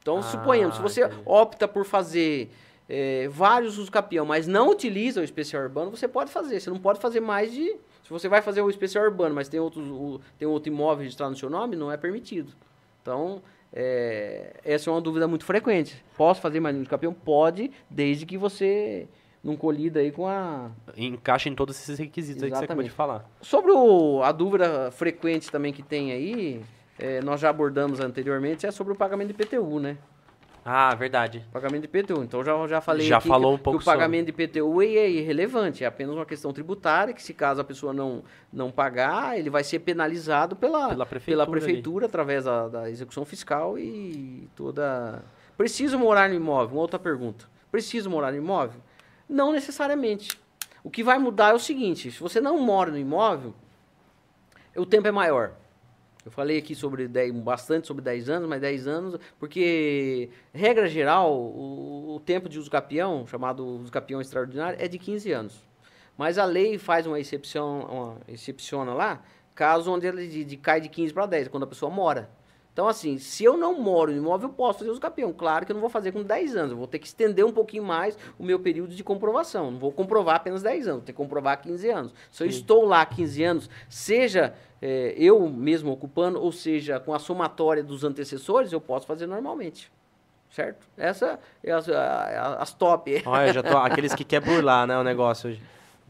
Então, 0.00 0.18
Ah, 0.18 0.22
suponhamos, 0.22 0.76
se 0.76 0.82
você 0.82 1.04
entendi. 1.04 1.22
opta 1.26 1.66
por 1.68 1.84
fazer 1.84 2.50
eh, 2.88 3.28
vários 3.30 3.76
usos 3.76 3.90
capião, 3.90 4.24
mas 4.24 4.46
não 4.46 4.70
utiliza 4.70 5.20
o 5.20 5.24
especial 5.24 5.62
urbano, 5.62 5.90
você 5.90 6.08
pode 6.08 6.30
fazer. 6.30 6.58
Você 6.60 6.70
não 6.70 6.78
pode 6.78 6.98
fazer 7.00 7.20
mais 7.20 7.52
de. 7.52 7.66
Se 8.02 8.08
você 8.10 8.28
vai 8.28 8.40
fazer 8.40 8.62
o 8.62 8.70
especial 8.70 9.04
urbano, 9.04 9.34
mas 9.34 9.48
tem, 9.48 9.60
outros, 9.60 9.86
o- 9.88 10.18
tem 10.38 10.48
outro 10.48 10.72
imóvel 10.72 11.02
registrado 11.02 11.32
no 11.32 11.36
seu 11.36 11.50
nome, 11.50 11.76
não 11.76 11.92
é 11.92 11.98
permitido. 11.98 12.50
Então, 13.02 13.42
eh, 13.70 14.54
essa 14.64 14.88
é 14.88 14.92
uma 14.92 15.00
dúvida 15.02 15.28
muito 15.28 15.44
frequente. 15.44 16.02
Posso 16.16 16.40
fazer 16.40 16.60
mais 16.60 16.74
de 16.74 17.06
um? 17.06 17.12
Pode, 17.12 17.70
desde 17.90 18.24
que 18.24 18.38
você 18.38 19.06
não 19.44 19.54
colida 19.54 20.00
aí 20.00 20.10
com 20.10 20.26
a, 20.26 20.70
Encaixa 20.96 21.50
em 21.50 21.54
todos 21.54 21.76
esses 21.78 21.98
requisitos 21.98 22.42
aí 22.42 22.50
que 22.50 22.56
você 22.56 22.64
acabou 22.64 22.82
de 22.82 22.88
Exatamente. 22.88 23.20
falar. 23.22 23.30
Sobre 23.42 23.70
o- 23.72 24.22
a 24.22 24.32
dúvida 24.32 24.90
frequente 24.92 25.50
também 25.50 25.72
que 25.74 25.82
tem 25.82 26.10
aí, 26.12 26.62
eh, 26.98 27.20
nós 27.22 27.40
já 27.40 27.50
abordamos 27.50 28.00
anteriormente, 28.00 28.66
é 28.66 28.70
sobre 28.70 28.92
o 28.92 28.96
pagamento 28.96 29.28
de 29.28 29.34
IPTU, 29.42 29.78
né? 29.80 29.96
Ah, 30.70 30.94
verdade. 30.94 31.46
Pagamento 31.50 31.88
de 31.88 31.98
IPTU. 31.98 32.22
Então 32.22 32.44
já, 32.44 32.66
já 32.66 32.80
falei 32.80 33.06
Já 33.06 33.16
aqui 33.16 33.28
falou 33.28 33.54
que, 33.54 33.60
um 33.60 33.62
pouco 33.62 33.78
que 33.78 33.82
o 33.82 33.86
pagamento 33.86 34.26
de 34.26 34.32
IPTU 34.32 34.82
é 34.82 35.08
irrelevante, 35.08 35.82
é 35.82 35.86
apenas 35.86 36.14
uma 36.14 36.26
questão 36.26 36.52
tributária, 36.52 37.14
que 37.14 37.22
se 37.22 37.32
caso 37.32 37.60
a 37.60 37.64
pessoa 37.64 37.94
não, 37.94 38.22
não 38.52 38.70
pagar, 38.70 39.38
ele 39.38 39.48
vai 39.48 39.64
ser 39.64 39.78
penalizado 39.78 40.54
pela, 40.54 40.88
Pela 40.90 41.06
prefeitura 41.06 41.42
ali. 41.44 41.50
prefeitura 41.50 42.06
através 42.06 42.44
da, 42.44 42.68
da 42.68 42.90
execução 42.90 43.24
fiscal 43.24 43.78
e 43.78 44.46
toda... 44.54 45.22
Preciso 45.56 45.98
morar 45.98 46.28
no 46.28 46.34
imóvel? 46.34 46.74
Uma 46.76 46.82
outra 46.82 46.98
pergunta. 46.98 47.46
Preciso 47.72 48.10
morar 48.10 48.30
no 48.30 48.36
imóvel? 48.36 48.80
Não 49.26 49.52
necessariamente. 49.52 50.38
O 50.84 50.90
que 50.90 51.02
vai 51.02 51.18
mudar 51.18 51.50
é 51.50 51.54
o 51.54 51.58
seguinte, 51.58 52.10
se 52.10 52.20
você 52.20 52.40
não 52.42 52.58
mora 52.58 52.90
no 52.90 52.98
imóvel, 52.98 53.54
o 54.76 54.84
tempo 54.84 55.08
é 55.08 55.10
maior. 55.10 55.52
Eu 56.28 56.32
falei 56.32 56.58
aqui 56.58 56.74
sobre 56.74 57.08
10, 57.08 57.32
bastante 57.36 57.86
sobre 57.86 58.04
10 58.04 58.28
anos, 58.28 58.46
mas 58.46 58.60
10 58.60 58.86
anos, 58.86 59.18
porque, 59.38 60.28
regra 60.52 60.86
geral, 60.86 61.32
o, 61.32 62.16
o 62.16 62.20
tempo 62.20 62.50
de 62.50 62.58
uso 62.58 62.70
capião, 62.70 63.26
chamado 63.26 63.64
uso 63.64 63.90
capião 63.90 64.20
extraordinário, 64.20 64.78
é 64.78 64.86
de 64.86 64.98
15 64.98 65.32
anos. 65.32 65.64
Mas 66.18 66.36
a 66.36 66.44
lei 66.44 66.76
faz 66.76 67.06
uma 67.06 67.18
excepção, 67.18 67.80
uma 67.80 68.16
excepciona 68.28 68.92
lá, 68.92 69.22
caso 69.54 69.90
onde 69.90 70.06
ele 70.06 70.28
de, 70.28 70.44
de- 70.44 70.56
cai 70.58 70.82
de 70.82 70.90
15 70.90 71.14
para 71.14 71.24
10, 71.24 71.48
quando 71.48 71.62
a 71.62 71.66
pessoa 71.66 71.90
mora. 71.90 72.28
Então, 72.78 72.86
assim, 72.86 73.18
se 73.18 73.42
eu 73.42 73.56
não 73.56 73.76
moro 73.82 74.12
no 74.12 74.18
imóvel, 74.18 74.48
eu 74.48 74.54
posso 74.54 74.78
fazer 74.78 74.90
uso 74.92 75.00
capião. 75.00 75.32
Claro 75.32 75.66
que 75.66 75.72
eu 75.72 75.74
não 75.74 75.80
vou 75.80 75.90
fazer 75.90 76.12
com 76.12 76.22
10 76.22 76.54
anos, 76.54 76.70
eu 76.70 76.76
vou 76.76 76.86
ter 76.86 77.00
que 77.00 77.08
estender 77.08 77.44
um 77.44 77.50
pouquinho 77.50 77.82
mais 77.82 78.16
o 78.38 78.44
meu 78.44 78.60
período 78.60 78.94
de 78.94 79.02
comprovação. 79.02 79.72
Não 79.72 79.80
vou 79.80 79.90
comprovar 79.90 80.36
apenas 80.36 80.62
10 80.62 80.86
anos, 80.86 80.98
vou 80.98 81.06
ter 81.06 81.12
que 81.12 81.16
comprovar 81.16 81.60
15 81.60 81.90
anos. 81.90 82.14
Se 82.30 82.44
eu 82.44 82.46
estou 82.46 82.84
lá 82.84 83.04
15 83.04 83.42
anos, 83.42 83.70
seja 83.88 84.54
eh, 84.80 85.12
eu 85.18 85.48
mesmo 85.48 85.90
ocupando, 85.90 86.40
ou 86.40 86.52
seja, 86.52 87.00
com 87.00 87.12
a 87.12 87.18
somatória 87.18 87.82
dos 87.82 88.04
antecessores, 88.04 88.72
eu 88.72 88.80
posso 88.80 89.08
fazer 89.08 89.26
normalmente. 89.26 89.90
Certo? 90.48 90.86
Essa 90.96 91.40
é 91.64 91.72
as, 91.72 91.88
as 91.88 92.72
top. 92.74 93.24
Olha, 93.26 93.52
já 93.52 93.60
tô. 93.60 93.74
Aqueles 93.82 94.14
que 94.14 94.22
quer 94.22 94.40
burlar, 94.40 94.86
né, 94.86 94.96
o 94.96 95.02
negócio 95.02 95.50
hoje. 95.50 95.60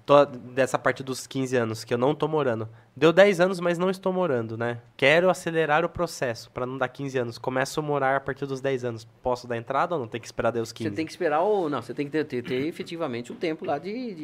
Tô 0.09 0.25
dessa 0.25 0.79
parte 0.79 1.03
dos 1.03 1.27
15 1.27 1.55
anos, 1.55 1.85
que 1.85 1.93
eu 1.93 1.99
não 1.99 2.15
tô 2.15 2.27
morando. 2.27 2.67
Deu 2.97 3.13
10 3.13 3.41
anos, 3.41 3.61
mas 3.61 3.77
não 3.77 3.91
estou 3.91 4.11
morando, 4.11 4.57
né? 4.57 4.79
Quero 4.97 5.29
acelerar 5.29 5.85
o 5.85 5.89
processo 5.91 6.51
para 6.51 6.65
não 6.65 6.79
dar 6.79 6.89
15 6.89 7.19
anos. 7.19 7.37
Começo 7.37 7.79
a 7.79 7.83
morar 7.83 8.17
a 8.17 8.21
partir 8.21 8.47
dos 8.47 8.63
10 8.63 8.85
anos. 8.87 9.05
Posso 9.23 9.47
dar 9.47 9.59
entrada 9.59 9.95
ou 9.95 10.01
não? 10.01 10.09
Tem 10.09 10.19
que 10.19 10.27
esperar 10.27 10.51
Deus 10.51 10.73
15? 10.73 10.89
Você 10.89 10.97
tem 10.97 11.05
que 11.05 11.13
esperar 11.13 11.41
ou 11.43 11.69
não, 11.69 11.83
você 11.83 11.93
tem 11.93 12.07
que 12.07 12.13
ter, 12.13 12.25
ter, 12.25 12.43
ter 12.43 12.67
efetivamente 12.67 13.33
o 13.33 13.35
tempo 13.35 13.67
lá 13.67 13.77
de, 13.77 14.15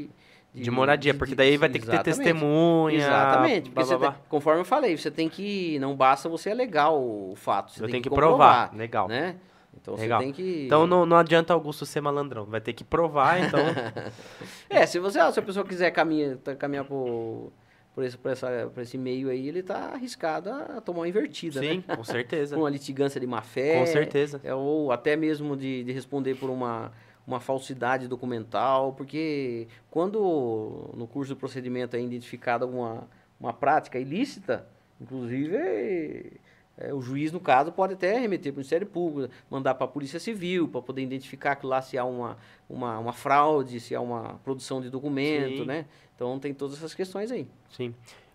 de, 0.54 0.62
De 0.62 0.70
moradia, 0.70 1.12
de- 1.12 1.18
porque 1.18 1.32
de- 1.32 1.36
daí 1.36 1.58
vai 1.58 1.68
ter 1.68 1.80
que 1.80 1.86
ter 1.86 2.02
testemunha. 2.02 2.96
Exatamente, 2.96 3.68
porque 3.68 3.74
blá, 3.74 3.84
você 3.84 3.96
blá, 3.98 4.08
tem- 4.12 4.18
blá. 4.18 4.26
conforme 4.30 4.60
eu 4.62 4.64
falei, 4.64 4.96
você 4.96 5.10
tem 5.10 5.28
que. 5.28 5.78
Não 5.80 5.94
basta 5.94 6.30
você 6.30 6.50
alegar 6.50 6.92
o 6.92 7.34
fato. 7.36 7.72
Você 7.72 7.80
Eu 7.82 7.86
tem 7.86 7.92
tenho 7.92 8.02
que, 8.04 8.08
que 8.08 8.14
provar. 8.14 8.74
Legal. 8.74 9.06
Né? 9.06 9.36
Então 9.84 9.96
Legal. 9.96 10.18
você 10.18 10.24
tem 10.24 10.32
que. 10.32 10.64
Então 10.64 10.86
não, 10.86 11.04
não 11.04 11.18
adianta 11.18 11.52
Augusto 11.52 11.84
ser 11.84 12.00
malandrão. 12.00 12.46
Vai 12.46 12.58
ter 12.58 12.72
que 12.72 12.82
provar, 12.82 13.38
então. 13.38 13.60
É, 14.70 14.86
se 14.86 14.98
você, 14.98 15.20
se 15.30 15.38
a 15.38 15.42
pessoa 15.42 15.64
quiser 15.64 15.90
caminhar, 15.90 16.38
tá- 16.38 16.56
caminhar 16.56 16.86
por, 16.86 17.52
por, 17.94 18.02
esse, 18.02 18.16
por, 18.16 18.32
essa, 18.32 18.70
por 18.72 18.82
esse 18.82 18.96
meio 18.96 19.28
aí, 19.28 19.46
ele 19.46 19.62
tá 19.62 19.90
arriscado 19.92 20.50
a 20.50 20.80
tomar 20.80 21.00
uma 21.00 21.08
invertida, 21.08 21.60
Sim, 21.60 21.84
né? 21.86 21.96
com 21.96 22.02
certeza. 22.02 22.56
Uma 22.58 22.70
litigância 22.70 23.20
de 23.20 23.26
má 23.26 23.42
fé. 23.42 23.78
Com 23.78 23.86
certeza. 23.86 24.40
É, 24.42 24.54
ou 24.54 24.90
até 24.90 25.16
mesmo 25.16 25.54
de, 25.54 25.84
de 25.84 25.92
responder 25.92 26.34
por 26.36 26.48
uma, 26.48 26.90
uma 27.26 27.38
falsidade 27.38 28.08
documental, 28.08 28.94
porque 28.94 29.68
quando 29.90 30.90
no 30.96 31.06
curso 31.06 31.34
do 31.34 31.38
procedimento 31.38 31.94
é 31.94 32.00
identificada 32.00 32.64
alguma 32.64 33.06
uma 33.38 33.52
prática 33.52 33.98
ilícita, 33.98 34.66
inclusive 34.98 36.40
é, 36.76 36.92
o 36.92 37.00
juiz, 37.00 37.30
no 37.30 37.38
caso, 37.38 37.70
pode 37.70 37.94
até 37.94 38.18
remeter 38.18 38.52
para 38.52 38.58
o 38.58 38.60
Ministério 38.60 38.86
Público, 38.86 39.32
mandar 39.48 39.74
para 39.74 39.84
a 39.84 39.88
Polícia 39.88 40.18
Civil, 40.18 40.66
para 40.68 40.82
poder 40.82 41.02
identificar 41.02 41.54
que 41.54 41.66
lá 41.66 41.80
se 41.80 41.96
há 41.96 42.04
uma, 42.04 42.36
uma, 42.68 42.98
uma 42.98 43.12
fraude, 43.12 43.78
se 43.78 43.94
há 43.94 44.00
uma 44.00 44.40
produção 44.42 44.80
de 44.80 44.90
documento, 44.90 45.58
Sim. 45.58 45.64
né? 45.64 45.86
Então 46.16 46.38
tem 46.38 46.52
todas 46.52 46.76
essas 46.76 46.92
questões 46.92 47.30
aí. 47.30 47.46
Sim. 47.70 47.94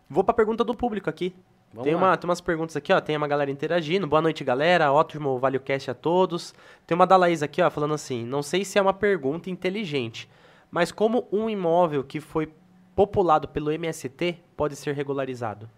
Vou 0.09 0.23
pra 0.23 0.33
pergunta 0.33 0.63
do 0.63 0.73
público 0.73 1.09
aqui. 1.09 1.35
Vamos 1.71 1.83
tem, 1.83 1.93
lá. 1.93 2.01
uma, 2.01 2.17
tem 2.17 2.27
umas 2.27 2.41
perguntas 2.41 2.75
aqui, 2.75 2.91
ó. 2.91 2.99
Tem 2.99 3.15
uma 3.15 3.27
galera 3.27 3.51
interagindo. 3.51 4.07
Boa 4.07 4.21
noite, 4.21 4.43
galera. 4.43 4.91
Ótimo 4.91 5.37
ValioCast 5.37 5.91
a 5.91 5.93
todos. 5.93 6.53
Tem 6.87 6.95
uma 6.95 7.05
da 7.05 7.15
Laís 7.15 7.43
aqui, 7.43 7.61
ó, 7.61 7.69
falando 7.69 7.93
assim: 7.93 8.25
não 8.25 8.41
sei 8.41 8.65
se 8.65 8.79
é 8.79 8.81
uma 8.81 8.93
pergunta 8.93 9.49
inteligente, 9.49 10.29
mas 10.71 10.91
como 10.91 11.27
um 11.31 11.49
imóvel 11.49 12.03
que 12.03 12.19
foi 12.19 12.51
populado 12.95 13.47
pelo 13.47 13.71
MST 13.71 14.39
pode 14.57 14.75
ser 14.75 14.95
regularizado? 14.95 15.69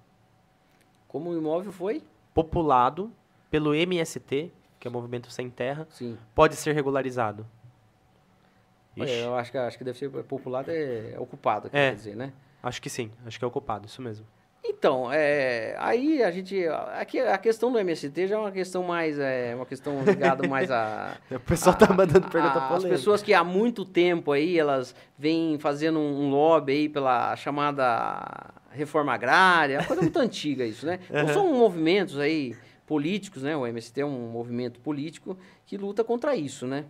Como 1.08 1.30
o 1.30 1.38
imóvel 1.38 1.72
foi? 1.72 2.02
Populado 2.34 3.12
pelo 3.50 3.74
MST, 3.76 4.52
que 4.80 4.88
é 4.88 4.90
o 4.90 4.92
Movimento 4.94 5.32
Sem 5.32 5.50
Terra, 5.50 5.86
Sim. 5.90 6.18
pode 6.34 6.56
ser 6.56 6.74
regularizado. 6.74 7.46
Ixi, 8.96 9.20
eu 9.20 9.36
acho 9.36 9.52
que, 9.52 9.58
acho 9.58 9.78
que 9.78 9.84
deve 9.84 9.98
ser 9.98 10.10
populado, 10.24 10.70
é, 10.70 11.14
é 11.14 11.20
ocupado, 11.20 11.68
É. 11.68 11.90
quer 11.90 11.96
dizer, 11.96 12.16
né? 12.16 12.34
acho 12.62 12.82
que 12.82 12.90
sim. 12.90 13.10
Acho 13.26 13.40
que 13.40 13.46
é 13.46 13.48
ocupado, 13.48 13.86
isso 13.88 14.02
mesmo. 14.02 14.26
Então, 14.64 15.12
é, 15.12 15.76
aí 15.80 16.22
a 16.22 16.30
gente. 16.30 16.68
Aqui, 17.00 17.20
a 17.20 17.36
questão 17.38 17.72
do 17.72 17.80
MST 17.80 18.28
já 18.28 18.36
é 18.36 18.38
uma 18.40 18.52
questão 18.52 18.84
mais. 18.84 19.18
É, 19.18 19.54
uma 19.56 19.66
questão 19.66 20.04
ligada 20.04 20.48
mais 20.48 20.70
a. 20.70 21.18
O 21.32 21.40
pessoal 21.40 21.76
tá 21.76 21.88
a- 21.90 21.94
mandando 21.94 22.30
pergunta 22.30 22.60
a- 22.60 22.76
As 22.76 22.84
pessoas 22.84 23.24
que 23.24 23.34
há 23.34 23.44
muito 23.44 23.84
tempo 23.84 24.32
aí, 24.32 24.60
elas 24.60 24.94
vêm 25.18 25.58
fazendo 25.58 25.98
um, 25.98 26.26
um 26.26 26.30
lobby 26.30 26.74
aí 26.74 26.90
pela 26.90 27.36
chamada 27.36 28.54
reforma 28.72 29.14
agrária, 29.14 29.76
é 29.76 29.80
uma 29.80 29.88
coisa 29.88 30.02
muito 30.02 30.18
antiga 30.20 30.66
isso, 30.66 30.86
né? 30.86 31.00
Então 31.10 31.28
são 31.30 31.54
movimentos 31.54 32.18
aí 32.18 32.56
políticos, 32.86 33.44
né? 33.44 33.56
O 33.56 33.66
MST 33.66 34.02
é 34.02 34.06
um 34.06 34.30
movimento 34.30 34.80
político 34.80 35.38
que 35.66 35.78
luta 35.78 36.04
contra 36.04 36.36
isso, 36.36 36.68
né? 36.68 36.86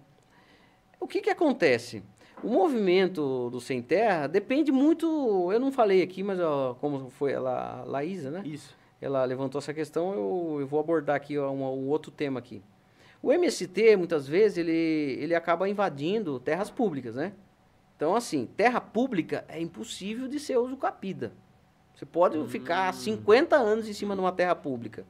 O 0.99 1.07
que 1.07 1.21
que 1.21 1.29
acontece? 1.29 2.03
O 2.43 2.47
movimento 2.47 3.49
do 3.51 3.59
Sem 3.59 3.81
Terra 3.81 4.27
depende 4.27 4.71
muito, 4.71 5.51
eu 5.51 5.59
não 5.59 5.71
falei 5.71 6.01
aqui, 6.01 6.23
mas 6.23 6.39
ó, 6.39 6.75
como 6.79 7.09
foi 7.09 7.35
a 7.35 7.83
Laísa, 7.85 8.31
né? 8.31 8.41
Isso. 8.45 8.75
ela 8.99 9.23
levantou 9.25 9.59
essa 9.59 9.73
questão, 9.73 10.13
eu, 10.13 10.57
eu 10.61 10.67
vou 10.67 10.79
abordar 10.79 11.15
aqui 11.15 11.37
ó, 11.37 11.51
um, 11.51 11.61
um 11.63 11.87
outro 11.87 12.11
tema 12.11 12.39
aqui. 12.39 12.63
O 13.21 13.31
MST, 13.31 13.95
muitas 13.97 14.27
vezes, 14.27 14.57
ele, 14.57 14.71
ele 14.71 15.35
acaba 15.35 15.69
invadindo 15.69 16.39
terras 16.39 16.71
públicas, 16.71 17.15
né? 17.15 17.33
Então, 17.95 18.15
assim, 18.15 18.47
terra 18.57 18.81
pública 18.81 19.45
é 19.47 19.61
impossível 19.61 20.27
de 20.27 20.39
ser 20.39 20.57
usucapida. 20.57 21.31
Você 22.01 22.05
pode 22.07 22.47
ficar 22.47 22.91
50 22.95 23.55
anos 23.55 23.87
em 23.87 23.93
cima 23.93 24.15
de 24.15 24.21
uma 24.21 24.31
terra 24.31 24.55
pública. 24.55 25.05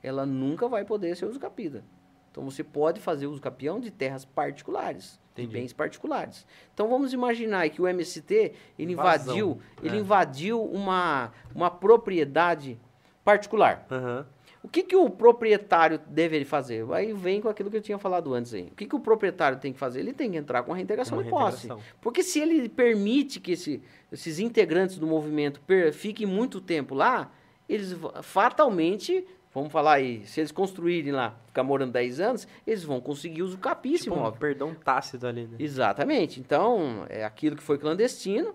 Ela 0.00 0.24
nunca 0.24 0.68
vai 0.68 0.84
poder 0.84 1.16
ser 1.16 1.26
usucapida. 1.26 1.82
Então, 2.30 2.44
você 2.44 2.62
pode 2.62 3.00
fazer 3.00 3.26
uso 3.26 3.40
capião 3.40 3.80
de 3.80 3.90
terras 3.90 4.24
particulares, 4.24 5.18
de 5.34 5.42
Entendi. 5.42 5.58
bens 5.58 5.72
particulares. 5.72 6.46
Então, 6.72 6.88
vamos 6.88 7.12
imaginar 7.12 7.68
que 7.70 7.82
o 7.82 7.88
MST, 7.88 8.52
ele 8.78 8.92
Invasão, 8.92 9.34
invadiu, 9.34 9.62
ele 9.82 9.96
é. 9.96 9.98
invadiu 9.98 10.62
uma, 10.62 11.32
uma 11.52 11.68
propriedade 11.68 12.78
particular. 13.24 13.84
Aham. 13.90 14.24
O 14.62 14.68
que, 14.68 14.82
que 14.82 14.94
o 14.94 15.08
proprietário 15.08 15.98
deve 16.06 16.44
fazer? 16.44 16.84
Aí 16.92 17.12
vem 17.14 17.40
com 17.40 17.48
aquilo 17.48 17.70
que 17.70 17.78
eu 17.78 17.80
tinha 17.82 17.98
falado 17.98 18.34
antes 18.34 18.52
aí. 18.52 18.64
O 18.70 18.74
que, 18.76 18.84
que 18.86 18.94
o 18.94 19.00
proprietário 19.00 19.58
tem 19.58 19.72
que 19.72 19.78
fazer? 19.78 20.00
Ele 20.00 20.12
tem 20.12 20.30
que 20.30 20.36
entrar 20.36 20.62
com 20.62 20.72
a 20.72 20.76
reintegração 20.76 21.16
Uma 21.16 21.24
de 21.24 21.30
posse. 21.30 21.66
reintegração. 21.66 21.94
Porque 22.00 22.22
se 22.22 22.40
ele 22.40 22.68
permite 22.68 23.40
que 23.40 23.52
esse- 23.52 23.82
esses 24.12 24.38
integrantes 24.38 24.98
do 24.98 25.06
movimento 25.06 25.60
per- 25.62 25.92
fiquem 25.94 26.26
muito 26.26 26.60
tempo 26.60 26.94
lá, 26.94 27.32
eles 27.66 27.96
fatalmente, 28.22 29.24
vamos 29.54 29.72
falar 29.72 29.94
aí, 29.94 30.26
se 30.26 30.40
eles 30.40 30.52
construírem 30.52 31.12
lá, 31.12 31.36
ficar 31.46 31.62
morando 31.62 31.92
10 31.92 32.20
anos, 32.20 32.46
eles 32.66 32.84
vão 32.84 33.00
conseguir 33.00 33.42
uso 33.42 33.56
esse 33.56 34.04
Tipo 34.04 34.16
um 34.16 34.32
perdão 34.32 34.74
tácito 34.74 35.26
ali, 35.26 35.44
né? 35.46 35.56
Exatamente. 35.58 36.38
Então, 36.38 37.06
é 37.08 37.24
aquilo 37.24 37.56
que 37.56 37.62
foi 37.62 37.78
clandestino, 37.78 38.54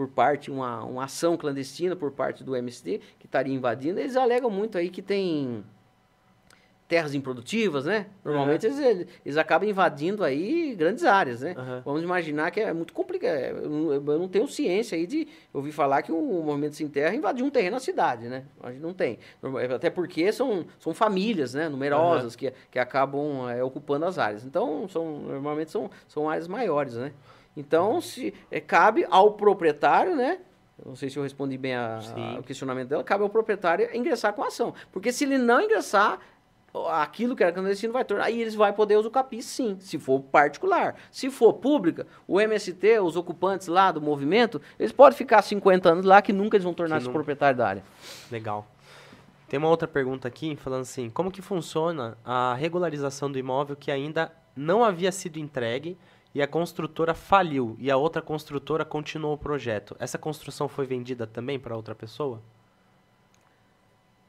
por 0.00 0.08
parte, 0.08 0.50
uma, 0.50 0.82
uma 0.82 1.04
ação 1.04 1.36
clandestina 1.36 1.94
por 1.94 2.10
parte 2.10 2.42
do 2.42 2.56
MST, 2.56 3.02
que 3.18 3.26
estaria 3.26 3.54
invadindo, 3.54 4.00
eles 4.00 4.16
alegam 4.16 4.48
muito 4.48 4.78
aí 4.78 4.88
que 4.88 5.02
tem 5.02 5.62
terras 6.88 7.14
improdutivas, 7.14 7.84
né? 7.84 8.06
Normalmente 8.24 8.64
eles, 8.66 9.06
eles 9.26 9.36
acabam 9.36 9.68
invadindo 9.68 10.24
aí 10.24 10.74
grandes 10.74 11.04
áreas, 11.04 11.42
né? 11.42 11.54
Aham. 11.56 11.82
Vamos 11.84 12.02
imaginar 12.02 12.50
que 12.50 12.60
é 12.60 12.72
muito 12.72 12.94
complicado. 12.94 13.34
Eu, 13.34 13.68
não- 13.68 13.92
eu 13.92 14.18
não 14.18 14.26
tenho 14.26 14.48
ciência 14.48 14.96
aí 14.96 15.06
de 15.06 15.28
ouvir 15.52 15.70
falar 15.70 16.00
que 16.00 16.10
o 16.10 16.20
Movimento 16.42 16.76
Sem 16.76 16.88
Terra 16.88 17.14
invadiu 17.14 17.44
um 17.44 17.50
terreno 17.50 17.74
na 17.76 17.80
cidade, 17.80 18.26
né? 18.26 18.44
A 18.62 18.72
gente 18.72 18.80
não 18.80 18.94
tem. 18.94 19.18
Norma- 19.42 19.62
Até 19.62 19.90
porque 19.90 20.32
são, 20.32 20.64
são 20.78 20.94
famílias, 20.94 21.52
né? 21.52 21.68
Numerosas 21.68 22.34
que, 22.34 22.50
que 22.70 22.78
acabam 22.78 23.50
é, 23.50 23.62
ocupando 23.62 24.06
as 24.06 24.18
áreas. 24.18 24.46
Então, 24.46 24.88
são, 24.88 25.18
normalmente 25.20 25.70
são, 25.70 25.90
são 26.08 26.26
áreas 26.28 26.48
maiores, 26.48 26.94
né? 26.94 27.12
Então, 27.56 28.00
se, 28.00 28.32
é, 28.50 28.60
cabe 28.60 29.06
ao 29.10 29.32
proprietário, 29.32 30.14
né? 30.16 30.38
Não 30.84 30.96
sei 30.96 31.10
se 31.10 31.18
eu 31.18 31.22
respondi 31.22 31.58
bem 31.58 31.74
a- 31.74 31.98
a- 32.36 32.38
o 32.40 32.42
questionamento 32.42 32.88
dela. 32.88 33.04
Cabe 33.04 33.22
ao 33.22 33.28
proprietário 33.28 33.88
ingressar 33.94 34.32
com 34.32 34.42
a 34.42 34.46
ação. 34.46 34.72
Porque 34.92 35.12
se 35.12 35.24
ele 35.24 35.36
não 35.36 35.60
ingressar, 35.60 36.18
aquilo 36.90 37.34
que 37.36 37.42
era 37.42 37.52
clandestino 37.52 37.92
vai 37.92 38.04
tornar. 38.04 38.24
Aí 38.26 38.40
eles 38.40 38.54
vão 38.54 38.72
poder 38.72 38.96
usar 38.96 39.08
o 39.08 39.10
capim, 39.10 39.42
sim, 39.42 39.76
se 39.80 39.98
for 39.98 40.20
particular. 40.20 40.94
Se 41.10 41.28
for 41.28 41.52
pública, 41.54 42.06
o 42.26 42.40
MST, 42.40 42.98
os 43.00 43.16
ocupantes 43.16 43.66
lá 43.66 43.90
do 43.92 44.00
movimento, 44.00 44.60
eles 44.78 44.92
podem 44.92 45.18
ficar 45.18 45.42
50 45.42 45.90
anos 45.90 46.06
lá 46.06 46.22
que 46.22 46.32
nunca 46.32 46.56
eles 46.56 46.64
vão 46.64 46.72
tornar 46.72 46.96
Que 46.96 47.02
se 47.02 47.06
não- 47.08 47.12
proprietário 47.12 47.58
da 47.58 47.66
área. 47.68 47.84
Legal. 48.30 48.66
Tem 49.48 49.58
uma 49.58 49.68
outra 49.68 49.88
pergunta 49.88 50.28
aqui 50.28 50.54
falando 50.56 50.82
assim: 50.82 51.10
como 51.10 51.30
que 51.30 51.42
funciona 51.42 52.16
a 52.24 52.54
regularização 52.54 53.30
do 53.30 53.36
imóvel 53.38 53.74
que 53.76 53.90
ainda 53.90 54.32
não 54.56 54.84
havia 54.84 55.10
sido 55.10 55.38
entregue 55.38 55.98
e 56.34 56.40
a 56.40 56.46
construtora 56.46 57.14
faliu 57.14 57.76
e 57.78 57.90
a 57.90 57.96
outra 57.96 58.22
construtora 58.22 58.84
continuou 58.84 59.34
o 59.34 59.38
projeto? 59.38 59.96
Essa 59.98 60.18
construção 60.18 60.68
foi 60.68 60.86
vendida 60.86 61.26
também 61.26 61.58
para 61.58 61.76
outra 61.76 61.94
pessoa? 61.94 62.40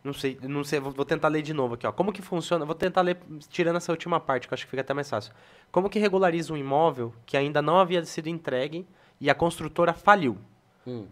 Não 0.04 0.14
sei, 0.14 0.40
não 0.42 0.64
sei, 0.64 0.80
vou 0.80 1.06
tentar 1.06 1.28
ler 1.28 1.44
de 1.44 1.54
novo 1.54 1.76
aqui, 1.76 1.86
ó. 1.86 1.92
Como 1.92 2.12
que 2.12 2.24
funciona? 2.24 2.66
Vou 2.66 2.74
tentar 2.74 3.02
ler 3.02 3.20
tirando 3.50 3.76
essa 3.76 3.92
última 3.92 4.20
parte, 4.20 4.48
que 4.48 4.54
eu 4.54 4.56
acho 4.56 4.66
que 4.66 4.72
fica 4.72 4.82
até 4.82 4.96
mais 4.96 5.08
fácil. 5.08 5.32
Como 5.72 5.90
que 5.90 6.00
regulariza 6.00 6.52
um 6.52 6.58
imóvel 6.58 7.14
que 7.24 7.38
ainda 7.38 7.62
não 7.62 7.78
havia 7.78 8.04
sido 8.04 8.28
entregue 8.28 8.88
e 9.20 9.30
a 9.30 9.36
construtora 9.36 9.94
faliu? 9.94 10.40
Hum. 10.88 11.06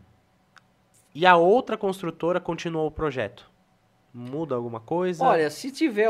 E 1.14 1.24
a 1.24 1.38
outra 1.38 1.78
construtora 1.78 2.40
continuou 2.40 2.88
o 2.88 2.92
projeto? 2.92 3.50
Muda 4.12 4.56
alguma 4.56 4.80
coisa? 4.80 5.24
Olha, 5.24 5.52
se 5.52 5.72
tiver, 5.72 6.10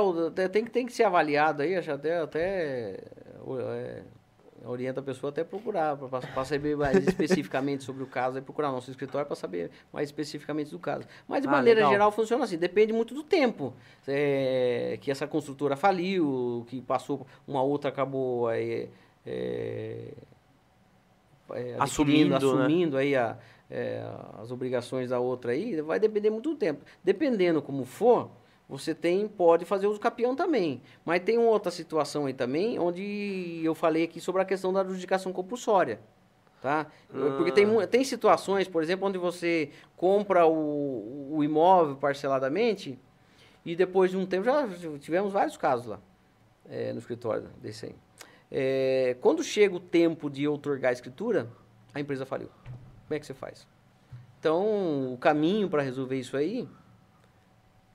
tem, 0.49 0.65
tem 0.65 0.85
que 0.85 0.93
ser 0.93 1.03
avaliado 1.03 1.61
aí, 1.61 1.75
até, 1.75 2.19
até 2.19 2.91
é, 3.59 4.03
orienta 4.65 4.99
a 4.99 5.03
pessoa 5.03 5.29
até 5.29 5.43
procurar, 5.43 5.97
para 5.97 6.45
saber 6.45 6.75
mais 6.75 6.95
especificamente 7.07 7.83
sobre 7.83 8.03
o 8.03 8.07
caso, 8.07 8.37
e 8.37 8.41
procurar 8.41 8.71
nosso 8.71 8.89
escritório 8.89 9.25
para 9.25 9.35
saber 9.35 9.71
mais 9.91 10.09
especificamente 10.09 10.71
do 10.71 10.79
caso. 10.79 11.05
Mas 11.27 11.41
de 11.41 11.47
ah, 11.47 11.51
maneira 11.51 11.79
legal. 11.79 11.91
geral 11.91 12.11
funciona 12.11 12.43
assim, 12.43 12.57
depende 12.57 12.93
muito 12.93 13.13
do 13.13 13.23
tempo. 13.23 13.73
É, 14.07 14.97
que 15.01 15.11
essa 15.11 15.27
construtora 15.27 15.75
faliu, 15.75 16.65
que 16.69 16.81
passou, 16.81 17.25
uma 17.47 17.61
outra 17.61 17.89
acabou 17.89 18.47
aí, 18.47 18.89
é, 19.25 20.13
é, 21.51 21.75
assumindo, 21.79 22.35
assumindo 22.35 22.97
né? 22.97 23.03
aí 23.03 23.15
a, 23.15 23.37
é, 23.69 24.03
as 24.41 24.51
obrigações 24.51 25.09
da 25.09 25.19
outra 25.19 25.51
aí, 25.51 25.81
vai 25.81 25.99
depender 25.99 26.29
muito 26.29 26.49
do 26.51 26.55
tempo. 26.55 26.83
Dependendo 27.03 27.61
como 27.61 27.85
for, 27.85 28.29
você 28.69 28.93
tem 28.93 29.27
pode 29.27 29.65
fazer 29.65 29.87
uso 29.87 29.99
capião 29.99 30.35
também. 30.35 30.83
Mas 31.03 31.23
tem 31.23 31.39
outra 31.39 31.71
situação 31.71 32.27
aí 32.27 32.33
também, 32.33 32.77
onde 32.77 33.59
eu 33.63 33.73
falei 33.73 34.03
aqui 34.03 34.21
sobre 34.21 34.43
a 34.43 34.45
questão 34.45 34.71
da 34.71 34.81
adjudicação 34.81 35.33
compulsória. 35.33 35.99
Tá? 36.61 36.85
Ah. 37.09 37.35
Porque 37.35 37.51
tem, 37.51 37.65
tem 37.87 38.03
situações, 38.03 38.67
por 38.67 38.83
exemplo, 38.83 39.07
onde 39.07 39.17
você 39.17 39.71
compra 39.97 40.45
o, 40.45 41.35
o 41.35 41.43
imóvel 41.43 41.95
parceladamente 41.95 42.99
e 43.65 43.75
depois 43.75 44.11
de 44.11 44.17
um 44.17 44.25
tempo, 44.25 44.45
já 44.45 44.67
tivemos 44.99 45.33
vários 45.33 45.57
casos 45.57 45.87
lá 45.87 45.99
é, 46.69 46.93
no 46.93 46.99
escritório 46.99 47.49
desse 47.59 47.87
aí. 47.87 47.95
É, 48.51 49.17
quando 49.19 49.43
chega 49.43 49.75
o 49.75 49.79
tempo 49.79 50.29
de 50.29 50.47
outorgar 50.47 50.89
a 50.89 50.93
escritura, 50.93 51.49
a 51.93 51.99
empresa 51.99 52.25
faliu. 52.25 52.49
Como 53.07 53.15
é 53.15 53.19
que 53.19 53.25
você 53.25 53.33
faz? 53.33 53.67
Então, 54.39 55.13
o 55.13 55.17
caminho 55.17 55.69
para 55.69 55.81
resolver 55.81 56.17
isso 56.17 56.37
aí 56.37 56.67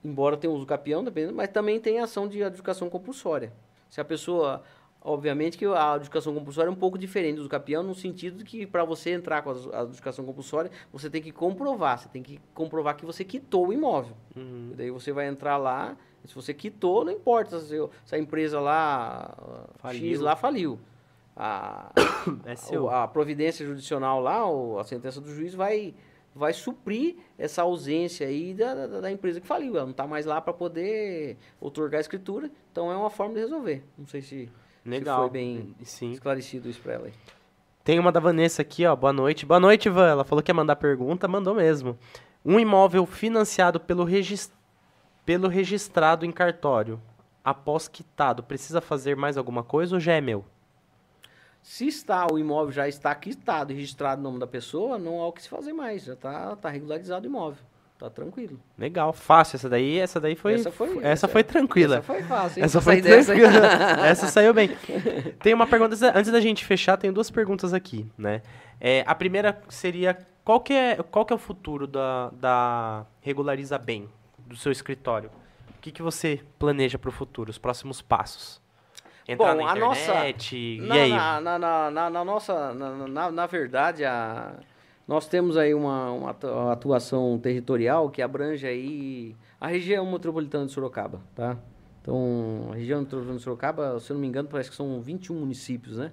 embora 0.05 0.36
tenha 0.36 0.52
uso 0.52 0.66
capião, 0.66 1.02
mas 1.32 1.48
também 1.48 1.80
tem 1.80 1.98
ação 1.98 2.28
de 2.28 2.42
adjudicação 2.42 2.90
compulsória. 2.90 3.52
Se 3.88 4.00
a 4.00 4.05
pessoa, 4.05 4.62
obviamente 5.00 5.57
que 5.57 5.64
a 5.64 5.94
adjudicação 5.94 6.34
compulsória 6.34 6.68
é 6.68 6.72
um 6.72 6.76
pouco 6.76 6.98
diferente 6.98 7.40
do 7.40 7.48
capião, 7.48 7.82
no 7.82 7.94
sentido 7.94 8.38
de 8.38 8.44
que 8.44 8.66
para 8.66 8.84
você 8.84 9.11
entrar 9.11 9.42
com 9.42 9.50
a 9.50 9.80
adjudicação 9.80 10.24
compulsória, 10.24 10.70
você 10.92 11.09
tem 11.09 11.22
que 11.22 11.32
comprovar, 11.32 11.98
você 11.98 12.09
tem 12.09 12.22
que 12.22 12.38
comprovar 12.52 12.96
que 12.96 13.07
você 13.07 13.24
quitou 13.24 13.68
o 13.68 13.72
imóvel. 13.72 14.14
Uhum. 14.36 14.72
daí 14.76 14.90
você 14.90 15.11
vai 15.11 15.26
entrar 15.26 15.57
lá, 15.57 15.96
se 16.24 16.34
você 16.34 16.52
quitou, 16.52 17.05
não 17.05 17.12
importa 17.12 17.59
se, 17.61 17.76
a 18.12 18.18
empresa 18.18 18.61
lá, 18.61 19.34
faliu. 19.76 20.11
X 20.11 20.20
lá 20.20 20.36
faliu. 20.36 20.78
A, 21.36 21.90
é 22.46 22.76
a, 22.88 23.05
a 23.05 23.09
providência 23.09 23.64
judicial 23.64 24.20
lá, 24.20 24.42
a 24.80 24.84
sentença 24.84 25.20
do 25.20 25.34
juiz 25.34 25.55
vai 25.55 25.94
vai 26.35 26.53
suprir 26.53 27.16
essa 27.39 27.62
ausência 27.62 28.26
aí 28.26 28.53
da, 28.53 28.74
da, 28.87 29.01
da 29.03 29.11
empresa 29.11 29.41
que 29.41 29.47
faliu. 29.47 29.76
Ela 29.76 29.85
não 29.85 29.93
está 29.93 30.07
mais 30.07 30.26
lá 30.26 30.41
para 30.41 30.53
poder 30.53 31.37
otorgar 31.61 31.99
a 31.99 32.01
escritura. 32.01 32.51
Então 32.72 32.91
é 32.91 32.97
uma 32.97 33.11
forma 33.11 33.35
de 33.35 33.41
resolver. 33.41 33.85
Não 33.97 34.07
sei 34.07 34.20
se, 34.20 34.51
Legal. 34.85 35.16
se 35.16 35.22
foi 35.22 35.30
bem 35.30 35.76
Sim. 35.82 36.11
esclarecido 36.12 36.68
isso 36.68 36.80
para 36.80 36.95
ela 36.95 37.07
aí. 37.07 37.12
Tem 37.85 37.99
uma 37.99 38.11
da 38.11 38.18
Vanessa 38.18 38.62
aqui, 38.62 38.85
ó. 38.87 38.97
Boa 38.97 39.12
noite. 39.12 39.47
Boa 39.47 39.61
noite, 39.61 39.87
Ivan. 39.87 40.09
Ela 40.09 40.24
falou 40.24 40.43
que 40.43 40.51
ia 40.51 40.55
mandar 40.55 40.76
pergunta, 40.76 41.28
mandou 41.28 41.55
mesmo. 41.55 41.99
Um 42.45 42.59
imóvel 42.59 43.07
financiado 43.07 43.78
pelo, 43.78 44.07
pelo 45.24 45.49
registrado 45.49 46.26
em 46.26 46.32
cartório, 46.32 47.01
após 47.45 47.87
quitado, 47.87 48.43
precisa 48.43 48.80
fazer 48.80 49.16
mais 49.16 49.37
alguma 49.37 49.62
coisa 49.62 49.97
ou 49.97 50.01
já 50.01 50.14
é 50.14 50.20
meu? 50.20 50.45
Se 51.64 51.86
está 51.86 52.26
o 52.30 52.38
imóvel 52.38 52.70
já 52.70 52.86
está 52.86 53.14
quitado 53.14 53.72
e 53.72 53.74
registrado 53.74 54.20
no 54.20 54.28
nome 54.28 54.38
da 54.38 54.46
pessoa, 54.46 54.98
não 54.98 55.22
há 55.22 55.28
o 55.28 55.32
que 55.32 55.42
se 55.42 55.48
fazer 55.48 55.72
mais. 55.72 56.04
Já 56.04 56.12
está 56.12 56.54
tá 56.56 56.68
regularizado 56.68 57.26
o 57.26 57.30
imóvel. 57.30 57.64
Tá 57.98 58.10
tranquilo. 58.10 58.60
Legal, 58.76 59.14
fácil. 59.14 59.56
Essa 59.56 59.70
daí, 59.70 59.98
essa 59.98 60.20
daí 60.20 60.36
foi. 60.36 60.54
Essa 60.54 60.70
foi, 60.70 60.98
essa, 60.98 61.06
essa 61.06 61.28
foi 61.28 61.42
tranquila. 61.42 61.96
Essa 61.96 62.02
foi 62.02 62.22
fácil. 62.22 62.58
Hein? 62.58 62.64
Essa 62.66 62.80
foi 62.82 63.00
tranquila. 63.00 63.66
essa 64.06 64.26
saiu 64.26 64.52
bem. 64.52 64.76
Tem 65.42 65.54
uma 65.54 65.66
pergunta 65.66 65.96
antes 66.14 66.30
da 66.30 66.38
gente 66.38 66.66
fechar. 66.66 66.98
Tem 66.98 67.10
duas 67.10 67.30
perguntas 67.30 67.72
aqui, 67.72 68.06
né? 68.18 68.42
É, 68.78 69.02
a 69.06 69.14
primeira 69.14 69.58
seria 69.70 70.18
qual 70.44 70.60
que 70.60 70.74
é 70.74 71.02
qual 71.10 71.24
que 71.24 71.32
é 71.32 71.36
o 71.36 71.38
futuro 71.38 71.86
da, 71.86 72.28
da 72.28 73.06
regulariza 73.22 73.78
bem 73.78 74.06
do 74.46 74.54
seu 74.54 74.70
escritório? 74.70 75.30
O 75.70 75.80
que 75.80 75.90
que 75.90 76.02
você 76.02 76.42
planeja 76.58 76.98
para 76.98 77.08
o 77.08 77.12
futuro? 77.12 77.50
Os 77.50 77.56
próximos 77.56 78.02
passos? 78.02 78.62
Entrar 79.26 79.54
Bom, 79.54 79.64
na 79.64 79.72
internet, 79.72 80.78
a 80.78 80.82
nossa, 80.82 80.94
e 80.94 81.00
aí? 81.00 81.10
Na, 81.10 81.40
na, 81.40 81.90
na, 81.90 82.10
na 82.10 82.24
nossa, 82.24 82.74
na, 82.74 83.32
na, 83.32 83.46
verdade, 83.46 84.04
a, 84.04 84.54
nós 85.08 85.26
temos 85.26 85.56
aí 85.56 85.72
uma, 85.72 86.10
uma 86.10 86.36
atuação 86.72 87.38
territorial 87.38 88.10
que 88.10 88.20
abrange 88.20 88.66
aí 88.66 89.34
a 89.58 89.68
região 89.68 90.10
metropolitana 90.10 90.66
de 90.66 90.72
Sorocaba, 90.72 91.22
tá? 91.34 91.56
Então, 92.02 92.68
a 92.70 92.74
região 92.74 93.00
metropolitana 93.00 93.38
de 93.38 93.44
Sorocaba, 93.44 93.98
se 93.98 94.10
eu 94.10 94.14
não 94.14 94.20
me 94.20 94.26
engano, 94.26 94.46
parece 94.46 94.68
que 94.68 94.76
são 94.76 95.00
21 95.00 95.34
municípios, 95.36 95.96
né? 95.96 96.12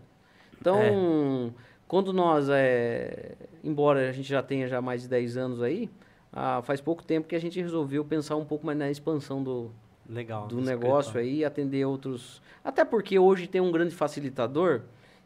Então, 0.60 0.80
é. 0.80 1.52
quando 1.90 2.14
nós, 2.14 2.48
é, 2.50 3.36
embora 3.62 4.08
a 4.08 4.12
gente 4.14 4.30
já 4.30 4.42
tenha 4.42 4.70
já 4.70 4.82
mais 4.82 5.02
de 5.02 5.10
10 5.10 5.36
anos 5.36 5.62
aí, 5.62 5.90
ah, 6.32 6.62
faz 6.62 6.80
pouco 6.80 7.04
tempo 7.04 7.28
que 7.28 7.36
a 7.36 7.40
gente 7.40 7.62
resolveu 7.62 8.06
pensar 8.06 8.38
um 8.38 8.46
pouco 8.46 8.66
mais 8.66 8.78
na 8.78 8.90
expansão 8.90 9.44
do, 9.44 9.72
Legal, 10.12 10.48
do 10.48 10.60
negócio 10.60 11.18
aí, 11.18 11.46
atender 11.46 11.86
outros. 11.86 12.42
Até 12.64 12.84
porque 12.84 13.18
hoje 13.18 13.48
tem 13.48 13.62
um 13.62 13.72
grande 13.72 13.96
facilitador, 13.96 14.82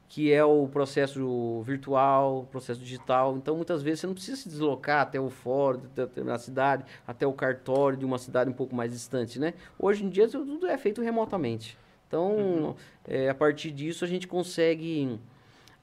que 0.08 0.32
é 0.32 0.46
o 0.46 0.68
processo 0.68 1.62
virtual, 1.64 2.42
o 2.42 2.46
processo 2.46 2.80
digital. 2.80 3.36
Então, 3.36 3.56
muitas 3.56 3.82
vezes 3.82 4.02
você 4.02 4.08
não 4.08 4.14
precisa 4.14 4.38
se 4.38 4.48
deslocar 4.48 5.02
até 5.02 5.20
o 5.20 5.30
fórum 5.30 5.82
da 5.96 6.38
cidade, 6.38 6.86
até 7.08 7.26
o 7.26 7.34
cartório 7.34 7.98
de 7.98 8.06
uma 8.06 8.20
cidade 8.20 8.50
um 8.50 8.54
pouco 8.54 8.76
mais 8.76 8.92
distante, 8.92 9.40
né? 9.40 9.56
Hoje 9.80 10.06
em 10.06 10.10
dia 10.10 10.28
tudo 10.28 10.68
é 10.68 10.78
feito 10.78 11.02
remotamente. 11.02 11.76
Então, 12.08 12.36
uhum. 12.36 12.76
é, 13.08 13.30
a 13.30 13.34
partir 13.34 13.72
disso 13.72 14.06
a 14.06 14.08
gente 14.08 14.28
consegue 14.28 15.20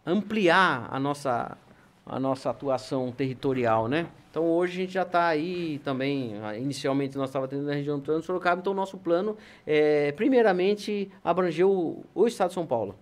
ampliar 0.07 0.88
a 0.90 1.00
nossa 1.00 1.59
a 2.05 2.18
nossa 2.18 2.50
atuação 2.50 3.12
territorial, 3.12 3.88
né? 3.88 4.09
Então 4.33 4.47
hoje 4.47 4.72
a 4.72 4.76
gente 4.76 4.95
já 4.95 5.03
está 5.03 5.26
aí 5.26 5.78
também, 5.85 6.41
ah, 6.43 6.57
inicialmente 6.57 7.18
nós 7.18 7.28
estávamos 7.28 7.53
atendendo 7.53 7.68
na 7.68 7.76
região 7.76 7.99
do 7.99 8.18
de 8.18 8.24
Sorocaba, 8.24 8.62
então 8.62 8.72
o 8.72 8.76
nosso 8.76 8.97
plano 8.97 9.37
é, 9.66 10.11
primeiramente, 10.12 11.12
abrangeu 11.22 11.70
o, 11.70 12.03
o 12.14 12.26
estado 12.26 12.49
de 12.49 12.55
São 12.55 12.64
Paulo. 12.64 12.95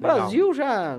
Legal. 0.00 0.16
Brasil 0.16 0.54
já 0.54 0.98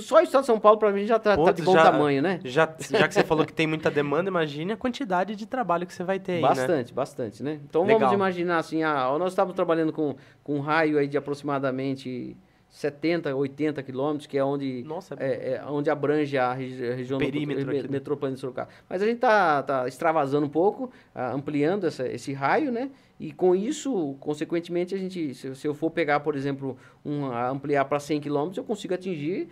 só 0.00 0.18
o 0.18 0.20
estado 0.20 0.42
de 0.42 0.46
São 0.46 0.60
Paulo, 0.60 0.78
para 0.78 0.92
mim, 0.92 1.04
já 1.04 1.16
está 1.16 1.36
tá 1.36 1.50
de 1.50 1.62
bom 1.62 1.72
já, 1.72 1.82
tamanho, 1.82 2.22
né? 2.22 2.38
Já, 2.44 2.72
já 2.78 3.08
que 3.08 3.14
você 3.14 3.24
falou 3.24 3.44
que 3.44 3.52
tem 3.52 3.66
muita 3.66 3.90
demanda, 3.90 4.28
imagine 4.28 4.72
a 4.72 4.76
quantidade 4.76 5.34
de 5.34 5.46
trabalho 5.46 5.84
que 5.84 5.92
você 5.92 6.04
vai 6.04 6.20
ter 6.20 6.34
aí, 6.34 6.40
Bastante, 6.40 6.92
né? 6.92 6.94
bastante, 6.94 7.42
né? 7.42 7.60
Então, 7.68 7.82
Legal. 7.82 7.98
vamos 7.98 8.14
imaginar 8.14 8.58
assim, 8.58 8.84
ah, 8.84 9.12
nós 9.18 9.32
estávamos 9.32 9.56
trabalhando 9.56 9.92
com, 9.92 10.14
com 10.44 10.58
um 10.58 10.60
raio 10.60 10.96
aí 10.96 11.08
de 11.08 11.18
aproximadamente 11.18 12.36
70, 12.72 13.36
80 13.36 13.82
quilômetros, 13.82 14.26
que 14.26 14.38
é 14.38 14.42
onde, 14.42 14.82
Nossa, 14.84 15.14
é, 15.20 15.56
é, 15.56 15.64
onde 15.66 15.90
abrange 15.90 16.38
a, 16.38 16.54
regi 16.54 16.90
a 16.90 16.94
região 16.94 17.18
Perímetro 17.18 17.66
do, 17.66 17.90
metropolitana 17.90 18.34
de 18.34 18.40
Sorocaba. 18.40 18.70
Mas 18.88 19.02
a 19.02 19.04
gente 19.04 19.16
está 19.16 19.62
tá 19.62 19.86
extravasando 19.86 20.46
um 20.46 20.48
pouco, 20.48 20.90
ampliando 21.14 21.86
essa, 21.86 22.08
esse 22.08 22.32
raio, 22.32 22.72
né? 22.72 22.90
E 23.20 23.30
com 23.30 23.54
isso, 23.54 24.16
consequentemente, 24.18 24.94
a 24.94 24.98
gente, 24.98 25.34
se, 25.34 25.54
se 25.54 25.68
eu 25.68 25.74
for 25.74 25.90
pegar, 25.90 26.20
por 26.20 26.34
exemplo, 26.34 26.78
um, 27.04 27.26
ampliar 27.26 27.84
para 27.84 28.00
100 28.00 28.22
quilômetros, 28.22 28.56
eu 28.56 28.64
consigo 28.64 28.94
atingir 28.94 29.48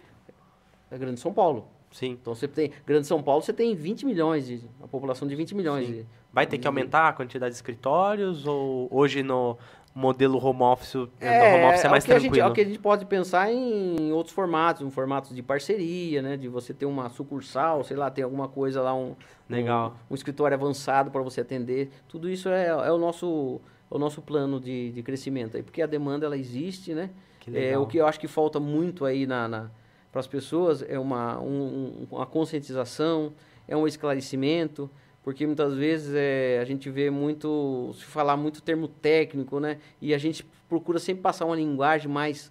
a 0.91 0.97
Grande 0.97 1.21
São 1.21 1.33
Paulo. 1.33 1.69
Sim. 1.93 2.17
Então 2.21 2.35
você 2.35 2.49
tem 2.49 2.73
Grande 2.87 3.07
São 3.07 3.23
Paulo, 3.23 3.43
você 3.43 3.53
tem 3.53 3.75
20 3.75 4.07
milhões 4.07 4.47
de 4.47 4.63
a 4.83 4.89
população 4.89 5.29
de 5.29 5.35
20 5.35 5.55
milhões. 5.55 5.87
De, 5.87 6.07
Vai 6.33 6.47
ter 6.47 6.59
que 6.59 6.67
aumentar 6.67 7.09
a 7.09 7.13
quantidade 7.13 7.51
de 7.51 7.57
escritórios 7.57 8.47
ou 8.47 8.89
hoje 8.91 9.21
no 9.21 9.59
modelo 9.95 10.39
home 10.45 10.63
office, 10.63 10.95
é, 11.21 11.55
home 11.55 11.65
office 11.65 11.85
é, 11.85 11.87
é 11.87 11.91
mais 11.91 12.05
é 12.05 12.07
tranquilo. 12.07 12.35
Gente, 12.35 12.41
é 12.41 12.47
o 12.47 12.53
que 12.53 12.61
a 12.61 12.65
gente 12.65 12.79
pode 12.79 13.05
pensar 13.07 13.53
em 13.53 14.13
outros 14.13 14.35
formatos, 14.35 14.83
um 14.83 14.91
formato 14.91 15.35
de 15.35 15.43
parceria, 15.43 16.23
né? 16.23 16.37
De 16.37 16.49
você 16.49 16.73
ter 16.73 16.87
uma 16.87 17.09
sucursal, 17.11 17.83
sei 17.85 17.97
lá, 17.97 18.11
tem 18.11 18.23
alguma 18.25 18.49
coisa 18.49 18.81
lá, 18.81 18.95
um, 18.95 19.15
Legal. 19.49 19.97
um, 20.09 20.13
um 20.13 20.15
escritório 20.15 20.55
avançado 20.55 21.11
para 21.11 21.23
você 21.23 21.41
atender. 21.41 21.91
Tudo 22.09 22.29
isso 22.29 22.49
é, 22.49 22.69
é 22.69 22.93
o 22.93 22.99
nosso 22.99 23.61
o 23.91 23.99
nosso 23.99 24.23
plano 24.23 24.61
de, 24.61 24.93
de 24.93 25.03
crescimento 25.03 25.57
aí, 25.57 25.65
porque 25.65 25.83
a 25.83 25.87
demanda 25.87 26.25
ela 26.25 26.37
existe, 26.37 26.95
né? 26.95 27.11
É, 27.53 27.77
o 27.77 27.87
que 27.87 27.99
eu 27.99 28.07
acho 28.07 28.21
que 28.21 28.29
falta 28.29 28.61
muito 28.61 29.05
aí 29.05 29.27
na, 29.27 29.49
na 29.49 29.71
para 30.13 30.21
as 30.21 30.27
pessoas 30.27 30.83
é 30.89 30.99
uma, 30.99 31.41
um, 31.41 32.07
uma 32.11 32.27
conscientização, 32.27 33.33
é 33.67 33.77
um 33.77 33.87
esclarecimento, 33.87 34.91
porque 35.23 35.47
muitas 35.47 35.75
vezes 35.75 36.15
é, 36.15 36.59
a 36.61 36.65
gente 36.65 36.89
vê 36.89 37.11
muito, 37.11 37.93
se 37.95 38.05
falar 38.05 38.37
muito 38.37 38.63
termo 38.63 38.89
técnico, 38.89 39.61
né? 39.61 39.79
E 40.01 40.15
a 40.15 40.19
gente 40.19 40.45
procura 40.69 40.99
sempre 40.99 41.23
passar 41.23 41.45
uma 41.45 41.57
linguagem 41.57 42.11
mais, 42.11 42.51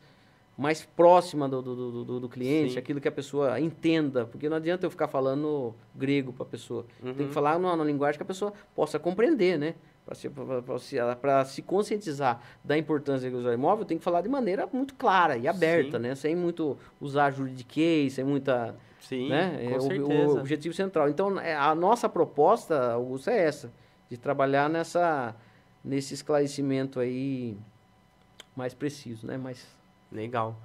mais 0.58 0.86
próxima 0.86 1.50
do, 1.50 1.62
do, 1.62 2.04
do, 2.04 2.20
do 2.20 2.30
cliente, 2.30 2.74
Sim. 2.74 2.80
aquilo 2.80 3.02
que 3.02 3.08
a 3.08 3.12
pessoa 3.12 3.60
entenda, 3.60 4.26
porque 4.26 4.48
não 4.48 4.58
adianta 4.58 4.86
eu 4.86 4.92
ficar 4.92 5.08
falando 5.08 5.74
grego 5.96 6.32
para 6.32 6.44
a 6.44 6.50
pessoa. 6.50 6.86
Uhum. 7.02 7.14
Tem 7.14 7.28
que 7.28 7.34
falar 7.34 7.58
numa, 7.58 7.76
numa 7.76 7.86
linguagem 7.86 8.18
que 8.18 8.24
a 8.24 8.26
pessoa 8.26 8.54
possa 8.76 9.00
compreender, 9.00 9.58
né? 9.58 9.74
Para 10.06 10.16
se, 10.16 10.30
se, 10.80 10.98
se 11.46 11.62
conscientizar 11.62 12.42
da 12.64 12.78
importância 12.78 13.30
do 13.30 13.38
usuário 13.38 13.58
imóvel, 13.58 13.86
tem 13.86 13.98
que 13.98 14.04
falar 14.04 14.22
de 14.22 14.30
maneira 14.30 14.68
muito 14.72 14.96
clara 14.96 15.38
e 15.38 15.48
aberta, 15.48 15.98
Sim. 15.98 16.04
né? 16.04 16.16
Sem 16.16 16.36
muito 16.36 16.78
usar 17.02 17.32
juridiquês, 17.32 18.14
sem 18.14 18.24
muita 18.24 18.76
Sim, 19.02 19.30
né? 19.30 19.70
com 19.70 19.76
é 19.76 19.80
certeza. 19.80 20.30
O, 20.30 20.36
o, 20.36 20.40
objetivo 20.40 20.74
central. 20.74 21.10
Então, 21.10 21.40
é, 21.40 21.56
a 21.56 21.74
nossa 21.74 22.08
proposta, 22.10 22.94
Augusto, 22.94 23.30
é 23.30 23.40
essa. 23.40 23.72
De 24.10 24.18
trabalhar 24.18 24.70
nessa, 24.70 25.36
nesse 25.84 26.14
esclarecimento 26.14 27.00
aí 27.00 27.58
mais 28.56 28.74
preciso, 28.74 29.26
né? 29.26 29.38
Mais... 29.38 29.66
Legal. 30.12 30.56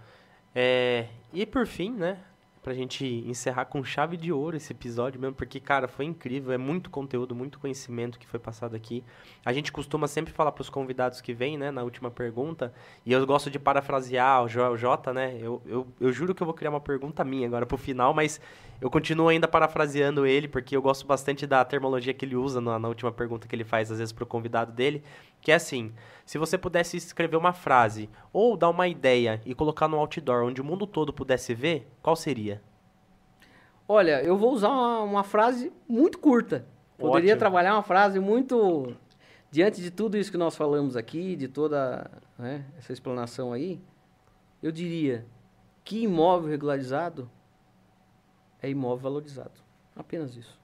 É, 0.55 1.09
e 1.33 1.45
por 1.45 1.67
fim, 1.67 1.91
né? 1.91 2.19
Pra 2.65 2.73
gente 2.73 3.05
encerrar 3.27 3.67
com 3.67 3.85
chave 3.85 4.17
de 4.17 4.33
ouro 4.33 4.57
esse 4.57 4.73
episódio 4.73 5.21
mesmo, 5.21 5.37
porque, 5.37 5.61
cara, 5.61 5.87
foi 5.87 6.07
incrível, 6.07 6.51
é 6.51 6.57
muito 6.57 6.89
conteúdo, 6.89 7.35
muito 7.35 7.59
conhecimento 7.59 8.19
que 8.19 8.27
foi 8.27 8.41
passado 8.41 8.75
aqui. 8.75 9.05
A 9.45 9.53
gente 9.53 9.71
costuma 9.71 10.09
sempre 10.09 10.33
falar 10.33 10.51
pros 10.51 10.71
convidados 10.71 11.21
que 11.21 11.35
vêm, 11.35 11.59
né, 11.59 11.71
na 11.71 11.83
última 11.83 12.11
pergunta, 12.11 12.73
e 13.05 13.13
eu 13.13 13.25
gosto 13.27 13.51
de 13.51 13.59
parafrasear 13.59 14.43
o 14.43 14.49
Jota, 14.49 15.13
né, 15.13 15.37
eu, 15.39 15.61
eu, 15.67 15.87
eu 16.01 16.11
juro 16.11 16.35
que 16.35 16.43
eu 16.43 16.47
vou 16.47 16.55
criar 16.55 16.71
uma 16.71 16.81
pergunta 16.81 17.23
minha 17.23 17.47
agora 17.47 17.67
pro 17.67 17.77
final, 17.77 18.15
mas 18.15 18.41
eu 18.81 18.91
continuo 18.91 19.29
ainda 19.29 19.47
parafraseando 19.47 20.27
ele, 20.27 20.49
porque 20.49 20.75
eu 20.75 20.81
gosto 20.83 21.07
bastante 21.07 21.47
da 21.47 21.65
termologia 21.65 22.15
que 22.15 22.25
ele 22.25 22.35
usa 22.35 22.61
na, 22.63 22.79
na 22.79 22.89
última 22.89 23.13
pergunta 23.13 23.47
que 23.47 23.55
ele 23.55 23.65
faz, 23.65 23.91
às 23.91 23.99
vezes, 23.99 24.13
pro 24.13 24.25
convidado 24.25 24.73
dele, 24.73 25.03
que 25.45 25.53
é 25.53 25.57
assim, 25.57 25.93
se 26.25 26.39
você 26.39 26.57
pudesse 26.57 26.97
escrever 26.97 27.37
uma 27.37 27.53
frase 27.53 28.09
ou 28.33 28.57
dar 28.57 28.71
uma 28.71 28.89
ideia 28.89 29.43
e 29.45 29.55
colocar 29.55 29.87
no 29.87 29.99
outdoor 29.99 30.43
onde 30.43 30.63
o 30.63 30.65
mundo 30.65 30.87
todo 30.87 31.13
pudesse 31.13 31.55
ver, 31.55 31.87
qual 32.01 32.17
seria? 32.17 32.63
Olha, 33.87 34.23
eu 34.23 34.39
vou 34.39 34.55
usar 34.55 34.71
uma, 34.71 35.03
uma 35.03 35.23
frase 35.23 35.71
muito 35.87 36.19
curta. 36.19 36.65
Poderia 36.97 37.33
Ótimo. 37.33 37.39
trabalhar 37.41 37.75
uma 37.75 37.83
frase 37.83 38.19
muito. 38.19 38.97
Diante 39.51 39.83
de 39.83 39.91
tudo 39.91 40.17
isso 40.17 40.31
que 40.31 40.39
nós 40.39 40.57
falamos 40.57 40.97
aqui, 40.97 41.37
de 41.37 41.47
toda 41.47 42.11
né, 42.39 42.65
essa 42.79 42.95
explanação 42.95 43.53
aí, 43.53 43.79
eu 44.63 44.73
diria 44.73 45.27
que 45.85 46.03
imóvel 46.05 46.49
regularizado 46.49 47.31
é 48.63 48.71
imóvel 48.71 49.03
valorizado. 49.03 49.61
Apenas 49.95 50.35
isso. 50.35 50.59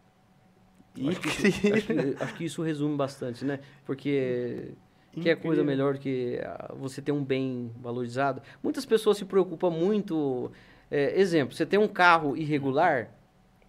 Acho 1.08 1.20
que, 1.20 1.28
isso, 1.28 1.46
acho, 1.74 1.86
que, 1.86 2.24
acho 2.24 2.34
que 2.34 2.44
isso 2.44 2.62
resume 2.62 2.96
bastante, 2.96 3.44
né? 3.44 3.60
Porque 3.86 4.74
que 5.12 5.28
é 5.28 5.34
coisa 5.34 5.64
melhor 5.64 5.94
do 5.94 6.00
que 6.00 6.40
ah, 6.44 6.72
você 6.76 7.02
ter 7.02 7.12
um 7.12 7.24
bem 7.24 7.72
valorizado. 7.80 8.40
Muitas 8.62 8.84
pessoas 8.84 9.16
se 9.16 9.24
preocupam 9.24 9.70
muito. 9.70 10.52
É, 10.90 11.18
exemplo, 11.18 11.54
você 11.54 11.66
tem 11.66 11.78
um 11.78 11.88
carro 11.88 12.36
irregular. 12.36 13.10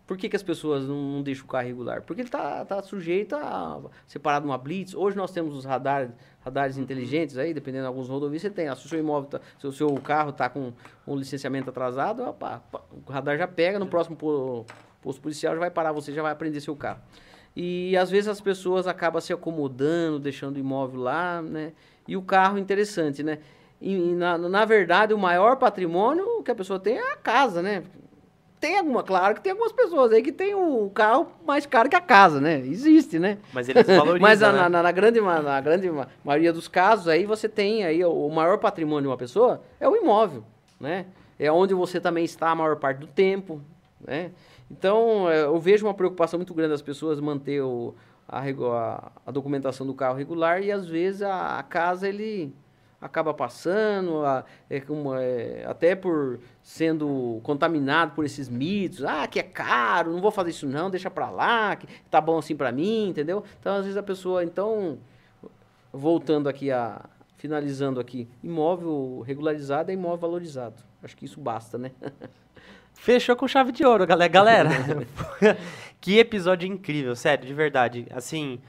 Por 0.05 0.17
que, 0.17 0.27
que 0.27 0.35
as 0.35 0.43
pessoas 0.43 0.87
não, 0.87 0.95
não 0.95 1.23
deixam 1.23 1.45
o 1.45 1.47
carro 1.47 1.65
irregular? 1.65 2.01
Porque 2.01 2.21
ele 2.21 2.27
está 2.27 2.65
tá 2.65 2.81
sujeito 2.83 3.35
a 3.35 3.81
ser 4.05 4.19
parado 4.19 4.45
numa 4.45 4.57
blitz. 4.57 4.93
Hoje 4.93 5.15
nós 5.15 5.31
temos 5.31 5.55
os 5.55 5.63
radares, 5.63 6.11
radares 6.41 6.75
uhum. 6.75 6.83
inteligentes 6.83 7.37
aí, 7.37 7.53
dependendo 7.53 7.83
de 7.83 7.87
alguns 7.87 8.09
rodovias, 8.09 8.41
você 8.41 8.49
tem. 8.49 8.67
Se 8.75 8.85
o 8.85 8.89
seu 8.89 8.99
imóvel, 8.99 9.29
tá, 9.29 9.41
se 9.57 9.65
o 9.65 9.71
seu 9.71 9.89
carro 9.95 10.31
está 10.31 10.49
com 10.49 10.73
um 11.07 11.15
licenciamento 11.15 11.69
atrasado, 11.69 12.23
opa, 12.23 12.61
o 12.91 13.09
radar 13.09 13.37
já 13.37 13.47
pega 13.47 13.79
no 13.79 13.87
próximo 13.87 14.17
posto 15.01 15.21
policial, 15.21 15.53
já 15.53 15.59
vai 15.59 15.71
parar 15.71 15.91
você, 15.91 16.11
já 16.13 16.21
vai 16.21 16.31
aprender 16.31 16.61
seu 16.61 16.75
carro. 16.75 16.99
E 17.55 17.97
às 17.97 18.09
vezes 18.09 18.27
as 18.27 18.39
pessoas 18.39 18.87
acabam 18.87 19.21
se 19.21 19.33
acomodando, 19.33 20.19
deixando 20.19 20.55
o 20.55 20.59
imóvel 20.59 21.01
lá, 21.01 21.41
né? 21.41 21.73
E 22.07 22.15
o 22.15 22.21
carro, 22.21 22.57
interessante, 22.57 23.23
né? 23.23 23.39
E, 23.81 23.95
na, 24.13 24.37
na 24.37 24.63
verdade, 24.63 25.13
o 25.13 25.17
maior 25.17 25.57
patrimônio 25.57 26.43
que 26.43 26.51
a 26.51 26.55
pessoa 26.55 26.79
tem 26.79 26.97
é 26.97 27.13
a 27.13 27.15
casa, 27.17 27.61
né? 27.61 27.83
Tem 28.59 28.77
alguma, 28.77 29.01
claro 29.01 29.33
que 29.33 29.41
tem 29.41 29.51
algumas 29.51 29.71
pessoas 29.71 30.11
aí 30.11 30.21
que 30.21 30.31
tem 30.31 30.53
o 30.53 30.87
carro 30.93 31.31
mais 31.43 31.65
caro 31.65 31.89
que 31.89 31.95
a 31.95 32.01
casa, 32.01 32.39
né? 32.39 32.59
Existe, 32.59 33.17
né? 33.17 33.39
Mas 33.51 33.67
eles 33.67 33.87
valorizam, 33.87 34.19
Mas 34.21 34.39
né? 34.39 34.51
na, 34.51 34.69
na, 34.69 34.83
na, 34.83 34.91
grande, 34.91 35.19
na 35.19 35.59
grande 35.59 35.89
maioria 36.23 36.53
dos 36.53 36.67
casos 36.67 37.07
aí 37.07 37.25
você 37.25 37.49
tem 37.49 37.83
aí 37.83 38.05
o 38.05 38.29
maior 38.29 38.59
patrimônio 38.59 39.01
de 39.01 39.07
uma 39.07 39.17
pessoa 39.17 39.63
é 39.79 39.89
o 39.89 39.95
imóvel, 39.95 40.43
né? 40.79 41.07
É 41.39 41.51
onde 41.51 41.73
você 41.73 41.99
também 41.99 42.23
está 42.23 42.51
a 42.51 42.55
maior 42.55 42.75
parte 42.75 42.99
do 42.99 43.07
tempo, 43.07 43.59
né? 43.99 44.29
Então, 44.71 45.29
é, 45.29 45.43
eu 45.43 45.59
vejo 45.59 45.85
uma 45.85 45.93
preocupação 45.93 46.39
muito 46.39 46.53
grande 46.53 46.71
das 46.71 46.81
pessoas 46.81 47.19
manter 47.19 47.61
o, 47.61 47.93
a, 48.27 48.39
a, 48.39 49.11
a, 49.25 49.31
documentação 49.31 49.85
do 49.85 49.93
carro 49.93 50.17
regular 50.17 50.63
e 50.63 50.71
às 50.71 50.87
vezes 50.87 51.21
a, 51.21 51.59
a 51.59 51.63
casa 51.63 52.07
ele 52.07 52.55
acaba 53.01 53.33
passando, 53.33 54.23
a, 54.23 54.45
é, 54.69 54.81
é, 55.19 55.65
até 55.67 55.93
por 55.93 56.39
sendo 56.63 57.41
contaminado 57.43 58.13
por 58.13 58.23
esses 58.23 58.47
mitos, 58.47 59.03
ah, 59.03 59.27
que 59.27 59.39
é 59.39 59.43
caro, 59.43 60.13
não 60.13 60.21
vou 60.21 60.31
fazer 60.31 60.51
isso 60.51 60.65
não, 60.65 60.89
deixa 60.89 61.11
pra 61.11 61.29
lá, 61.29 61.75
que 61.75 61.85
tá 62.09 62.21
bom 62.21 62.37
assim 62.37 62.55
pra 62.55 62.71
mim, 62.71 63.09
entendeu? 63.09 63.43
Então, 63.59 63.75
às 63.75 63.83
vezes 63.83 63.97
a 63.97 64.03
pessoa, 64.03 64.41
então, 64.41 64.99
voltando 65.91 66.47
aqui 66.47 66.71
a, 66.71 67.09
finalizando 67.35 67.99
aqui, 67.99 68.29
imóvel 68.41 69.21
regularizado 69.27 69.91
é 69.91 69.93
imóvel 69.93 70.19
valorizado. 70.19 70.81
Acho 71.03 71.17
que 71.17 71.25
isso 71.25 71.41
basta, 71.41 71.77
né? 71.77 71.91
Fechou 72.93 73.35
com 73.35 73.47
chave 73.47 73.71
de 73.71 73.85
ouro, 73.85 74.05
galera. 74.05 74.31
Galera, 74.31 74.69
que 75.99 76.19
episódio 76.19 76.67
incrível, 76.67 77.15
sério, 77.15 77.45
de 77.45 77.53
verdade. 77.53 78.07
Assim, 78.11 78.59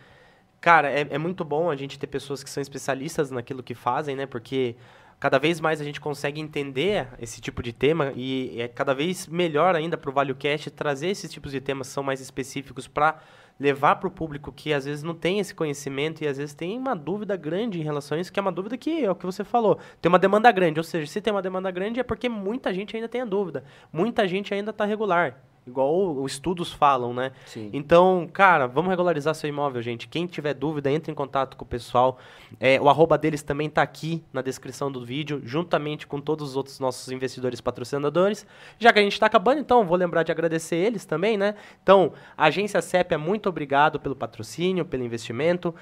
cara, 0.60 0.90
é, 0.90 1.06
é 1.10 1.18
muito 1.18 1.44
bom 1.44 1.70
a 1.70 1.76
gente 1.76 1.98
ter 1.98 2.06
pessoas 2.06 2.42
que 2.42 2.50
são 2.50 2.60
especialistas 2.60 3.30
naquilo 3.30 3.62
que 3.62 3.74
fazem, 3.74 4.16
né? 4.16 4.26
Porque 4.26 4.76
cada 5.20 5.38
vez 5.38 5.60
mais 5.60 5.80
a 5.80 5.84
gente 5.84 6.00
consegue 6.00 6.40
entender 6.40 7.06
esse 7.20 7.40
tipo 7.40 7.62
de 7.62 7.72
tema 7.72 8.12
e 8.16 8.60
é 8.60 8.66
cada 8.66 8.94
vez 8.94 9.26
melhor 9.26 9.76
ainda 9.76 9.96
para 9.96 10.10
o 10.10 10.12
ValueCast 10.12 10.70
trazer 10.70 11.08
esses 11.08 11.30
tipos 11.30 11.52
de 11.52 11.60
temas 11.60 11.86
que 11.88 11.94
são 11.94 12.02
mais 12.02 12.20
específicos 12.20 12.88
para 12.88 13.20
levar 13.62 13.96
para 13.96 14.08
o 14.08 14.10
público 14.10 14.50
que 14.50 14.72
às 14.74 14.84
vezes 14.84 15.04
não 15.04 15.14
tem 15.14 15.38
esse 15.38 15.54
conhecimento 15.54 16.22
e 16.22 16.26
às 16.26 16.36
vezes 16.36 16.52
tem 16.52 16.76
uma 16.76 16.96
dúvida 16.96 17.36
grande 17.36 17.80
em 17.80 17.84
relação 17.84 18.18
a 18.18 18.20
isso, 18.20 18.32
que 18.32 18.40
é 18.40 18.42
uma 18.42 18.50
dúvida 18.50 18.76
que 18.76 19.04
é 19.04 19.10
o 19.10 19.14
que 19.14 19.24
você 19.24 19.44
falou. 19.44 19.78
Tem 20.00 20.08
uma 20.08 20.18
demanda 20.18 20.50
grande, 20.50 20.80
ou 20.80 20.84
seja, 20.84 21.06
se 21.06 21.20
tem 21.20 21.32
uma 21.32 21.40
demanda 21.40 21.70
grande 21.70 22.00
é 22.00 22.02
porque 22.02 22.28
muita 22.28 22.74
gente 22.74 22.96
ainda 22.96 23.08
tem 23.08 23.20
a 23.20 23.24
dúvida. 23.24 23.62
Muita 23.92 24.26
gente 24.26 24.52
ainda 24.52 24.70
está 24.70 24.84
regular. 24.84 25.40
Igual 25.64 26.20
os 26.20 26.32
estudos 26.32 26.72
falam, 26.72 27.14
né? 27.14 27.30
Sim. 27.46 27.70
Então, 27.72 28.28
cara, 28.32 28.66
vamos 28.66 28.90
regularizar 28.90 29.32
seu 29.32 29.48
imóvel, 29.48 29.80
gente. 29.80 30.08
Quem 30.08 30.26
tiver 30.26 30.54
dúvida, 30.54 30.90
entre 30.90 31.12
em 31.12 31.14
contato 31.14 31.56
com 31.56 31.64
o 31.64 31.68
pessoal. 31.68 32.18
É, 32.58 32.80
o 32.80 32.88
arroba 32.88 33.16
deles 33.16 33.44
também 33.44 33.68
está 33.68 33.80
aqui 33.80 34.24
na 34.32 34.42
descrição 34.42 34.90
do 34.90 35.04
vídeo, 35.04 35.40
juntamente 35.44 36.04
com 36.04 36.20
todos 36.20 36.50
os 36.50 36.56
outros 36.56 36.80
nossos 36.80 37.12
investidores 37.12 37.60
patrocinadores. 37.60 38.44
Já 38.76 38.92
que 38.92 38.98
a 38.98 39.02
gente 39.02 39.12
está 39.12 39.26
acabando, 39.26 39.60
então, 39.60 39.86
vou 39.86 39.96
lembrar 39.96 40.24
de 40.24 40.32
agradecer 40.32 40.76
eles 40.76 41.04
também, 41.04 41.36
né? 41.36 41.54
Então, 41.80 42.12
a 42.36 42.46
agência 42.46 42.82
CEP 42.82 43.14
é 43.14 43.16
muito 43.16 43.48
obrigado 43.48 44.00
pelo 44.00 44.16
patrocínio, 44.16 44.84
pelo 44.84 45.04
investimento. 45.04 45.72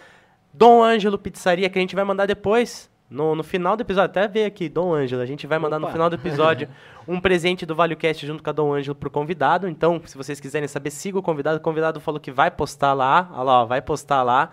Dom 0.53 0.83
Ângelo 0.83 1.17
Pizzaria, 1.17 1.71
que 1.71 1.79
a 1.79 1.81
gente 1.81 1.95
vai 1.95 2.05
mandar 2.05 2.27
depois 2.27 2.90
no, 3.11 3.35
no 3.35 3.43
final 3.43 3.77
do 3.77 3.83
episódio, 3.83 4.11
até 4.11 4.29
ver 4.29 4.45
aqui, 4.45 4.69
Dom 4.69 4.95
Ângelo, 4.95 5.21
a 5.21 5.27
gente 5.27 5.45
vai 5.45 5.59
mandar 5.59 5.79
Opa. 5.79 5.87
no 5.87 5.93
final 5.93 6.09
do 6.09 6.15
episódio 6.15 6.69
um 7.09 7.21
presente 7.21 7.67
do 7.67 7.75
ValioCast 7.75 8.25
junto 8.25 8.41
com 8.41 8.49
a 8.49 8.53
Dom 8.53 8.73
Ângelo 8.73 8.95
pro 8.95 9.11
convidado. 9.11 9.67
Então, 9.67 10.01
se 10.07 10.17
vocês 10.17 10.39
quiserem 10.39 10.69
saber, 10.69 10.91
siga 10.91 11.19
o 11.19 11.23
convidado. 11.23 11.59
O 11.59 11.61
convidado 11.61 11.99
falou 11.99 12.21
que 12.21 12.31
vai 12.31 12.53
postar 12.53 12.93
lá, 12.93 13.29
olha 13.33 13.43
lá, 13.43 13.63
ó, 13.63 13.67
vai 13.67 13.83
postar 13.83 14.23
lá 14.23 14.53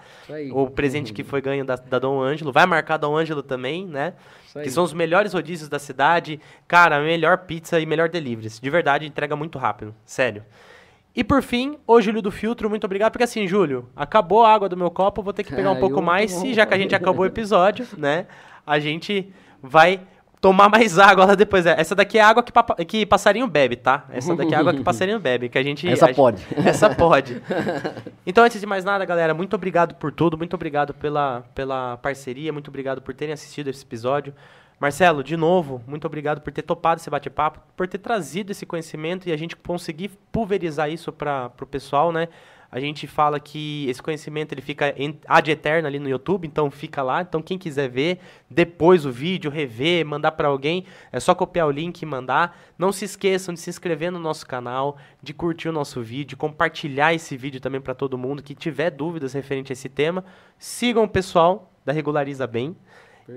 o 0.51 0.67
presente 0.71 1.13
que 1.13 1.23
foi 1.23 1.39
ganho 1.39 1.63
da, 1.63 1.75
da 1.75 1.99
Dom 1.99 2.19
Ângelo. 2.19 2.51
Vai 2.51 2.65
marcar 2.65 2.97
Dom 2.97 3.15
Ângelo 3.15 3.43
também, 3.43 3.85
né? 3.85 4.13
Que 4.63 4.71
são 4.71 4.83
os 4.83 4.91
melhores 4.91 5.33
rodízios 5.33 5.69
da 5.69 5.77
cidade. 5.77 6.39
Cara, 6.67 6.99
melhor 6.99 7.37
pizza 7.39 7.79
e 7.79 7.85
melhor 7.85 8.09
deliveries. 8.09 8.59
De 8.59 8.69
verdade, 8.71 9.05
entrega 9.05 9.35
muito 9.35 9.59
rápido. 9.59 9.93
Sério. 10.03 10.43
E 11.17 11.23
por 11.23 11.41
fim, 11.41 11.79
o 11.87 11.99
Júlio 11.99 12.21
do 12.21 12.29
Filtro, 12.29 12.69
muito 12.69 12.83
obrigado. 12.83 13.11
Porque 13.11 13.23
assim, 13.23 13.47
Júlio, 13.47 13.89
acabou 13.95 14.45
a 14.45 14.53
água 14.53 14.69
do 14.69 14.77
meu 14.77 14.91
copo, 14.91 15.23
vou 15.23 15.33
ter 15.33 15.43
que 15.43 15.49
pegar 15.53 15.71
um 15.71 15.79
pouco 15.79 15.99
mais. 15.99 16.43
E 16.43 16.53
já 16.53 16.63
que 16.63 16.75
a 16.75 16.77
gente 16.77 16.93
acabou 16.93 17.23
o 17.23 17.25
episódio, 17.25 17.87
né? 17.97 18.27
A 18.63 18.77
gente 18.77 19.33
vai 19.59 19.99
tomar 20.39 20.69
mais 20.69 20.97
água 20.99 21.25
lá 21.25 21.33
depois. 21.33 21.65
Essa 21.65 21.95
daqui 21.95 22.19
é 22.19 22.21
água 22.21 22.43
que, 22.43 22.85
que 22.85 23.03
passarinho 23.03 23.47
bebe, 23.47 23.77
tá? 23.77 24.05
Essa 24.11 24.35
daqui 24.35 24.53
é 24.53 24.57
água 24.57 24.75
que 24.75 24.83
passarinho 24.85 25.19
bebe, 25.19 25.49
que 25.49 25.57
a 25.57 25.63
gente... 25.63 25.89
Essa 25.89 26.11
a 26.11 26.13
pode. 26.13 26.37
Gente, 26.37 26.61
essa 26.69 26.93
pode. 26.93 27.41
Então, 28.23 28.43
antes 28.43 28.61
de 28.61 28.67
mais 28.67 28.85
nada, 28.85 29.03
galera, 29.03 29.33
muito 29.33 29.55
obrigado 29.55 29.95
por 29.95 30.11
tudo, 30.11 30.37
muito 30.37 30.53
obrigado 30.53 30.93
pela, 30.93 31.43
pela 31.55 31.97
parceria, 31.97 32.53
muito 32.53 32.67
obrigado 32.67 33.01
por 33.01 33.15
terem 33.15 33.33
assistido 33.33 33.71
esse 33.71 33.83
episódio. 33.83 34.35
Marcelo, 34.79 35.23
de 35.23 35.35
novo, 35.35 35.81
muito 35.87 36.05
obrigado 36.05 36.39
por 36.41 36.53
ter 36.53 36.61
topado 36.61 37.01
esse 37.01 37.09
bate-papo, 37.09 37.59
por 37.75 37.87
ter 37.87 37.97
trazido 37.97 38.51
esse 38.51 38.65
conhecimento 38.65 39.27
e 39.27 39.31
a 39.31 39.37
gente 39.37 39.55
conseguir 39.55 40.11
pulverizar 40.31 40.89
isso 40.91 41.11
para 41.11 41.51
o 41.59 41.65
pessoal, 41.65 42.11
né? 42.11 42.27
A 42.69 42.79
gente 42.79 43.07
fala 43.07 43.39
que 43.39 43.89
esse 43.89 44.03
conhecimento 44.03 44.51
ele 44.51 44.61
fica 44.61 44.93
em- 44.97 45.17
ad 45.25 45.49
eterno 45.49 45.87
ali 45.87 45.99
no 45.99 46.09
YouTube, 46.09 46.45
então 46.45 46.69
fica 46.69 47.01
lá. 47.01 47.21
Então 47.21 47.41
quem 47.41 47.57
quiser 47.57 47.89
ver 47.89 48.19
depois 48.51 49.05
o 49.05 49.11
vídeo, 49.11 49.49
rever, 49.49 50.05
mandar 50.05 50.33
para 50.33 50.49
alguém, 50.49 50.85
é 51.11 51.19
só 51.19 51.33
copiar 51.33 51.65
o 51.65 51.71
link 51.71 52.01
e 52.01 52.05
mandar. 52.05 52.59
Não 52.77 52.91
se 52.91 53.05
esqueçam 53.05 53.53
de 53.53 53.61
se 53.61 53.69
inscrever 53.69 54.11
no 54.11 54.19
nosso 54.19 54.45
canal, 54.45 54.97
de 55.23 55.33
curtir 55.33 55.69
o 55.69 55.71
nosso 55.71 56.03
vídeo, 56.03 56.37
compartilhar 56.37 57.13
esse 57.13 57.37
vídeo 57.37 57.61
também 57.61 57.79
para 57.79 57.95
todo 57.95 58.17
mundo 58.17 58.43
que 58.43 58.53
tiver 58.53 58.91
dúvidas 58.91 59.31
referente 59.33 59.71
a 59.71 59.73
esse 59.73 59.87
tema. 59.87 60.23
Sigam 60.59 61.05
o 61.05 61.09
pessoal 61.09 61.71
da 61.85 61.93
Regulariza 61.93 62.45
Bem. 62.45 62.75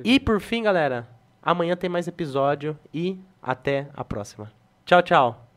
E 0.05 0.19
por 0.19 0.41
fim, 0.41 0.65
galera, 0.65 1.09
amanhã 1.43 1.77
tem 1.77 1.91
mais 1.91 2.07
episódio 2.09 2.79
e 2.93 3.19
até 3.43 3.89
a 3.95 4.05
próxima. 4.05 4.51
Tchau, 4.85 5.03
tchau. 5.03 5.50